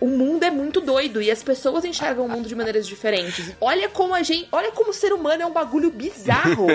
O 0.00 0.06
mundo 0.06 0.44
é 0.44 0.50
muito 0.50 0.80
doido 0.80 1.20
e 1.20 1.30
as 1.30 1.42
pessoas 1.42 1.84
enxergam 1.84 2.24
o 2.26 2.28
mundo 2.28 2.48
de 2.48 2.54
maneiras 2.54 2.86
diferentes. 2.86 3.52
Olha 3.60 3.88
como 3.88 4.14
a 4.14 4.22
gente. 4.22 4.46
Olha 4.52 4.70
como 4.70 4.90
o 4.90 4.94
ser 4.94 5.12
humano 5.12 5.42
é 5.42 5.46
um 5.46 5.52
bagulho 5.52 5.90
bizarro. 5.90 6.66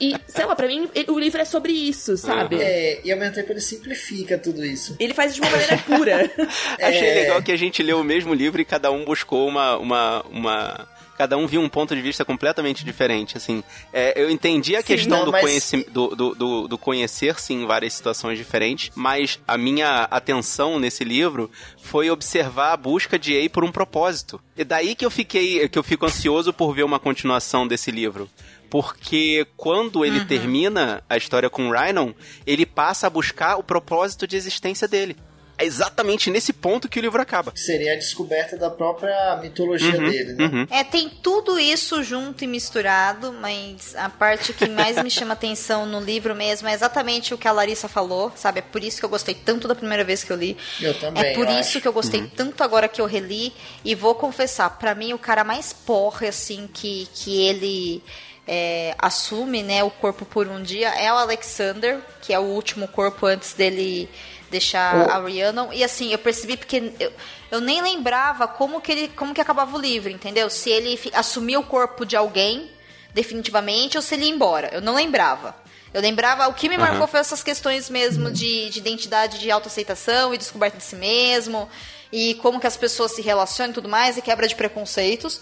e, 0.00 0.14
sei 0.28 0.44
lá, 0.44 0.54
pra 0.54 0.66
mim, 0.68 0.88
o 1.08 1.18
livro 1.18 1.40
é 1.40 1.44
sobre 1.44 1.72
isso, 1.72 2.16
sabe? 2.16 2.56
É, 2.60 3.00
e 3.04 3.10
ao 3.12 3.18
mesmo 3.18 3.34
tempo 3.34 3.52
ele 3.52 3.60
simplifica 3.60 4.38
tudo 4.38 4.64
isso. 4.64 4.96
Ele 5.00 5.12
faz 5.14 5.34
de 5.34 5.40
uma 5.40 5.50
maneira 5.50 5.76
pura. 5.78 6.30
Achei 6.80 7.08
É. 7.08 7.14
legal 7.14 7.42
que 7.42 7.50
a 7.52 7.56
gente 7.56 7.82
leu 7.82 8.00
o 8.00 8.04
mesmo 8.04 8.32
livro 8.34 8.60
e 8.60 8.64
cada 8.64 8.90
um 8.90 9.04
buscou 9.04 9.48
uma. 9.48 9.76
uma, 9.76 10.22
uma... 10.30 10.88
Cada 11.20 11.36
um 11.36 11.46
viu 11.46 11.60
um 11.60 11.68
ponto 11.68 11.94
de 11.94 12.00
vista 12.00 12.24
completamente 12.24 12.82
diferente, 12.82 13.36
assim. 13.36 13.62
É, 13.92 14.18
eu 14.18 14.30
entendi 14.30 14.74
a 14.74 14.80
Sim, 14.80 14.86
questão 14.86 15.18
não, 15.18 15.24
do, 15.26 15.32
mas- 15.32 15.70
do, 15.92 16.16
do, 16.16 16.34
do- 16.34 16.66
do 16.68 16.78
conhecer, 16.78 17.38
sim, 17.38 17.64
em 17.64 17.66
várias 17.66 17.92
situações 17.92 18.38
diferentes, 18.38 18.90
mas 18.94 19.38
a 19.46 19.58
minha 19.58 20.04
atenção 20.04 20.78
nesse 20.78 21.04
livro 21.04 21.50
foi 21.82 22.08
observar 22.10 22.72
a 22.72 22.76
busca 22.78 23.18
de 23.18 23.34
Ei 23.34 23.50
por 23.50 23.64
um 23.64 23.70
propósito. 23.70 24.40
E 24.56 24.64
daí 24.64 24.94
que 24.94 25.04
eu 25.04 25.10
fiquei, 25.10 25.68
que 25.68 25.78
eu 25.78 25.82
fico 25.82 26.06
ansioso 26.06 26.54
por 26.54 26.74
ver 26.74 26.84
uma 26.84 26.98
continuação 26.98 27.68
desse 27.68 27.90
livro. 27.90 28.26
Porque 28.70 29.46
quando 29.58 30.04
ele 30.06 30.24
termina 30.24 31.02
a 31.06 31.18
história 31.18 31.50
com 31.50 31.70
Rhinon, 31.70 32.12
ele 32.46 32.64
passa 32.64 33.08
a 33.08 33.10
buscar 33.10 33.56
o 33.58 33.62
propósito 33.62 34.26
de 34.26 34.36
existência 34.36 34.88
dele. 34.88 35.16
É 35.60 35.64
exatamente 35.66 36.30
nesse 36.30 36.52
ponto 36.52 36.88
que 36.88 36.98
o 36.98 37.02
livro 37.02 37.20
acaba. 37.20 37.52
Seria 37.54 37.92
a 37.92 37.96
descoberta 37.96 38.56
da 38.56 38.70
própria 38.70 39.36
mitologia 39.42 39.98
Uhum, 39.98 40.10
dele, 40.10 40.32
né? 40.32 40.44
uhum. 40.46 40.66
É, 40.70 40.82
tem 40.82 41.08
tudo 41.08 41.58
isso 41.58 42.02
junto 42.02 42.42
e 42.44 42.46
misturado, 42.46 43.32
mas 43.32 43.94
a 43.94 44.08
parte 44.08 44.52
que 44.52 44.66
mais 44.68 44.96
me 45.02 45.10
chama 45.10 45.34
atenção 45.34 45.84
no 45.86 46.00
livro 46.00 46.34
mesmo 46.34 46.66
é 46.68 46.72
exatamente 46.72 47.34
o 47.34 47.38
que 47.38 47.46
a 47.46 47.52
Larissa 47.52 47.88
falou, 47.88 48.32
sabe? 48.34 48.60
É 48.60 48.62
por 48.62 48.82
isso 48.82 48.98
que 48.98 49.04
eu 49.04 49.08
gostei 49.10 49.34
tanto 49.34 49.68
da 49.68 49.74
primeira 49.74 50.02
vez 50.02 50.24
que 50.24 50.32
eu 50.32 50.36
li. 50.36 50.56
Eu 50.80 50.98
também, 50.98 51.22
É 51.22 51.34
por 51.34 51.46
eu 51.46 51.52
isso 51.60 51.70
acho. 51.70 51.80
que 51.82 51.88
eu 51.88 51.92
gostei 51.92 52.26
tanto 52.34 52.62
agora 52.64 52.88
que 52.88 53.00
eu 53.00 53.06
reli. 53.06 53.52
E 53.84 53.94
vou 53.94 54.14
confessar, 54.14 54.70
pra 54.78 54.94
mim 54.94 55.12
o 55.12 55.18
cara 55.18 55.44
mais 55.44 55.72
porre, 55.72 56.26
assim, 56.28 56.68
que, 56.72 57.06
que 57.14 57.42
ele 57.46 58.02
é, 58.48 58.94
assume, 58.98 59.62
né, 59.62 59.84
o 59.84 59.90
corpo 59.90 60.24
por 60.24 60.48
um 60.48 60.62
dia 60.62 60.88
é 60.98 61.12
o 61.12 61.16
Alexander, 61.16 62.00
que 62.22 62.32
é 62.32 62.38
o 62.38 62.42
último 62.44 62.88
corpo 62.88 63.26
antes 63.26 63.52
dele 63.52 64.08
deixar 64.50 65.06
O- 65.06 65.10
a 65.10 65.18
Rhiannon. 65.18 65.72
E 65.72 65.82
assim, 65.84 66.12
eu 66.12 66.18
percebi 66.18 66.56
porque 66.56 66.92
eu, 66.98 67.12
eu 67.50 67.60
nem 67.60 67.80
lembrava 67.82 68.48
como 68.48 68.80
que 68.80 68.90
ele 68.92 69.08
como 69.08 69.32
que 69.34 69.40
acabava 69.40 69.76
o 69.76 69.80
livro, 69.80 70.10
entendeu? 70.10 70.50
Se 70.50 70.70
ele 70.70 70.98
assumia 71.14 71.58
o 71.58 71.64
corpo 71.64 72.04
de 72.04 72.16
alguém 72.16 72.70
definitivamente 73.14 73.96
ou 73.96 74.02
se 74.02 74.14
ele 74.14 74.24
ia 74.24 74.30
embora. 74.30 74.68
Eu 74.72 74.80
não 74.80 74.94
lembrava. 74.94 75.54
Eu 75.92 76.00
lembrava, 76.00 76.46
o 76.46 76.54
que 76.54 76.68
me 76.68 76.78
marcou 76.78 77.06
foi 77.08 77.18
essas 77.18 77.42
questões 77.42 77.90
mesmo 77.90 78.30
de, 78.30 78.70
de 78.70 78.78
identidade, 78.78 79.40
de 79.40 79.50
autoaceitação 79.50 80.32
e 80.32 80.38
descoberta 80.38 80.76
de 80.78 80.84
si 80.84 80.94
mesmo, 80.94 81.68
e 82.12 82.34
como 82.34 82.60
que 82.60 82.66
as 82.68 82.76
pessoas 82.76 83.10
se 83.12 83.20
relacionam 83.22 83.72
e 83.72 83.74
tudo 83.74 83.88
mais, 83.88 84.16
e 84.16 84.22
quebra 84.22 84.46
de 84.46 84.54
preconceitos, 84.54 85.40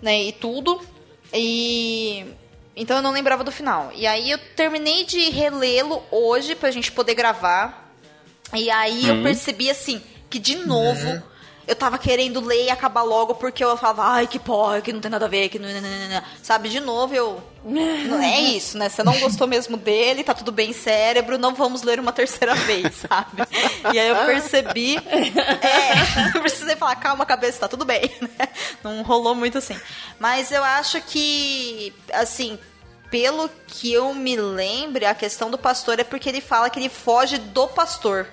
né, 0.00 0.22
e 0.22 0.32
tudo. 0.32 0.80
E 1.34 2.24
então 2.74 2.96
eu 2.96 3.02
não 3.02 3.12
lembrava 3.12 3.44
do 3.44 3.52
final. 3.52 3.92
E 3.94 4.06
aí 4.06 4.30
eu 4.30 4.38
terminei 4.56 5.04
de 5.04 5.28
relê-lo 5.28 6.02
hoje 6.10 6.54
pra 6.54 6.70
gente 6.70 6.90
poder 6.90 7.14
gravar. 7.14 7.83
E 8.52 8.70
aí 8.70 9.08
eu 9.08 9.22
percebi 9.22 9.70
assim 9.70 10.00
que 10.28 10.38
de 10.38 10.56
novo 10.56 11.22
eu 11.66 11.74
tava 11.74 11.98
querendo 11.98 12.40
ler 12.40 12.66
e 12.66 12.70
acabar 12.70 13.02
logo 13.02 13.34
porque 13.34 13.64
eu 13.64 13.76
falava, 13.76 14.04
ai, 14.04 14.26
que 14.26 14.38
porra, 14.38 14.80
que 14.80 14.92
não 14.92 15.00
tem 15.00 15.10
nada 15.10 15.24
a 15.24 15.28
ver, 15.28 15.48
que 15.48 15.58
não, 15.58 15.68
não, 15.68 15.80
não, 15.80 16.08
não. 16.08 16.22
sabe, 16.42 16.68
de 16.68 16.80
novo 16.80 17.14
eu 17.14 17.42
não 17.64 18.20
é 18.20 18.40
isso, 18.40 18.76
né? 18.76 18.90
Você 18.90 19.02
não 19.02 19.18
gostou 19.18 19.46
mesmo 19.46 19.76
dele, 19.76 20.22
tá 20.22 20.34
tudo 20.34 20.52
bem 20.52 20.72
cérebro, 20.74 21.38
não 21.38 21.54
vamos 21.54 21.82
ler 21.82 21.98
uma 21.98 22.12
terceira 22.12 22.54
vez, 22.54 22.94
sabe? 23.08 23.42
E 23.92 23.98
aí 23.98 24.08
eu 24.08 24.16
percebi, 24.26 24.96
é, 24.98 26.36
eu 26.36 26.40
precisei 26.42 26.76
falar, 26.76 26.96
calma, 26.96 27.24
cabeça, 27.24 27.60
tá 27.60 27.68
tudo 27.68 27.86
bem, 27.86 28.10
né? 28.20 28.48
Não 28.82 29.02
rolou 29.02 29.34
muito 29.34 29.56
assim. 29.56 29.76
Mas 30.18 30.52
eu 30.52 30.62
acho 30.62 31.00
que, 31.00 31.94
assim, 32.12 32.58
pelo 33.14 33.48
que 33.68 33.92
eu 33.92 34.12
me 34.12 34.34
lembre, 34.34 35.06
a 35.06 35.14
questão 35.14 35.48
do 35.48 35.56
pastor 35.56 36.00
é 36.00 36.02
porque 36.02 36.28
ele 36.28 36.40
fala 36.40 36.68
que 36.68 36.80
ele 36.80 36.88
foge 36.88 37.38
do 37.38 37.68
pastor. 37.68 38.26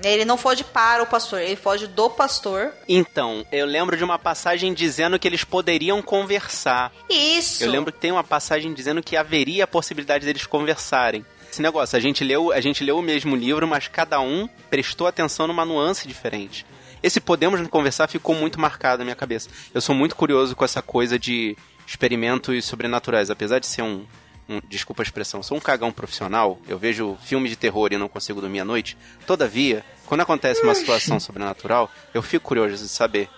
Ele 0.00 0.24
não 0.24 0.36
foge 0.36 0.62
para 0.62 1.02
o 1.02 1.06
pastor, 1.06 1.40
ele 1.40 1.56
foge 1.56 1.88
do 1.88 2.08
pastor. 2.08 2.72
Então, 2.88 3.44
eu 3.50 3.66
lembro 3.66 3.96
de 3.96 4.04
uma 4.04 4.16
passagem 4.16 4.72
dizendo 4.72 5.18
que 5.18 5.26
eles 5.26 5.42
poderiam 5.42 6.00
conversar. 6.00 6.92
Isso. 7.10 7.64
Eu 7.64 7.70
lembro 7.72 7.92
que 7.92 7.98
tem 7.98 8.12
uma 8.12 8.22
passagem 8.22 8.72
dizendo 8.72 9.02
que 9.02 9.16
haveria 9.16 9.64
a 9.64 9.66
possibilidade 9.66 10.24
deles 10.24 10.46
conversarem. 10.46 11.26
Esse 11.50 11.60
negócio, 11.60 11.96
a 11.96 12.00
gente 12.00 12.22
leu, 12.22 12.52
a 12.52 12.60
gente 12.60 12.84
leu 12.84 12.98
o 12.98 13.02
mesmo 13.02 13.34
livro, 13.34 13.66
mas 13.66 13.88
cada 13.88 14.20
um 14.20 14.48
prestou 14.70 15.08
atenção 15.08 15.48
numa 15.48 15.64
nuance 15.64 16.06
diferente. 16.06 16.64
esse 17.02 17.20
podemos 17.20 17.66
conversar 17.66 18.06
ficou 18.06 18.36
muito 18.36 18.60
marcado 18.60 18.98
na 18.98 19.06
minha 19.06 19.16
cabeça. 19.16 19.48
Eu 19.74 19.80
sou 19.80 19.92
muito 19.92 20.14
curioso 20.14 20.54
com 20.54 20.64
essa 20.64 20.80
coisa 20.80 21.18
de 21.18 21.56
experimentos 21.86 22.64
sobrenaturais, 22.64 23.30
apesar 23.30 23.58
de 23.58 23.66
ser 23.66 23.82
um, 23.82 24.04
um- 24.48 24.60
desculpa 24.68 25.02
a 25.02 25.04
expressão, 25.04 25.42
sou 25.42 25.56
um 25.56 25.60
cagão 25.60 25.92
profissional, 25.92 26.58
eu 26.68 26.78
vejo 26.78 27.16
filme 27.24 27.48
de 27.48 27.56
terror 27.56 27.88
e 27.92 27.96
não 27.98 28.08
consigo 28.08 28.40
dormir 28.40 28.60
à 28.60 28.64
noite. 28.64 28.96
Todavia, 29.26 29.84
quando 30.06 30.20
acontece 30.22 30.62
uma 30.62 30.74
situação 30.74 31.18
sobrenatural, 31.20 31.90
eu 32.12 32.22
fico 32.22 32.44
curioso 32.46 32.82
de 32.82 32.88
saber. 32.88 33.28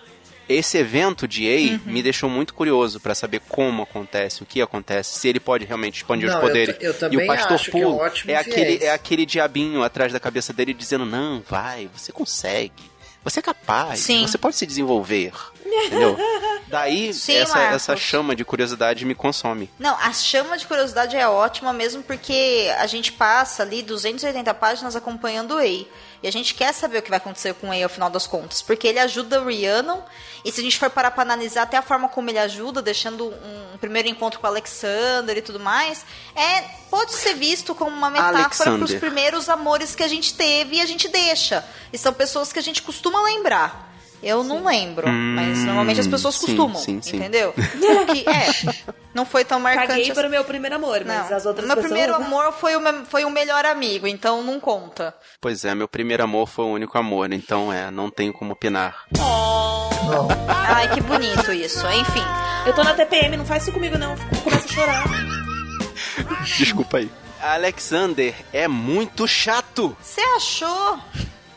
Esse 0.49 0.77
evento 0.77 1.27
de 1.27 1.45
A 1.45 1.89
me 1.89 2.01
deixou 2.01 2.29
muito 2.29 2.53
curioso 2.53 3.01
pra 3.01 3.13
saber 3.13 3.41
como 3.49 3.83
acontece, 3.83 4.41
o 4.43 4.45
que 4.45 4.61
acontece, 4.61 5.19
se 5.19 5.27
ele 5.27 5.41
pode 5.41 5.65
realmente 5.65 5.97
expandir 5.97 6.29
Não, 6.29 6.37
os 6.37 6.41
eu 6.41 6.47
poderes. 6.47 6.77
ta- 6.77 6.83
eu 6.85 6.91
e 6.91 6.93
também 6.93 7.23
o 7.23 7.27
Pastor 7.27 7.51
acho 7.55 7.69
que 7.69 7.77
é 7.77 7.81
Pulo 7.81 7.95
ótimo 7.97 8.31
é 8.31 8.35
aquele, 8.37 8.65
viés. 8.77 8.81
é 8.83 8.91
aquele 8.91 9.25
diabinho 9.25 9.83
atrás 9.83 10.13
da 10.13 10.21
cabeça 10.21 10.53
dele 10.53 10.73
dizendo: 10.73 11.05
Não, 11.05 11.43
vai, 11.49 11.89
você 11.93 12.13
consegue. 12.13 12.71
Você 13.25 13.39
é 13.39 13.43
capaz, 13.43 13.99
Sim. 13.99 14.25
você 14.25 14.37
pode 14.37 14.55
se 14.55 14.65
desenvolver. 14.65 15.33
Entendeu? 15.65 16.17
Daí, 16.67 17.13
Sim, 17.13 17.35
essa, 17.35 17.55
Marcos. 17.55 17.75
essa 17.75 17.95
chama 17.95 18.35
de 18.35 18.43
curiosidade 18.43 19.05
me 19.05 19.15
consome. 19.15 19.69
Não, 19.79 19.95
a 19.97 20.11
chama 20.11 20.57
de 20.57 20.67
curiosidade 20.67 21.15
é 21.15 21.27
ótima 21.27 21.71
mesmo 21.71 22.03
porque 22.03 22.69
a 22.77 22.85
gente 22.87 23.11
passa 23.11 23.63
ali 23.63 23.81
280 23.81 24.53
páginas 24.53 24.95
acompanhando 24.95 25.55
o 25.55 25.59
Ei. 25.59 25.89
E 26.21 26.27
a 26.27 26.31
gente 26.31 26.55
quer 26.55 26.73
saber 26.73 26.97
o 26.97 27.01
que 27.01 27.09
vai 27.09 27.17
acontecer 27.17 27.53
com 27.53 27.69
o 27.69 27.73
Ei 27.73 27.83
ao 27.83 27.89
final 27.89 28.09
das 28.09 28.25
contas. 28.25 28.61
Porque 28.61 28.87
ele 28.87 28.99
ajuda 28.99 29.41
o 29.41 29.45
Rhiannon. 29.45 30.01
E 30.43 30.51
se 30.51 30.59
a 30.59 30.63
gente 30.63 30.77
for 30.77 30.89
parar 30.89 31.11
pra 31.11 31.21
analisar 31.21 31.63
até 31.63 31.77
a 31.77 31.81
forma 31.81 32.09
como 32.09 32.29
ele 32.29 32.39
ajuda, 32.39 32.81
deixando 32.81 33.27
um, 33.27 33.77
primeiro 33.77 34.07
encontro 34.07 34.39
com 34.39 34.47
o 34.47 34.49
Alexander 34.49 35.37
e 35.37 35.41
tudo 35.41 35.59
mais, 35.59 36.05
é 36.35 36.61
pode 36.89 37.13
ser 37.13 37.35
visto 37.35 37.75
como 37.75 37.95
uma 37.95 38.09
metáfora 38.09 38.39
Alexander. 38.39 38.79
pros 38.79 38.93
primeiros 38.95 39.49
amores 39.49 39.95
que 39.95 40.03
a 40.03 40.07
gente 40.07 40.33
teve 40.33 40.77
e 40.77 40.81
a 40.81 40.85
gente 40.85 41.07
deixa. 41.07 41.63
E 41.93 41.97
são 41.97 42.13
pessoas 42.13 42.51
que 42.51 42.59
a 42.59 42.63
gente 42.63 42.81
costuma 42.81 43.21
lembrar. 43.21 43.86
Eu 44.21 44.43
não 44.43 44.65
lembro, 44.65 45.07
mas 45.07 45.59
normalmente 45.59 45.99
as 45.99 46.07
pessoas 46.07 46.35
Hum, 46.35 46.39
sim, 46.39 46.45
costumam, 46.45 46.81
sim, 46.81 47.01
sim. 47.01 47.17
entendeu? 47.17 47.53
Que, 48.07 48.27
é, 48.29 48.47
não 49.13 49.25
foi 49.25 49.43
tão 49.43 49.59
marcante. 49.59 49.87
Caguei 49.87 50.13
para 50.13 50.27
o 50.27 50.31
meu 50.31 50.43
primeiro 50.43 50.75
amor, 50.75 51.03
mas 51.05 51.29
Não. 51.29 51.37
as 51.37 51.45
outras 51.45 51.67
meu 51.67 51.75
pessoas... 51.75 51.91
primeiro 51.91 52.17
né? 52.17 52.25
amor 52.25 52.53
foi 52.53 52.75
o, 52.75 53.05
foi 53.05 53.25
o 53.25 53.29
melhor 53.29 53.65
amigo, 53.65 54.07
então 54.07 54.41
não 54.43 54.59
conta. 54.59 55.13
Pois 55.41 55.65
é, 55.65 55.75
meu 55.75 55.87
primeiro 55.87 56.23
amor 56.23 56.47
foi 56.47 56.65
o 56.65 56.69
único 56.69 56.97
amor, 56.97 57.31
então 57.33 57.71
é, 57.71 57.91
não 57.91 58.09
tenho 58.09 58.31
como 58.33 58.53
opinar. 58.53 59.05
Não. 59.17 60.27
Ai, 60.47 60.93
que 60.93 61.01
bonito 61.01 61.51
isso. 61.51 61.85
Enfim. 61.87 62.23
Eu 62.65 62.73
tô 62.73 62.83
na 62.83 62.93
TPM, 62.93 63.37
não 63.37 63.45
faz 63.45 63.63
isso 63.63 63.71
comigo 63.71 63.97
não, 63.97 64.15
começa 64.43 64.65
a 64.65 64.67
chorar. 64.67 65.03
Desculpa 66.57 66.97
aí. 66.97 67.11
Alexander 67.41 68.33
é 68.51 68.67
muito 68.67 69.27
chato. 69.27 69.95
Você 70.01 70.21
achou? 70.21 70.99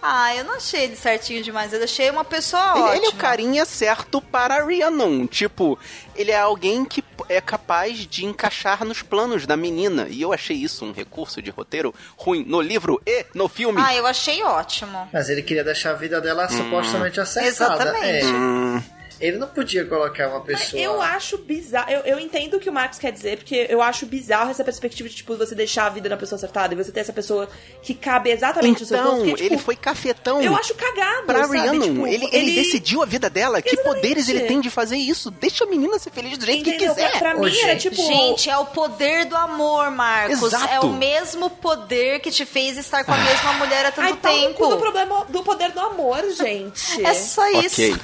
Ah, 0.02 0.34
eu 0.34 0.44
não 0.44 0.54
achei 0.54 0.84
ele 0.84 0.96
certinho 0.96 1.42
demais. 1.42 1.72
Eu 1.72 1.82
achei 1.84 2.08
uma 2.10 2.24
pessoa 2.24 2.62
Ele, 2.72 2.80
ótima. 2.80 2.96
ele 2.96 3.06
é 3.06 3.08
o 3.10 3.12
carinha 3.16 3.64
certo 3.66 4.20
para 4.20 4.64
Rhiannon. 4.64 5.26
Tipo, 5.26 5.78
ele 6.16 6.30
é 6.30 6.38
alguém 6.38 6.84
que 6.86 7.04
é 7.28 7.40
capaz 7.40 7.98
de 8.06 8.24
encaixar 8.24 8.84
nos 8.84 9.02
planos 9.02 9.46
da 9.46 9.56
menina. 9.56 10.06
E 10.08 10.22
eu 10.22 10.32
achei 10.32 10.56
isso 10.56 10.84
um 10.86 10.92
recurso 10.92 11.42
de 11.42 11.50
roteiro 11.50 11.94
ruim 12.16 12.44
no 12.46 12.60
livro 12.62 13.00
e 13.06 13.26
no 13.34 13.46
filme. 13.48 13.80
Ah, 13.84 13.94
eu 13.94 14.06
achei 14.06 14.42
ótimo. 14.42 15.08
Mas 15.12 15.28
ele 15.28 15.42
queria 15.42 15.62
deixar 15.64 15.90
a 15.90 15.94
vida 15.94 16.20
dela 16.20 16.46
Hum. 16.50 16.56
supostamente 16.56 17.20
acertada. 17.20 17.74
Exatamente. 17.84 18.24
É. 18.26 18.28
Hum, 18.28 18.82
Ele 19.20 19.36
não 19.36 19.48
podia 19.48 19.84
colocar 19.84 20.28
uma 20.28 20.40
pessoa. 20.40 20.80
Eu 20.80 21.00
acho 21.02 21.36
bizarro. 21.36 21.90
Eu, 21.90 22.00
eu 22.00 22.18
entendo 22.18 22.56
o 22.56 22.60
que 22.60 22.70
o 22.70 22.72
Marcos 22.72 22.98
quer 22.98 23.12
dizer, 23.12 23.36
porque 23.36 23.66
eu 23.68 23.82
acho 23.82 24.06
bizarro 24.06 24.50
essa 24.50 24.64
perspectiva 24.64 25.08
de, 25.08 25.14
tipo, 25.16 25.36
você 25.36 25.54
deixar 25.54 25.86
a 25.86 25.90
vida 25.90 26.08
da 26.08 26.16
pessoa 26.16 26.36
acertada 26.36 26.72
e 26.72 26.76
você 26.76 26.90
ter 26.90 27.00
essa 27.00 27.12
pessoa 27.12 27.46
que 27.82 27.92
cabe 27.92 28.30
exatamente 28.30 28.80
no 28.80 28.86
seu 28.86 28.96
então. 28.98 29.16
Porque, 29.18 29.34
tipo, 29.34 29.42
ele 29.52 29.58
foi 29.58 29.76
cafetão. 29.76 30.40
Eu 30.40 30.56
acho 30.56 30.74
cagado. 30.74 31.26
Pra 31.26 31.44
sabe? 31.44 31.58
Rhiannon, 31.58 31.80
Tipo, 31.82 32.06
ele, 32.06 32.28
ele 32.32 32.54
decidiu 32.54 33.02
a 33.02 33.06
vida 33.06 33.28
dela. 33.28 33.60
Que 33.60 33.68
Exatamente. 33.74 33.94
poderes 34.00 34.28
ele 34.28 34.40
tem 34.44 34.58
de 34.60 34.70
fazer 34.70 34.96
isso? 34.96 35.30
Deixa 35.30 35.64
a 35.64 35.66
menina 35.66 35.98
ser 35.98 36.10
feliz 36.10 36.38
do 36.38 36.46
jeito 36.46 36.66
Entendeu? 36.66 36.94
que 36.94 37.00
quiser. 37.00 37.10
Pra, 37.18 37.32
pra 37.32 37.36
Ô, 37.36 37.44
mim 37.44 37.58
era 37.58 37.72
gente. 37.78 37.90
tipo. 37.90 37.96
Gente, 37.96 38.48
é 38.48 38.56
o 38.56 38.66
poder 38.66 39.26
do 39.26 39.36
amor, 39.36 39.90
Marcos. 39.90 40.42
Exato. 40.42 40.72
É 40.72 40.80
o 40.80 40.88
mesmo 40.94 41.50
poder 41.50 42.20
que 42.20 42.30
te 42.30 42.46
fez 42.46 42.78
estar 42.78 43.04
com 43.04 43.12
a 43.12 43.18
mesma 43.18 43.52
mulher 43.54 43.84
há 43.84 43.92
tanto 43.92 44.06
Ai, 44.06 44.12
no 44.12 44.46
tempo. 44.46 44.54
cu 44.54 44.66
do 44.68 44.78
problema 44.78 45.24
do 45.28 45.42
poder 45.42 45.72
do 45.72 45.80
amor, 45.80 46.22
gente. 46.32 47.04
É 47.04 47.12
só 47.12 47.46
isso. 47.50 47.82
Ok. 47.82 48.00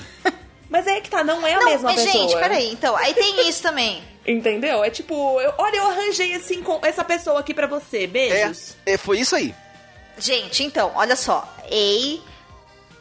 Mas 0.68 0.86
é 0.86 1.00
que 1.00 1.08
tá, 1.08 1.22
não 1.22 1.46
é 1.46 1.54
a 1.54 1.58
Não, 1.60 1.66
mesma 1.66 1.92
mas, 1.92 2.02
pessoa. 2.04 2.22
gente, 2.28 2.38
peraí. 2.40 2.72
Então, 2.72 2.96
aí 2.96 3.14
tem 3.14 3.46
isso 3.48 3.62
também. 3.62 4.02
Entendeu? 4.26 4.82
É 4.82 4.90
tipo, 4.90 5.40
eu- 5.40 5.54
olha, 5.58 5.76
eu 5.76 5.86
arranjei 5.86 6.34
assim 6.34 6.62
com 6.62 6.80
essa 6.84 7.04
pessoa 7.04 7.38
aqui 7.40 7.54
pra 7.54 7.66
você. 7.68 8.06
Beijos. 8.06 8.74
É, 8.84 8.94
é, 8.94 8.96
foi 8.96 9.20
isso 9.20 9.36
aí. 9.36 9.54
Gente, 10.18 10.64
então, 10.64 10.92
olha 10.96 11.14
só. 11.14 11.46
Ei 11.70 12.20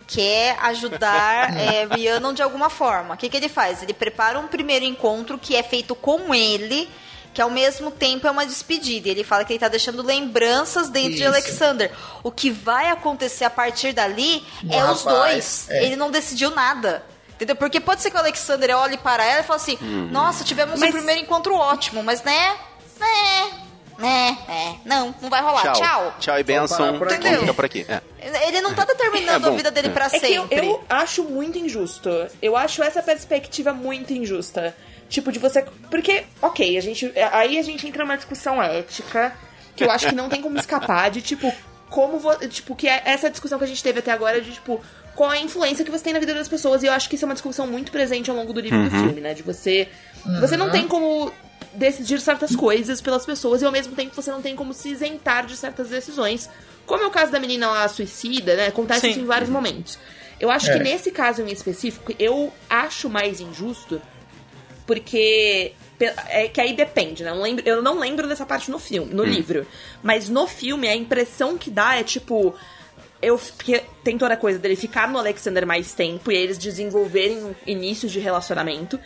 quer 0.08 0.56
ajudar 0.62 1.56
é, 1.58 1.86
Rhiannon 1.86 2.34
de 2.34 2.42
alguma 2.44 2.70
forma. 2.70 3.16
O 3.16 3.18
que, 3.18 3.30
que 3.30 3.38
ele 3.38 3.50
faz? 3.50 3.82
Ele 3.82 3.94
prepara 3.94 4.40
um 4.40 4.48
primeiro 4.48 4.86
encontro 4.86 5.38
que 5.38 5.56
é 5.56 5.64
feito 5.64 5.96
com 5.96 6.34
ele, 6.36 6.88
que 7.34 7.42
ao 7.42 7.50
mesmo 7.50 7.90
tempo 7.90 8.28
é 8.28 8.32
uma 8.32 8.46
despedida. 8.46 9.08
E 9.08 9.12
ele 9.12 9.24
fala 9.24 9.44
que 9.44 9.54
ele 9.54 9.60
tá 9.60 9.68
deixando 9.68 10.04
lembranças 10.04 10.90
dentro 10.90 11.14
de 11.14 11.24
Isso. 11.24 11.28
Alexander. 11.28 11.92
O 12.22 12.32
que 12.32 12.52
vai 12.52 12.90
acontecer 12.90 13.46
a 13.46 13.50
partir 13.50 13.94
dali 13.94 14.46
é 14.70 14.84
Um 14.86 14.92
os 14.92 15.04
rapaz, 15.04 15.66
dois. 15.68 15.70
é. 15.70 15.86
Ele 15.86 15.96
não 15.96 16.12
decidiu 16.12 16.52
nada. 16.52 17.04
Entendeu? 17.36 17.56
Porque 17.56 17.80
pode 17.80 18.02
ser 18.02 18.10
que 18.10 18.16
o 18.18 18.20
Alexander 18.20 18.76
olhe 18.78 18.98
para 18.98 19.24
ela 19.26 19.42
e 19.42 19.44
fale 19.44 19.58
assim: 19.62 19.78
Nossa, 20.12 20.44
tivemos 20.44 20.80
Mas- 20.80 20.90
um 20.90 20.94
primeiro 20.94 21.22
encontro 21.22 21.54
ótimo, 21.56 22.02
mas 22.02 22.24
né? 22.24 22.56
Né? 23.00 23.52
Né? 23.98 24.38
É. 24.50 24.74
Não, 24.86 25.16
não 25.22 25.30
vai 25.30 25.42
rolar. 25.42 25.62
Tchau. 25.62 25.74
Tchau. 25.74 26.16
Tchau 26.20 26.40
e 26.40 26.44
benção. 26.44 26.78
parar 26.78 26.98
por 26.98 27.08
aqui. 27.14 27.24
Vamos 27.24 27.40
ficar 27.42 27.54
por 27.54 27.66
aqui. 27.66 27.86
É. 27.88 28.02
Ele 28.48 28.60
não 28.62 28.74
tá 28.74 28.84
determinando 28.84 29.48
É, 29.48 29.52
a 29.52 29.54
vida 29.56 29.72
dele 29.72 29.90
pra 29.90 30.08
É 30.08 30.10
que 30.20 30.34
eu, 30.34 30.42
sempre. 30.44 30.68
eu 30.68 30.84
acho 30.90 31.24
muito 31.24 31.58
injusto. 31.58 32.10
Eu 32.42 32.58
acho 32.58 32.84
essa 32.84 33.02
perspectiva 33.02 33.74
muito 33.74 34.12
injusta. 34.14 34.76
Tipo, 35.08 35.32
de 35.32 35.40
você. 35.40 35.62
Porque, 35.90 36.26
ok, 36.42 36.78
a 36.78 36.82
gente. 36.82 37.12
Aí 37.32 37.58
a 37.60 37.64
gente 37.64 37.88
entra 37.88 38.04
numa 38.04 38.18
discussão 38.18 38.62
ética 38.62 39.34
que 39.76 39.84
eu 39.84 39.92
acho 39.92 40.08
que 40.10 40.16
não 40.16 40.28
tem 40.30 40.42
como 40.42 40.58
escapar 40.58 41.10
de, 41.12 41.22
tipo, 41.22 41.54
como. 41.90 42.18
vo- 42.20 42.36
Tipo, 42.50 42.76
que 42.76 42.88
é 42.90 43.02
essa 43.06 43.30
discussão 43.30 43.58
que 43.60 43.66
a 43.66 43.68
gente 43.68 43.84
teve 43.84 44.00
até 44.00 44.12
agora 44.12 44.42
de, 44.42 44.52
tipo, 44.54 44.82
qual 45.16 45.30
a 45.30 45.38
influência 45.38 45.84
que 45.86 45.92
você 45.92 46.04
tem 46.04 46.14
na 46.14 46.20
vida 46.20 46.34
das 46.34 46.48
pessoas. 46.48 46.84
E 46.84 46.88
eu 46.88 46.92
acho 46.92 47.08
que 47.10 47.16
isso 47.16 47.26
é 47.26 47.28
uma 47.28 47.34
discussão 47.34 47.66
muito 47.66 47.92
presente 47.92 48.30
ao 48.30 48.36
longo 48.36 48.52
do 48.54 48.60
livro 48.60 48.80
e 48.80 48.90
do 48.90 48.92
filme, 48.92 49.22
né? 49.22 49.34
De 49.34 49.42
você. 49.42 49.88
Você 50.42 50.58
não 50.58 50.70
tem 50.70 50.88
como 50.88 51.32
decidir 51.74 52.20
certas 52.22 52.56
coisas 52.56 53.02
pelas 53.02 53.26
pessoas 53.26 53.62
e 53.62 53.66
ao 53.66 53.72
mesmo 53.72 53.96
tempo 53.96 54.16
você 54.16 54.32
não 54.32 54.42
tem 54.42 54.56
como 54.56 54.74
se 54.74 54.90
isentar 54.90 55.46
de 55.46 55.56
certas 55.58 55.90
decisões. 55.90 56.50
Como 56.86 57.04
é 57.04 57.08
o 57.08 57.12
caso 57.12 57.32
da 57.32 57.40
menina 57.40 57.68
lá 57.68 57.88
suicida, 57.88 58.56
né? 58.56 58.68
Acontece 58.68 59.02
Sim. 59.02 59.10
isso 59.12 59.20
em 59.20 59.26
vários 59.26 59.50
momentos. 59.50 59.98
Eu 60.40 60.52
acho 60.52 60.70
É. 60.70 60.78
que 60.78 60.84
nesse 60.84 61.12
caso 61.12 61.42
em 61.42 61.52
específico, 61.52 62.14
eu 62.20 62.52
acho 62.70 63.10
mais 63.10 63.40
injusto 63.40 64.02
porque 64.86 65.74
é 66.30 66.48
que 66.48 66.62
aí 66.62 66.76
depende, 66.76 67.24
né? 67.24 67.32
Eu 67.32 67.36
não 67.36 67.42
lembro, 67.42 67.64
eu 67.68 67.82
não 67.82 68.00
lembro 68.00 68.28
dessa 68.28 68.46
parte 68.46 68.70
no 68.70 68.78
filme, 68.78 69.14
no 69.14 69.24
livro, 69.24 69.66
mas 70.04 70.30
no 70.30 70.46
filme 70.46 70.88
a 70.88 70.96
impressão 70.96 71.58
que 71.58 71.72
dá 71.72 71.96
é 71.96 72.04
tipo 72.04 72.54
eu 73.22 73.38
porque 73.38 73.84
tem 74.04 74.18
toda 74.18 74.34
a 74.34 74.38
coisa 74.38 74.60
dele 74.60 74.76
ficar 74.76 75.08
no 75.08 75.18
Alexander 75.18 75.66
mais 75.66 75.94
tempo 75.94 76.32
e 76.32 76.36
eles 76.36 76.58
desenvolverem 76.58 77.44
um 77.44 77.56
início 77.66 78.08
de 78.08 78.20
relacionamento. 78.20 79.00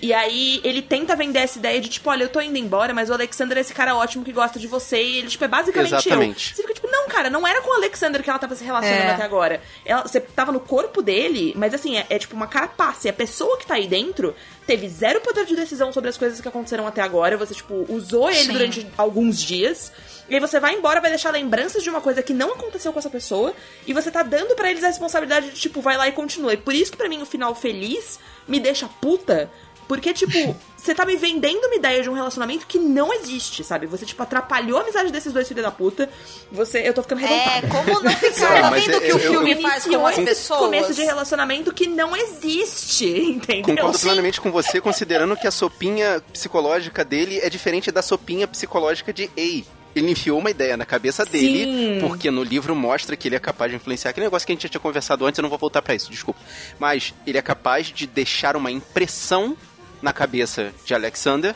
E 0.00 0.12
aí 0.12 0.60
ele 0.64 0.82
tenta 0.82 1.16
vender 1.16 1.40
essa 1.40 1.58
ideia 1.58 1.80
de 1.80 1.88
tipo, 1.88 2.08
olha, 2.08 2.24
eu 2.24 2.28
tô 2.28 2.40
indo 2.40 2.56
embora, 2.56 2.92
mas 2.94 3.10
o 3.10 3.12
Alexander 3.12 3.56
é 3.58 3.60
esse 3.60 3.74
cara 3.74 3.94
ótimo 3.94 4.24
que 4.24 4.32
gosta 4.32 4.58
de 4.58 4.66
você 4.66 5.02
e 5.02 5.18
ele 5.18 5.28
tipo 5.28 5.44
é 5.44 5.48
basicamente 5.48 5.94
Exatamente. 5.94 6.50
eu. 6.50 6.56
Você 6.56 6.62
fica 6.62 6.74
tipo, 6.74 6.85
cara, 7.16 7.30
não 7.30 7.46
era 7.46 7.62
com 7.62 7.70
o 7.70 7.74
Alexander 7.74 8.22
que 8.22 8.28
ela 8.28 8.38
tava 8.38 8.54
se 8.54 8.62
relacionando 8.62 9.04
É. 9.04 9.14
até 9.14 9.22
agora. 9.22 9.62
Ela, 9.84 10.02
você 10.02 10.20
tava 10.20 10.52
no 10.52 10.60
corpo 10.60 11.00
dele, 11.00 11.54
mas 11.56 11.72
assim, 11.72 11.96
é, 11.96 12.06
é 12.10 12.18
tipo 12.18 12.36
uma 12.36 12.46
carapaça. 12.46 13.06
E 13.06 13.10
a 13.10 13.12
pessoa 13.12 13.56
que 13.56 13.66
tá 13.66 13.74
aí 13.74 13.86
dentro 13.88 14.34
teve 14.66 14.86
zero 14.88 15.20
poder 15.22 15.46
de 15.46 15.56
decisão 15.56 15.92
sobre 15.92 16.10
as 16.10 16.18
coisas 16.18 16.40
que 16.40 16.48
aconteceram 16.48 16.86
até 16.86 17.00
agora. 17.00 17.36
Você, 17.38 17.54
tipo, 17.54 17.86
usou 17.88 18.28
ele 18.28 18.44
Sim. 18.44 18.52
durante 18.52 18.86
alguns 18.98 19.40
dias. 19.40 19.90
E 20.28 20.34
aí 20.34 20.40
você 20.40 20.58
vai 20.60 20.74
embora, 20.74 21.00
vai 21.00 21.08
deixar 21.10 21.30
lembranças 21.30 21.82
de 21.82 21.88
uma 21.88 22.00
coisa 22.00 22.22
que 22.22 22.34
não 22.34 22.52
aconteceu 22.52 22.92
com 22.92 22.98
essa 22.98 23.08
pessoa. 23.08 23.54
E 23.86 23.92
você 23.92 24.10
tá 24.10 24.22
dando 24.22 24.54
pra 24.54 24.70
eles 24.70 24.84
a 24.84 24.88
responsabilidade 24.88 25.50
de, 25.50 25.60
tipo, 25.60 25.80
vai 25.80 25.96
lá 25.96 26.08
e 26.08 26.12
continua. 26.12 26.52
E 26.52 26.56
por 26.56 26.74
isso 26.74 26.90
que 26.90 26.98
pra 26.98 27.08
mim 27.08 27.22
o 27.22 27.26
final 27.26 27.54
feliz 27.54 28.18
me 28.46 28.60
deixa 28.60 28.88
puta. 29.00 29.50
Porque, 29.88 30.12
tipo, 30.12 30.56
você 30.76 30.94
tá 30.94 31.04
me 31.04 31.16
vendendo 31.16 31.64
uma 31.66 31.74
ideia 31.76 32.02
de 32.02 32.08
um 32.10 32.12
relacionamento 32.12 32.66
que 32.66 32.78
não 32.78 33.12
existe, 33.12 33.62
sabe? 33.64 33.86
Você, 33.86 34.04
tipo, 34.04 34.22
atrapalhou 34.22 34.78
a 34.78 34.82
amizade 34.82 35.10
desses 35.12 35.32
dois 35.32 35.46
filhos 35.46 35.62
da 35.64 35.70
puta. 35.70 36.08
Você. 36.50 36.80
Eu 36.86 36.92
tô 36.94 37.02
ficando 37.02 37.22
É, 37.22 37.26
revoltada. 37.26 37.68
como 37.68 38.02
não 38.02 38.10
ficar 38.16 38.62
Não, 38.62 38.70
vendo 38.72 38.96
o 38.96 39.00
que 39.00 39.08
eu- 39.08 39.16
o 39.16 39.18
filme 39.18 39.52
eu- 39.52 39.62
faz 39.62 39.84
com 39.84 40.06
as 40.06 40.16
pessoas? 40.16 40.60
começo 40.60 40.94
de 40.94 41.02
relacionamento 41.04 41.72
que 41.72 41.86
não 41.86 42.16
existe, 42.16 43.06
entendeu? 43.30 43.76
Concordo 43.76 43.98
Sim. 43.98 44.06
plenamente 44.06 44.40
com 44.40 44.50
você, 44.50 44.80
considerando 44.80 45.36
que 45.36 45.46
a 45.46 45.50
sopinha 45.50 46.22
psicológica 46.32 47.04
dele 47.04 47.38
é 47.42 47.48
diferente 47.50 47.90
da 47.90 48.02
sopinha 48.02 48.46
psicológica 48.46 49.12
de 49.12 49.30
Ei. 49.36 49.64
Ele 49.94 50.10
enfiou 50.10 50.38
uma 50.38 50.50
ideia 50.50 50.76
na 50.76 50.84
cabeça 50.84 51.24
dele, 51.24 51.64
Sim. 51.64 51.98
porque 52.06 52.30
no 52.30 52.42
livro 52.42 52.76
mostra 52.76 53.16
que 53.16 53.28
ele 53.28 53.36
é 53.36 53.38
capaz 53.38 53.70
de 53.70 53.76
influenciar. 53.78 54.10
Aquele 54.10 54.26
negócio 54.26 54.44
que 54.46 54.52
a 54.52 54.54
gente 54.54 54.64
já 54.64 54.68
tinha 54.68 54.80
conversado 54.80 55.24
antes, 55.24 55.38
eu 55.38 55.42
não 55.42 55.48
vou 55.48 55.58
voltar 55.58 55.80
pra 55.80 55.94
isso, 55.94 56.10
desculpa. 56.10 56.38
Mas 56.78 57.14
ele 57.26 57.38
é 57.38 57.42
capaz 57.42 57.86
de 57.86 58.06
deixar 58.06 58.56
uma 58.56 58.70
impressão 58.70 59.56
na 60.02 60.12
cabeça 60.12 60.72
de 60.84 60.94
Alexander 60.94 61.54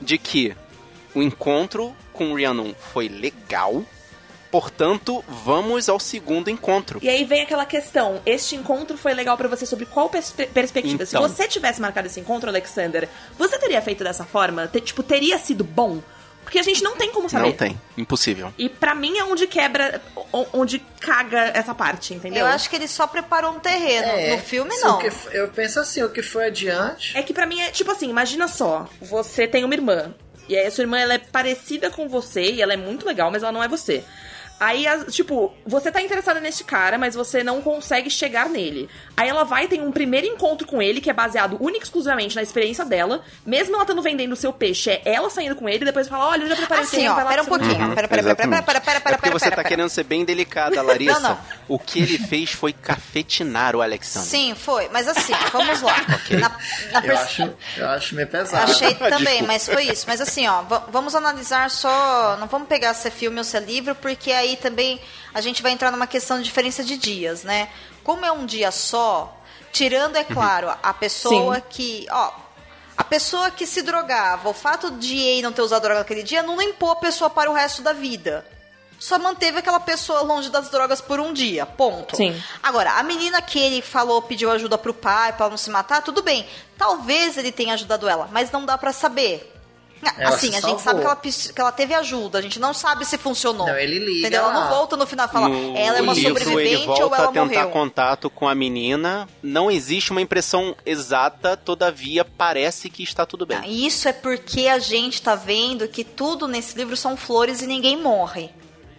de 0.00 0.18
que 0.18 0.54
o 1.14 1.22
encontro 1.22 1.94
com 2.12 2.34
Rhiannon 2.34 2.72
foi 2.92 3.08
legal, 3.08 3.84
Portanto, 4.50 5.22
vamos 5.44 5.90
ao 5.90 6.00
segundo 6.00 6.48
encontro. 6.48 6.98
E 7.02 7.08
aí 7.10 7.22
vem 7.22 7.42
aquela 7.42 7.66
questão: 7.66 8.22
este 8.24 8.56
encontro 8.56 8.96
foi 8.96 9.12
legal 9.12 9.36
pra 9.36 9.46
você 9.46 9.66
sobre 9.66 9.84
qual 9.84 10.08
perspe- 10.08 10.46
perspectiva? 10.46 11.04
Se 11.04 11.14
Então. 11.14 11.28
você 11.28 11.46
tivesse 11.46 11.82
marcado 11.82 12.06
esse 12.06 12.18
encontro, 12.18 12.48
Alexander, 12.48 13.06
você 13.38 13.58
teria 13.58 13.82
feito 13.82 14.02
dessa 14.02 14.24
forma? 14.24 14.66
Te- 14.66 14.80
tipo, 14.80 15.02
teria 15.02 15.36
sido 15.38 15.62
bom? 15.64 16.00
Porque 16.48 16.58
a 16.58 16.62
gente 16.62 16.82
não 16.82 16.96
tem 16.96 17.12
como 17.12 17.28
saber. 17.28 17.48
Não 17.48 17.52
tem. 17.52 17.78
Impossível. 17.94 18.54
E 18.56 18.70
pra 18.70 18.94
mim 18.94 19.18
é 19.18 19.24
onde 19.24 19.46
quebra, 19.46 20.00
onde 20.54 20.78
caga 20.98 21.52
essa 21.54 21.74
parte, 21.74 22.14
entendeu? 22.14 22.40
Eu 22.40 22.46
acho 22.46 22.70
que 22.70 22.76
ele 22.76 22.88
só 22.88 23.06
preparou 23.06 23.52
um 23.52 23.60
terreno. 23.60 24.08
É, 24.08 24.34
no 24.34 24.42
filme, 24.42 24.74
não. 24.78 24.96
o 24.96 24.98
que 24.98 25.10
eu 25.30 25.48
penso 25.48 25.78
assim, 25.78 26.02
o 26.02 26.08
que 26.08 26.22
foi 26.22 26.46
adiante. 26.46 27.14
É 27.14 27.22
que 27.22 27.34
pra 27.34 27.44
mim 27.44 27.60
é 27.60 27.70
tipo 27.70 27.90
assim, 27.90 28.08
imagina 28.08 28.48
só, 28.48 28.88
você 28.98 29.46
tem 29.46 29.62
uma 29.62 29.74
irmã. 29.74 30.14
E 30.48 30.56
aí 30.56 30.66
a 30.66 30.70
sua 30.70 30.84
irmã 30.84 30.98
ela 30.98 31.12
é 31.12 31.18
parecida 31.18 31.90
com 31.90 32.08
você 32.08 32.50
e 32.50 32.62
ela 32.62 32.72
é 32.72 32.78
muito 32.78 33.04
legal, 33.06 33.30
mas 33.30 33.42
ela 33.42 33.52
não 33.52 33.62
é 33.62 33.68
você. 33.68 34.02
Aí, 34.60 34.84
tipo, 35.10 35.54
você 35.66 35.90
tá 35.92 36.02
interessada 36.02 36.40
nesse 36.40 36.64
cara, 36.64 36.98
mas 36.98 37.14
você 37.14 37.44
não 37.44 37.62
consegue 37.62 38.10
chegar 38.10 38.48
nele. 38.48 38.88
Aí 39.16 39.28
ela 39.28 39.44
vai 39.44 39.68
ter 39.68 39.80
um 39.80 39.92
primeiro 39.92 40.26
encontro 40.26 40.66
com 40.66 40.82
ele, 40.82 41.00
que 41.00 41.08
é 41.08 41.12
baseado 41.12 41.56
única 41.60 41.84
e 41.84 41.86
exclusivamente 41.86 42.34
na 42.34 42.42
experiência 42.42 42.84
dela. 42.84 43.22
Mesmo 43.46 43.74
ela 43.74 43.84
estando 43.84 44.02
vendendo 44.02 44.32
o 44.32 44.36
seu 44.36 44.52
peixe, 44.52 44.90
é 44.90 45.00
ela 45.04 45.30
saindo 45.30 45.54
com 45.54 45.68
ele, 45.68 45.82
e 45.82 45.84
depois 45.84 46.08
fala, 46.08 46.26
olha, 46.28 46.42
eu 46.42 46.48
já 46.48 46.56
preparei 46.56 46.84
o 46.84 46.86
Assim, 46.86 46.96
terreno, 46.96 47.14
ó, 47.20 47.24
pera 47.24 47.42
um 47.42 47.46
pouquinho. 47.46 47.78
vai." 47.78 47.94
Pera, 47.94 48.08
pera, 48.08 48.22
pera, 48.22 48.36
pera, 48.36 48.48
pera, 48.62 48.62
pera, 48.62 48.80
pera, 48.80 48.98
é 48.98 49.00
porque 49.16 49.20
pera, 49.28 49.38
você 49.38 49.44
pera, 49.44 49.56
tá 49.56 49.62
pera. 49.62 49.68
querendo 49.68 49.88
ser 49.88 50.04
bem 50.04 50.24
delicada, 50.24 50.82
Larissa. 50.82 51.20
Não, 51.20 51.30
não. 51.30 51.38
O 51.68 51.78
que 51.78 52.00
ele 52.00 52.18
fez 52.18 52.50
foi 52.50 52.72
cafetinar 52.72 53.76
o 53.76 53.82
Alexandre. 53.82 54.28
Sim, 54.28 54.54
foi. 54.54 54.88
Mas 54.88 55.06
assim, 55.08 55.32
vamos 55.52 55.80
lá. 55.82 55.96
Na, 56.30 56.48
na 56.92 56.98
Eu 56.98 57.02
pers- 57.02 57.20
acho, 57.20 57.54
eu 57.76 57.88
acho 57.90 58.14
meio 58.14 58.28
pesado. 58.28 58.70
Achei 58.70 58.94
também, 58.96 59.42
mas 59.42 59.66
foi 59.68 59.84
isso. 59.84 60.04
Mas 60.08 60.20
assim, 60.20 60.46
ó, 60.46 60.62
va- 60.62 60.84
vamos 60.90 61.14
analisar 61.14 61.70
só. 61.70 62.36
Não 62.38 62.46
vamos 62.46 62.68
pegar 62.68 62.94
se 62.94 63.08
é 63.08 63.10
filme 63.10 63.38
ou 63.38 63.44
se 63.44 63.56
é 63.56 63.60
livro, 63.60 63.94
porque 63.94 64.30
aí 64.32 64.47
também 64.56 65.00
a 65.34 65.40
gente 65.40 65.62
vai 65.62 65.72
entrar 65.72 65.90
numa 65.90 66.06
questão 66.06 66.38
de 66.38 66.44
diferença 66.44 66.82
de 66.82 66.96
dias, 66.96 67.42
né? 67.42 67.68
Como 68.02 68.24
é 68.24 68.32
um 68.32 68.46
dia 68.46 68.70
só, 68.70 69.36
tirando, 69.72 70.16
é 70.16 70.24
claro, 70.24 70.70
a 70.82 70.94
pessoa 70.94 71.56
Sim. 71.56 71.62
que. 71.68 72.06
Ó, 72.10 72.32
a 72.96 73.04
pessoa 73.04 73.50
que 73.50 73.64
se 73.66 73.82
drogava, 73.82 74.48
o 74.48 74.52
fato 74.54 74.90
de 74.90 75.16
ele 75.16 75.42
não 75.42 75.52
ter 75.52 75.62
usado 75.62 75.82
droga 75.82 76.00
naquele 76.00 76.22
dia 76.24 76.42
não 76.42 76.56
limpou 76.56 76.90
a 76.90 76.96
pessoa 76.96 77.30
para 77.30 77.48
o 77.48 77.54
resto 77.54 77.80
da 77.80 77.92
vida. 77.92 78.44
Só 78.98 79.16
manteve 79.18 79.58
aquela 79.58 79.78
pessoa 79.78 80.22
longe 80.22 80.50
das 80.50 80.68
drogas 80.68 81.00
por 81.00 81.20
um 81.20 81.32
dia, 81.32 81.64
ponto. 81.64 82.16
Sim. 82.16 82.42
Agora, 82.60 82.94
a 82.94 83.02
menina 83.04 83.40
que 83.40 83.58
ele 83.58 83.80
falou, 83.80 84.20
pediu 84.20 84.50
ajuda 84.50 84.76
pro 84.76 84.92
pai 84.92 85.32
pra 85.32 85.44
ela 85.44 85.50
não 85.50 85.56
se 85.56 85.70
matar, 85.70 86.02
tudo 86.02 86.22
bem. 86.22 86.48
Talvez 86.76 87.38
ele 87.38 87.52
tenha 87.52 87.74
ajudado 87.74 88.08
ela, 88.08 88.28
mas 88.32 88.50
não 88.50 88.66
dá 88.66 88.76
pra 88.76 88.92
saber. 88.92 89.54
Ela 90.16 90.34
assim, 90.36 90.50
se 90.50 90.56
a 90.56 90.60
gente 90.60 90.80
sabe 90.82 91.00
que 91.00 91.06
ela, 91.06 91.16
que 91.16 91.60
ela 91.60 91.72
teve 91.72 91.94
ajuda, 91.94 92.38
a 92.38 92.42
gente 92.42 92.58
não 92.60 92.72
sabe 92.72 93.04
se 93.04 93.18
funcionou. 93.18 93.66
Não, 93.66 93.76
ele 93.76 93.98
liga 93.98 94.20
Entendeu? 94.20 94.42
Ela 94.44 94.52
não 94.52 94.68
volta 94.68 94.96
no 94.96 95.06
final 95.06 95.26
e 95.26 95.30
fala, 95.30 95.48
No 95.48 95.76
ela 95.76 95.98
é 95.98 96.02
uma 96.02 96.12
livro, 96.12 96.38
sobrevivente 96.40 96.74
ele 96.74 96.86
volta 96.86 97.04
ou 97.06 97.14
ela 97.14 97.24
a 97.24 97.28
tentar 97.28 97.44
morreu. 97.44 97.70
contato 97.70 98.30
com 98.30 98.48
a 98.48 98.54
menina. 98.54 99.28
Não 99.42 99.70
existe 99.70 100.10
uma 100.12 100.20
impressão 100.20 100.76
exata, 100.86 101.56
todavia 101.56 102.24
parece 102.24 102.88
que 102.88 103.02
está 103.02 103.26
tudo 103.26 103.44
bem. 103.46 103.58
E 103.66 103.86
Isso 103.86 104.08
é 104.08 104.12
porque 104.12 104.68
a 104.68 104.78
gente 104.78 105.20
tá 105.20 105.34
vendo 105.34 105.86
que 105.88 106.04
tudo 106.04 106.46
nesse 106.46 106.76
livro 106.76 106.96
são 106.96 107.16
flores 107.16 107.60
e 107.62 107.66
ninguém 107.66 107.96
morre. 108.00 108.50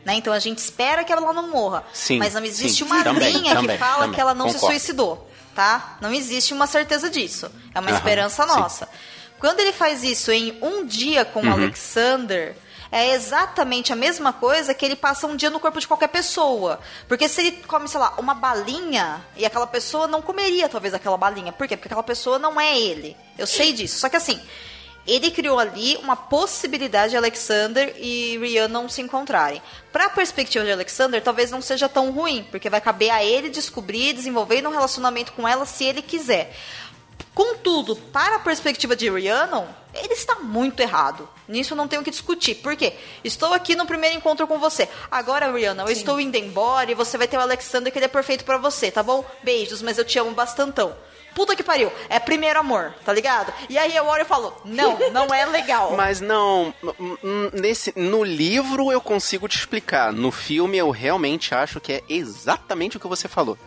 Né? 0.05 0.15
Então 0.15 0.33
a 0.33 0.39
gente 0.39 0.57
espera 0.59 1.03
que 1.03 1.11
ela 1.11 1.33
não 1.33 1.49
morra. 1.49 1.83
Sim, 1.93 2.19
Mas 2.19 2.33
não 2.33 2.43
existe 2.43 2.79
sim, 2.79 2.83
uma 2.83 3.03
também, 3.03 3.31
linha 3.33 3.55
também, 3.55 3.77
que 3.77 3.83
fala 3.83 4.01
também, 4.01 4.15
que 4.15 4.21
ela 4.21 4.33
não 4.33 4.47
se 4.47 4.55
concordo. 4.55 4.75
suicidou. 4.79 5.29
Tá? 5.55 5.97
Não 6.01 6.13
existe 6.13 6.53
uma 6.53 6.67
certeza 6.67 7.09
disso. 7.09 7.51
É 7.75 7.79
uma 7.79 7.89
Aham, 7.89 7.97
esperança 7.97 8.47
sim. 8.69 8.85
Quando 9.39 9.59
ele 9.59 9.71
faz 9.73 10.03
isso 10.03 10.31
em 10.31 10.57
um 10.61 10.85
dia 10.85 11.23
com 11.25 11.39
Uhum. 11.41 11.49
o 11.49 11.53
Alexander, 11.53 12.55
é 12.91 13.13
exatamente 13.13 13.93
a 13.93 13.95
mesma 13.95 14.33
coisa 14.33 14.73
que 14.73 14.83
ele 14.85 14.95
passa 14.95 15.27
um 15.27 15.35
dia 15.35 15.49
no 15.49 15.59
corpo 15.59 15.79
de 15.79 15.87
qualquer 15.87 16.09
pessoa. 16.09 16.79
Porque 17.07 17.29
se 17.29 17.41
ele 17.41 17.51
come, 17.67 17.87
sei 17.87 17.99
lá, 17.99 18.15
uma 18.17 18.33
balinha, 18.33 19.23
e 19.37 19.45
aquela 19.45 19.67
pessoa 19.67 20.07
não 20.07 20.21
comeria 20.21 20.67
talvez 20.67 20.93
aquela 20.93 21.17
balinha. 21.17 21.51
Por 21.51 21.67
quê? 21.67 21.77
Porque 21.77 21.87
aquela 21.87 22.03
pessoa 22.03 22.39
não 22.39 22.59
é 22.59 22.77
ele. 22.77 23.15
Eu 23.37 23.45
sei 23.47 23.73
disso. 23.73 23.99
Só 23.99 24.09
que 24.09 24.15
assim, 24.15 24.41
ele 25.07 25.31
criou 25.31 25.57
ali 25.59 25.97
uma 25.97 26.15
possibilidade 26.15 27.11
de 27.11 27.17
Alexander 27.17 27.95
e 27.97 28.37
Ryan 28.39 28.67
não 28.67 28.89
se 28.89 29.01
encontrarem. 29.01 29.61
Para 29.91 30.05
a 30.05 30.09
perspectiva 30.09 30.65
de 30.65 30.71
Alexander, 30.71 31.21
talvez 31.21 31.49
não 31.49 31.61
seja 31.61 31.89
tão 31.89 32.11
ruim, 32.11 32.45
porque 32.51 32.69
vai 32.69 32.81
caber 32.81 33.09
a 33.11 33.23
ele 33.23 33.49
descobrir 33.49 34.13
desenvolver 34.13 34.65
um 34.67 34.71
relacionamento 34.71 35.31
com 35.33 35.47
ela 35.47 35.65
se 35.65 35.83
ele 35.83 36.01
quiser. 36.01 36.55
Contudo, 37.43 37.95
para 37.95 38.35
a 38.35 38.39
perspectiva 38.39 38.97
de 38.97 39.09
Rhiannon, 39.09 39.65
ele 39.93 40.11
está 40.13 40.35
muito 40.35 40.81
errado. 40.81 41.25
Nisso 41.47 41.71
eu 41.71 41.77
não 41.77 41.87
tenho 41.87 42.01
o 42.01 42.03
que 42.05 42.11
discutir. 42.11 42.55
Por 42.55 42.75
quê? 42.75 42.91
Estou 43.23 43.53
aqui 43.53 43.77
no 43.77 43.85
primeiro 43.85 44.17
encontro 44.17 44.45
com 44.45 44.59
você. 44.59 44.89
Agora, 45.09 45.49
Rhiannon, 45.49 45.83
eu 45.85 45.89
estou 45.91 46.19
indo 46.19 46.35
embora 46.35 46.91
e 46.91 46.95
você 46.95 47.17
vai 47.17 47.29
ter 47.29 47.37
o 47.37 47.39
Alexander 47.39 47.93
que 47.93 47.97
ele 47.97 48.03
é 48.07 48.09
perfeito 48.09 48.43
pra 48.43 48.57
você, 48.57 48.91
tá 48.91 49.01
bom? 49.01 49.23
Beijos, 49.41 49.81
mas 49.81 49.97
eu 49.97 50.03
te 50.03 50.19
amo 50.19 50.31
bastantão. 50.31 50.93
Puta 51.33 51.55
que 51.55 51.63
pariu. 51.63 51.89
É 52.09 52.19
primeiro 52.19 52.59
amor, 52.59 52.93
tá 53.05 53.13
ligado? 53.13 53.53
E 53.69 53.77
aí 53.77 53.95
eu 53.95 54.05
olho 54.05 54.23
e 54.23 54.25
falo, 54.25 54.53
não, 54.65 54.99
não 55.11 55.33
é 55.33 55.45
legal. 55.45 55.91
Mas 55.95 56.19
não, 56.19 56.73
n- 56.83 57.17
n- 57.23 57.51
nesse, 57.53 57.93
no 57.95 58.21
livro 58.21 58.91
eu 58.91 58.99
consigo 58.99 59.47
te 59.47 59.57
explicar. 59.57 60.11
No 60.11 60.29
filme 60.29 60.77
eu 60.77 60.89
realmente 60.89 61.55
acho 61.55 61.79
que 61.79 61.93
é 61.93 62.03
exatamente 62.09 62.97
o 62.97 62.99
que 62.99 63.07
você 63.07 63.29
falou. 63.29 63.57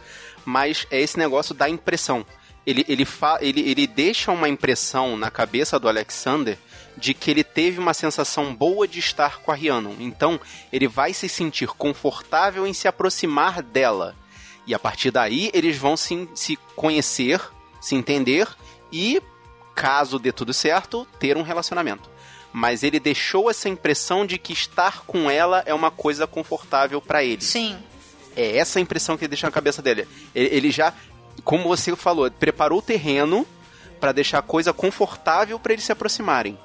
Mas 0.45 0.87
é 0.91 1.01
esse 1.01 1.17
negócio 1.19 1.55
da 1.55 1.71
impressão. 1.71 2.27
Ele, 2.67 2.85
ele, 2.89 3.05
fa, 3.05 3.39
ele, 3.41 3.61
ele 3.61 3.87
deixa 3.87 4.31
uma 4.31 4.49
impressão 4.49 5.17
na 5.17 5.31
cabeça 5.31 5.79
do 5.79 5.89
Alexander 5.89 6.57
de 6.97 7.15
que 7.15 7.31
ele 7.31 7.43
teve 7.43 7.79
uma 7.79 7.95
sensação 7.95 8.55
boa 8.55 8.87
de 8.87 8.99
estar 8.99 9.41
com 9.41 9.51
a 9.51 9.55
Rhiannon. 9.55 9.95
Então, 9.99 10.39
ele 10.73 10.87
vai 10.87 11.13
se 11.13 11.29
sentir 11.29 11.69
confortável 11.69 12.67
em 12.67 12.73
se 12.73 12.87
aproximar 12.87 13.63
dela. 13.63 14.15
E 14.67 14.75
a 14.75 14.79
partir 14.79 15.11
daí, 15.11 15.51
eles 15.53 15.77
vão 15.77 15.97
se, 15.97 16.29
se 16.35 16.57
conhecer, 16.77 17.41
se 17.81 17.95
entender 17.95 18.49
e, 18.93 19.21
caso 19.75 20.19
dê 20.19 20.31
tudo 20.31 20.53
certo, 20.53 21.07
ter 21.19 21.37
um 21.37 21.43
relacionamento. 21.43 22.11
Mas 22.53 22.83
ele 22.83 23.01
deixou 23.01 23.51
essa 23.51 23.69
impressão 23.69 24.27
de 24.27 24.39
que 24.39 24.53
estar 24.53 25.05
com 25.07 25.31
ela 25.31 25.63
é 25.67 25.73
uma 25.73 25.91
coisa 25.91 26.27
confortável 26.27 27.01
pra 27.01 27.25
ele. 27.25 27.43
Sim. 27.43 27.77
É 28.37 28.59
essa 28.59 28.79
a 28.79 28.83
impressão 28.83 29.17
que 29.17 29.25
ele 29.25 29.31
deixa 29.31 29.47
na 29.47 29.53
cabeça 29.53 29.83
dele. 29.83 30.07
Ele, 30.35 30.49
ele 30.55 30.71
já, 30.71 30.95
como 31.45 31.69
você 31.69 31.95
falou, 31.97 32.31
preparou 32.31 32.79
o 32.79 32.83
terreno 32.83 33.47
pra 34.01 34.13
deixar 34.13 34.39
a 34.39 34.43
coisa 34.43 34.73
confortável 34.73 35.59
pra 35.59 35.73
eles 35.73 35.85
se 35.85 35.93
aproximarem. 35.93 36.59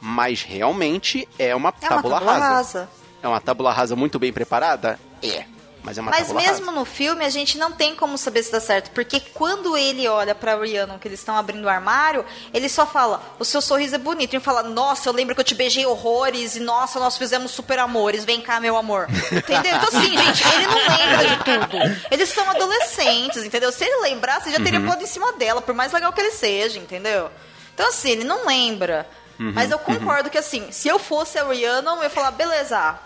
Mas 0.00 0.42
realmente 0.42 1.28
é 1.38 1.54
uma 1.54 1.68
É 1.80 1.88
uma 1.88 1.88
tábula 1.88 2.14
tábula 2.20 2.32
rasa. 2.38 2.48
rasa. 2.54 2.88
É 3.22 3.28
uma 3.28 3.40
tábula 3.40 3.72
rasa 3.72 3.96
muito 3.96 4.18
bem 4.18 4.32
preparada? 4.32 4.98
É. 5.22 5.44
Mas 5.86 5.96
é 5.98 6.00
uma 6.00 6.10
Mas 6.10 6.32
mesmo 6.32 6.66
rasa. 6.66 6.72
no 6.72 6.84
filme, 6.84 7.24
a 7.24 7.28
gente 7.30 7.56
não 7.56 7.70
tem 7.70 7.94
como 7.94 8.18
saber 8.18 8.42
se 8.42 8.50
dá 8.50 8.58
certo. 8.58 8.90
Porque 8.90 9.20
quando 9.32 9.76
ele 9.76 10.08
olha 10.08 10.34
pra 10.34 10.56
Rhiannon, 10.56 10.98
que 10.98 11.06
eles 11.06 11.20
estão 11.20 11.36
abrindo 11.36 11.64
o 11.64 11.68
armário, 11.68 12.24
ele 12.52 12.68
só 12.68 12.84
fala, 12.84 13.22
o 13.38 13.44
seu 13.44 13.60
sorriso 13.60 13.94
é 13.94 13.98
bonito. 13.98 14.34
E 14.34 14.40
fala, 14.40 14.64
nossa, 14.64 15.08
eu 15.08 15.12
lembro 15.12 15.32
que 15.36 15.40
eu 15.40 15.44
te 15.44 15.54
beijei 15.54 15.86
horrores. 15.86 16.56
E 16.56 16.60
nossa, 16.60 16.98
nós 16.98 17.16
fizemos 17.16 17.52
super 17.52 17.78
amores. 17.78 18.24
Vem 18.24 18.40
cá, 18.40 18.58
meu 18.58 18.76
amor. 18.76 19.06
Entendeu? 19.30 19.76
Então 19.76 19.88
assim, 19.88 20.18
gente, 20.18 20.42
ele 20.54 20.66
não 20.66 20.98
lembra 20.98 21.26
de 21.28 21.44
tudo. 21.44 22.06
Eles 22.10 22.28
são 22.30 22.50
adolescentes, 22.50 23.44
entendeu? 23.44 23.70
Se 23.70 23.84
ele 23.84 24.02
lembrasse, 24.02 24.50
já 24.50 24.56
teria 24.58 24.80
Uhum. 24.80 24.86
pulado 24.86 25.04
em 25.04 25.06
cima 25.06 25.32
dela, 25.34 25.62
por 25.62 25.74
mais 25.74 25.92
legal 25.92 26.12
que 26.12 26.20
ele 26.20 26.32
seja, 26.32 26.78
entendeu? 26.80 27.30
Então 27.74 27.88
assim, 27.88 28.10
ele 28.10 28.24
não 28.24 28.44
lembra. 28.44 29.08
Uhum, 29.38 29.52
Mas 29.54 29.70
eu 29.70 29.78
concordo 29.78 30.30
que 30.30 30.38
assim, 30.38 30.72
se 30.72 30.88
eu 30.88 30.98
fosse 30.98 31.38
a 31.38 31.44
Rhiannon, 31.44 31.96
eu 31.98 32.02
ia 32.04 32.10
falar, 32.10 32.30
beleza, 32.30 32.98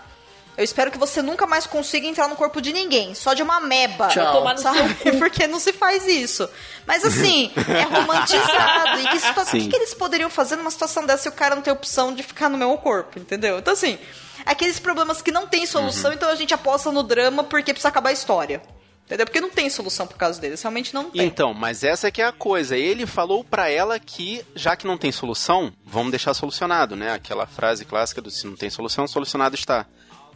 eu 0.61 0.65
espero 0.65 0.91
que 0.91 0.97
você 0.97 1.21
nunca 1.21 1.45
mais 1.47 1.65
consiga 1.67 2.05
entrar 2.07 2.27
no 2.27 2.35
corpo 2.35 2.61
de 2.61 2.71
ninguém, 2.71 3.13
só 3.15 3.33
de 3.33 3.41
uma 3.43 3.59
meba. 3.59 4.07
Tchau. 4.07 4.23
Vai 4.23 4.33
tomar 4.33 4.53
no 4.53 4.59
sabe? 4.61 4.95
Porque 5.19 5.47
não 5.47 5.59
se 5.59 5.73
faz 5.73 6.07
isso. 6.07 6.47
Mas 6.85 7.03
assim, 7.03 7.51
é 7.67 7.81
romantizado. 7.83 8.99
E 9.01 9.07
que, 9.09 9.19
situa- 9.19 9.45
Sim. 9.45 9.59
que, 9.61 9.67
que 9.69 9.75
eles 9.75 9.93
poderiam 9.93 10.29
fazer 10.29 10.55
numa 10.55 10.71
situação 10.71 11.05
dessa 11.05 11.23
se 11.23 11.29
o 11.29 11.31
cara 11.31 11.55
não 11.55 11.61
tem 11.61 11.71
opção 11.73 12.13
de 12.13 12.23
ficar 12.23 12.49
no 12.49 12.57
meu 12.57 12.75
corpo, 12.77 13.19
entendeu? 13.19 13.59
Então 13.59 13.73
assim, 13.73 13.97
aqueles 14.45 14.79
problemas 14.79 15.21
que 15.21 15.31
não 15.31 15.47
tem 15.47 15.65
solução, 15.65 16.11
então 16.13 16.29
a 16.29 16.35
gente 16.35 16.53
aposta 16.53 16.91
no 16.91 17.03
drama 17.03 17.43
porque 17.43 17.73
precisa 17.73 17.89
acabar 17.89 18.09
a 18.09 18.13
história. 18.13 18.61
Entendeu? 19.05 19.25
Porque 19.25 19.41
não 19.41 19.49
tem 19.49 19.69
solução 19.69 20.07
por 20.07 20.15
causa 20.15 20.39
deles, 20.39 20.61
realmente 20.61 20.93
não 20.93 21.11
tem. 21.11 21.25
Então, 21.25 21.53
mas 21.53 21.83
essa 21.83 22.07
é 22.07 22.11
que 22.11 22.21
é 22.21 22.25
a 22.25 22.31
coisa. 22.31 22.77
Ele 22.77 23.05
falou 23.05 23.43
pra 23.43 23.67
ela 23.69 23.99
que, 23.99 24.45
já 24.55 24.73
que 24.77 24.87
não 24.87 24.97
tem 24.97 25.11
solução, 25.11 25.73
vamos 25.85 26.11
deixar 26.11 26.33
solucionado, 26.33 26.95
né? 26.95 27.11
Aquela 27.11 27.45
frase 27.45 27.83
clássica 27.83 28.21
do 28.21 28.31
se 28.31 28.47
não 28.47 28.55
tem 28.55 28.69
solução, 28.69 29.05
solucionado 29.07 29.53
está. 29.53 29.85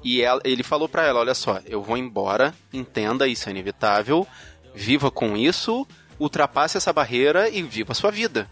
E 0.04 0.22
ela- 0.22 0.42
ele 0.44 0.62
falou 0.64 0.88
pra 0.88 1.04
ela, 1.06 1.20
olha 1.20 1.34
só, 1.34 1.60
eu 1.66 1.82
vou 1.82 1.98
embora, 1.98 2.54
entenda, 2.72 3.28
isso 3.28 3.48
é 3.50 3.52
inevitável, 3.52 4.28
viva 4.74 5.10
com 5.10 5.36
isso, 5.36 5.88
ultrapasse 6.20 6.78
essa 6.78 6.94
barreira 6.94 7.50
e 7.50 7.62
viva 7.64 7.92
a 7.92 7.96
sua 7.96 8.12
vida. 8.12 8.50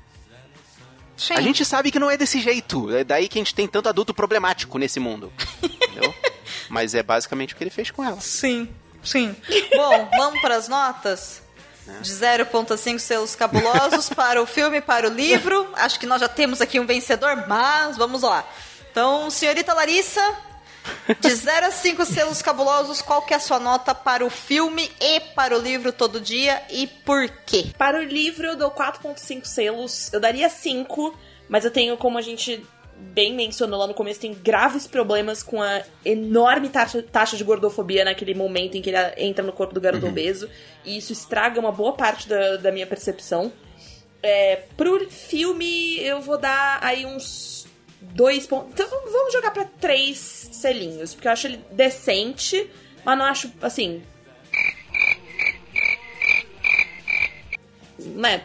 Sim. 1.15 1.36
A 1.36 1.41
gente 1.41 1.64
sabe 1.64 1.91
que 1.91 1.99
não 1.99 2.10
é 2.10 2.18
desse 2.18 2.40
jeito, 2.41 2.90
é 2.95 3.03
daí 3.03 3.28
que 3.28 3.38
a 3.38 3.41
gente 3.41 3.53
tem 3.53 3.68
tanto 3.68 3.88
adulto 3.88 4.14
problemático 4.15 4.80
nesse 4.80 4.99
mundo, 4.99 5.32
entendeu? 5.61 6.14
Mas 6.70 6.95
é 6.95 7.03
basicamente 7.03 7.53
o 7.53 7.57
que 7.57 7.64
ele 7.64 7.70
fez 7.70 7.91
com 7.91 8.03
ela. 8.03 8.20
Sim, 8.20 8.68
sim. 9.03 9.36
Bom, 9.76 10.10
vamos 10.18 10.41
para 10.41 10.56
as 10.56 10.68
notas? 10.68 11.44
De 12.02 12.11
0.5 12.14 12.98
selos 12.98 13.36
cabulosos 13.36 14.10
para 14.15 14.41
o 14.41 14.45
filme, 14.45 14.80
para 14.82 15.07
o 15.07 15.14
livro. 15.14 15.68
Acho 15.76 15.99
que 15.99 16.06
nós 16.07 16.22
já 16.22 16.30
temos 16.30 16.61
aqui 16.61 16.80
um 16.80 16.86
vencedor, 16.86 17.45
mas 17.48 17.98
vamos 17.98 18.22
lá. 18.24 18.44
Então, 18.90 19.30
senhorita 19.30 19.74
Larissa, 19.74 20.22
De 21.19 21.30
0 21.30 21.68
a 21.68 21.72
5 21.72 22.05
selos 22.05 22.41
cabulosos, 22.41 23.01
qual 23.01 23.22
que 23.22 23.34
é 23.34 23.38
a 23.38 23.39
sua 23.39 23.60
nota 23.60 23.93
para 23.93 24.26
o 24.26 24.30
filme 24.30 24.89
e 24.99 25.19
para 25.19 25.57
o 25.57 25.61
livro 25.61 25.91
Todo 25.91 26.19
Dia 26.19 26.61
e 26.69 26.88
por 26.88 27.30
quê? 27.45 27.68
Para 27.77 27.99
o 27.99 28.03
livro 28.03 28.47
eu 28.47 28.55
dou 28.55 28.72
4.5 28.72 29.45
selos. 29.45 30.11
Eu 30.14 30.19
daria 30.19 30.49
5, 30.49 31.18
mas 31.49 31.65
eu 31.65 31.72
tenho, 31.72 31.97
como 31.97 32.18
a 32.18 32.22
gente 32.22 32.65
bem 33.11 33.34
mencionou 33.34 33.80
lá 33.80 33.88
no 33.88 33.93
começo, 33.93 34.22
tem 34.22 34.34
graves 34.34 34.88
problemas 34.88 35.43
com 35.43 35.61
a 35.61 35.81
enorme 36.05 36.69
taxa, 36.69 37.03
taxa 37.03 37.35
de 37.35 37.43
gordofobia 37.43 38.05
naquele 38.05 38.34
momento 38.34 38.76
em 38.77 38.81
que 38.81 38.89
ele 38.89 38.97
entra 39.18 39.43
no 39.43 39.51
corpo 39.51 39.73
do 39.73 39.81
garoto 39.81 40.07
obeso. 40.07 40.49
E 40.85 40.97
isso 40.97 41.11
estraga 41.11 41.60
uma 41.60 41.72
boa 41.72 41.93
parte 41.93 42.27
da, 42.27 42.57
da 42.57 42.72
minha 42.72 42.88
percepção. 42.88 43.51
É, 44.22 44.64
pro 44.77 45.10
filme, 45.10 45.99
eu 45.99 46.22
vou 46.22 46.38
dar 46.38 46.80
aí 46.81 47.05
uns 47.05 47.68
dois 48.14 48.46
pontos. 48.46 48.72
Então 48.74 48.88
vamos 48.90 49.34
jogar 49.34 49.52
pra 49.52 49.66
três 49.66 50.18
selinhos, 50.52 51.14
porque 51.14 51.28
eu 51.28 51.32
acho 51.32 51.48
ele 51.48 51.60
decente, 51.72 52.70
mas 53.04 53.18
não 53.18 53.26
acho, 53.26 53.52
assim. 53.62 54.02
Não 58.00 58.30
é 58.30 58.44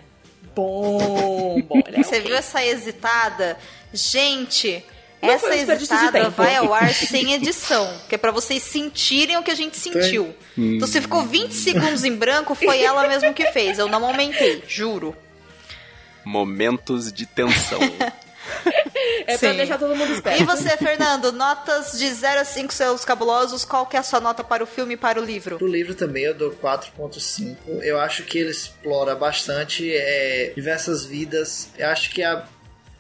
bom. 0.55 1.61
bom 1.63 1.83
ele 1.87 1.99
é 1.99 2.03
Você 2.03 2.17
ok. 2.17 2.21
viu 2.23 2.37
essa 2.37 2.65
hesitada? 2.65 3.59
Gente, 3.93 4.85
Não 5.23 5.31
essa 5.31 5.55
hesitada 5.55 6.29
vai 6.31 6.57
ao 6.57 6.73
ar 6.73 6.93
sem 6.93 7.33
edição, 7.33 7.91
que 8.09 8.15
é 8.15 8.19
pra 8.19 8.31
vocês 8.31 8.63
sentirem 8.63 9.37
o 9.37 9.43
que 9.43 9.51
a 9.51 9.55
gente 9.55 9.77
sentiu. 9.77 10.35
Então 10.57 10.87
se 10.87 11.01
ficou 11.01 11.23
20 11.25 11.53
segundos 11.53 12.05
em 12.05 12.15
branco, 12.15 12.55
foi 12.55 12.83
ela 12.83 13.09
mesmo 13.09 13.33
que 13.35 13.47
fez. 13.53 13.79
Eu 13.79 13.89
não 13.89 14.05
aumentei, 14.05 14.63
juro. 14.69 15.17
Momentos 16.25 17.13
de 17.13 17.25
tensão. 17.27 17.79
É 19.27 19.37
pra 19.37 19.51
Sim. 19.51 19.57
deixar 19.57 19.79
todo 19.79 19.95
mundo 19.95 20.13
esperto. 20.13 20.43
E 20.43 20.45
você, 20.47 20.77
Fernando, 20.77 21.31
notas 21.33 21.99
de 21.99 22.13
0 22.13 22.41
a 22.41 22.45
5 22.45 22.73
seus 22.73 23.05
cabulosos, 23.05 23.65
qual 23.65 23.87
que 23.87 23.97
é 23.97 24.01
a 24.01 24.03
sua 24.03 24.21
nota 24.21 24.43
para 24.43 24.63
o 24.63 24.67
filme 24.67 24.95
e 24.95 24.97
para 24.97 25.21
o 25.21 25.25
livro? 25.25 25.59
Pro 25.59 25.67
livro 25.67 25.95
também 25.95 26.25
eu 26.25 26.35
dou 26.35 26.51
4.5. 26.53 27.57
Eu 27.83 27.99
acho 28.01 28.23
que 28.25 28.39
ele 28.39 28.51
explora 28.51 29.15
bastante 29.15 29.91
é, 29.95 30.53
diversas 30.55 31.05
vidas. 31.05 31.69
Eu 31.79 31.89
acho 31.89 32.11
que 32.11 32.23
a- 32.23 32.45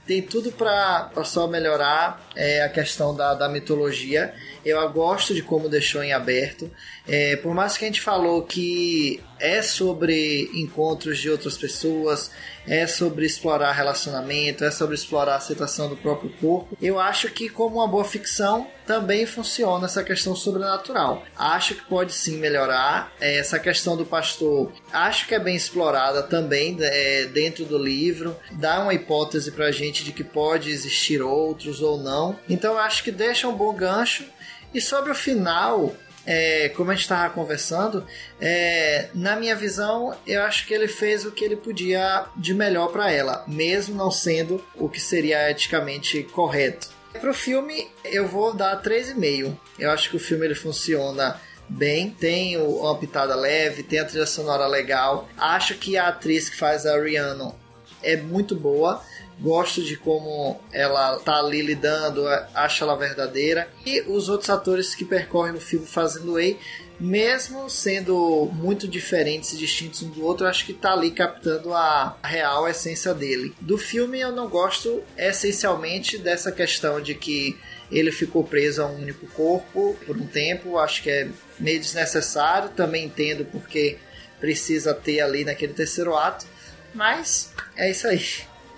tem 0.06 0.22
tudo 0.22 0.50
pra 0.50 1.10
pra 1.12 1.22
só 1.24 1.46
melhorar 1.46 2.26
é, 2.34 2.62
a 2.62 2.68
questão 2.70 3.14
da, 3.14 3.34
da 3.34 3.48
mitologia. 3.48 4.34
Eu 4.68 4.86
gosto 4.90 5.34
de 5.34 5.40
como 5.40 5.66
deixou 5.66 6.02
em 6.02 6.12
aberto. 6.12 6.70
É, 7.06 7.36
por 7.36 7.54
mais 7.54 7.78
que 7.78 7.86
a 7.86 7.88
gente 7.88 8.02
falou 8.02 8.42
que 8.42 9.18
é 9.40 9.62
sobre 9.62 10.50
encontros 10.52 11.18
de 11.18 11.30
outras 11.30 11.56
pessoas, 11.56 12.30
é 12.66 12.86
sobre 12.86 13.24
explorar 13.24 13.72
relacionamento, 13.72 14.62
é 14.62 14.70
sobre 14.70 14.94
explorar 14.94 15.32
a 15.32 15.36
aceitação 15.36 15.88
do 15.88 15.96
próprio 15.96 16.30
corpo. 16.38 16.76
Eu 16.82 17.00
acho 17.00 17.30
que, 17.30 17.48
como 17.48 17.76
uma 17.76 17.88
boa 17.88 18.04
ficção, 18.04 18.66
também 18.86 19.24
funciona 19.24 19.86
essa 19.86 20.04
questão 20.04 20.36
sobrenatural. 20.36 21.24
Acho 21.34 21.74
que 21.74 21.84
pode 21.86 22.12
sim 22.12 22.36
melhorar. 22.36 23.10
É, 23.18 23.38
essa 23.38 23.58
questão 23.58 23.96
do 23.96 24.04
pastor, 24.04 24.70
acho 24.92 25.26
que 25.26 25.34
é 25.34 25.38
bem 25.38 25.56
explorada 25.56 26.22
também 26.22 26.76
é, 26.78 27.24
dentro 27.24 27.64
do 27.64 27.78
livro. 27.78 28.36
Dá 28.52 28.80
uma 28.80 28.92
hipótese 28.92 29.50
pra 29.50 29.72
gente 29.72 30.04
de 30.04 30.12
que 30.12 30.24
pode 30.24 30.70
existir 30.70 31.22
outros 31.22 31.80
ou 31.80 31.98
não. 31.98 32.38
Então, 32.50 32.76
acho 32.76 33.02
que 33.02 33.10
deixa 33.10 33.48
um 33.48 33.56
bom 33.56 33.72
gancho. 33.72 34.24
E 34.72 34.80
sobre 34.80 35.10
o 35.10 35.14
final, 35.14 35.94
é, 36.26 36.68
como 36.70 36.90
a 36.90 36.94
gente 36.94 37.02
estava 37.02 37.32
conversando, 37.32 38.06
é, 38.40 39.08
na 39.14 39.34
minha 39.36 39.56
visão, 39.56 40.14
eu 40.26 40.42
acho 40.42 40.66
que 40.66 40.74
ele 40.74 40.88
fez 40.88 41.24
o 41.24 41.32
que 41.32 41.44
ele 41.44 41.56
podia 41.56 42.26
de 42.36 42.52
melhor 42.52 42.88
para 42.88 43.10
ela, 43.10 43.44
mesmo 43.48 43.94
não 43.94 44.10
sendo 44.10 44.62
o 44.74 44.88
que 44.88 45.00
seria 45.00 45.50
eticamente 45.50 46.22
correto. 46.24 46.88
Para 47.18 47.30
o 47.30 47.34
filme, 47.34 47.88
eu 48.04 48.28
vou 48.28 48.54
dar 48.54 48.82
3,5. 48.82 49.56
Eu 49.78 49.90
acho 49.90 50.10
que 50.10 50.16
o 50.16 50.20
filme 50.20 50.44
ele 50.44 50.54
funciona 50.54 51.40
bem, 51.68 52.10
tem 52.10 52.56
uma 52.56 52.96
pitada 52.96 53.34
leve, 53.34 53.82
tem 53.82 53.98
a 53.98 54.04
trilha 54.04 54.26
sonora 54.26 54.66
legal. 54.66 55.28
Acho 55.36 55.74
que 55.74 55.96
a 55.96 56.08
atriz 56.08 56.48
que 56.48 56.56
faz 56.56 56.86
a 56.86 57.00
Rihanna 57.00 57.54
é 58.02 58.16
muito 58.16 58.54
boa. 58.54 59.02
Gosto 59.40 59.82
de 59.82 59.96
como 59.96 60.60
ela 60.72 61.18
tá 61.20 61.38
ali 61.38 61.62
lidando, 61.62 62.26
acho 62.54 62.82
ela 62.82 62.96
verdadeira. 62.96 63.68
E 63.86 64.00
os 64.02 64.28
outros 64.28 64.50
atores 64.50 64.94
que 64.94 65.04
percorrem 65.04 65.54
o 65.54 65.60
filme 65.60 65.86
fazendo 65.86 66.32
Way, 66.32 66.58
mesmo 66.98 67.70
sendo 67.70 68.50
muito 68.52 68.88
diferentes 68.88 69.52
e 69.52 69.56
distintos 69.56 70.02
um 70.02 70.10
do 70.10 70.24
outro, 70.24 70.46
acho 70.46 70.66
que 70.66 70.72
tá 70.72 70.92
ali 70.92 71.12
captando 71.12 71.72
a 71.72 72.16
real 72.22 72.68
essência 72.68 73.14
dele. 73.14 73.54
Do 73.60 73.78
filme 73.78 74.18
eu 74.18 74.32
não 74.32 74.48
gosto 74.48 75.02
essencialmente 75.16 76.18
dessa 76.18 76.50
questão 76.50 77.00
de 77.00 77.14
que 77.14 77.56
ele 77.90 78.10
ficou 78.10 78.42
preso 78.44 78.82
a 78.82 78.86
um 78.86 78.96
único 78.96 79.26
corpo 79.28 79.96
por 80.04 80.16
um 80.16 80.26
tempo, 80.26 80.76
acho 80.78 81.02
que 81.02 81.10
é 81.10 81.28
meio 81.58 81.80
desnecessário, 81.80 82.70
também 82.70 83.04
entendo 83.04 83.44
porque 83.46 83.98
precisa 84.40 84.92
ter 84.92 85.20
ali 85.20 85.44
naquele 85.44 85.72
terceiro 85.72 86.16
ato, 86.16 86.46
mas 86.94 87.52
é 87.76 87.90
isso 87.90 88.06
aí. 88.06 88.24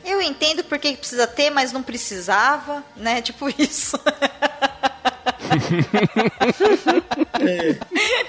Eu 0.05 0.21
entendo 0.21 0.65
por 0.65 0.79
que 0.79 0.97
precisa 0.97 1.27
ter, 1.27 1.51
mas 1.51 1.73
não 1.73 1.83
precisava, 1.83 2.83
né? 2.97 3.21
Tipo 3.31 3.49
isso. 3.59 3.99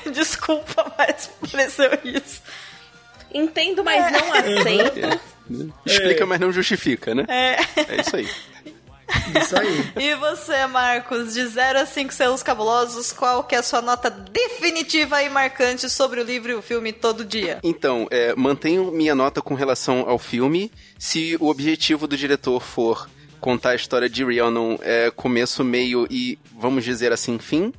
Desculpa, 0.11 0.93
mas 0.97 1.29
pareceu 1.51 1.91
isso. 2.03 2.41
Entendo, 3.33 3.83
mas 3.83 4.11
não 4.11 4.33
aceito. 4.33 5.21
Explica, 5.85 6.25
mas 6.25 6.39
não 6.39 6.51
justifica, 6.51 7.13
né? 7.15 7.25
É. 7.27 7.57
É 7.93 8.01
isso 8.01 8.15
aí. 8.15 8.27
Isso 9.41 9.57
aí. 9.57 9.91
E 9.99 10.15
você, 10.15 10.65
Marcos, 10.67 11.33
de 11.33 11.45
0 11.45 11.79
a 11.79 11.85
5 11.85 12.13
selos 12.13 12.43
cabulosos, 12.43 13.11
qual 13.11 13.43
que 13.43 13.55
é 13.55 13.59
a 13.59 13.63
sua 13.63 13.81
nota 13.81 14.09
definitiva 14.09 15.21
e 15.23 15.29
marcante 15.29 15.89
sobre 15.89 16.19
o 16.21 16.23
livro 16.23 16.51
e 16.51 16.55
o 16.55 16.61
filme 16.61 16.91
todo 16.91 17.25
dia? 17.25 17.59
Então, 17.63 18.07
é, 18.11 18.35
mantenho 18.35 18.91
minha 18.91 19.15
nota 19.15 19.41
com 19.41 19.53
relação 19.53 20.01
ao 20.07 20.17
filme. 20.17 20.71
Se 20.97 21.37
o 21.39 21.47
objetivo 21.47 22.07
do 22.07 22.17
diretor 22.17 22.61
for 22.61 23.09
contar 23.39 23.71
a 23.71 23.75
história 23.75 24.07
de 24.07 24.23
Rhiannon 24.23 24.77
é 24.81 25.11
começo, 25.11 25.63
meio 25.63 26.07
e, 26.09 26.37
vamos 26.57 26.83
dizer 26.83 27.11
assim, 27.11 27.39
fim, 27.39 27.73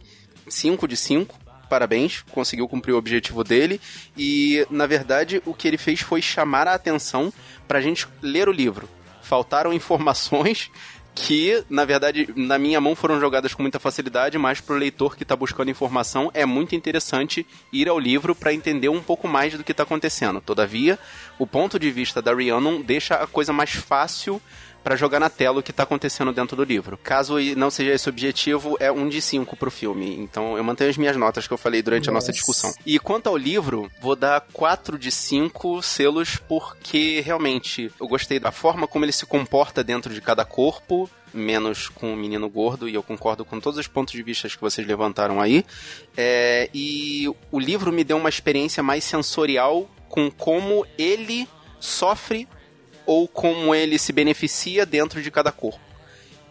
5 0.48 0.88
de 0.88 0.96
5. 0.96 1.40
Parabéns, 1.70 2.22
conseguiu 2.30 2.68
cumprir 2.68 2.92
o 2.92 2.98
objetivo 2.98 3.42
dele. 3.42 3.80
E, 4.16 4.66
na 4.68 4.86
verdade, 4.86 5.40
o 5.46 5.54
que 5.54 5.66
ele 5.66 5.78
fez 5.78 6.00
foi 6.00 6.20
chamar 6.20 6.68
a 6.68 6.74
atenção 6.74 7.32
pra 7.66 7.80
gente 7.80 8.06
ler 8.20 8.48
o 8.48 8.52
livro. 8.52 8.88
Faltaram 9.22 9.72
informações 9.72 10.70
que, 11.14 11.62
na 11.68 11.84
verdade, 11.84 12.28
na 12.34 12.58
minha 12.58 12.80
mão 12.80 12.94
foram 12.96 13.20
jogadas 13.20 13.52
com 13.52 13.62
muita 13.62 13.78
facilidade, 13.78 14.38
mas 14.38 14.60
pro 14.60 14.76
leitor 14.76 15.16
que 15.16 15.24
tá 15.24 15.36
buscando 15.36 15.70
informação 15.70 16.30
é 16.32 16.46
muito 16.46 16.74
interessante 16.74 17.46
ir 17.72 17.88
ao 17.88 17.98
livro 17.98 18.34
para 18.34 18.52
entender 18.54 18.88
um 18.88 19.02
pouco 19.02 19.28
mais 19.28 19.56
do 19.56 19.62
que 19.62 19.74
tá 19.74 19.82
acontecendo. 19.82 20.40
Todavia, 20.40 20.98
o 21.38 21.46
ponto 21.46 21.78
de 21.78 21.90
vista 21.90 22.22
da 22.22 22.34
Rhiannon 22.34 22.80
deixa 22.80 23.16
a 23.16 23.26
coisa 23.26 23.52
mais 23.52 23.72
fácil 23.72 24.40
para 24.82 24.96
jogar 24.96 25.20
na 25.20 25.30
tela 25.30 25.60
o 25.60 25.62
que 25.62 25.72
tá 25.72 25.82
acontecendo 25.82 26.32
dentro 26.32 26.56
do 26.56 26.64
livro. 26.64 26.98
Caso 27.02 27.36
não 27.56 27.70
seja 27.70 27.92
esse 27.92 28.08
objetivo, 28.08 28.76
é 28.80 28.90
um 28.90 29.08
de 29.08 29.20
cinco 29.20 29.56
pro 29.56 29.70
filme. 29.70 30.16
Então 30.18 30.56
eu 30.56 30.64
mantenho 30.64 30.90
as 30.90 30.96
minhas 30.96 31.16
notas 31.16 31.46
que 31.46 31.52
eu 31.52 31.58
falei 31.58 31.82
durante 31.82 32.08
a 32.08 32.12
nossa 32.12 32.28
Nossa. 32.28 32.32
discussão. 32.32 32.74
E 32.84 32.98
quanto 32.98 33.28
ao 33.28 33.36
livro, 33.36 33.90
vou 34.00 34.16
dar 34.16 34.40
quatro 34.52 34.98
de 34.98 35.10
cinco 35.10 35.82
selos 35.82 36.36
porque 36.48 37.20
realmente 37.20 37.90
eu 38.00 38.06
gostei 38.08 38.38
da 38.38 38.52
forma 38.52 38.86
como 38.86 39.04
ele 39.04 39.12
se 39.12 39.26
comporta 39.26 39.82
dentro 39.84 40.12
de 40.12 40.20
cada 40.20 40.44
corpo, 40.44 41.08
menos 41.32 41.88
com 41.88 42.12
o 42.12 42.16
menino 42.16 42.48
gordo, 42.48 42.88
e 42.88 42.94
eu 42.94 43.02
concordo 43.02 43.44
com 43.44 43.58
todos 43.58 43.78
os 43.78 43.86
pontos 43.86 44.12
de 44.12 44.22
vista 44.22 44.48
que 44.48 44.60
vocês 44.60 44.86
levantaram 44.86 45.40
aí. 45.40 45.64
É, 46.16 46.68
e 46.74 47.26
o 47.50 47.58
livro 47.58 47.92
me 47.92 48.04
deu 48.04 48.16
uma 48.16 48.28
experiência 48.28 48.82
mais 48.82 49.04
sensorial 49.04 49.88
com 50.08 50.30
como 50.30 50.86
ele 50.98 51.48
sofre 51.80 52.46
ou 53.06 53.26
como 53.28 53.74
ele 53.74 53.98
se 53.98 54.12
beneficia 54.12 54.86
dentro 54.86 55.22
de 55.22 55.30
cada 55.30 55.52
corpo. 55.52 55.80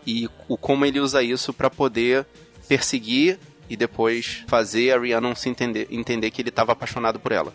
E 0.05 0.29
o 0.47 0.57
como 0.57 0.85
ele 0.85 0.99
usa 0.99 1.21
isso 1.21 1.53
para 1.53 1.69
poder 1.69 2.25
perseguir 2.67 3.39
e 3.69 3.77
depois 3.77 4.43
fazer 4.47 4.91
a 4.91 4.99
Rhiannon 4.99 5.35
se 5.35 5.49
entender, 5.49 5.87
entender 5.91 6.31
que 6.31 6.41
ele 6.41 6.49
estava 6.49 6.71
apaixonado 6.71 7.19
por 7.19 7.31
ela. 7.31 7.53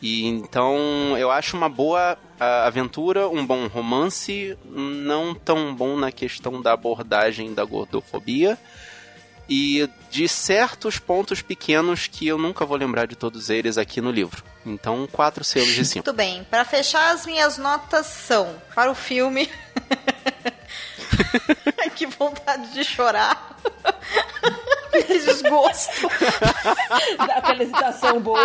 E 0.00 0.26
então 0.26 1.16
eu 1.18 1.30
acho 1.30 1.56
uma 1.56 1.68
boa 1.68 2.18
aventura, 2.38 3.28
um 3.28 3.44
bom 3.44 3.66
romance, 3.66 4.56
não 4.64 5.34
tão 5.34 5.74
bom 5.74 5.96
na 5.96 6.12
questão 6.12 6.60
da 6.60 6.72
abordagem 6.72 7.54
da 7.54 7.64
gordofobia 7.64 8.58
e 9.48 9.88
de 10.10 10.28
certos 10.28 10.98
pontos 10.98 11.42
pequenos 11.42 12.06
que 12.06 12.26
eu 12.26 12.38
nunca 12.38 12.64
vou 12.64 12.76
lembrar 12.76 13.06
de 13.06 13.16
todos 13.16 13.50
eles 13.50 13.78
aqui 13.78 14.00
no 14.00 14.10
livro. 14.10 14.42
Então, 14.64 15.08
quatro 15.10 15.44
selos 15.44 15.74
de 15.74 15.84
cinco. 15.84 16.06
Muito 16.06 16.16
bem, 16.16 16.44
para 16.50 16.64
fechar, 16.64 17.12
as 17.14 17.24
minhas 17.26 17.58
notas 17.58 18.06
são 18.06 18.60
para 18.74 18.90
o 18.90 18.94
filme. 18.94 19.48
Que 21.94 22.06
vontade 22.06 22.72
de 22.72 22.84
chorar. 22.84 23.56
que 25.04 25.18
desgosto. 25.18 26.08
Aquela 27.18 27.62
hesitação 27.62 28.20
boa. 28.20 28.40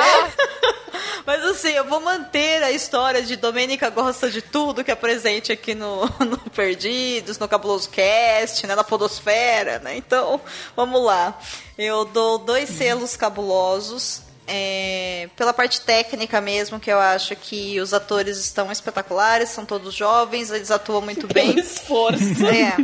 Mas 1.26 1.44
assim, 1.45 1.69
eu 1.69 1.86
vou 1.86 1.99
manter 1.99 2.64
a 2.64 2.72
história 2.72 3.22
de 3.22 3.36
Domênica 3.36 3.90
gosta 3.90 4.30
de 4.30 4.41
tudo 4.41 4.84
que 4.84 4.91
é 4.91 4.95
presente 4.95 5.52
aqui 5.52 5.76
no, 5.76 6.06
no 6.19 6.38
Perdidos, 6.52 7.38
no 7.38 7.48
Cabuloso 7.48 7.90
Cast, 7.90 8.65
né, 8.65 8.76
na 8.76 8.84
Podosfera, 8.84 9.80
né? 9.80 9.95
Então, 9.95 10.41
vamos 10.76 11.03
lá. 11.03 11.38
Eu 11.78 12.06
dou 12.06 12.38
dois 12.38 12.69
selos 12.69 13.15
cabulosos. 13.15 14.31
É, 14.47 15.30
pela 15.38 15.53
parte 15.53 15.81
técnica 15.81 16.41
mesmo, 16.41 16.80
que 16.80 16.91
eu 16.91 16.99
acho 16.99 17.35
que 17.35 17.80
os 17.80 17.93
atores 17.93 18.38
estão 18.38 18.72
espetaculares, 18.72 19.49
são 19.49 19.65
todos 19.65 19.93
jovens, 19.93 20.49
eles 20.51 20.72
atuam 20.72 21.01
muito 21.01 21.27
bem. 21.27 21.53
Pelo 21.53 21.59
esforço. 21.65 22.45
É, 22.45 22.76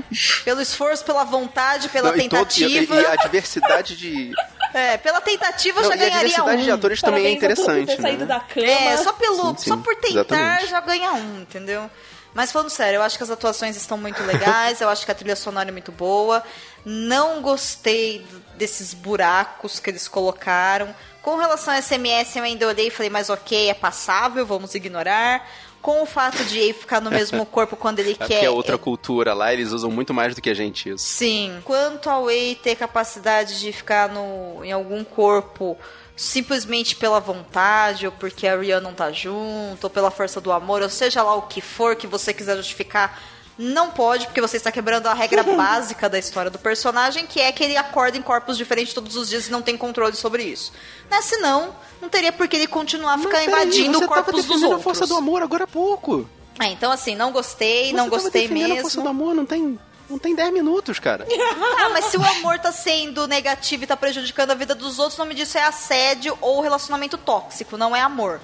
pelo 0.46 0.62
esforço, 0.62 1.04
pela 1.04 1.24
vontade, 1.24 1.90
pela 1.90 2.12
Não, 2.12 2.18
e 2.18 2.30
todo- 2.30 2.38
e- 2.52 2.54
tentativa. 2.54 3.02
e, 3.02 3.06
a 3.06 3.16
diversidade 3.18 3.96
de. 3.98 4.32
É, 4.74 4.98
pela 4.98 5.20
tentativa 5.22 5.80
eu 5.80 5.84
Não, 5.84 5.90
já 5.90 5.96
e 5.96 6.00
a 6.00 6.10
ganharia 6.10 6.28
diversidade 6.30 6.62
um. 6.62 6.66
de 6.66 6.72
atores 6.72 7.02
também 7.02 7.26
é 7.26 7.30
a 7.30 7.32
interessante. 7.32 7.96
ter 7.96 8.02
saído 8.02 8.20
Né? 8.22 8.26
da 8.26 8.40
cama. 8.40 8.66
É, 8.68 8.98
só 8.98 9.14
pelo, 9.14 9.50
Sim, 9.52 9.56
sim, 9.58 9.70
só 9.70 9.78
por 9.78 9.96
tentar 9.96 10.10
exatamente. 10.10 10.68
já 10.68 10.80
ganha 10.82 11.14
um, 11.14 11.42
entendeu? 11.42 11.90
Mas 12.34 12.52
falando 12.52 12.70
sério, 12.70 12.98
eu 12.98 13.02
acho 13.02 13.18
que 13.18 13.24
as 13.24 13.32
atuações 13.32 13.76
estão 13.76 13.98
muito 13.98 14.22
legais, 14.24 14.80
eu 14.80 14.90
acho 14.90 15.04
que 15.06 15.12
a 15.12 15.16
trilha 15.16 15.36
sonora 15.36 15.70
é 15.70 15.72
muito 15.72 15.92
boa. 15.92 16.44
Não 16.86 17.42
gostei 17.42 18.24
desses 18.56 18.94
buracos 18.94 19.80
que 19.80 19.90
eles 19.90 20.08
colocaram. 20.08 20.94
Com 21.28 21.36
relação 21.36 21.74
ao 21.74 21.82
SMS, 21.82 22.38
eu 22.38 22.44
ainda 22.44 22.66
olhei 22.66 22.88
e 22.88 22.90
falei, 22.90 23.10
mas 23.10 23.30
ok, 23.30 23.70
é 23.70 23.74
passável, 23.74 24.46
vamos 24.46 24.74
ignorar. 24.74 25.46
Com 25.82 26.02
o 26.02 26.06
fato 26.06 26.42
de 26.46 26.58
ele 26.58 26.72
ficar 26.72 27.02
no 27.02 27.12
mesmo 27.12 27.44
corpo 27.52 27.76
quando 27.76 28.00
ele 28.00 28.12
É 28.12 28.14
quer. 28.14 28.18
porque 28.20 28.46
é 28.46 28.50
outra 28.50 28.76
é- 28.76 28.78
cultura 28.78 29.34
lá, 29.34 29.52
eles 29.52 29.74
usam 29.74 29.92
muito 29.92 30.14
mais 30.14 30.34
do 30.34 30.42
que 30.42 30.50
a 30.50 30.54
gente 30.54 30.88
isso. 30.92 31.04
Sim. 31.06 31.60
Quanto 31.66 32.10
ao 32.10 32.24
Wei 32.24 32.56
ter 32.56 32.78
capacidade 32.78 33.60
de 33.60 33.74
ficar 33.74 34.08
no, 34.08 34.64
em 34.64 34.72
algum 34.72 35.04
corpo 35.04 35.78
simplesmente 36.16 36.96
pela 36.96 37.20
vontade, 37.20 38.06
ou 38.06 38.12
porque 38.14 38.48
a 38.48 38.56
Rihanna 38.58 38.80
não 38.80 38.94
tá 38.94 39.12
junto, 39.12 39.84
ou 39.84 39.90
pela 39.90 40.10
força 40.10 40.40
do 40.40 40.50
amor, 40.54 40.82
ou 40.82 40.90
seja 40.90 41.22
lá 41.24 41.36
o 41.36 41.42
que 41.42 41.60
for 41.60 41.98
que 41.98 42.08
você 42.08 42.34
quiser 42.34 42.56
justificar, 42.56 43.22
não 43.58 43.90
pode, 43.90 44.28
porque 44.28 44.40
você 44.40 44.58
está 44.58 44.72
quebrando 44.72 45.08
a 45.08 45.14
regra 45.14 45.42
básica 45.56 46.08
da 46.08 46.20
história 46.20 46.52
do 46.52 46.60
personagem, 46.60 47.26
que 47.26 47.40
é 47.40 47.52
que 47.52 47.64
ele 47.64 47.76
acorda 47.76 48.18
em 48.18 48.22
corpos 48.22 48.58
diferentes 48.58 48.94
todos 48.94 49.16
os 49.16 49.30
dias 49.30 49.48
e 49.48 49.52
não 49.52 49.62
tem 49.62 49.76
controle 49.76 50.16
sobre 50.16 50.44
isso. 50.44 50.72
Né? 51.10 51.22
Senão, 51.22 51.76
não 52.02 52.10
teria 52.10 52.32
por 52.32 52.48
que 52.48 52.56
ele 52.56 52.68
continuar 52.68 53.16
a 53.16 53.18
ficar 53.18 53.44
invadindo 53.44 54.00
tava 54.00 54.08
corpos 54.08 54.46
dos 54.46 54.62
outros. 54.62 54.84
força 54.84 55.08
do 55.08 55.16
amor 55.16 55.42
agora 55.42 55.64
há 55.64 55.68
pouco. 55.68 56.30
É, 56.60 56.66
então 56.68 56.92
assim, 56.92 57.16
não 57.16 57.32
gostei, 57.32 57.94
não 57.94 58.06
Você 58.06 58.10
tava 58.10 58.24
gostei 58.24 58.48
mesmo. 58.48 58.74
a 58.74 58.82
força 58.82 59.02
do 59.02 59.08
amor, 59.08 59.36
não 59.36 59.46
tem, 59.46 59.80
não 60.10 60.18
tem 60.18 60.36
10 60.36 60.54
minutos, 60.54 61.00
cara. 61.00 61.26
Ah, 61.80 61.90
mas 61.90 62.06
se 62.06 62.18
o 62.18 62.24
amor 62.24 62.60
tá 62.60 62.72
sendo 62.72 63.28
negativo 63.28 63.84
e 63.84 63.88
tá 63.88 63.96
prejudicando 63.96 64.52
a 64.52 64.56
vida 64.56 64.76
dos 64.76 65.00
outros, 65.00 65.18
o 65.18 65.22
nome 65.22 65.34
disso 65.36 65.58
é 65.58 65.64
assédio 65.64 66.38
ou 66.42 66.60
relacionamento 66.62 67.18
tóxico, 67.18 67.78
não 67.78 67.96
é 67.96 68.02
amor. 68.02 68.42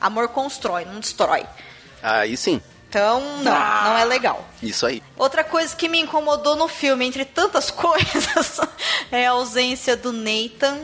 Amor 0.00 0.28
constrói, 0.28 0.84
não 0.84 1.00
destrói. 1.00 1.44
Aí 2.02 2.36
sim, 2.36 2.60
Então, 2.88 3.20
não, 3.42 3.52
não 3.52 3.98
é 3.98 4.04
legal. 4.06 4.48
isso 4.62 4.86
aí. 4.86 5.02
Outra 5.14 5.44
coisa 5.44 5.76
que 5.76 5.90
me 5.90 6.00
incomodou 6.00 6.56
no 6.56 6.66
filme, 6.68 7.04
entre 7.04 7.22
tantas 7.26 7.68
coisas, 7.70 8.60
é 9.12 9.26
a 9.26 9.32
ausência 9.32 9.94
do 9.94 10.10
Nathan. 10.10 10.78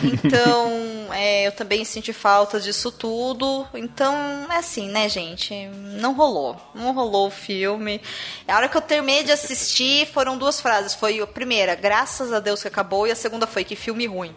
Então, 0.00 1.12
é, 1.12 1.48
eu 1.48 1.52
também 1.52 1.84
senti 1.84 2.12
falta 2.12 2.60
disso 2.60 2.92
tudo. 2.92 3.66
Então, 3.74 4.14
é 4.48 4.58
assim, 4.58 4.88
né, 4.88 5.08
gente? 5.08 5.66
Não 5.98 6.14
rolou. 6.14 6.56
Não 6.72 6.94
rolou 6.94 7.26
o 7.26 7.32
filme. 7.32 8.00
A 8.46 8.54
hora 8.54 8.68
que 8.68 8.76
eu 8.76 8.82
terminei 8.82 9.24
de 9.24 9.32
assistir, 9.32 10.06
foram 10.06 10.38
duas 10.38 10.60
frases. 10.60 10.94
Foi 10.94 11.18
a 11.20 11.26
primeira, 11.26 11.74
graças 11.74 12.32
a 12.32 12.38
Deus 12.38 12.62
que 12.62 12.68
acabou, 12.68 13.08
e 13.08 13.10
a 13.10 13.16
segunda 13.16 13.46
foi, 13.48 13.64
que 13.64 13.74
filme 13.74 14.06
ruim. 14.06 14.36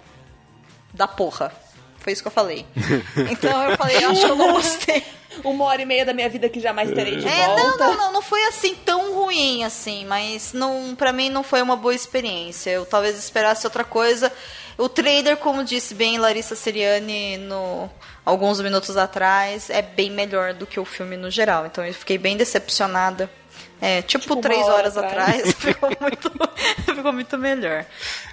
Da 0.91 1.07
porra. 1.07 1.62
Foi 2.03 2.13
isso 2.13 2.21
que 2.21 2.27
eu 2.27 2.31
falei. 2.31 2.65
Então 3.31 3.69
eu 3.69 3.77
falei, 3.77 4.03
eu 4.03 4.09
acho 4.11 4.21
que 4.25 4.31
eu 4.31 4.35
não 4.35 4.53
gostei. 4.53 5.03
Uma 5.43 5.65
hora 5.65 5.81
e 5.81 5.85
meia 5.85 6.05
da 6.05 6.13
minha 6.13 6.30
vida 6.30 6.47
que 6.47 6.59
jamais 6.59 6.91
terei 6.91 7.15
de 7.15 7.27
É, 7.27 7.47
não, 7.47 7.55
volta. 7.57 7.88
não, 7.88 7.97
não, 7.97 8.13
não 8.13 8.21
foi 8.21 8.43
assim 8.45 8.75
tão 8.85 9.15
ruim 9.15 9.63
assim, 9.63 10.05
mas 10.05 10.53
não, 10.53 10.93
para 10.95 11.11
mim 11.11 11.30
não 11.30 11.41
foi 11.43 11.59
uma 11.61 11.75
boa 11.75 11.93
experiência. 11.95 12.69
Eu 12.69 12.85
talvez 12.85 13.17
esperasse 13.17 13.65
outra 13.65 13.84
coisa. 13.84 14.31
O 14.77 14.88
trailer, 14.88 15.38
como 15.38 15.63
disse 15.63 15.95
bem 15.95 16.19
Larissa 16.19 16.55
Seriani 16.55 17.38
no 17.38 17.89
alguns 18.23 18.61
minutos 18.61 18.95
atrás, 18.95 19.69
é 19.71 19.81
bem 19.81 20.11
melhor 20.11 20.53
do 20.53 20.67
que 20.67 20.80
o 20.80 20.85
filme 20.85 21.17
no 21.17 21.31
geral. 21.31 21.65
Então 21.65 21.84
eu 21.85 21.93
fiquei 21.95 22.17
bem 22.19 22.38
decepcionada. 22.38 23.27
É, 23.81 24.01
tipo, 24.03 24.21
Tipo, 24.23 24.35
três 24.38 24.61
hora 24.65 24.73
horas 24.75 24.97
atrás. 24.97 25.35
atrás, 25.39 25.53
ficou 25.57 25.89
muito, 25.99 26.31
ficou 26.85 27.11
muito 27.11 27.38
melhor. 27.39 27.85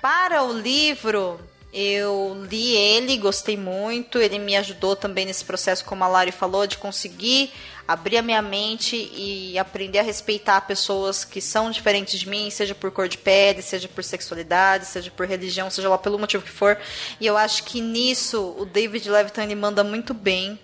Para 0.03 0.43
o 0.45 0.53
livro, 0.53 1.41
eu 1.73 2.47
li 2.51 2.73
ele, 2.73 3.17
gostei 3.17 3.57
muito. 3.57 4.19
Ele 4.19 4.39
me 4.39 4.57
ajudou 4.57 4.97
também 4.97 5.27
nesse 5.27 5.45
processo, 5.45 5.85
como 5.85 6.03
a 6.05 6.09
Lari 6.09 6.33
falou, 6.33 6.67
de 6.67 6.79
conseguir 6.79 7.53
abrir 7.87 8.19
a 8.19 8.23
minha 8.23 8.41
mente 8.41 8.95
e 8.97 9.59
aprender 9.59 9.99
a 9.99 10.03
respeitar 10.03 10.61
pessoas 10.61 11.25
que 11.25 11.41
são 11.41 11.73
diferentes 11.73 12.21
de 12.21 12.29
mim, 12.29 12.49
seja 12.49 12.73
por 12.73 12.91
cor 12.93 13.09
de 13.09 13.19
pele, 13.19 13.63
seja 13.63 13.89
por 13.89 14.05
sexualidade, 14.05 14.87
seja 14.87 15.11
por 15.11 15.27
religião, 15.27 15.69
seja 15.69 15.89
lá 15.89 15.99
pelo 15.99 16.19
motivo 16.19 16.45
que 16.45 16.51
for. 16.51 16.79
E 17.21 17.27
eu 17.27 17.37
acho 17.37 17.65
que 17.65 17.81
nisso 17.81 18.55
o 18.57 18.65
David 18.65 19.11
Levitan 19.11 19.53
manda 19.57 19.83
muito 19.83 20.15
bem. 20.15 20.59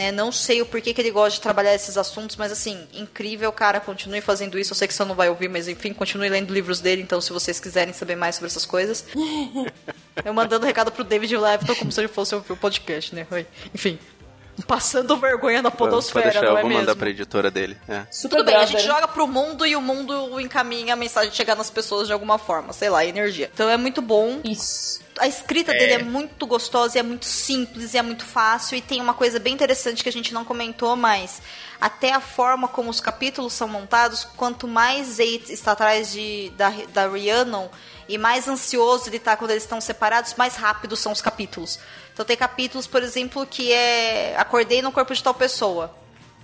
Né? 0.00 0.10
Não 0.10 0.32
sei 0.32 0.62
o 0.62 0.66
porquê 0.66 0.94
que 0.94 1.00
ele 1.02 1.10
gosta 1.10 1.32
de 1.32 1.42
trabalhar 1.42 1.74
esses 1.74 1.98
assuntos, 1.98 2.34
mas 2.34 2.50
assim, 2.50 2.88
incrível, 2.94 3.52
cara. 3.52 3.78
Continue 3.80 4.22
fazendo 4.22 4.58
isso. 4.58 4.72
Eu 4.72 4.74
sei 4.74 4.88
que 4.88 4.94
você 4.94 5.04
não 5.04 5.14
vai 5.14 5.28
ouvir, 5.28 5.46
mas 5.46 5.68
enfim, 5.68 5.92
continue 5.92 6.30
lendo 6.30 6.54
livros 6.54 6.80
dele. 6.80 7.02
Então, 7.02 7.20
se 7.20 7.30
vocês 7.30 7.60
quiserem 7.60 7.92
saber 7.92 8.16
mais 8.16 8.36
sobre 8.36 8.46
essas 8.46 8.64
coisas. 8.64 9.04
Eu 10.24 10.32
mandando 10.32 10.64
recado 10.64 10.90
pro 10.90 11.04
David 11.04 11.36
Levitan 11.36 11.74
como 11.74 11.92
se 11.92 12.00
ele 12.00 12.08
fosse 12.08 12.34
ouvir 12.34 12.52
o 12.52 12.56
podcast, 12.56 13.14
né? 13.14 13.26
Oi. 13.30 13.46
Enfim. 13.74 13.98
Passando 14.66 15.16
vergonha 15.16 15.62
na 15.62 15.70
podosfera, 15.70 16.30
deixar, 16.30 16.42
não 16.42 16.48
eu 16.48 16.58
é 16.58 16.60
vou 16.60 16.68
mesmo? 16.68 16.80
mandar 16.80 16.96
pra 16.96 17.08
editora 17.08 17.50
dele. 17.50 17.78
É. 17.88 18.04
Super 18.10 18.38
Tudo 18.38 18.46
bem, 18.46 18.56
a 18.56 18.66
gente 18.66 18.82
joga 18.82 19.08
pro 19.08 19.26
mundo 19.26 19.64
e 19.66 19.74
o 19.74 19.80
mundo 19.80 20.38
encaminha 20.38 20.92
a 20.92 20.96
mensagem 20.96 21.32
chegar 21.32 21.56
nas 21.56 21.70
pessoas 21.70 22.06
de 22.06 22.12
alguma 22.12 22.36
forma, 22.36 22.72
sei 22.72 22.90
lá, 22.90 23.04
energia. 23.04 23.50
Então 23.54 23.70
é 23.70 23.76
muito 23.78 24.02
bom. 24.02 24.40
Isso. 24.44 25.00
A 25.20 25.28
escrita 25.28 25.70
dele 25.72 25.92
é 25.92 26.02
muito 26.02 26.46
gostosa, 26.46 26.96
e 26.96 27.00
é 27.00 27.02
muito 27.02 27.26
simples, 27.26 27.92
e 27.92 27.98
é 27.98 28.02
muito 28.02 28.24
fácil. 28.24 28.76
E 28.76 28.80
tem 28.80 29.00
uma 29.00 29.12
coisa 29.12 29.38
bem 29.38 29.52
interessante 29.52 30.02
que 30.02 30.08
a 30.08 30.12
gente 30.12 30.32
não 30.32 30.46
comentou, 30.46 30.96
mas 30.96 31.42
até 31.78 32.14
a 32.14 32.20
forma 32.20 32.66
como 32.66 32.88
os 32.88 33.00
capítulos 33.00 33.52
são 33.52 33.68
montados, 33.68 34.24
quanto 34.24 34.66
mais 34.66 35.18
Eight 35.18 35.52
está 35.52 35.72
atrás 35.72 36.10
de, 36.10 36.50
da, 36.56 36.70
da 36.92 37.06
Rhiannon 37.06 37.68
e 38.08 38.18
mais 38.18 38.48
ansioso 38.48 39.08
ele 39.08 39.18
tá 39.18 39.36
quando 39.36 39.52
eles 39.52 39.62
estão 39.62 39.80
separados, 39.80 40.34
mais 40.34 40.56
rápidos 40.56 40.98
são 40.98 41.12
os 41.12 41.20
capítulos. 41.20 41.78
Então 42.12 42.24
tem 42.24 42.36
capítulos, 42.36 42.86
por 42.86 43.02
exemplo, 43.02 43.46
que 43.46 43.72
é 43.72 44.34
Acordei 44.36 44.82
no 44.82 44.90
corpo 44.90 45.14
de 45.14 45.22
tal 45.22 45.34
pessoa. 45.34 45.94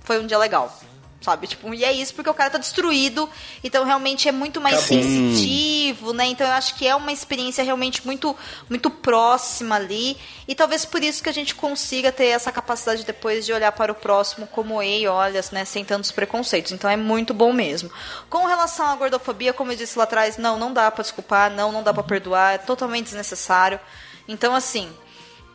Foi 0.05 0.21
um 0.21 0.27
dia 0.27 0.39
legal. 0.39 0.73
Sabe? 1.21 1.47
Tipo, 1.47 1.73
e 1.75 1.83
é 1.83 1.93
isso 1.93 2.15
porque 2.15 2.29
o 2.29 2.35
cara 2.35 2.51
tá 2.51 2.59
destruído. 2.59 3.29
Então 3.65 3.85
realmente 3.85 4.29
é 4.29 4.33
muito 4.33 4.61
mais 4.61 4.77
Acabou. 4.77 5.03
sensitivo, 5.03 6.13
né? 6.13 6.27
Então 6.27 6.47
eu 6.47 6.53
acho 6.53 6.75
que 6.75 6.87
é 6.87 6.95
uma 6.95 7.11
experiência 7.11 7.65
realmente 7.65 8.05
muito, 8.07 8.37
muito 8.69 8.91
próxima 8.91 9.77
ali. 9.77 10.17
E 10.47 10.55
talvez 10.55 10.85
por 10.85 11.03
isso 11.03 11.23
que 11.23 11.29
a 11.29 11.33
gente 11.33 11.55
consiga 11.55 12.13
ter 12.13 12.27
essa 12.27 12.53
capacidade 12.53 13.05
depois 13.05 13.47
de 13.47 13.53
olhar 13.53 13.73
para 13.73 13.91
o 13.91 13.95
próximo 13.95 14.47
como 14.47 14.81
ei, 14.83 15.09
olha, 15.09 15.43
né? 15.53 15.65
Sem 15.65 15.85
tantos 15.85 16.13
preconceitos. 16.13 16.73
Então 16.73 16.89
é 16.89 16.97
muito 16.97 17.33
bom 17.33 17.53
mesmo. 17.53 17.91
Com 18.29 18.47
relação 18.47 18.87
à 18.87 18.95
gordofobia, 18.95 19.53
como 19.53 19.73
eu 19.73 19.77
disse 19.77 19.99
lá 19.99 20.05
atrás, 20.05 20.37
não, 20.37 20.59
não 20.59 20.73
dá 20.73 20.91
pra 20.91 21.03
desculpar, 21.03 21.51
não, 21.51 21.73
não 21.73 21.83
dá 21.83 21.93
pra 21.93 22.03
perdoar, 22.03 22.55
é 22.55 22.59
totalmente 22.59 23.07
desnecessário. 23.07 23.81
Então, 24.29 24.55
assim, 24.55 24.93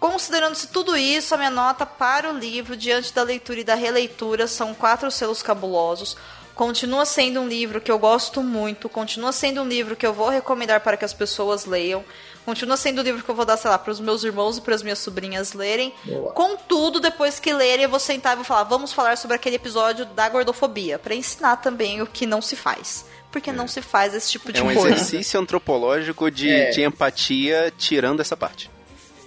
Considerando-se 0.02 0.68
tudo 0.70 0.98
isso, 0.98 1.36
a 1.36 1.38
minha 1.38 1.52
nota 1.52 1.86
para 1.86 2.34
o 2.34 2.36
livro, 2.38 2.76
diante 2.76 3.14
da 3.14 3.22
leitura 3.22 3.60
e 3.60 3.64
da 3.64 3.76
releitura, 3.76 4.48
são 4.48 4.74
quatro 4.74 5.12
selos 5.12 5.44
cabulosos. 5.44 6.18
Continua 6.56 7.06
sendo 7.06 7.40
um 7.40 7.48
livro 7.48 7.80
que 7.80 7.92
eu 7.92 8.00
gosto 8.00 8.42
muito, 8.42 8.90
continua 8.90 9.32
sendo 9.32 9.62
um 9.62 9.68
livro 9.68 9.96
que 9.96 10.06
eu 10.06 10.12
vou 10.12 10.28
recomendar 10.30 10.82
para 10.82 10.98
que 10.98 11.06
as 11.06 11.14
pessoas 11.14 11.66
leiam, 11.66 12.04
continua 12.44 12.78
sendo 12.78 13.00
um 13.02 13.04
livro 13.04 13.24
que 13.24 13.30
eu 13.30 13.36
vou 13.36 13.46
dar, 13.46 13.58
sei 13.58 13.70
lá, 13.70 13.78
para 13.78 13.92
os 13.92 14.00
meus 14.00 14.24
irmãos 14.24 14.58
e 14.58 14.62
para 14.62 14.74
as 14.74 14.82
minhas 14.82 14.98
sobrinhas 14.98 15.54
lerem. 15.54 15.94
Boa. 16.04 16.34
Contudo, 16.34 17.00
depois 17.00 17.40
que 17.40 17.54
lerem, 17.54 17.84
eu 17.84 17.90
vou 17.90 18.00
sentar 18.00 18.34
e 18.34 18.38
vou 18.38 18.44
falar, 18.44 18.64
vamos 18.64 18.92
falar 18.92 19.20
sobre 19.20 19.36
aquele 19.36 19.58
episódio 19.58 20.06
da 20.08 20.28
gordofobia, 20.28 20.98
para 20.98 21.14
ensinar 21.14 21.58
também 21.58 22.02
o 22.02 22.08
que 22.08 22.26
não 22.26 22.42
se 22.42 22.56
faz. 22.56 23.06
Porque 23.32 23.52
não 23.52 23.68
se 23.68 23.84
faz 23.84 24.16
esse 24.16 24.32
tipo 24.32 24.52
de 24.52 24.60
É 24.60 24.64
um 24.64 24.74
coisa. 24.74 24.90
exercício 24.96 25.40
antropológico 25.40 26.32
de, 26.32 26.50
É. 26.50 26.70
de 26.72 26.82
empatia, 26.84 27.72
tirando 27.78 28.20
essa 28.20 28.36
parte. 28.36 28.70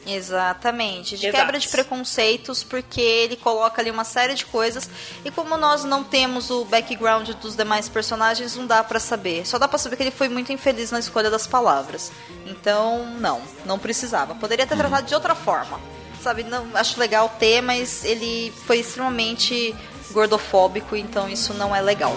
Exatamente, 0.07 1.17
de 1.17 1.27
Exato. 1.27 1.43
quebra 1.43 1.59
de 1.59 1.69
preconceitos, 1.69 2.63
porque 2.63 3.01
ele 3.01 3.37
coloca 3.37 3.81
ali 3.81 3.91
uma 3.91 4.05
série 4.05 4.35
de 4.35 4.45
coisas 4.45 4.89
e 5.25 5.31
como 5.31 5.57
nós 5.57 5.85
não 5.85 6.05
temos 6.05 6.51
o 6.51 6.65
background 6.65 7.31
dos 7.41 7.57
demais 7.57 7.89
personagens, 7.89 8.57
não 8.57 8.67
dá 8.67 8.85
pra 8.85 9.01
saber. 9.01 9.47
Só 9.47 9.59
dá 9.59 9.67
pra 9.67 9.79
saber 9.79 9.97
que 9.97 10.03
ele 10.03 10.11
foi 10.11 10.29
muito 10.29 10.53
infeliz 10.53 10.91
na 10.91 10.99
escolha 10.99 11.31
das 11.31 11.47
palavras. 11.47 12.13
Então, 12.47 13.07
não, 13.19 13.41
não 13.65 13.79
precisava. 13.79 14.35
Poderia 14.35 14.67
ter 14.67 14.77
tratado 14.77 15.07
de 15.07 15.15
outra 15.15 15.35
forma. 15.35 15.81
Sabe, 16.23 16.43
não 16.43 16.67
acho 16.75 16.99
legal 16.99 17.29
ter, 17.39 17.61
mas 17.61 18.05
ele 18.05 18.53
foi 18.67 18.79
extremamente 18.79 19.75
gordofóbico, 20.11 20.97
então 20.97 21.29
isso 21.29 21.53
não 21.55 21.75
é 21.75 21.81
legal. 21.81 22.17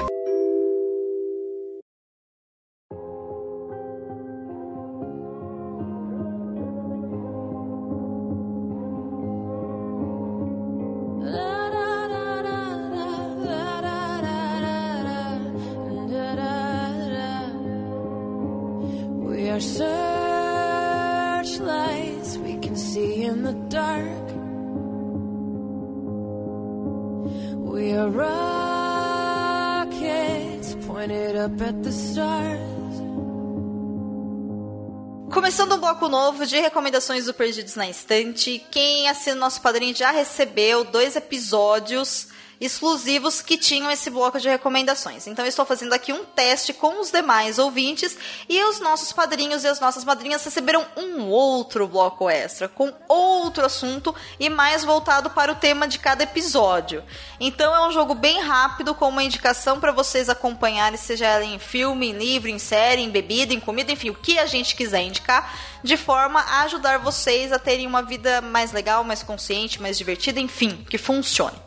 Novo 36.11 36.45
de 36.45 36.59
recomendações 36.59 37.25
do 37.25 37.33
Perdidos 37.33 37.77
na 37.77 37.89
Estante. 37.89 38.61
Quem 38.69 39.07
assina 39.07 39.37
o 39.37 39.39
nosso 39.39 39.61
padrinho 39.61 39.95
já 39.95 40.11
recebeu 40.11 40.83
dois 40.83 41.15
episódios 41.15 42.27
exclusivos 42.61 43.41
que 43.41 43.57
tinham 43.57 43.89
esse 43.89 44.11
bloco 44.11 44.39
de 44.39 44.47
recomendações. 44.47 45.25
Então 45.25 45.43
estou 45.47 45.65
fazendo 45.65 45.93
aqui 45.93 46.13
um 46.13 46.23
teste 46.23 46.73
com 46.73 47.01
os 47.01 47.09
demais 47.09 47.57
ouvintes 47.57 48.15
e 48.47 48.63
os 48.65 48.79
nossos 48.79 49.11
padrinhos 49.11 49.63
e 49.63 49.67
as 49.67 49.79
nossas 49.79 50.05
madrinhas 50.05 50.45
receberam 50.45 50.85
um 50.95 51.23
outro 51.23 51.87
bloco 51.87 52.29
extra 52.29 52.67
com 52.67 52.93
outro 53.07 53.65
assunto 53.65 54.13
e 54.39 54.47
mais 54.47 54.83
voltado 54.83 55.31
para 55.31 55.51
o 55.51 55.55
tema 55.55 55.87
de 55.87 55.97
cada 55.97 56.23
episódio. 56.23 57.03
Então 57.39 57.73
é 57.73 57.87
um 57.87 57.91
jogo 57.91 58.13
bem 58.13 58.39
rápido 58.41 58.93
com 58.93 59.09
uma 59.09 59.23
indicação 59.23 59.79
para 59.79 59.91
vocês 59.91 60.29
acompanharem, 60.29 60.99
seja 60.99 61.25
ela 61.25 61.43
em 61.43 61.57
filme, 61.57 62.09
em 62.09 62.13
livro, 62.13 62.47
em 62.47 62.59
série, 62.59 63.01
em 63.01 63.09
bebida, 63.09 63.55
em 63.55 63.59
comida, 63.59 63.91
enfim, 63.91 64.11
o 64.11 64.15
que 64.15 64.37
a 64.37 64.45
gente 64.45 64.75
quiser 64.75 65.01
indicar, 65.01 65.51
de 65.83 65.97
forma 65.97 66.39
a 66.39 66.61
ajudar 66.61 66.99
vocês 66.99 67.51
a 67.51 67.57
terem 67.57 67.87
uma 67.87 68.03
vida 68.03 68.39
mais 68.39 68.71
legal, 68.71 69.03
mais 69.03 69.23
consciente, 69.23 69.81
mais 69.81 69.97
divertida, 69.97 70.39
enfim, 70.39 70.85
que 70.87 70.99
funcione. 70.99 71.57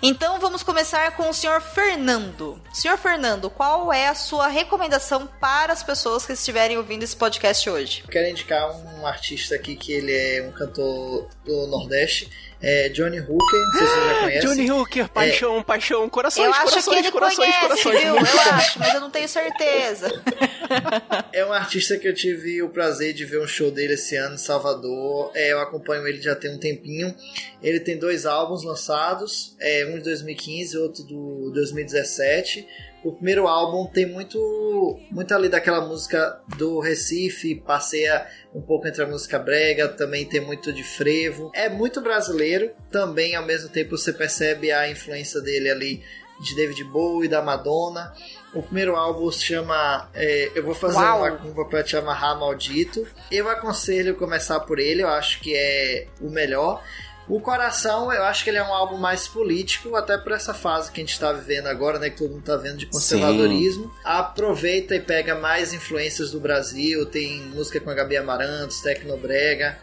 Então 0.00 0.38
vamos 0.38 0.62
começar 0.62 1.16
com 1.16 1.28
o 1.28 1.34
senhor 1.34 1.60
Fernando. 1.60 2.62
Senhor 2.72 2.96
Fernando, 2.96 3.50
qual 3.50 3.92
é 3.92 4.06
a 4.06 4.14
sua 4.14 4.46
recomendação 4.46 5.26
para 5.40 5.72
as 5.72 5.82
pessoas 5.82 6.24
que 6.24 6.32
estiverem 6.32 6.76
ouvindo 6.76 7.02
esse 7.02 7.16
podcast 7.16 7.68
hoje? 7.68 8.02
Eu 8.04 8.10
quero 8.10 8.28
indicar 8.28 8.70
um 8.70 9.04
artista 9.04 9.56
aqui 9.56 9.74
que 9.74 9.92
ele 9.92 10.16
é 10.16 10.42
um 10.42 10.52
cantor 10.52 11.28
do 11.44 11.66
Nordeste, 11.66 12.30
é 12.60 12.88
Johnny 12.88 13.20
Hooker, 13.20 13.36
não 13.36 13.72
sei 13.72 13.86
se 13.86 13.92
você 13.94 14.08
já 14.08 14.20
conhece. 14.20 14.46
Johnny 14.46 14.70
Hooker, 14.70 15.08
paixão, 15.08 15.62
paixão, 15.62 16.08
corações, 16.08 16.46
eu 16.46 16.52
acho 16.52 16.62
corações, 16.64 16.84
que 16.84 16.94
ele 16.94 17.12
corações, 17.12 17.48
conhece, 17.48 17.60
corações. 17.60 18.00
viu? 18.00 18.16
Eu 18.16 18.40
acho, 18.52 18.78
mas 18.78 18.94
eu 18.94 19.00
não 19.00 19.10
tenho 19.10 19.28
certeza. 19.28 20.22
É 21.32 21.44
um 21.44 21.52
artista 21.52 21.96
que 21.96 22.06
eu 22.06 22.14
tive 22.14 22.62
o 22.62 22.68
prazer 22.68 23.14
de 23.14 23.24
ver 23.24 23.40
um 23.40 23.46
show 23.46 23.70
dele 23.70 23.94
esse 23.94 24.16
ano 24.16 24.34
em 24.34 24.38
Salvador. 24.38 25.30
É, 25.34 25.52
eu 25.52 25.60
acompanho 25.60 26.06
ele 26.06 26.20
já 26.20 26.34
tem 26.34 26.50
um 26.50 26.58
tempinho. 26.58 27.14
Ele 27.62 27.80
tem 27.80 27.98
dois 27.98 28.26
álbuns 28.26 28.64
lançados, 28.64 29.56
é, 29.60 29.86
um 29.86 29.96
de 29.96 30.04
2015 30.04 30.74
e 30.74 30.78
outro 30.78 31.04
do 31.04 31.50
2017. 31.54 32.66
O 33.04 33.12
primeiro 33.12 33.46
álbum 33.46 33.86
tem 33.86 34.06
muito, 34.06 34.98
muito 35.10 35.32
ali 35.32 35.48
daquela 35.48 35.80
música 35.80 36.40
do 36.56 36.80
Recife, 36.80 37.54
passeia 37.54 38.26
um 38.52 38.60
pouco 38.60 38.88
entre 38.88 39.02
a 39.02 39.06
música 39.06 39.38
brega, 39.38 39.88
também 39.88 40.24
tem 40.26 40.40
muito 40.40 40.72
de 40.72 40.82
frevo. 40.82 41.50
É 41.54 41.68
muito 41.68 42.00
brasileiro, 42.00 42.72
também 42.90 43.36
ao 43.36 43.44
mesmo 43.44 43.68
tempo 43.68 43.96
você 43.96 44.12
percebe 44.12 44.72
a 44.72 44.90
influência 44.90 45.40
dele 45.40 45.70
ali 45.70 46.02
de 46.40 46.54
David 46.54 46.84
Bowie, 46.84 47.28
da 47.28 47.42
Madonna. 47.42 48.12
O 48.54 48.62
primeiro 48.62 48.96
álbum 48.96 49.30
se 49.30 49.44
chama 49.44 50.08
é, 50.14 50.52
Eu 50.54 50.64
Vou 50.64 50.74
Fazer 50.74 50.96
Uau. 50.96 51.18
uma 51.18 51.32
Curva 51.32 51.64
Pra 51.66 51.82
Te 51.82 51.96
Amarrar 51.96 52.38
Maldito. 52.38 53.06
Eu 53.30 53.48
aconselho 53.48 54.16
começar 54.16 54.60
por 54.60 54.78
ele, 54.78 55.02
eu 55.02 55.08
acho 55.08 55.40
que 55.40 55.54
é 55.54 56.06
o 56.20 56.30
melhor. 56.30 56.82
O 57.28 57.40
Coração, 57.40 58.10
eu 58.12 58.24
acho 58.24 58.42
que 58.42 58.50
ele 58.50 58.56
é 58.56 58.62
um 58.62 58.72
álbum 58.72 58.96
mais 58.96 59.28
político, 59.28 59.94
até 59.94 60.16
por 60.16 60.32
essa 60.32 60.54
fase 60.54 60.90
que 60.90 61.00
a 61.00 61.04
gente 61.04 61.12
está 61.12 61.30
vivendo 61.32 61.66
agora, 61.66 61.98
né? 61.98 62.08
Que 62.08 62.16
todo 62.16 62.30
mundo 62.30 62.40
está 62.40 62.56
vendo 62.56 62.78
de 62.78 62.86
conservadorismo. 62.86 63.92
Aproveita 64.02 64.94
e 64.94 65.00
pega 65.00 65.34
mais 65.34 65.74
influências 65.74 66.30
do 66.30 66.40
Brasil, 66.40 67.04
tem 67.04 67.42
música 67.42 67.80
com 67.80 67.90
a 67.90 67.94
Gabi 67.94 68.16
Amarantos, 68.16 68.80
Tecnobrega. 68.80 69.78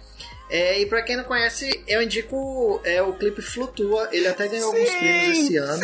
É, 0.50 0.80
e 0.80 0.86
pra 0.86 1.02
quem 1.02 1.18
não 1.18 1.24
conhece, 1.24 1.84
eu 1.88 2.02
indico 2.02 2.82
é, 2.84 3.02
o 3.02 3.14
clipe 3.14 3.42
Flutua. 3.42 4.10
Ele 4.12 4.28
até 4.28 4.48
ganhou 4.48 4.72
alguns 4.72 4.90
prêmios 4.90 5.38
esse 5.40 5.58
ano. 5.58 5.84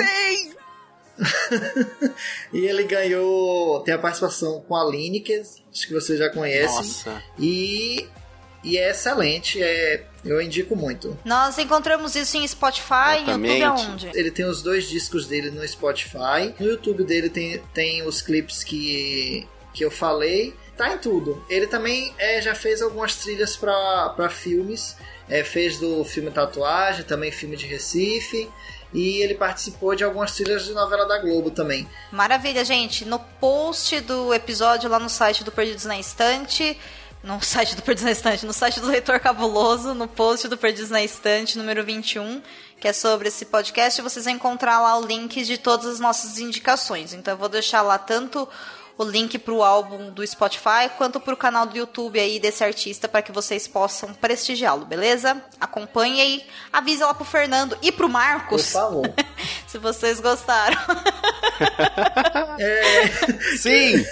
e 2.53 2.65
ele 2.65 2.83
ganhou. 2.83 3.81
Tem 3.81 3.93
a 3.93 3.99
participação 3.99 4.61
com 4.61 4.75
a 4.75 4.83
Lineker, 4.83 5.41
acho 5.41 5.87
que 5.87 5.93
você 5.93 6.17
já 6.17 6.29
conhece. 6.29 6.75
Nossa. 6.75 7.23
E, 7.39 8.07
e 8.63 8.77
é 8.77 8.91
excelente, 8.91 9.61
é, 9.61 10.05
eu 10.23 10.41
indico 10.41 10.75
muito. 10.75 11.17
Nós 11.25 11.57
encontramos 11.57 12.15
isso 12.15 12.37
em 12.37 12.47
Spotify, 12.47 13.19
YouTube 13.25 13.49
Exatamente. 13.49 13.63
aonde? 13.63 14.11
Ele 14.13 14.31
tem 14.31 14.45
os 14.45 14.61
dois 14.61 14.87
discos 14.87 15.25
dele 15.25 15.49
no 15.49 15.67
Spotify. 15.67 16.53
No 16.59 16.67
YouTube 16.67 17.03
dele 17.03 17.29
tem, 17.29 17.59
tem 17.73 18.03
os 18.03 18.21
clipes 18.21 18.63
que, 18.63 19.47
que 19.73 19.83
eu 19.83 19.89
falei. 19.89 20.55
Tá 20.77 20.93
em 20.93 20.97
tudo. 20.97 21.43
Ele 21.49 21.67
também 21.67 22.13
é, 22.17 22.41
já 22.41 22.55
fez 22.55 22.81
algumas 22.81 23.15
trilhas 23.15 23.55
para 23.55 24.29
filmes. 24.29 24.95
É, 25.27 25.43
fez 25.43 25.77
do 25.79 26.03
filme 26.03 26.29
Tatuagem, 26.29 27.05
também 27.05 27.31
filme 27.31 27.55
de 27.55 27.65
Recife. 27.65 28.49
E 28.93 29.21
ele 29.21 29.35
participou 29.35 29.95
de 29.95 30.03
algumas 30.03 30.35
trilhas 30.35 30.65
de 30.65 30.73
novela 30.73 31.05
da 31.05 31.17
Globo 31.17 31.49
também. 31.49 31.87
Maravilha, 32.11 32.65
gente. 32.65 33.05
No 33.05 33.19
post 33.19 34.01
do 34.01 34.33
episódio 34.33 34.89
lá 34.89 34.99
no 34.99 35.09
site 35.09 35.43
do 35.43 35.51
Perdidos 35.51 35.85
na 35.85 35.97
Estante, 35.97 36.77
no 37.23 37.41
site 37.41 37.75
do 37.75 37.81
Perdidos 37.81 38.05
na 38.05 38.11
Estante, 38.11 38.45
no 38.45 38.53
site 38.53 38.79
do 38.79 38.87
Leitor 38.87 39.19
Cabuloso, 39.19 39.93
no 39.93 40.07
post 40.07 40.47
do 40.47 40.57
Perdidos 40.57 40.89
na 40.89 41.03
Estante, 41.03 41.57
número 41.57 41.83
21, 41.83 42.41
que 42.79 42.87
é 42.87 42.93
sobre 42.93 43.27
esse 43.27 43.45
podcast, 43.45 44.01
vocês 44.01 44.25
vão 44.25 44.33
encontrar 44.33 44.81
lá 44.81 44.97
o 44.97 45.05
link 45.05 45.43
de 45.43 45.57
todas 45.57 45.85
as 45.85 45.99
nossas 45.99 46.39
indicações. 46.39 47.13
Então 47.13 47.33
eu 47.33 47.37
vou 47.37 47.47
deixar 47.49 47.83
lá 47.83 47.99
tanto 47.99 48.47
o 48.97 49.03
link 49.03 49.37
pro 49.37 49.63
álbum 49.63 50.09
do 50.11 50.25
Spotify 50.25 50.89
quanto 50.97 51.19
pro 51.19 51.37
canal 51.37 51.65
do 51.65 51.77
YouTube 51.77 52.19
aí 52.19 52.39
desse 52.39 52.63
artista 52.63 53.07
para 53.07 53.21
que 53.21 53.31
vocês 53.31 53.67
possam 53.67 54.13
prestigiá-lo, 54.13 54.85
beleza? 54.85 55.41
Acompanhe 55.59 56.37
e 56.37 56.45
avisa 56.73 57.05
lá 57.05 57.13
pro 57.13 57.25
Fernando 57.25 57.77
e 57.81 57.91
pro 57.91 58.07
Por 58.07 58.13
Marcos 58.13 58.71
favor. 58.71 59.11
se 59.67 59.77
vocês 59.77 60.19
gostaram. 60.19 60.77
Sim! 63.57 64.03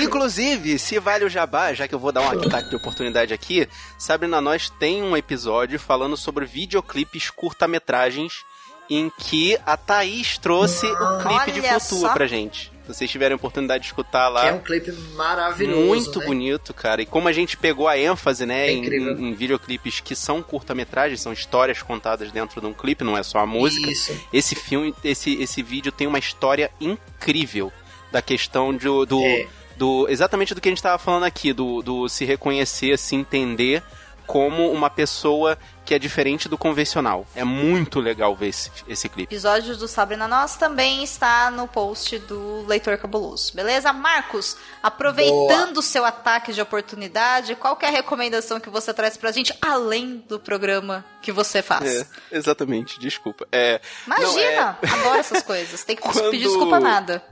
Inclusive, 0.00 0.78
se 0.78 0.98
vale 0.98 1.24
o 1.24 1.30
jabá, 1.30 1.72
já 1.72 1.88
que 1.88 1.94
eu 1.94 1.98
vou 1.98 2.12
dar 2.12 2.20
um 2.22 2.28
ataque 2.40 2.68
de 2.70 2.76
oportunidade 2.76 3.32
aqui, 3.32 3.68
Sabrina 3.98 4.40
Nós 4.40 4.68
tem 4.70 5.02
um 5.02 5.16
episódio 5.16 5.78
falando 5.78 6.16
sobre 6.16 6.44
videoclipes 6.44 7.30
curta-metragens 7.30 8.44
em 8.90 9.10
que 9.18 9.58
a 9.64 9.76
Thaís 9.78 10.36
trouxe 10.36 10.84
o 10.86 11.18
clipe 11.22 11.52
de 11.52 11.60
Olha 11.60 11.80
Flutua 11.80 12.08
só. 12.08 12.12
pra 12.14 12.26
gente. 12.26 12.70
Se 12.86 12.92
vocês 12.92 13.10
tiverem 13.10 13.32
a 13.32 13.36
oportunidade 13.36 13.80
de 13.80 13.86
escutar 13.86 14.28
lá. 14.28 14.42
Que 14.42 14.48
é 14.48 14.52
um 14.52 14.58
clipe 14.60 14.92
maravilhoso. 15.14 15.86
Muito 15.86 16.18
né? 16.20 16.26
bonito, 16.26 16.74
cara. 16.74 17.00
E 17.00 17.06
como 17.06 17.26
a 17.26 17.32
gente 17.32 17.56
pegou 17.56 17.88
a 17.88 17.96
ênfase, 17.96 18.44
né, 18.44 18.66
É 18.66 18.72
em- 18.72 19.28
em 19.30 19.32
videoclipes 19.32 20.00
que 20.00 20.14
são 20.14 20.42
curta-metragens, 20.42 21.22
são 21.22 21.32
histórias 21.32 21.80
contadas 21.80 22.30
dentro 22.30 22.60
de 22.60 22.66
um 22.66 22.74
clipe, 22.74 23.02
não 23.02 23.16
é 23.16 23.22
só 23.22 23.38
a 23.38 23.46
música. 23.46 23.90
Isso. 23.90 24.14
Esse 24.30 24.54
filme, 24.54 24.94
esse, 25.02 25.32
esse 25.42 25.62
vídeo 25.62 25.90
tem 25.90 26.06
uma 26.06 26.18
história 26.18 26.70
incrível 26.78 27.72
da 28.14 28.22
questão 28.22 28.72
de, 28.72 28.86
do, 28.86 29.20
É. 29.20 29.46
do. 29.76 30.06
Exatamente 30.08 30.54
do 30.54 30.60
que 30.60 30.68
a 30.68 30.72
gente 30.72 30.80
tava 30.82 30.98
falando 30.98 31.24
aqui, 31.24 31.52
do, 31.52 31.82
do 31.82 32.08
se 32.08 32.24
reconhecer, 32.24 32.96
se 32.96 33.16
entender 33.16 33.82
como 34.24 34.70
uma 34.72 34.88
pessoa 34.88 35.58
que 35.84 35.92
é 35.94 35.98
diferente 35.98 36.48
do 36.48 36.56
convencional. 36.56 37.26
É 37.36 37.44
muito 37.44 38.00
legal 38.00 38.34
ver 38.34 38.48
esse, 38.48 38.70
esse 38.88 39.06
clipe. 39.06 39.34
episódio 39.34 39.76
do 39.76 39.86
Sabrina 39.86 40.26
Nós 40.26 40.56
também 40.56 41.02
está 41.04 41.50
no 41.50 41.68
post 41.68 42.18
do 42.20 42.64
Leitor 42.66 42.96
Cabuloso, 42.96 43.52
beleza? 43.54 43.92
Marcos, 43.92 44.56
aproveitando 44.82 45.76
o 45.78 45.82
seu 45.82 46.04
ataque 46.06 46.54
de 46.54 46.62
oportunidade, 46.62 47.54
qual 47.56 47.76
que 47.76 47.84
é 47.84 47.88
a 47.88 47.92
recomendação 47.92 48.58
que 48.60 48.70
você 48.70 48.94
traz 48.94 49.16
pra 49.18 49.30
gente, 49.32 49.52
além 49.60 50.24
do 50.26 50.38
programa 50.40 51.04
que 51.20 51.30
você 51.32 51.60
faz? 51.60 51.84
É, 51.84 52.06
exatamente, 52.38 52.98
desculpa. 52.98 53.46
É, 53.52 53.78
Imagina, 54.06 54.30
não, 54.32 54.88
é- 54.88 54.92
adoro 55.00 55.16
essas 55.18 55.42
coisas, 55.42 55.84
tem 55.84 55.96
que 55.96 56.02
Quando- 56.02 56.30
pedir 56.30 56.44
desculpa 56.44 56.80
nada. 56.80 57.22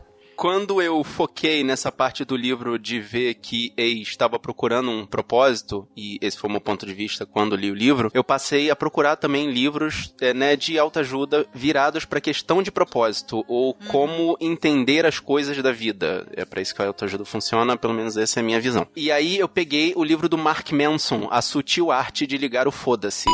Quando 0.42 0.82
eu 0.82 1.04
foquei 1.04 1.62
nessa 1.62 1.92
parte 1.92 2.24
do 2.24 2.36
livro 2.36 2.76
de 2.76 2.98
ver 2.98 3.34
que 3.34 3.72
Ei 3.76 4.02
estava 4.02 4.40
procurando 4.40 4.90
um 4.90 5.06
propósito, 5.06 5.86
e 5.96 6.18
esse 6.20 6.36
foi 6.36 6.50
o 6.50 6.50
meu 6.50 6.60
ponto 6.60 6.84
de 6.84 6.92
vista 6.92 7.24
quando 7.24 7.54
li 7.54 7.70
o 7.70 7.74
livro, 7.76 8.10
eu 8.12 8.24
passei 8.24 8.68
a 8.68 8.74
procurar 8.74 9.14
também 9.14 9.52
livros 9.52 10.12
é, 10.20 10.34
né, 10.34 10.56
de 10.56 10.76
autoajuda 10.80 11.46
virados 11.54 12.04
para 12.04 12.20
questão 12.20 12.60
de 12.60 12.72
propósito, 12.72 13.44
ou 13.46 13.72
como 13.86 14.36
entender 14.40 15.06
as 15.06 15.20
coisas 15.20 15.56
da 15.62 15.70
vida. 15.70 16.26
É 16.34 16.44
para 16.44 16.60
isso 16.60 16.74
que 16.74 16.82
a 16.82 16.86
autoajuda 16.86 17.24
funciona, 17.24 17.76
pelo 17.76 17.94
menos 17.94 18.16
essa 18.16 18.40
é 18.40 18.42
a 18.42 18.44
minha 18.44 18.60
visão. 18.60 18.84
E 18.96 19.12
aí 19.12 19.38
eu 19.38 19.48
peguei 19.48 19.92
o 19.94 20.02
livro 20.02 20.28
do 20.28 20.36
Mark 20.36 20.72
Manson, 20.72 21.28
A 21.30 21.40
Sutil 21.40 21.92
Arte 21.92 22.26
de 22.26 22.36
Ligar 22.36 22.66
o 22.66 22.72
Foda-se. 22.72 23.30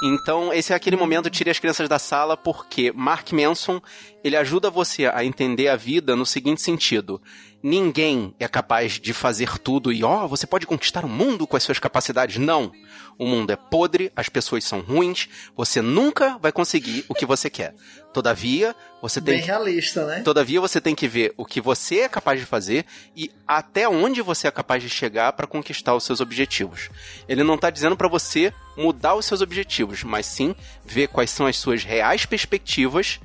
Então, 0.00 0.52
esse 0.52 0.72
é 0.72 0.76
aquele 0.76 0.96
momento 0.96 1.28
tire 1.28 1.50
as 1.50 1.58
crianças 1.58 1.88
da 1.88 1.98
sala, 1.98 2.36
porque 2.36 2.92
Mark 2.92 3.32
Manson, 3.32 3.80
ele 4.22 4.36
ajuda 4.36 4.70
você 4.70 5.06
a 5.06 5.24
entender 5.24 5.68
a 5.68 5.74
vida 5.74 6.14
no 6.14 6.24
seguinte 6.24 6.62
sentido. 6.62 7.20
Ninguém 7.60 8.32
é 8.38 8.46
capaz 8.46 8.92
de 8.92 9.12
fazer 9.12 9.58
tudo 9.58 9.92
e, 9.92 10.04
ó, 10.04 10.28
você 10.28 10.46
pode 10.46 10.66
conquistar 10.66 11.04
o 11.04 11.08
mundo 11.08 11.46
com 11.48 11.56
as 11.56 11.64
suas 11.64 11.80
capacidades. 11.80 12.36
Não. 12.36 12.70
O 13.18 13.26
mundo 13.26 13.50
é 13.50 13.56
podre, 13.56 14.12
as 14.14 14.28
pessoas 14.28 14.64
são 14.64 14.80
ruins, 14.80 15.28
você 15.56 15.82
nunca 15.82 16.38
vai 16.38 16.52
conseguir 16.52 17.04
o 17.08 17.14
que 17.14 17.26
você 17.26 17.50
quer. 17.50 17.74
Todavia, 18.12 18.76
você 19.02 19.20
tem 19.20 19.36
Bem 19.36 19.44
realista, 19.44 20.06
né? 20.06 20.22
Todavia, 20.22 20.60
você 20.60 20.80
tem 20.80 20.94
que 20.94 21.08
ver 21.08 21.34
o 21.36 21.44
que 21.44 21.60
você 21.60 22.00
é 22.00 22.08
capaz 22.08 22.38
de 22.38 22.46
fazer 22.46 22.86
e 23.16 23.30
até 23.46 23.88
onde 23.88 24.22
você 24.22 24.46
é 24.46 24.50
capaz 24.50 24.82
de 24.82 24.88
chegar 24.88 25.32
para 25.32 25.46
conquistar 25.46 25.94
os 25.94 26.04
seus 26.04 26.20
objetivos. 26.20 26.90
Ele 27.28 27.42
não 27.42 27.56
está 27.56 27.70
dizendo 27.70 27.96
para 27.96 28.08
você 28.08 28.52
mudar 28.76 29.14
os 29.16 29.26
seus 29.26 29.40
objetivos, 29.40 30.04
mas 30.04 30.24
sim 30.24 30.54
ver 30.84 31.08
quais 31.08 31.30
são 31.30 31.46
as 31.46 31.56
suas 31.56 31.82
reais 31.82 32.24
perspectivas 32.24 33.20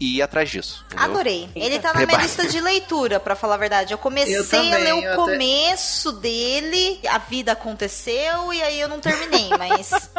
e 0.00 0.16
ir 0.18 0.22
atrás 0.22 0.50
disso. 0.50 0.84
entendeu? 0.86 1.04
Adorei. 1.04 1.48
Ele 1.54 1.78
tá 1.78 1.92
na 1.94 2.04
minha 2.04 2.18
lista 2.20 2.46
de 2.46 2.60
leitura, 2.60 3.20
pra 3.20 3.34
falar 3.36 3.54
a 3.54 3.58
verdade. 3.58 3.92
Eu 3.92 3.98
comecei 3.98 4.36
Eu 4.36 4.46
também, 4.48 4.74
a 4.74 4.78
ler 4.78 4.94
o 4.94 4.98
eu 5.00 5.12
até- 5.12 5.14
começo 5.14 6.12
dele, 6.12 7.00
a 7.08 7.18
vida 7.18 7.52
aconteceu 7.52 8.52
e 8.52 8.60
aí 8.62 8.80
eu 8.80 8.88
não 8.88 8.98
terminei, 9.00 9.48
mas 9.56 9.90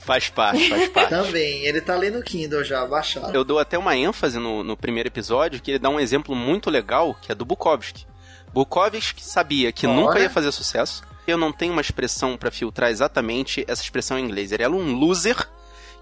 Faz 0.00 0.28
parte, 0.28 0.68
faz 0.68 0.88
parte. 0.88 1.10
Também, 1.10 1.64
ele 1.64 1.80
tá 1.80 1.96
no 1.98 2.22
Kindle 2.22 2.64
já, 2.64 2.84
baixado. 2.86 3.34
Eu 3.34 3.44
dou 3.44 3.58
até 3.58 3.76
uma 3.78 3.96
ênfase 3.96 4.38
no, 4.38 4.62
no 4.64 4.76
primeiro 4.76 5.08
episódio, 5.08 5.60
que 5.60 5.70
ele 5.72 5.78
dá 5.78 5.88
um 5.88 6.00
exemplo 6.00 6.34
muito 6.34 6.70
legal, 6.70 7.14
que 7.20 7.30
é 7.30 7.34
do 7.34 7.44
Bukowski. 7.44 8.06
Bukowski 8.52 9.22
sabia 9.22 9.72
que 9.72 9.86
Olha. 9.86 9.96
nunca 9.96 10.18
ia 10.20 10.30
fazer 10.30 10.50
sucesso. 10.52 11.02
Eu 11.26 11.36
não 11.38 11.52
tenho 11.52 11.72
uma 11.72 11.80
expressão 11.80 12.36
pra 12.36 12.50
filtrar 12.50 12.90
exatamente 12.90 13.64
essa 13.66 13.82
expressão 13.82 14.18
em 14.18 14.24
inglês. 14.24 14.52
Ele 14.52 14.62
era 14.62 14.72
um 14.72 14.92
loser, 14.94 15.48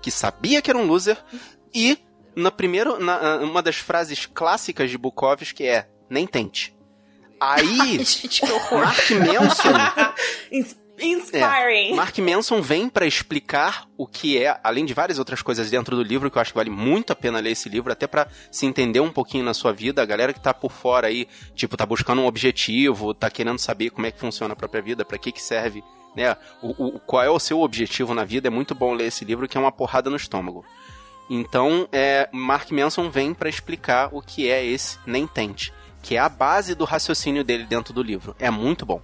que 0.01 0.11
sabia 0.11 0.61
que 0.61 0.69
era 0.71 0.79
um 0.79 0.87
loser, 0.87 1.17
e 1.75 1.99
na 2.37 2.51
primeiro, 2.51 2.99
na, 3.03 3.37
uma 3.39 3.63
das 3.63 3.77
frases 3.77 4.27
clássicas 4.27 4.91
de 4.91 4.99
Bukowski 4.99 5.67
é, 5.67 5.89
nem 6.09 6.27
tente. 6.27 6.75
Aí, 7.41 7.99
gente. 8.05 8.43
Mark 8.45 9.11
Manson 9.11 9.73
Ins- 10.53 10.77
Inspiring. 11.01 11.93
é, 11.93 11.95
Mark 11.95 12.17
Manson 12.19 12.61
vem 12.63 12.89
pra 12.89 13.05
explicar 13.07 13.87
o 13.97 14.07
que 14.07 14.39
é, 14.41 14.61
além 14.63 14.85
de 14.85 14.95
várias 14.95 15.19
outras 15.19 15.43
coisas 15.43 15.69
dentro 15.69 15.97
do 15.97 16.03
livro, 16.03 16.31
que 16.31 16.39
eu 16.39 16.43
acho 16.43 16.53
que 16.53 16.57
vale 16.59 16.71
muito 16.71 17.13
a 17.13 17.17
pena 17.17 17.41
ler 17.41 17.51
esse 17.51 17.69
livro, 17.69 17.91
até 17.91 18.07
pra 18.07 18.29
se 18.53 18.67
entender 18.67 19.01
um 19.01 19.11
pouquinho 19.11 19.43
na 19.45 19.53
sua 19.55 19.73
vida. 19.73 20.01
A 20.01 20.07
galera 20.07 20.33
que 20.33 20.39
tá 20.41 20.55
por 20.55 20.71
fora 20.71 21.09
aí, 21.09 21.27
tipo, 21.57 21.77
tá 21.77 21.85
buscando 21.85 22.23
um 22.23 22.27
objetivo, 22.27 23.13
tá 23.15 23.29
querendo 23.31 23.59
saber 23.59 23.91
como 23.91 24.07
é 24.07 24.13
que 24.13 24.21
funciona 24.21 24.53
a 24.53 24.57
própria 24.57 24.81
vida, 24.83 25.05
pra 25.05 25.19
que 25.19 25.33
que 25.33 25.43
serve, 25.43 25.83
né? 26.15 26.37
O, 26.63 26.69
o- 26.97 27.01
qual 27.01 27.25
é 27.25 27.31
o 27.31 27.41
seu 27.41 27.61
objetivo 27.63 28.15
na 28.15 28.23
vida? 28.25 28.47
É 28.47 28.51
muito 28.51 28.73
bom 28.73 28.93
ler 28.95 29.07
esse 29.07 29.25
livro, 29.25 29.49
que 29.49 29.57
é 29.57 29.61
uma 29.61 29.73
porrada 29.73 30.09
no 30.09 30.17
estômago. 30.17 30.65
Então, 31.29 31.89
é, 31.93 32.29
Mark 32.33 32.71
Manson 32.71 33.09
vem 33.11 33.33
pra 33.33 33.49
explicar 33.49 34.09
o 34.13 34.21
que 34.21 34.51
é 34.51 34.65
esse 34.65 34.99
Nem 35.07 35.27
Tente, 35.27 35.73
que 36.03 36.17
é 36.17 36.19
a 36.19 36.29
base 36.29 36.75
do 36.75 36.85
raciocínio 36.85 37.45
dele 37.45 37.65
dentro 37.65 37.95
do 37.95 38.03
livro. 38.03 38.35
É 38.39 38.51
muito 38.51 38.85
bom. 38.85 39.01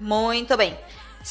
Muito 0.00 0.56
bem. 0.56 0.76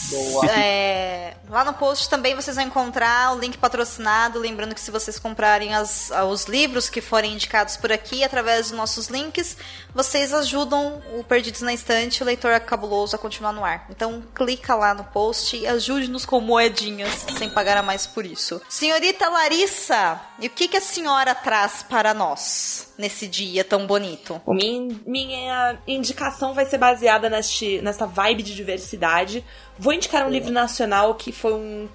Boa. 0.09 0.45
É, 0.51 1.35
lá 1.49 1.63
no 1.65 1.73
post 1.73 2.09
também 2.09 2.33
vocês 2.35 2.55
vão 2.55 2.65
encontrar 2.65 3.35
o 3.35 3.39
link 3.39 3.57
patrocinado. 3.57 4.39
Lembrando 4.39 4.73
que 4.73 4.81
se 4.81 4.91
vocês 4.91 5.19
comprarem 5.19 5.73
as- 5.73 6.11
os 6.29 6.45
livros 6.45 6.89
que 6.89 7.01
forem 7.01 7.33
indicados 7.33 7.75
por 7.77 7.91
aqui 7.91 8.23
através 8.23 8.69
dos 8.69 8.77
nossos 8.77 9.07
links, 9.07 9.57
vocês 9.93 10.33
ajudam 10.33 11.01
o 11.17 11.23
Perdidos 11.23 11.61
na 11.61 11.73
Estante, 11.73 12.21
o 12.23 12.25
leitor 12.25 12.57
cabuloso, 12.61 13.15
a 13.15 13.19
continuar 13.19 13.51
no 13.51 13.65
ar. 13.65 13.85
Então 13.89 14.23
clica 14.33 14.75
lá 14.75 14.93
no 14.93 15.03
post 15.03 15.57
e 15.57 15.67
ajude-nos 15.67 16.25
com 16.25 16.39
moedinhas, 16.39 17.25
sem 17.37 17.49
pagar 17.49 17.77
a 17.77 17.83
mais 17.83 18.07
por 18.07 18.25
isso. 18.25 18.61
Senhorita 18.69 19.27
Larissa, 19.29 20.19
e 20.39 20.47
o 20.47 20.49
que, 20.49 20.67
que 20.67 20.77
a 20.77 20.81
senhora 20.81 21.35
traz 21.35 21.83
para 21.83 22.13
nós 22.13 22.90
nesse 23.01 23.27
dia 23.27 23.63
tão 23.63 23.85
bonito? 23.85 24.41
O 24.45 24.53
min- 24.53 25.01
minha 25.05 25.77
indicação 25.87 26.53
vai 26.53 26.65
ser 26.65 26.77
baseada 26.77 27.29
neste, 27.29 27.81
nessa 27.81 28.05
vibe 28.05 28.43
de 28.43 28.55
diversidade. 28.55 29.43
Vou 29.77 29.91
indicar 29.91 30.25
um 30.25 30.29
livro 30.29 30.51
nacional 30.53 31.15
que 31.15 31.31
foi 31.33 31.53
um 31.53 31.89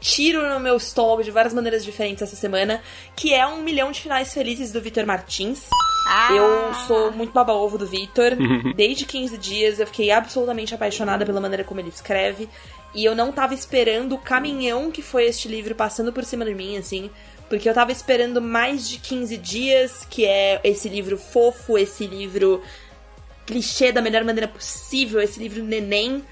tiro 0.00 0.48
no 0.48 0.58
meu 0.60 0.76
estômago 0.76 1.22
de 1.22 1.30
várias 1.30 1.52
maneiras 1.54 1.84
diferentes 1.84 2.22
essa 2.22 2.36
semana, 2.36 2.82
que 3.14 3.34
é 3.34 3.46
Um 3.46 3.62
Milhão 3.62 3.90
de 3.92 4.00
Finais 4.00 4.32
Felizes 4.32 4.72
do 4.72 4.80
Vitor 4.80 5.06
Martins. 5.06 5.62
Ah, 6.08 6.32
Eu 6.32 6.74
sou 6.86 7.12
muito 7.12 7.32
baba-ovo 7.32 7.76
do 7.78 7.86
Vitor. 7.86 8.30
Desde 8.74 9.04
15 9.04 9.36
dias 9.38 9.78
eu 9.78 9.86
fiquei 9.86 10.10
absolutamente 10.10 10.74
apaixonada 10.74 11.24
pela 11.26 11.40
maneira 11.40 11.62
como 11.64 11.80
ele 11.80 11.90
escreve. 11.90 12.48
E 12.94 13.04
eu 13.04 13.14
não 13.14 13.30
tava 13.30 13.54
esperando 13.54 14.14
o 14.14 14.18
caminhão 14.18 14.90
que 14.90 15.02
foi 15.02 15.26
este 15.26 15.46
livro 15.46 15.74
passando 15.76 16.12
por 16.12 16.24
cima 16.24 16.44
de 16.44 16.54
mim, 16.54 16.76
assim. 16.76 17.08
Porque 17.50 17.68
eu 17.68 17.74
tava 17.74 17.90
esperando 17.90 18.40
mais 18.40 18.88
de 18.88 18.98
15 18.98 19.36
dias, 19.36 20.06
que 20.08 20.24
é 20.24 20.60
esse 20.62 20.88
livro 20.88 21.18
fofo, 21.18 21.76
esse 21.76 22.06
livro 22.06 22.62
clichê 23.44 23.90
da 23.90 24.00
melhor 24.00 24.22
maneira 24.22 24.46
possível, 24.46 25.20
esse 25.20 25.40
livro 25.40 25.62
neném. 25.64 26.24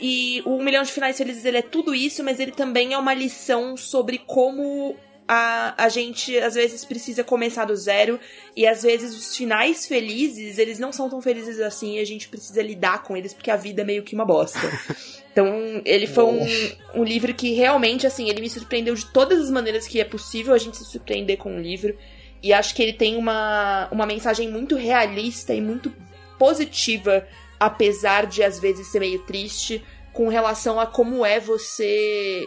E 0.00 0.42
o 0.46 0.56
Um 0.56 0.64
Milhão 0.64 0.82
de 0.82 0.90
Finais 0.90 1.18
Felizes, 1.18 1.44
ele 1.44 1.58
é 1.58 1.62
tudo 1.62 1.94
isso, 1.94 2.24
mas 2.24 2.40
ele 2.40 2.52
também 2.52 2.94
é 2.94 2.98
uma 2.98 3.12
lição 3.12 3.76
sobre 3.76 4.16
como 4.16 4.96
a, 5.34 5.84
a 5.84 5.88
gente, 5.88 6.36
às 6.36 6.54
vezes, 6.54 6.84
precisa 6.84 7.24
começar 7.24 7.64
do 7.64 7.74
zero. 7.74 8.20
E, 8.54 8.66
às 8.66 8.82
vezes, 8.82 9.16
os 9.16 9.34
finais 9.34 9.86
felizes, 9.86 10.58
eles 10.58 10.78
não 10.78 10.92
são 10.92 11.08
tão 11.08 11.22
felizes 11.22 11.58
assim. 11.58 11.96
E 11.96 12.00
a 12.00 12.04
gente 12.04 12.28
precisa 12.28 12.60
lidar 12.60 13.02
com 13.02 13.16
eles, 13.16 13.32
porque 13.32 13.50
a 13.50 13.56
vida 13.56 13.80
é 13.80 13.84
meio 13.84 14.02
que 14.02 14.14
uma 14.14 14.26
bosta. 14.26 14.60
Então, 15.32 15.80
ele 15.86 16.06
foi 16.06 16.24
um, 16.24 16.46
um 16.94 17.02
livro 17.02 17.32
que 17.32 17.54
realmente, 17.54 18.06
assim, 18.06 18.28
ele 18.28 18.42
me 18.42 18.50
surpreendeu 18.50 18.94
de 18.94 19.06
todas 19.06 19.40
as 19.40 19.50
maneiras 19.50 19.86
que 19.86 19.98
é 19.98 20.04
possível 20.04 20.52
a 20.52 20.58
gente 20.58 20.76
se 20.76 20.84
surpreender 20.84 21.38
com 21.38 21.56
um 21.56 21.58
livro. 21.58 21.96
E 22.42 22.52
acho 22.52 22.74
que 22.74 22.82
ele 22.82 22.92
tem 22.92 23.16
uma, 23.16 23.88
uma 23.90 24.04
mensagem 24.04 24.50
muito 24.50 24.76
realista 24.76 25.54
e 25.54 25.60
muito 25.62 25.90
positiva, 26.38 27.26
apesar 27.58 28.26
de 28.26 28.42
às 28.42 28.60
vezes 28.60 28.88
ser 28.88 29.00
meio 29.00 29.20
triste, 29.20 29.82
com 30.12 30.28
relação 30.28 30.78
a 30.78 30.86
como 30.86 31.24
é 31.24 31.40
você 31.40 32.46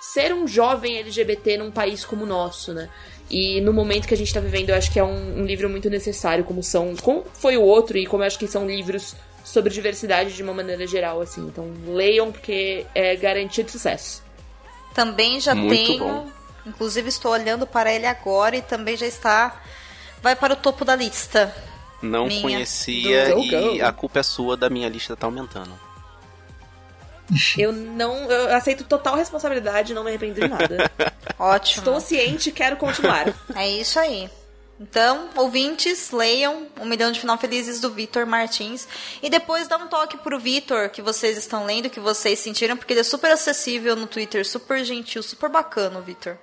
ser 0.00 0.32
um 0.34 0.46
jovem 0.46 0.98
LGBT 0.98 1.56
num 1.58 1.70
país 1.70 2.04
como 2.04 2.24
o 2.24 2.26
nosso, 2.26 2.72
né? 2.72 2.88
E 3.28 3.60
no 3.60 3.72
momento 3.72 4.06
que 4.06 4.14
a 4.14 4.16
gente 4.16 4.32
tá 4.32 4.38
vivendo, 4.40 4.70
eu 4.70 4.76
acho 4.76 4.92
que 4.92 4.98
é 5.00 5.04
um, 5.04 5.40
um 5.40 5.44
livro 5.44 5.68
muito 5.68 5.90
necessário, 5.90 6.44
como 6.44 6.62
são. 6.62 6.94
Como 6.96 7.24
foi 7.34 7.56
o 7.56 7.62
outro, 7.62 7.98
e 7.98 8.06
como 8.06 8.22
eu 8.22 8.26
acho 8.26 8.38
que 8.38 8.46
são 8.46 8.66
livros 8.66 9.16
sobre 9.44 9.72
diversidade 9.72 10.32
de 10.34 10.42
uma 10.42 10.54
maneira 10.54 10.86
geral, 10.86 11.20
assim. 11.20 11.46
Então 11.46 11.68
leiam, 11.88 12.30
porque 12.30 12.86
é 12.94 13.16
garantia 13.16 13.64
de 13.64 13.70
sucesso. 13.72 14.22
Também 14.94 15.40
já 15.40 15.54
Muito 15.54 15.74
tenho. 15.86 15.98
bom. 16.04 16.28
Inclusive 16.64 17.08
estou 17.08 17.32
olhando 17.32 17.66
para 17.66 17.92
ele 17.92 18.06
agora 18.06 18.56
e 18.56 18.62
também 18.62 18.96
já 18.96 19.06
está. 19.06 19.60
Vai 20.22 20.34
para 20.34 20.54
o 20.54 20.56
topo 20.56 20.84
da 20.84 20.96
lista. 20.96 21.54
Não 22.02 22.26
Minha. 22.26 22.42
conhecia 22.42 23.34
Do- 23.34 23.42
e 23.42 23.80
a 23.82 23.92
culpa 23.92 24.20
é 24.20 24.22
sua 24.22 24.56
da 24.56 24.68
minha 24.70 24.88
lista 24.88 25.16
tá 25.16 25.26
aumentando. 25.26 25.72
Eu 27.58 27.72
não. 27.72 28.30
Eu 28.30 28.54
aceito 28.54 28.84
total 28.84 29.16
responsabilidade, 29.16 29.94
não 29.94 30.04
me 30.04 30.10
arrependo 30.10 30.40
de 30.40 30.48
nada. 30.48 30.90
Ótimo. 31.38 31.80
Estou 31.80 32.00
ciente 32.00 32.50
e 32.50 32.52
quero 32.52 32.76
continuar. 32.76 33.26
É 33.54 33.68
isso 33.68 33.98
aí. 33.98 34.28
Então, 34.78 35.30
ouvintes, 35.36 36.10
leiam 36.10 36.66
Um 36.78 36.84
Milhão 36.84 37.10
de 37.10 37.18
Final 37.18 37.38
Felizes 37.38 37.80
do 37.80 37.90
Vitor 37.90 38.26
Martins. 38.26 38.86
E 39.22 39.30
depois 39.30 39.66
dá 39.66 39.78
um 39.78 39.88
toque 39.88 40.18
pro 40.18 40.38
Vitor 40.38 40.90
que 40.90 41.00
vocês 41.00 41.38
estão 41.38 41.64
lendo, 41.64 41.88
que 41.88 41.98
vocês 41.98 42.38
sentiram, 42.38 42.76
porque 42.76 42.92
ele 42.92 43.00
é 43.00 43.04
super 43.04 43.30
acessível 43.30 43.96
no 43.96 44.06
Twitter, 44.06 44.46
super 44.46 44.84
gentil, 44.84 45.22
super 45.22 45.48
bacana 45.48 45.98
o 45.98 46.02
Vitor. 46.02 46.36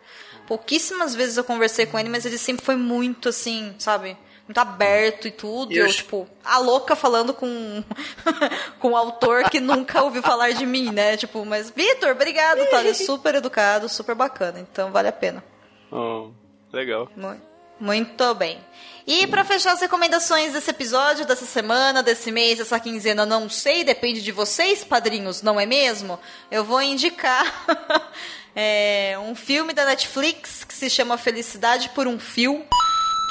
Pouquíssimas 0.48 1.14
vezes 1.14 1.38
eu 1.38 1.44
conversei 1.44 1.86
com 1.86 2.00
ele, 2.00 2.10
mas 2.10 2.26
ele 2.26 2.40
sempre 2.40 2.66
foi 2.66 2.76
muito 2.76 3.30
assim, 3.30 3.76
sabe? 3.78 4.18
Muito 4.48 4.58
aberto 4.58 5.28
e 5.28 5.32
tudo. 5.32 5.72
E 5.72 5.78
Eu, 5.78 5.88
tipo, 5.90 6.28
a 6.44 6.58
louca 6.58 6.96
falando 6.96 7.34
com 7.34 7.84
com 8.80 8.90
um 8.90 8.98
autor 8.98 9.50
que 9.50 9.60
nunca 9.60 10.02
ouviu 10.04 10.22
falar 10.22 10.52
de 10.52 10.66
mim, 10.66 10.92
né? 10.92 11.16
Tipo, 11.16 11.46
mas 11.46 11.70
Vitor, 11.70 12.10
obrigado, 12.12 12.66
tá? 12.70 12.80
Ele 12.82 12.90
é 12.90 12.94
super 12.94 13.36
educado, 13.36 13.88
super 13.88 14.14
bacana. 14.16 14.60
Então 14.60 14.92
vale 14.92 15.08
a 15.08 15.14
pena. 15.14 15.44
Oh, 15.92 16.32
legal. 16.74 17.10
Mu- 17.16 17.40
Muito 17.80 18.36
bem. 18.36 18.60
E 19.08 19.28
pra 19.28 19.44
fechar 19.44 19.74
as 19.74 19.82
recomendações 19.82 20.54
desse 20.54 20.70
episódio, 20.72 21.26
dessa 21.26 21.46
semana, 21.46 22.02
desse 22.02 22.32
mês, 22.32 22.58
dessa 22.58 22.80
quinzena, 22.80 23.26
não 23.26 23.50
sei, 23.50 23.84
depende 23.84 24.22
de 24.22 24.32
vocês, 24.32 24.84
padrinhos, 24.84 25.42
não 25.42 25.60
é 25.60 25.66
mesmo? 25.66 26.18
Eu 26.50 26.64
vou 26.64 26.82
indicar 26.82 27.46
é, 28.56 29.16
um 29.20 29.36
filme 29.36 29.74
da 29.74 29.86
Netflix 29.86 30.64
que 30.64 30.74
se 30.74 30.90
chama 30.90 31.18
Felicidade 31.18 31.90
por 31.90 32.08
um 32.08 32.18
Fio, 32.20 32.66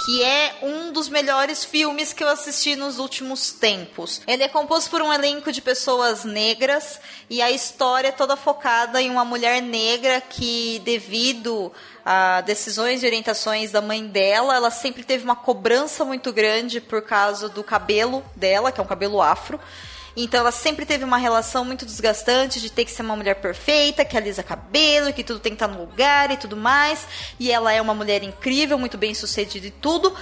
que 0.05 0.23
é 0.25 0.59
um 0.63 0.93
dos 0.93 1.09
melhores 1.09 1.65
filmes 1.65 2.13
que 2.13 2.25
eu 2.25 2.29
assisti 2.29 2.75
nos 2.75 2.99
últimos 2.99 3.53
tempos. 3.53 4.21
Ele 4.27 4.43
é 4.43 4.49
composto 4.49 4.91
por 4.91 5.01
um 5.01 5.13
elenco 5.13 5.53
de 5.53 5.61
pessoas 5.61 6.25
negras 6.25 7.01
e 7.31 7.41
a 7.41 7.51
história 7.51 8.09
é 8.09 8.13
toda 8.13 8.37
focada 8.37 9.01
em 9.01 9.11
uma 9.11 9.25
mulher 9.25 9.63
negra 9.63 10.21
que, 10.21 10.81
devido 10.85 11.73
a 12.05 12.41
decisões 12.41 13.03
e 13.03 13.07
orientações 13.07 13.71
da 13.71 13.81
mãe 13.81 14.05
dela, 14.05 14.57
ela 14.57 14.71
sempre 14.71 15.05
teve 15.05 15.25
uma 15.25 15.37
cobrança 15.37 16.05
muito 16.05 16.33
grande 16.33 16.81
por 16.81 17.03
causa 17.03 17.49
do 17.49 17.63
cabelo 17.63 18.25
dela, 18.35 18.73
que 18.73 18.81
é 18.81 18.83
um 18.83 18.87
cabelo 18.87 19.23
afro. 19.23 19.61
Então 20.17 20.41
ela 20.41 20.53
sempre 20.53 20.85
teve 20.85 21.05
uma 21.05 21.17
relação 21.17 21.65
muito 21.65 21.87
desgastante 21.87 22.61
de 22.61 22.71
ter 22.71 22.85
que 22.85 22.91
ser 22.91 23.03
uma 23.03 23.17
mulher 23.17 23.37
perfeita, 23.37 24.05
que 24.05 24.17
alisa 24.17 24.43
cabelo, 24.43 25.13
que 25.13 25.25
tudo 25.25 25.41
tem 25.41 25.53
que 25.53 25.57
estar 25.57 25.69
no 25.69 25.81
lugar 25.81 26.31
e 26.31 26.37
tudo 26.37 26.57
mais. 26.57 27.07
E 27.39 27.51
ela 27.51 27.73
é 27.73 27.81
uma 27.81 27.95
mulher 27.95 28.23
incrível, 28.23 28.79
muito 28.79 28.99
bem 28.99 29.15
sucedida 29.15 29.67
e 29.67 29.71
tudo. 29.71 30.15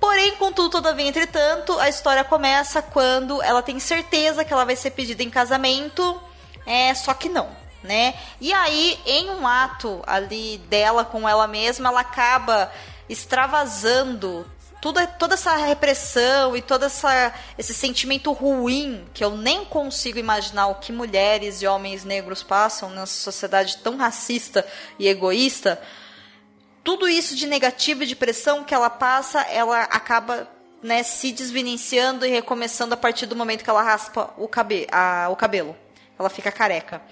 Porém, 0.00 0.36
contudo, 0.36 0.70
todavia, 0.70 1.06
entretanto, 1.06 1.78
a 1.78 1.88
história 1.88 2.22
começa 2.22 2.80
quando 2.80 3.42
ela 3.42 3.62
tem 3.62 3.80
certeza 3.80 4.44
que 4.44 4.52
ela 4.52 4.64
vai 4.64 4.76
ser 4.76 4.92
pedida 4.92 5.22
em 5.24 5.30
casamento, 5.30 6.20
é, 6.64 6.94
só 6.94 7.12
que 7.14 7.28
não, 7.28 7.48
né? 7.82 8.14
E 8.40 8.52
aí, 8.52 8.98
em 9.04 9.28
um 9.30 9.46
ato 9.46 10.00
ali 10.06 10.58
dela 10.68 11.04
com 11.04 11.28
ela 11.28 11.48
mesma, 11.48 11.88
ela 11.88 12.00
acaba 12.00 12.70
extravasando 13.08 14.46
toda, 14.80 15.06
toda 15.06 15.34
essa 15.34 15.56
repressão 15.56 16.56
e 16.56 16.62
todo 16.62 16.84
essa, 16.84 17.32
esse 17.56 17.74
sentimento 17.74 18.32
ruim 18.32 19.06
que 19.12 19.24
eu 19.24 19.36
nem 19.36 19.64
consigo 19.64 20.18
imaginar 20.18 20.68
o 20.68 20.76
que 20.76 20.92
mulheres 20.92 21.62
e 21.62 21.66
homens 21.66 22.04
negros 22.04 22.42
passam 22.42 22.90
nessa 22.90 23.20
sociedade 23.20 23.78
tão 23.78 23.96
racista 23.96 24.66
e 24.98 25.08
egoísta. 25.08 25.80
Tudo 26.82 27.08
isso 27.08 27.34
de 27.34 27.46
negativo 27.46 28.02
e 28.02 28.06
de 28.06 28.16
pressão 28.16 28.64
que 28.64 28.74
ela 28.74 28.88
passa, 28.88 29.42
ela 29.42 29.82
acaba 29.82 30.48
né, 30.82 31.02
se 31.02 31.32
desvinenciando 31.32 32.24
e 32.24 32.30
recomeçando 32.30 32.94
a 32.94 32.96
partir 32.96 33.26
do 33.26 33.36
momento 33.36 33.64
que 33.64 33.70
ela 33.70 33.82
raspa 33.82 34.32
o, 34.36 34.48
cabe 34.48 34.86
a, 34.90 35.28
o 35.30 35.36
cabelo. 35.36 35.76
Ela 36.18 36.30
fica 36.30 36.50
careca. 36.50 37.02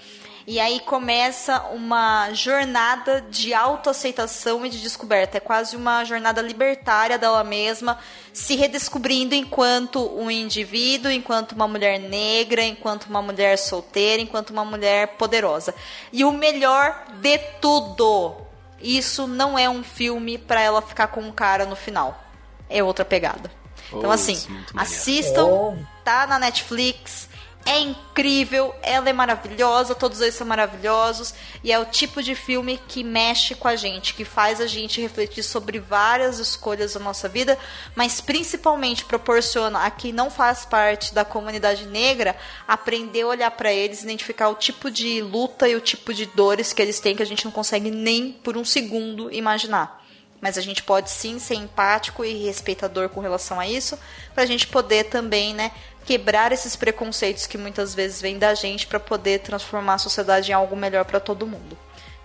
E 0.47 0.60
aí 0.60 0.78
começa 0.78 1.60
uma 1.73 2.32
jornada 2.32 3.20
de 3.20 3.52
autoaceitação 3.52 4.64
e 4.64 4.68
de 4.68 4.81
descoberta. 4.81 5.39
É 5.39 5.40
quase 5.40 5.74
uma 5.74 6.05
jornada 6.05 6.40
libertária 6.40 7.18
dela 7.18 7.43
mesma, 7.43 7.98
se 8.32 8.55
redescobrindo 8.55 9.35
enquanto 9.35 10.01
um 10.16 10.31
indivíduo, 10.31 11.10
enquanto 11.10 11.52
uma 11.52 11.66
mulher 11.66 11.98
negra, 11.98 12.62
enquanto 12.62 13.06
uma 13.06 13.20
mulher 13.20 13.59
solteira, 13.59 14.23
enquanto 14.23 14.51
uma 14.51 14.64
mulher 14.64 15.16
poderosa. 15.16 15.74
E 16.12 16.24
o 16.24 16.31
melhor 16.31 17.06
de 17.20 17.39
tudo, 17.60 18.36
isso 18.81 19.27
não 19.27 19.59
é 19.59 19.68
um 19.68 19.82
filme 19.82 20.39
para 20.39 20.60
ela 20.60 20.81
ficar 20.81 21.09
com 21.09 21.23
um 21.23 21.32
cara 21.32 21.66
no 21.66 21.74
final. 21.74 22.23
É 22.70 22.85
outra 22.85 23.05
pegada. 23.05 23.51
Então, 23.93 24.12
assim, 24.12 24.35
isso 24.35 24.48
é 24.77 24.81
assistam, 24.81 25.77
tá 26.05 26.24
na 26.27 26.39
Netflix. 26.39 27.26
É 27.68 27.80
incrível, 27.80 28.72
ela 28.80 29.10
é 29.10 29.12
maravilhosa, 29.12 29.93
todos 29.93 30.20
eles 30.20 30.36
são 30.36 30.47
maravilhosos 30.47 31.34
e 31.64 31.72
é 31.72 31.78
o 31.80 31.84
tipo 31.84 32.22
de 32.22 32.36
filme 32.36 32.80
que 32.86 33.02
mexe 33.02 33.56
com 33.56 33.66
a 33.66 33.74
gente, 33.74 34.14
que 34.14 34.24
faz 34.24 34.60
a 34.60 34.68
gente 34.68 35.01
refletir 35.01 35.43
sobre 35.43 35.80
várias 35.80 36.38
escolhas 36.38 36.94
da 36.94 37.01
nossa 37.01 37.28
vida, 37.28 37.59
mas 37.97 38.20
principalmente 38.20 39.05
proporciona 39.05 39.80
a 39.80 39.90
quem 39.90 40.12
não 40.12 40.30
faz 40.30 40.64
parte 40.64 41.12
da 41.12 41.24
comunidade 41.24 41.86
negra 41.86 42.36
aprender 42.68 43.22
a 43.22 43.26
olhar 43.26 43.51
para 43.51 43.72
eles, 43.72 44.05
identificar 44.05 44.48
o 44.48 44.55
tipo 44.55 44.88
de 44.88 45.20
luta 45.20 45.68
e 45.68 45.74
o 45.74 45.80
tipo 45.80 46.14
de 46.14 46.24
dores 46.24 46.72
que 46.72 46.80
eles 46.80 47.01
têm 47.01 47.16
que 47.16 47.22
a 47.22 47.26
gente 47.26 47.44
não 47.44 47.52
consegue 47.52 47.90
nem 47.90 48.30
por 48.30 48.56
um 48.56 48.64
segundo 48.64 49.28
imaginar. 49.34 50.06
Mas 50.40 50.59
a 50.59 50.60
gente 50.60 50.82
pode 50.82 51.10
sim 51.10 51.38
ser 51.38 51.55
empático 51.55 52.24
e 52.24 52.44
respeitador 52.44 53.09
com 53.09 53.20
relação 53.20 53.59
a 53.59 53.66
isso, 53.66 53.98
para 54.34 54.44
a 54.44 54.47
gente 54.47 54.66
poder 54.66 55.05
também, 55.05 55.55
né, 55.55 55.72
quebrar 56.06 56.52
esses 56.52 56.76
preconceitos 56.76 57.46
que 57.46 57.58
muitas 57.58 57.94
vezes 57.94 58.22
vêm 58.22 58.38
da 58.38 58.54
gente 58.54 58.86
para 58.86 59.00
poder 59.00 59.40
transformar 59.40 59.94
a 59.94 59.98
sociedade 59.98 60.52
em 60.52 60.54
algo 60.54 60.76
melhor 60.76 61.04
para 61.04 61.18
todo 61.18 61.46
mundo. 61.46 61.76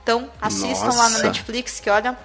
Então, 0.03 0.29
assistam 0.39 0.89
lá 0.89 1.09
na 1.09 1.09
Nossa. 1.09 1.23
Netflix, 1.23 1.79
que 1.79 1.89
olha, 1.89 2.17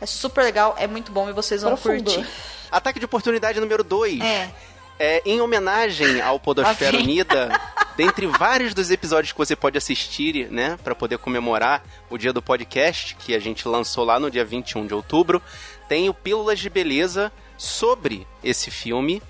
é 0.00 0.06
super 0.06 0.42
legal, 0.42 0.74
é 0.78 0.86
muito 0.86 1.10
bom 1.10 1.28
e 1.28 1.32
vocês 1.32 1.62
vão 1.62 1.72
Profundo. 1.72 2.04
curtir. 2.04 2.28
Ataque 2.70 3.00
de 3.00 3.04
oportunidade 3.04 3.58
número 3.58 3.82
2. 3.82 4.20
É. 4.20 4.50
É, 4.98 5.22
em 5.24 5.40
homenagem 5.40 6.20
ao 6.20 6.38
Podosfera 6.38 6.96
Ok. 6.96 7.00
Unida, 7.00 7.60
dentre 7.96 8.26
vários 8.26 8.74
dos 8.74 8.90
episódios 8.90 9.32
que 9.32 9.38
você 9.38 9.56
pode 9.56 9.76
assistir, 9.78 10.48
né, 10.50 10.78
para 10.84 10.94
poder 10.94 11.18
comemorar 11.18 11.82
o 12.08 12.18
dia 12.18 12.32
do 12.32 12.42
podcast, 12.42 13.16
que 13.16 13.34
a 13.34 13.38
gente 13.38 13.66
lançou 13.66 14.04
lá 14.04 14.20
no 14.20 14.30
dia 14.30 14.44
21 14.44 14.86
de 14.86 14.94
outubro, 14.94 15.42
tem 15.88 16.08
o 16.08 16.14
Pílulas 16.14 16.58
de 16.58 16.68
Beleza 16.68 17.32
sobre 17.56 18.26
esse 18.44 18.70
filme 18.70 19.22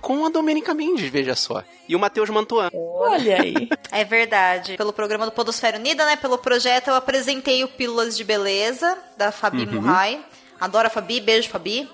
com 0.00 0.24
a 0.24 0.28
Domenica 0.28 0.72
Mendes, 0.74 1.10
veja 1.10 1.34
só. 1.34 1.62
E 1.88 1.94
o 1.96 1.98
Matheus 1.98 2.30
Mantuan. 2.30 2.70
Olha 2.72 3.40
aí. 3.42 3.68
É 3.90 4.04
verdade. 4.04 4.76
Pelo 4.76 4.92
programa 4.92 5.24
do 5.24 5.32
Podosfera 5.32 5.78
Unida, 5.78 6.04
né? 6.04 6.14
Pelo 6.14 6.36
projeto, 6.36 6.88
eu 6.88 6.94
apresentei 6.94 7.64
o 7.64 7.68
Pílulas 7.68 8.14
de 8.16 8.22
Beleza, 8.22 8.98
da 9.16 9.32
Fabi 9.32 9.64
Uhum. 9.64 9.80
Murray. 9.80 10.20
Adoro 10.60 10.88
a 10.88 10.90
Fabi, 10.90 11.20
beijo, 11.20 11.48
Fabi. 11.48 11.88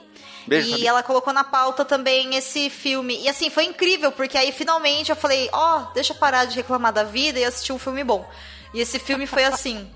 Beijo, 0.44 0.66
e 0.68 0.72
Fabi. 0.72 0.86
ela 0.88 1.02
colocou 1.04 1.32
na 1.32 1.44
pauta 1.44 1.84
também 1.84 2.34
esse 2.34 2.68
filme. 2.68 3.16
E 3.22 3.28
assim, 3.28 3.48
foi 3.48 3.64
incrível, 3.64 4.10
porque 4.10 4.36
aí 4.36 4.50
finalmente 4.50 5.10
eu 5.10 5.16
falei, 5.16 5.48
ó, 5.52 5.82
deixa 5.94 6.12
eu 6.12 6.16
parar 6.16 6.46
de 6.46 6.56
reclamar 6.56 6.92
da 6.92 7.04
vida 7.04 7.38
e 7.38 7.44
assistir 7.44 7.72
um 7.72 7.78
filme 7.78 8.02
bom. 8.02 8.28
E 8.74 8.80
esse 8.80 8.98
filme 8.98 9.24
foi 9.24 9.44
assim, 9.44 9.88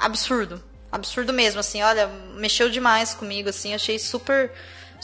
absurdo. 0.00 0.62
Absurdo 0.90 1.30
mesmo, 1.32 1.60
assim, 1.60 1.82
olha, 1.82 2.06
mexeu 2.36 2.70
demais 2.70 3.12
comigo, 3.12 3.50
assim, 3.50 3.74
achei 3.74 3.98
super 3.98 4.50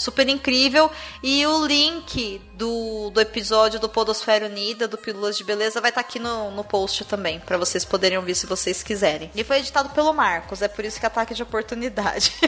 super 0.00 0.28
incrível. 0.28 0.90
E 1.22 1.46
o 1.46 1.64
link 1.66 2.40
do, 2.54 3.10
do 3.10 3.20
episódio 3.20 3.78
do 3.78 3.88
Podosfera 3.88 4.46
Unida, 4.46 4.88
do 4.88 4.96
Pílulas 4.98 5.36
de 5.36 5.44
Beleza, 5.44 5.80
vai 5.80 5.90
estar 5.90 6.00
aqui 6.00 6.18
no, 6.18 6.50
no 6.50 6.64
post 6.64 7.04
também, 7.04 7.38
para 7.40 7.56
vocês 7.58 7.84
poderem 7.84 8.18
ouvir 8.18 8.34
se 8.34 8.46
vocês 8.46 8.82
quiserem. 8.82 9.30
E 9.34 9.44
foi 9.44 9.58
editado 9.58 9.90
pelo 9.90 10.12
Marcos, 10.12 10.62
é 10.62 10.68
por 10.68 10.84
isso 10.84 10.98
que 10.98 11.06
é 11.06 11.08
ataque 11.08 11.34
de 11.34 11.42
oportunidade. 11.42 12.32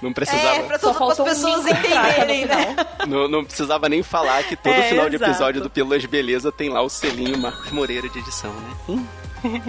Não 0.00 0.12
precisava, 0.12 0.56
É, 0.56 0.62
pra 0.64 0.78
Só 0.80 0.92
todas 0.94 1.12
as 1.12 1.18
um 1.20 1.24
pessoas 1.24 1.62
no 1.64 1.70
entenderem, 1.70 2.44
né? 2.46 2.66
final. 2.74 3.06
não, 3.06 3.28
não 3.28 3.44
precisava 3.44 3.88
nem 3.88 4.02
falar 4.02 4.42
que 4.42 4.56
todo 4.56 4.72
É, 4.72 4.88
final 4.88 5.08
de 5.08 5.14
exato. 5.16 5.30
episódio 5.30 5.60
do 5.62 5.70
Pílulas 5.70 6.02
de 6.02 6.08
Beleza 6.08 6.50
tem 6.50 6.68
lá 6.70 6.82
o 6.82 6.88
selinho 6.88 7.38
Marcos 7.38 7.70
Moreira 7.70 8.08
de 8.08 8.18
edição, 8.18 8.52
né? 8.52 8.76
Hum. 8.88 9.06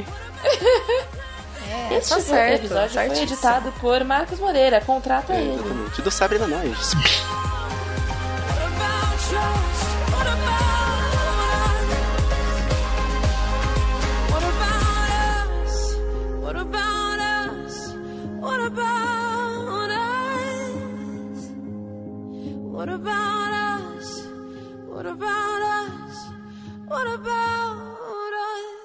É, 1.74 1.98
Este 1.98 2.10
tá 2.10 2.20
certo, 2.22 2.60
episódio 2.66 2.90
foi 2.90 3.02
certíssimo. 3.08 3.24
editado 3.34 3.72
por 3.82 4.04
Marcos 4.04 4.40
Moreira. 4.40 4.82
Contrata 4.82 5.34
ele. 5.34 5.54
Exatamente. 5.56 6.02
Do 6.02 6.12
Sabrina 6.12 6.48
Nós. 6.48 6.94
What 22.72 22.90
about 22.90 23.54
us? 23.54 24.28
What 24.88 25.06
about 25.06 25.62
us? 25.62 26.30
What 26.88 27.08
about 27.08 28.34
us? 28.34 28.82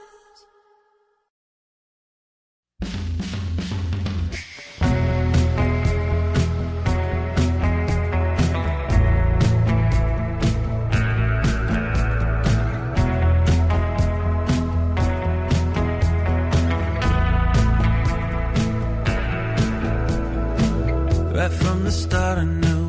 Start, 22.08 22.38
I 22.38 22.44
knew 22.44 22.84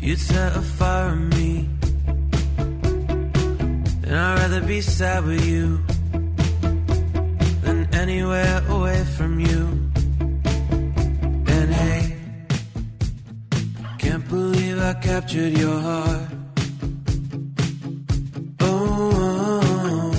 you'd 0.00 0.18
set 0.18 0.50
a 0.56 0.62
fire 0.78 1.12
in 1.14 1.28
me. 1.36 1.50
And 4.04 4.14
I'd 4.24 4.34
rather 4.40 4.62
be 4.74 4.80
sad 4.80 5.24
with 5.24 5.44
you 5.52 5.66
than 7.64 7.78
anywhere 8.02 8.56
away 8.76 9.00
from 9.16 9.32
you. 9.48 9.62
And 11.54 11.68
hey, 11.82 12.02
can't 13.98 14.26
believe 14.28 14.78
I 14.90 14.94
captured 15.10 15.52
your 15.64 15.78
heart. 15.88 16.28
Oh, 18.60 20.12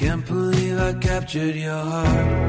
can't 0.00 0.24
believe 0.26 0.76
I 0.88 0.92
captured 1.08 1.56
your 1.56 1.82
heart. 1.92 2.46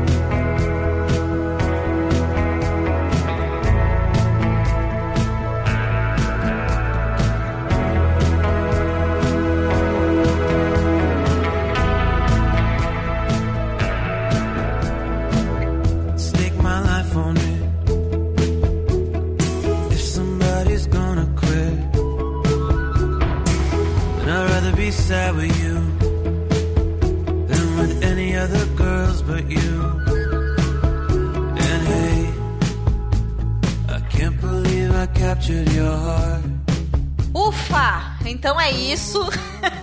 Ufa! 37.33 38.17
Então 38.25 38.59
é 38.59 38.71
isso. 38.71 39.23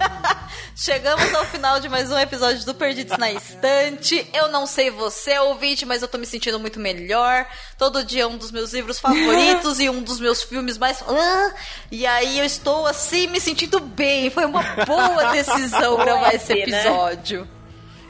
Chegamos 0.76 1.32
ao 1.32 1.44
final 1.46 1.78
de 1.78 1.88
mais 1.88 2.10
um 2.10 2.18
episódio 2.18 2.66
do 2.66 2.74
Perdidos 2.74 3.16
na 3.16 3.30
Estante. 3.30 4.28
Eu 4.34 4.48
não 4.48 4.66
sei 4.66 4.90
você, 4.90 5.38
ouvinte, 5.38 5.86
mas 5.86 6.02
eu 6.02 6.08
tô 6.08 6.18
me 6.18 6.26
sentindo 6.26 6.58
muito 6.58 6.80
melhor. 6.80 7.46
Todo 7.78 8.04
dia 8.04 8.24
é 8.24 8.26
um 8.26 8.36
dos 8.36 8.50
meus 8.50 8.72
livros 8.72 8.98
favoritos 8.98 9.78
e 9.80 9.88
um 9.88 10.02
dos 10.02 10.18
meus 10.18 10.42
filmes 10.42 10.76
mais. 10.76 11.02
Ah! 11.02 11.54
E 11.90 12.04
aí 12.04 12.38
eu 12.38 12.44
estou 12.44 12.86
assim 12.86 13.28
me 13.28 13.40
sentindo 13.40 13.78
bem. 13.80 14.30
Foi 14.30 14.44
uma 14.44 14.62
boa 14.84 15.30
decisão 15.32 15.96
gravar 15.96 16.34
esse 16.34 16.52
né? 16.52 16.60
episódio. 16.60 17.48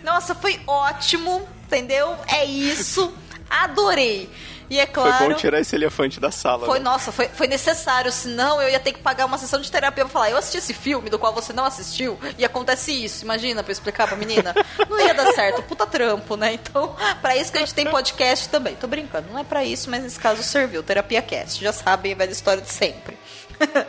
Nossa, 0.03 0.35
foi 0.35 0.61
ótimo, 0.67 1.47
entendeu? 1.67 2.17
É 2.27 2.45
isso. 2.45 3.13
Adorei. 3.49 4.31
E 4.71 4.79
é 4.79 4.87
claro. 4.87 5.13
Foi 5.19 5.29
bom 5.29 5.35
tirar 5.35 5.61
esse 5.61 5.75
elefante 5.75 6.19
da 6.19 6.31
sala. 6.31 6.67
Foi, 6.67 6.79
né? 6.79 6.85
nossa, 6.85 7.13
foi, 7.13 7.29
foi 7.29 7.47
necessário, 7.47 8.11
senão 8.11 8.61
eu 8.61 8.69
ia 8.71 8.81
ter 8.81 8.93
que 8.93 9.01
pagar 9.01 9.27
uma 9.27 9.39
sessão 9.39 9.61
de 9.61 9.71
terapia 9.71 10.05
pra 10.05 10.13
falar, 10.13 10.31
eu 10.31 10.37
assisti 10.37 10.59
esse 10.59 10.75
filme 10.75 11.11
do 11.11 11.19
qual 11.19 11.33
você 11.33 11.53
não 11.53 11.65
assistiu 11.65 12.19
e 12.39 12.45
acontece 12.45 12.93
isso, 12.93 13.25
imagina, 13.25 13.63
pra 13.63 13.71
eu 13.71 13.75
explicar 13.75 14.07
pra 14.07 14.17
menina. 14.17 14.55
Não 14.89 15.01
ia 15.01 15.15
dar 15.15 15.33
certo, 15.33 15.63
puta 15.63 15.87
trampo, 15.87 16.37
né? 16.37 16.55
Então, 16.55 16.95
pra 17.21 17.37
isso 17.37 17.51
que 17.51 17.59
a 17.59 17.61
gente 17.61 17.75
tem 17.75 17.87
podcast 17.87 18.49
também. 18.49 18.75
Tô 18.75 18.87
brincando, 18.87 19.29
não 19.31 19.39
é 19.39 19.45
pra 19.45 19.65
isso, 19.65 19.91
mas 19.91 20.03
nesse 20.03 20.19
caso 20.19 20.43
serviu, 20.43 20.83
terapia 20.83 21.23
cast, 21.23 21.63
já 21.63 21.73
sabem 21.73 22.13
a 22.13 22.17
velha 22.17 22.31
história 22.33 22.63
de 22.63 22.71
sempre. 22.71 23.17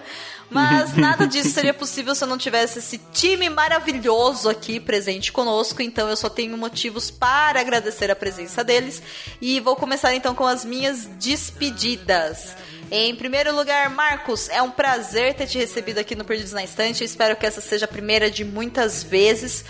Mas 0.49 0.95
nada 0.95 1.27
disso 1.27 1.49
seria 1.49 1.73
possível 1.73 2.13
se 2.13 2.23
eu 2.23 2.27
não 2.27 2.38
tivesse 2.38 2.80
esse 2.80 2.97
time 3.11 3.49
maravilhoso 3.49 4.47
aqui 4.49 4.80
presente 4.80 5.31
conosco. 5.31 5.81
Então 5.81 6.09
eu 6.09 6.15
só 6.15 6.30
tenho 6.30 6.57
motivos 6.57 7.09
para 7.09 7.59
agradecer 7.59 8.11
a 8.11 8.15
presença 8.15 8.63
deles. 8.63 9.01
E 9.41 9.59
vou 9.59 9.76
começar 9.76 10.13
então 10.15 10.35
com 10.35 10.45
as 10.45 10.63
minhas 10.63 11.05
despedidas. 11.19 12.55
Em 12.91 13.15
primeiro 13.15 13.55
lugar, 13.55 13.89
Marcos, 13.89 14.47
é 14.49 14.61
um 14.61 14.69
prazer 14.69 15.34
ter 15.34 15.47
te 15.47 15.57
recebido 15.57 15.97
aqui 15.97 16.15
no 16.15 16.23
Perdidos 16.23 16.53
na 16.53 16.63
Estante. 16.63 17.01
Eu 17.01 17.05
espero 17.05 17.35
que 17.35 17.45
essa 17.45 17.59
seja 17.61 17.85
a 17.85 17.88
primeira 17.88 18.30
de 18.30 18.45
muitas 18.45 19.03
vezes. 19.03 19.65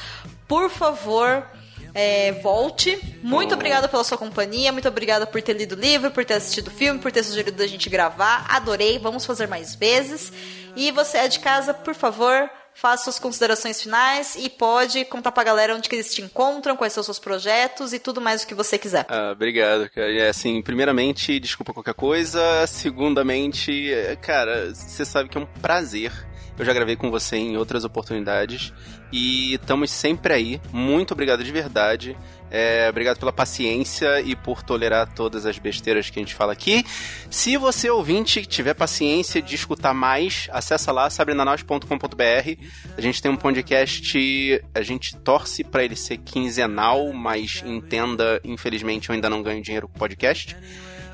Por 0.47 0.69
favor, 0.69 1.47
é, 1.93 2.33
volte. 2.33 2.99
Muito 3.23 3.53
obrigada 3.55 3.87
pela 3.87 4.03
sua 4.03 4.17
companhia, 4.17 4.71
muito 4.73 4.87
obrigada 4.87 5.25
por 5.25 5.41
ter 5.41 5.53
lido 5.53 5.75
o 5.75 5.79
livro, 5.79 6.11
por 6.11 6.25
ter 6.25 6.33
assistido 6.33 6.67
o 6.67 6.71
filme, 6.71 6.99
por 6.99 7.09
ter 7.09 7.23
sugerido 7.23 7.63
a 7.63 7.67
gente 7.67 7.89
gravar. 7.89 8.45
Adorei, 8.49 8.99
vamos 8.99 9.25
fazer 9.25 9.47
mais 9.47 9.73
vezes. 9.73 10.31
E 10.75 10.91
você 10.91 11.17
é 11.19 11.27
de 11.27 11.39
casa, 11.39 11.73
por 11.73 11.95
favor, 11.95 12.49
faça 12.73 13.05
suas 13.05 13.17
considerações 13.17 13.81
finais 13.81 14.35
e 14.35 14.49
pode 14.49 15.05
contar 15.05 15.31
pra 15.31 15.43
galera 15.43 15.73
onde 15.73 15.87
que 15.87 15.95
eles 15.95 16.13
te 16.13 16.21
encontram, 16.21 16.75
quais 16.75 16.91
são 16.91 17.01
os 17.01 17.05
seus 17.05 17.19
projetos 17.19 17.93
e 17.93 17.99
tudo 17.99 18.19
mais 18.19 18.43
o 18.43 18.47
que 18.47 18.53
você 18.53 18.77
quiser. 18.77 19.05
Ah, 19.07 19.31
obrigado, 19.31 19.89
cara. 19.89 20.11
E 20.11 20.21
assim, 20.21 20.61
primeiramente, 20.61 21.39
desculpa 21.39 21.73
qualquer 21.73 21.93
coisa. 21.93 22.67
Segundamente, 22.67 23.91
é, 23.91 24.15
cara, 24.17 24.73
você 24.73 25.05
sabe 25.05 25.29
que 25.29 25.37
é 25.37 25.41
um 25.41 25.45
prazer. 25.45 26.11
Eu 26.57 26.63
já 26.63 26.73
gravei 26.73 26.95
com 26.95 27.11
você 27.11 27.35
em 27.35 27.57
outras 27.57 27.83
oportunidades 27.83 28.73
e 29.11 29.55
estamos 29.55 29.91
sempre 29.91 30.33
aí. 30.33 30.61
Muito 30.71 31.11
obrigado 31.11 31.43
de 31.43 31.51
verdade. 31.51 32.17
É, 32.49 32.87
obrigado 32.89 33.19
pela 33.19 33.33
paciência 33.33 34.21
e 34.21 34.35
por 34.35 34.63
tolerar 34.63 35.13
todas 35.13 35.45
as 35.45 35.59
besteiras 35.59 36.09
que 36.09 36.17
a 36.17 36.21
gente 36.21 36.33
fala 36.33 36.53
aqui. 36.53 36.85
Se 37.29 37.57
você 37.57 37.89
ouvinte 37.89 38.45
tiver 38.45 38.73
paciência 38.73 39.41
de 39.41 39.55
escutar 39.55 39.93
mais, 39.93 40.47
acessa 40.51 40.93
lá 40.93 41.09
sabrinanois.com.br. 41.09 42.65
A 42.97 43.01
gente 43.01 43.21
tem 43.21 43.29
um 43.29 43.35
podcast, 43.35 44.61
a 44.73 44.81
gente 44.81 45.17
torce 45.17 45.63
para 45.63 45.83
ele 45.83 45.97
ser 45.97 46.17
quinzenal, 46.19 47.11
mas 47.11 47.61
entenda, 47.65 48.39
infelizmente 48.45 49.09
eu 49.09 49.15
ainda 49.15 49.29
não 49.29 49.43
ganho 49.43 49.61
dinheiro 49.61 49.89
com 49.89 49.99
podcast. 49.99 50.55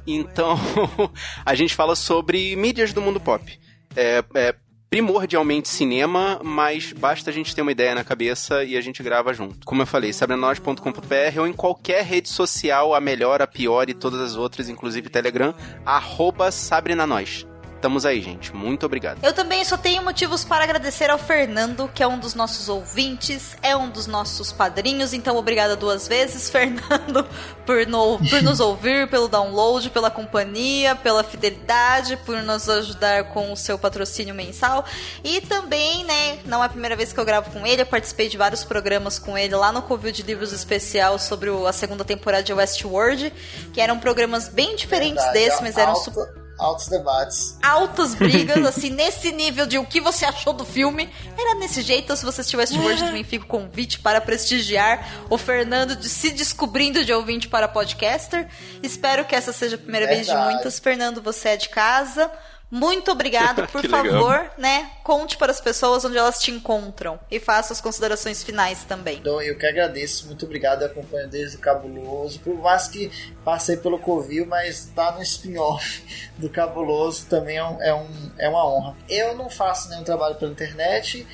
Então, 0.06 0.60
a 1.44 1.56
gente 1.56 1.74
fala 1.74 1.96
sobre 1.96 2.56
mídias 2.56 2.94
do 2.94 3.02
mundo 3.02 3.20
pop. 3.20 3.60
É, 3.96 4.24
é 4.36 4.56
primordialmente 4.92 5.70
cinema, 5.70 6.42
mas 6.44 6.92
basta 6.92 7.30
a 7.30 7.34
gente 7.34 7.56
ter 7.56 7.62
uma 7.62 7.72
ideia 7.72 7.96
na 7.96 8.04
cabeça 8.04 8.62
e 8.66 8.76
a 8.76 8.82
gente 8.82 9.02
grava 9.02 9.34
junto. 9.34 9.66
Como 9.66 9.82
eu 9.82 9.86
falei, 9.86 10.12
sabrenanois.com.br 10.12 11.40
ou 11.40 11.48
em 11.48 11.54
qualquer 11.54 12.04
rede 12.04 12.28
social, 12.28 12.94
a 12.94 13.00
melhor, 13.00 13.42
a 13.42 13.48
pior 13.48 13.90
e 13.90 13.94
todas 13.94 14.20
as 14.20 14.36
outras, 14.36 14.68
inclusive 14.68 15.10
Telegram, 15.10 15.56
arroba 15.86 16.52
sabrenanois. 16.52 17.48
Estamos 17.82 18.06
aí, 18.06 18.22
gente. 18.22 18.56
Muito 18.56 18.86
obrigado. 18.86 19.18
Eu 19.24 19.34
também 19.34 19.66
só 19.66 19.76
tenho 19.76 20.04
motivos 20.04 20.44
para 20.44 20.64
agradecer 20.64 21.10
ao 21.10 21.18
Fernando, 21.18 21.90
que 21.92 22.04
é 22.04 22.08
um 22.08 22.20
dos 22.20 22.36
nossos 22.36 22.70
ouvintes, 22.70 23.58
é 23.60 23.76
um 23.76 23.90
dos 23.90 24.06
nossos 24.06 24.52
padrinhos, 24.52 25.14
então 25.14 25.36
obrigada 25.36 25.76
duas 25.76 26.08
vezes, 26.08 26.48
Fernando, 26.52 27.26
por, 27.66 27.88
no- 27.88 28.20
por 28.30 28.44
nos 28.44 28.60
ouvir, 28.60 29.10
pelo 29.10 29.28
download, 29.28 29.90
pela 29.90 30.12
companhia, 30.12 30.96
pela 30.96 31.24
fidelidade, 31.24 32.18
por 32.18 32.44
nos 32.44 32.70
ajudar 32.70 33.24
com 33.34 33.52
o 33.52 33.58
seu 33.58 33.80
patrocínio 33.80 34.36
mensal. 34.36 34.86
E 35.24 35.42
também, 35.42 36.04
né, 36.04 36.38
não 36.46 36.62
é 36.62 36.68
a 36.68 36.70
primeira 36.70 36.96
vez 36.96 37.12
que 37.12 37.20
eu 37.20 37.26
gravo 37.26 37.50
com 37.50 37.66
ele, 37.66 37.82
eu 37.82 37.86
participei 37.88 38.30
de 38.30 38.38
vários 38.38 38.64
programas 38.64 39.18
com 39.18 39.36
ele 39.36 39.56
lá 39.56 39.72
no 39.72 39.82
Covil 39.82 40.12
de 40.12 40.22
Livros 40.22 40.54
Especial 40.54 41.18
sobre 41.18 41.50
o- 41.50 41.66
a 41.66 41.74
segunda 41.74 42.06
temporada 42.06 42.44
de 42.44 42.54
Westworld, 42.54 43.34
que 43.74 43.82
eram 43.82 43.98
programas 43.98 44.48
bem 44.50 44.76
diferentes 44.76 45.16
Verdade, 45.24 45.34
desses, 45.34 45.62
mas 45.62 45.78
eram 45.80 45.94
alto- 45.94 46.04
super 46.04 46.41
Altos 46.62 46.88
debates. 46.88 47.58
altas 47.62 48.14
brigas, 48.14 48.64
assim, 48.66 48.92
nesse 48.92 49.32
nível 49.32 49.66
de 49.66 49.78
o 49.80 49.86
que 49.86 50.00
você 50.00 50.26
achou 50.26 50.54
do 50.54 50.64
filme. 50.64 51.10
Era 51.38 51.56
nesse 51.56 51.82
jeito, 51.82 52.16
se 52.16 52.24
você 52.24 52.42
assistiu 52.42 52.60
Westworld, 52.60 53.00
também 53.04 53.24
fica 53.24 53.46
o 53.46 53.48
convite 53.48 54.00
para 54.00 54.22
prestigiar 54.22 55.26
o 55.30 55.38
Fernando 55.38 55.96
de 55.96 56.08
se 56.08 56.30
descobrindo 56.32 57.04
de 57.04 57.12
ouvinte 57.12 57.48
para 57.48 57.68
podcaster. 57.68 58.48
Espero 58.84 59.26
que 59.26 59.36
essa 59.36 59.52
seja 59.52 59.76
a 59.76 59.80
primeira 59.80 60.06
vez 60.06 60.26
de 60.26 60.28
Verdade. 60.28 60.54
muitas. 60.54 60.78
Fernando, 60.80 61.22
você 61.22 61.50
é 61.50 61.58
de 61.58 61.70
casa. 61.70 62.32
Muito 62.72 63.12
obrigado, 63.12 63.68
por 63.68 63.84
legal. 63.84 64.04
favor, 64.06 64.52
né? 64.58 64.90
Conte 65.04 65.36
para 65.38 65.52
as 65.52 65.60
pessoas 65.60 66.06
onde 66.06 66.18
elas 66.18 66.40
te 66.40 66.50
encontram 66.52 67.20
e 67.30 67.38
faça 67.40 67.74
as 67.74 67.82
considerações 67.82 68.42
finais 68.42 68.84
também. 68.86 69.18
Então, 69.18 69.42
eu 69.42 69.58
que 69.58 69.66
agradeço, 69.66 70.26
muito 70.28 70.46
obrigado, 70.46 70.84
eu 70.84 70.88
acompanho 70.88 71.28
desde 71.28 71.58
o 71.58 71.60
Cabuloso. 71.60 72.40
Por 72.40 72.56
mais 72.56 72.88
que 72.88 73.12
passei 73.44 73.76
pelo 73.76 74.00
Covil, 74.00 74.46
mas 74.46 74.86
tá 74.96 75.12
no 75.12 75.22
spin-off 75.22 76.32
do 76.38 76.50
Cabuloso 76.50 77.26
também 77.26 77.58
é, 77.58 77.64
um, 77.64 77.82
é, 77.82 77.94
um- 77.94 78.32
é 78.40 78.48
uma 78.50 78.66
honra. 78.66 78.96
Eu 79.10 79.36
não 79.36 79.50
faço 79.50 79.90
nenhum 79.90 80.04
trabalho 80.04 80.36
pela 80.36 80.52
internet, 80.52 81.28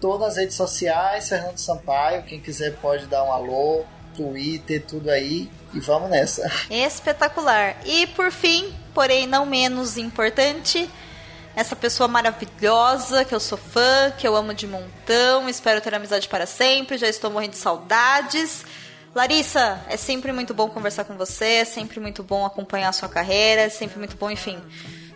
tô 0.00 0.16
nas 0.16 0.36
redes 0.36 0.54
sociais, 0.54 1.28
Fernando 1.28 1.58
Sampaio, 1.58 2.22
quem 2.22 2.38
quiser 2.40 2.76
pode 2.76 3.06
dar 3.06 3.24
um 3.24 3.32
alô, 3.32 3.84
Twitter, 4.16 4.84
tudo 4.86 5.10
aí, 5.10 5.50
e 5.72 5.80
vamos 5.80 6.08
nessa. 6.08 6.48
Espetacular. 6.70 7.76
E 7.84 8.06
por 8.08 8.30
fim, 8.30 8.72
porém 8.94 9.26
não 9.26 9.44
menos 9.44 9.98
importante, 9.98 10.88
essa 11.56 11.76
pessoa 11.76 12.08
maravilhosa 12.08 13.24
que 13.24 13.34
eu 13.34 13.40
sou 13.40 13.58
fã, 13.58 14.12
que 14.16 14.26
eu 14.26 14.34
amo 14.34 14.54
de 14.54 14.66
montão, 14.66 15.48
espero 15.48 15.80
ter 15.80 15.94
amizade 15.94 16.28
para 16.28 16.46
sempre, 16.46 16.96
já 16.98 17.08
estou 17.08 17.30
morrendo 17.30 17.52
de 17.52 17.58
saudades. 17.58 18.64
Larissa, 19.14 19.80
é 19.88 19.96
sempre 19.96 20.32
muito 20.32 20.52
bom 20.52 20.68
conversar 20.68 21.04
com 21.04 21.16
você, 21.16 21.60
é 21.60 21.64
sempre 21.64 22.00
muito 22.00 22.24
bom 22.24 22.44
acompanhar 22.44 22.88
a 22.88 22.92
sua 22.92 23.08
carreira, 23.08 23.62
é 23.62 23.68
sempre 23.68 23.98
muito 23.98 24.16
bom, 24.16 24.28
enfim, 24.28 24.60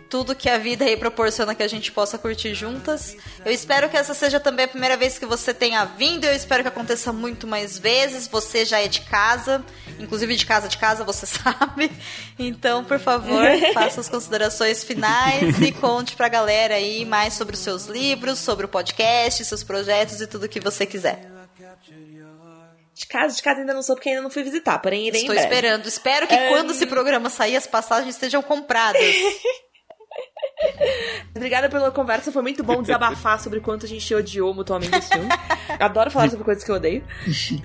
tudo 0.09 0.35
que 0.35 0.49
a 0.49 0.57
vida 0.57 0.83
aí 0.85 0.97
proporciona 0.97 1.53
que 1.53 1.61
a 1.61 1.67
gente 1.67 1.91
possa 1.91 2.17
curtir 2.17 2.55
juntas. 2.55 3.15
Eu 3.45 3.51
espero 3.51 3.87
que 3.89 3.95
essa 3.95 4.13
seja 4.13 4.39
também 4.39 4.65
a 4.65 4.67
primeira 4.67 4.97
vez 4.97 5.19
que 5.19 5.25
você 5.25 5.53
tenha 5.53 5.85
vindo, 5.85 6.25
eu 6.25 6.33
espero 6.35 6.63
que 6.63 6.67
aconteça 6.67 7.13
muito 7.13 7.45
mais 7.45 7.77
vezes. 7.77 8.27
Você 8.27 8.65
já 8.65 8.79
é 8.79 8.87
de 8.87 9.01
casa, 9.01 9.63
inclusive 9.99 10.35
de 10.35 10.45
casa 10.45 10.67
de 10.67 10.77
casa, 10.77 11.03
você 11.03 11.25
sabe. 11.27 11.91
Então, 12.37 12.83
por 12.83 12.99
favor, 12.99 13.45
faça 13.73 14.01
as 14.01 14.09
considerações 14.09 14.83
finais 14.83 15.61
e 15.61 15.71
conte 15.71 16.15
pra 16.15 16.27
galera 16.27 16.75
aí 16.75 17.05
mais 17.05 17.33
sobre 17.35 17.53
os 17.55 17.61
seus 17.61 17.85
livros, 17.85 18.39
sobre 18.39 18.65
o 18.65 18.69
podcast, 18.69 19.45
seus 19.45 19.63
projetos 19.63 20.19
e 20.19 20.27
tudo 20.27 20.49
que 20.49 20.59
você 20.59 20.85
quiser. 20.85 21.29
De 22.93 23.05
casa, 23.07 23.33
de 23.33 23.41
casa 23.41 23.61
ainda 23.61 23.73
não 23.73 23.81
sou 23.81 23.95
porque 23.95 24.09
ainda 24.09 24.21
não 24.21 24.29
fui 24.29 24.43
visitar, 24.43 24.77
porém 24.79 25.07
irei 25.07 25.21
Estou 25.21 25.33
em 25.33 25.37
breve. 25.37 25.53
esperando. 25.55 25.87
Espero 25.87 26.27
que 26.27 26.35
quando 26.49 26.71
esse 26.71 26.85
programa 26.85 27.29
sair, 27.29 27.55
as 27.55 27.65
passagens 27.65 28.15
estejam 28.15 28.41
compradas. 28.41 28.99
Obrigada 31.35 31.69
pela 31.69 31.91
conversa, 31.91 32.31
foi 32.31 32.41
muito 32.41 32.63
bom 32.63 32.81
desabafar 32.81 33.39
sobre 33.41 33.59
quanto 33.59 33.85
a 33.85 33.89
gente 33.89 34.13
odiou 34.13 34.53
mutuamente 34.53 34.97
esse 34.97 35.09
filme. 35.09 35.29
Adoro 35.79 36.11
falar 36.11 36.29
sobre 36.29 36.43
coisas 36.43 36.63
que 36.63 36.71
eu 36.71 36.75
odeio. 36.75 37.03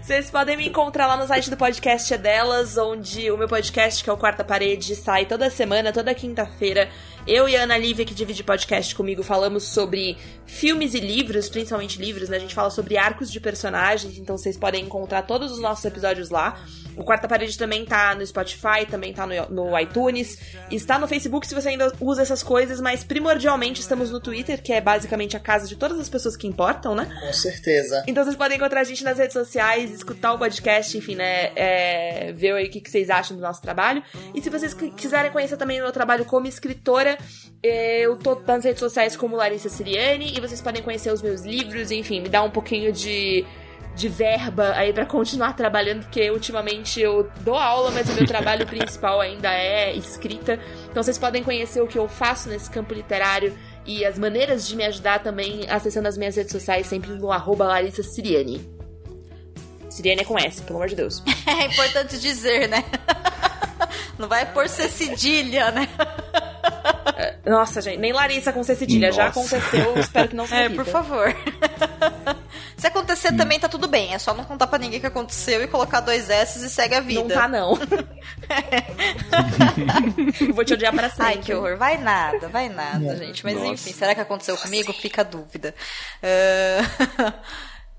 Vocês 0.02 0.30
podem 0.30 0.56
me 0.56 0.68
encontrar 0.68 1.06
lá 1.06 1.16
no 1.16 1.26
site 1.26 1.50
do 1.50 1.56
podcast 1.56 2.12
é 2.12 2.18
delas, 2.18 2.76
onde 2.76 3.30
o 3.30 3.36
meu 3.36 3.48
podcast, 3.48 4.02
que 4.02 4.10
é 4.10 4.12
o 4.12 4.16
Quarta 4.16 4.44
Parede, 4.44 4.94
sai 4.94 5.26
toda 5.26 5.50
semana, 5.50 5.92
toda 5.92 6.14
quinta-feira. 6.14 6.88
Eu 7.26 7.48
e 7.48 7.56
a 7.56 7.62
Ana 7.62 7.78
Lívia, 7.78 8.04
que 8.04 8.14
divide 8.14 8.44
podcast 8.44 8.94
comigo, 8.94 9.22
falamos 9.22 9.64
sobre 9.64 10.18
filmes 10.46 10.94
e 10.94 11.00
livros, 11.00 11.48
principalmente 11.48 11.98
livros, 11.98 12.28
né? 12.28 12.36
A 12.36 12.40
gente 12.40 12.54
fala 12.54 12.70
sobre 12.70 12.98
arcos 12.98 13.32
de 13.32 13.40
personagens, 13.40 14.18
então 14.18 14.36
vocês 14.36 14.58
podem 14.58 14.84
encontrar 14.84 15.22
todos 15.22 15.50
os 15.52 15.58
nossos 15.58 15.84
episódios 15.84 16.28
lá. 16.28 16.62
O 16.96 17.04
Quarta 17.04 17.26
Parede 17.28 17.56
também 17.58 17.84
tá 17.84 18.14
no 18.14 18.24
Spotify, 18.26 18.86
também 18.88 19.12
tá 19.12 19.26
no, 19.26 19.48
no 19.50 19.78
iTunes, 19.78 20.38
está 20.70 20.98
no 20.98 21.06
Facebook 21.08 21.46
se 21.46 21.54
você 21.54 21.70
ainda 21.70 21.92
usa 22.00 22.22
essas 22.22 22.42
coisas, 22.42 22.80
mas 22.80 23.02
primordialmente 23.04 23.80
estamos 23.80 24.10
no 24.10 24.20
Twitter, 24.20 24.62
que 24.62 24.72
é 24.72 24.80
basicamente 24.80 25.36
a 25.36 25.40
casa 25.40 25.66
de 25.66 25.76
todas 25.76 25.98
as 25.98 26.08
pessoas 26.08 26.36
que 26.36 26.46
importam, 26.46 26.94
né? 26.94 27.08
Com 27.20 27.32
certeza. 27.32 28.04
Então 28.06 28.22
vocês 28.24 28.36
podem 28.36 28.56
encontrar 28.56 28.80
a 28.80 28.84
gente 28.84 29.02
nas 29.04 29.18
redes 29.18 29.32
sociais, 29.32 29.90
escutar 29.90 30.32
o 30.32 30.38
podcast, 30.38 30.96
enfim, 30.96 31.14
né? 31.14 31.50
É, 31.56 32.32
ver 32.32 32.52
aí 32.52 32.66
o 32.66 32.70
que, 32.70 32.80
que 32.80 32.90
vocês 32.90 33.10
acham 33.10 33.36
do 33.36 33.42
nosso 33.42 33.60
trabalho. 33.60 34.02
E 34.34 34.40
se 34.40 34.50
vocês 34.50 34.72
qui- 34.74 34.90
quiserem 34.90 35.30
conhecer 35.30 35.56
também 35.56 35.80
o 35.80 35.82
meu 35.84 35.92
trabalho 35.92 36.24
como 36.24 36.46
escritora, 36.46 37.18
eu 37.62 38.16
tô 38.16 38.40
nas 38.46 38.64
redes 38.64 38.80
sociais 38.80 39.16
como 39.16 39.36
Larissa 39.36 39.68
Siriani 39.68 40.34
e 40.36 40.40
vocês 40.40 40.60
podem 40.60 40.82
conhecer 40.82 41.12
os 41.12 41.22
meus 41.22 41.42
livros, 41.42 41.90
enfim, 41.90 42.20
me 42.20 42.28
dar 42.28 42.42
um 42.42 42.50
pouquinho 42.50 42.92
de. 42.92 43.44
De 43.94 44.08
verba 44.08 44.72
aí 44.74 44.92
pra 44.92 45.06
continuar 45.06 45.52
trabalhando, 45.54 46.02
porque 46.02 46.28
ultimamente 46.30 47.00
eu 47.00 47.30
dou 47.40 47.54
aula, 47.54 47.90
mas 47.92 48.08
o 48.10 48.12
meu 48.14 48.26
trabalho 48.26 48.66
principal 48.68 49.20
ainda 49.20 49.52
é 49.54 49.94
escrita. 49.94 50.58
Então 50.90 51.02
vocês 51.02 51.16
podem 51.16 51.44
conhecer 51.44 51.80
o 51.80 51.86
que 51.86 51.96
eu 51.98 52.08
faço 52.08 52.48
nesse 52.48 52.68
campo 52.68 52.92
literário 52.92 53.56
e 53.86 54.04
as 54.04 54.18
maneiras 54.18 54.66
de 54.66 54.74
me 54.74 54.84
ajudar 54.84 55.20
também 55.22 55.68
acessando 55.70 56.08
as 56.08 56.16
minhas 56.18 56.34
redes 56.36 56.50
sociais, 56.52 56.86
sempre 56.86 57.12
no 57.12 57.30
arroba 57.30 57.66
Larissa 57.66 58.02
Siriani. 58.02 58.68
Siriane 59.88 60.22
é 60.22 60.24
com 60.24 60.36
S, 60.38 60.60
pelo 60.62 60.78
amor 60.78 60.88
de 60.88 60.96
Deus. 60.96 61.22
É 61.46 61.66
importante 61.66 62.18
dizer, 62.18 62.68
né? 62.68 62.82
Não 64.18 64.26
vai 64.28 64.44
por 64.52 64.68
ser 64.68 64.88
cedilha, 64.88 65.70
né? 65.70 65.88
Nossa, 67.46 67.80
gente, 67.80 67.98
nem 67.98 68.12
Larissa 68.12 68.52
com 68.52 68.62
C 68.64 68.74
cedilha. 68.74 69.12
Já 69.12 69.26
aconteceu, 69.26 69.96
espero 69.98 70.28
que 70.28 70.36
não 70.36 70.46
se 70.46 70.54
É, 70.54 70.62
repita. 70.62 70.84
por 70.84 70.90
favor. 70.90 71.34
Se 72.76 72.86
acontecer 72.86 73.36
também 73.36 73.60
tá 73.60 73.68
tudo 73.68 73.88
bem, 73.88 74.14
é 74.14 74.18
só 74.18 74.34
não 74.34 74.44
contar 74.44 74.66
pra 74.66 74.78
ninguém 74.78 75.00
que 75.00 75.06
aconteceu 75.06 75.62
e 75.62 75.68
colocar 75.68 76.00
dois 76.00 76.28
S 76.28 76.64
e 76.64 76.68
segue 76.68 76.94
a 76.94 77.00
vida. 77.00 77.22
Não 77.22 77.28
tá, 77.28 77.48
não. 77.48 77.78
Vou 80.54 80.64
te 80.64 80.74
odiar 80.74 80.92
pra 80.92 81.08
sempre. 81.08 81.24
Ai, 81.24 81.38
que 81.38 81.54
horror. 81.54 81.76
Vai 81.76 81.98
nada, 81.98 82.48
vai 82.48 82.68
nada, 82.68 83.16
gente. 83.16 83.44
Mas 83.44 83.54
Nossa. 83.54 83.68
enfim, 83.68 83.92
será 83.92 84.14
que 84.14 84.20
aconteceu 84.20 84.56
comigo? 84.56 84.92
Fica 84.92 85.22
a 85.22 85.24
dúvida. 85.24 85.74
Ah, 86.22 87.34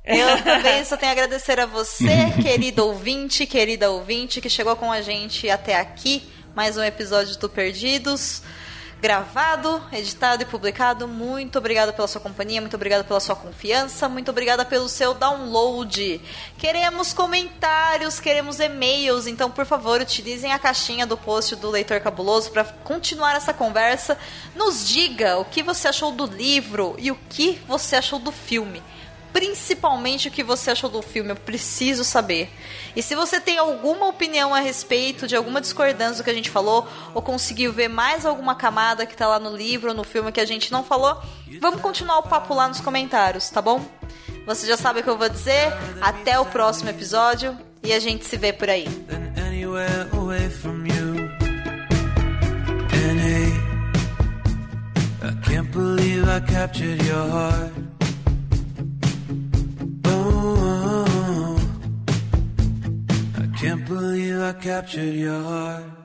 Eu 0.05 0.43
também 0.43 0.85
só 0.85 0.95
tenho 0.95 1.11
a 1.11 1.13
agradecer 1.13 1.59
a 1.59 1.65
você, 1.65 2.31
querido 2.39 2.85
ouvinte, 2.85 3.47
querida 3.47 3.89
ouvinte, 3.89 4.39
que 4.39 4.49
chegou 4.49 4.75
com 4.75 4.91
a 4.91 5.01
gente 5.01 5.49
até 5.49 5.79
aqui. 5.79 6.31
Mais 6.53 6.77
um 6.77 6.83
episódio 6.83 7.35
do 7.39 7.49
Perdidos. 7.49 8.43
Gravado, 9.01 9.83
editado 9.91 10.41
e 10.41 10.45
publicado. 10.45 11.07
Muito 11.07 11.57
obrigada 11.57 11.91
pela 11.91 12.07
sua 12.07 12.21
companhia, 12.21 12.61
muito 12.61 12.75
obrigada 12.75 13.03
pela 13.03 13.19
sua 13.19 13.35
confiança, 13.35 14.07
muito 14.07 14.31
obrigada 14.31 14.63
pelo 14.65 14.87
seu 14.87 15.13
download. 15.13 16.21
Queremos 16.57 17.13
comentários, 17.13 18.19
queremos 18.19 18.59
e-mails, 18.59 19.27
então 19.27 19.51
por 19.51 19.65
favor 19.65 20.01
utilizem 20.01 20.51
a 20.53 20.59
caixinha 20.59 21.05
do 21.05 21.17
post 21.17 21.55
do 21.57 21.69
Leitor 21.69 21.99
Cabuloso 21.99 22.49
para 22.51 22.63
continuar 22.63 23.35
essa 23.35 23.53
conversa. 23.53 24.17
Nos 24.55 24.87
diga 24.87 25.37
o 25.37 25.45
que 25.45 25.61
você 25.61 25.89
achou 25.89 26.11
do 26.11 26.25
livro 26.25 26.95
e 26.97 27.11
o 27.11 27.19
que 27.29 27.61
você 27.67 27.97
achou 27.97 28.17
do 28.17 28.31
filme 28.31 28.81
principalmente 29.35 30.29
o 30.29 30.31
que 30.31 30.41
você 30.41 30.71
achou 30.71 30.89
do 30.89 31.01
filme. 31.01 31.31
Eu 31.31 31.35
preciso 31.35 32.05
saber. 32.05 32.49
E 32.95 33.03
se 33.03 33.13
você 33.15 33.37
tem 33.41 33.57
alguma 33.57 34.07
opinião 34.07 34.55
a 34.55 34.61
respeito 34.61 35.27
de 35.27 35.35
alguma 35.35 35.59
discordância 35.59 36.15
do 36.15 36.23
que 36.23 36.29
a 36.29 36.33
gente 36.33 36.49
falou, 36.49 36.87
ou 37.13 37.21
conseguiu 37.21 37.73
ver 37.73 37.89
mais 37.89 38.25
alguma 38.25 38.55
camada 38.55 39.05
que 39.05 39.13
tá 39.13 39.27
lá 39.27 39.37
no 39.37 39.53
livro 39.53 39.89
ou 39.89 39.93
no 39.93 40.05
filme 40.05 40.31
que 40.31 40.39
a 40.39 40.45
gente 40.45 40.71
não 40.71 40.85
falou, 40.85 41.21
vamos 41.59 41.81
continuar 41.81 42.19
o 42.19 42.23
papo 42.23 42.53
lá 42.53 42.69
nos 42.69 42.79
comentários, 42.79 43.49
tá 43.49 43.61
bom? 43.61 43.85
Você 44.45 44.65
já 44.65 44.77
sabe 44.77 45.01
o 45.01 45.03
que 45.03 45.09
eu 45.09 45.17
vou 45.17 45.27
dizer. 45.27 45.73
Até 45.99 46.39
o 46.39 46.45
próximo 46.45 46.89
episódio 46.89 47.57
e 47.83 47.91
a 47.91 47.99
gente 47.99 48.23
se 48.23 48.37
vê 48.37 48.53
por 48.53 48.69
aí. 48.69 48.87
I 55.21 55.31
can't 55.41 55.71
believe 55.71 56.29
I 56.29 56.39
captured 56.39 57.03
your 57.03 57.27
heart. 57.27 57.94
Can't 63.65 63.87
believe 63.87 64.39
I 64.41 64.53
captured 64.53 65.15
your 65.15 65.41
heart. 65.41 66.04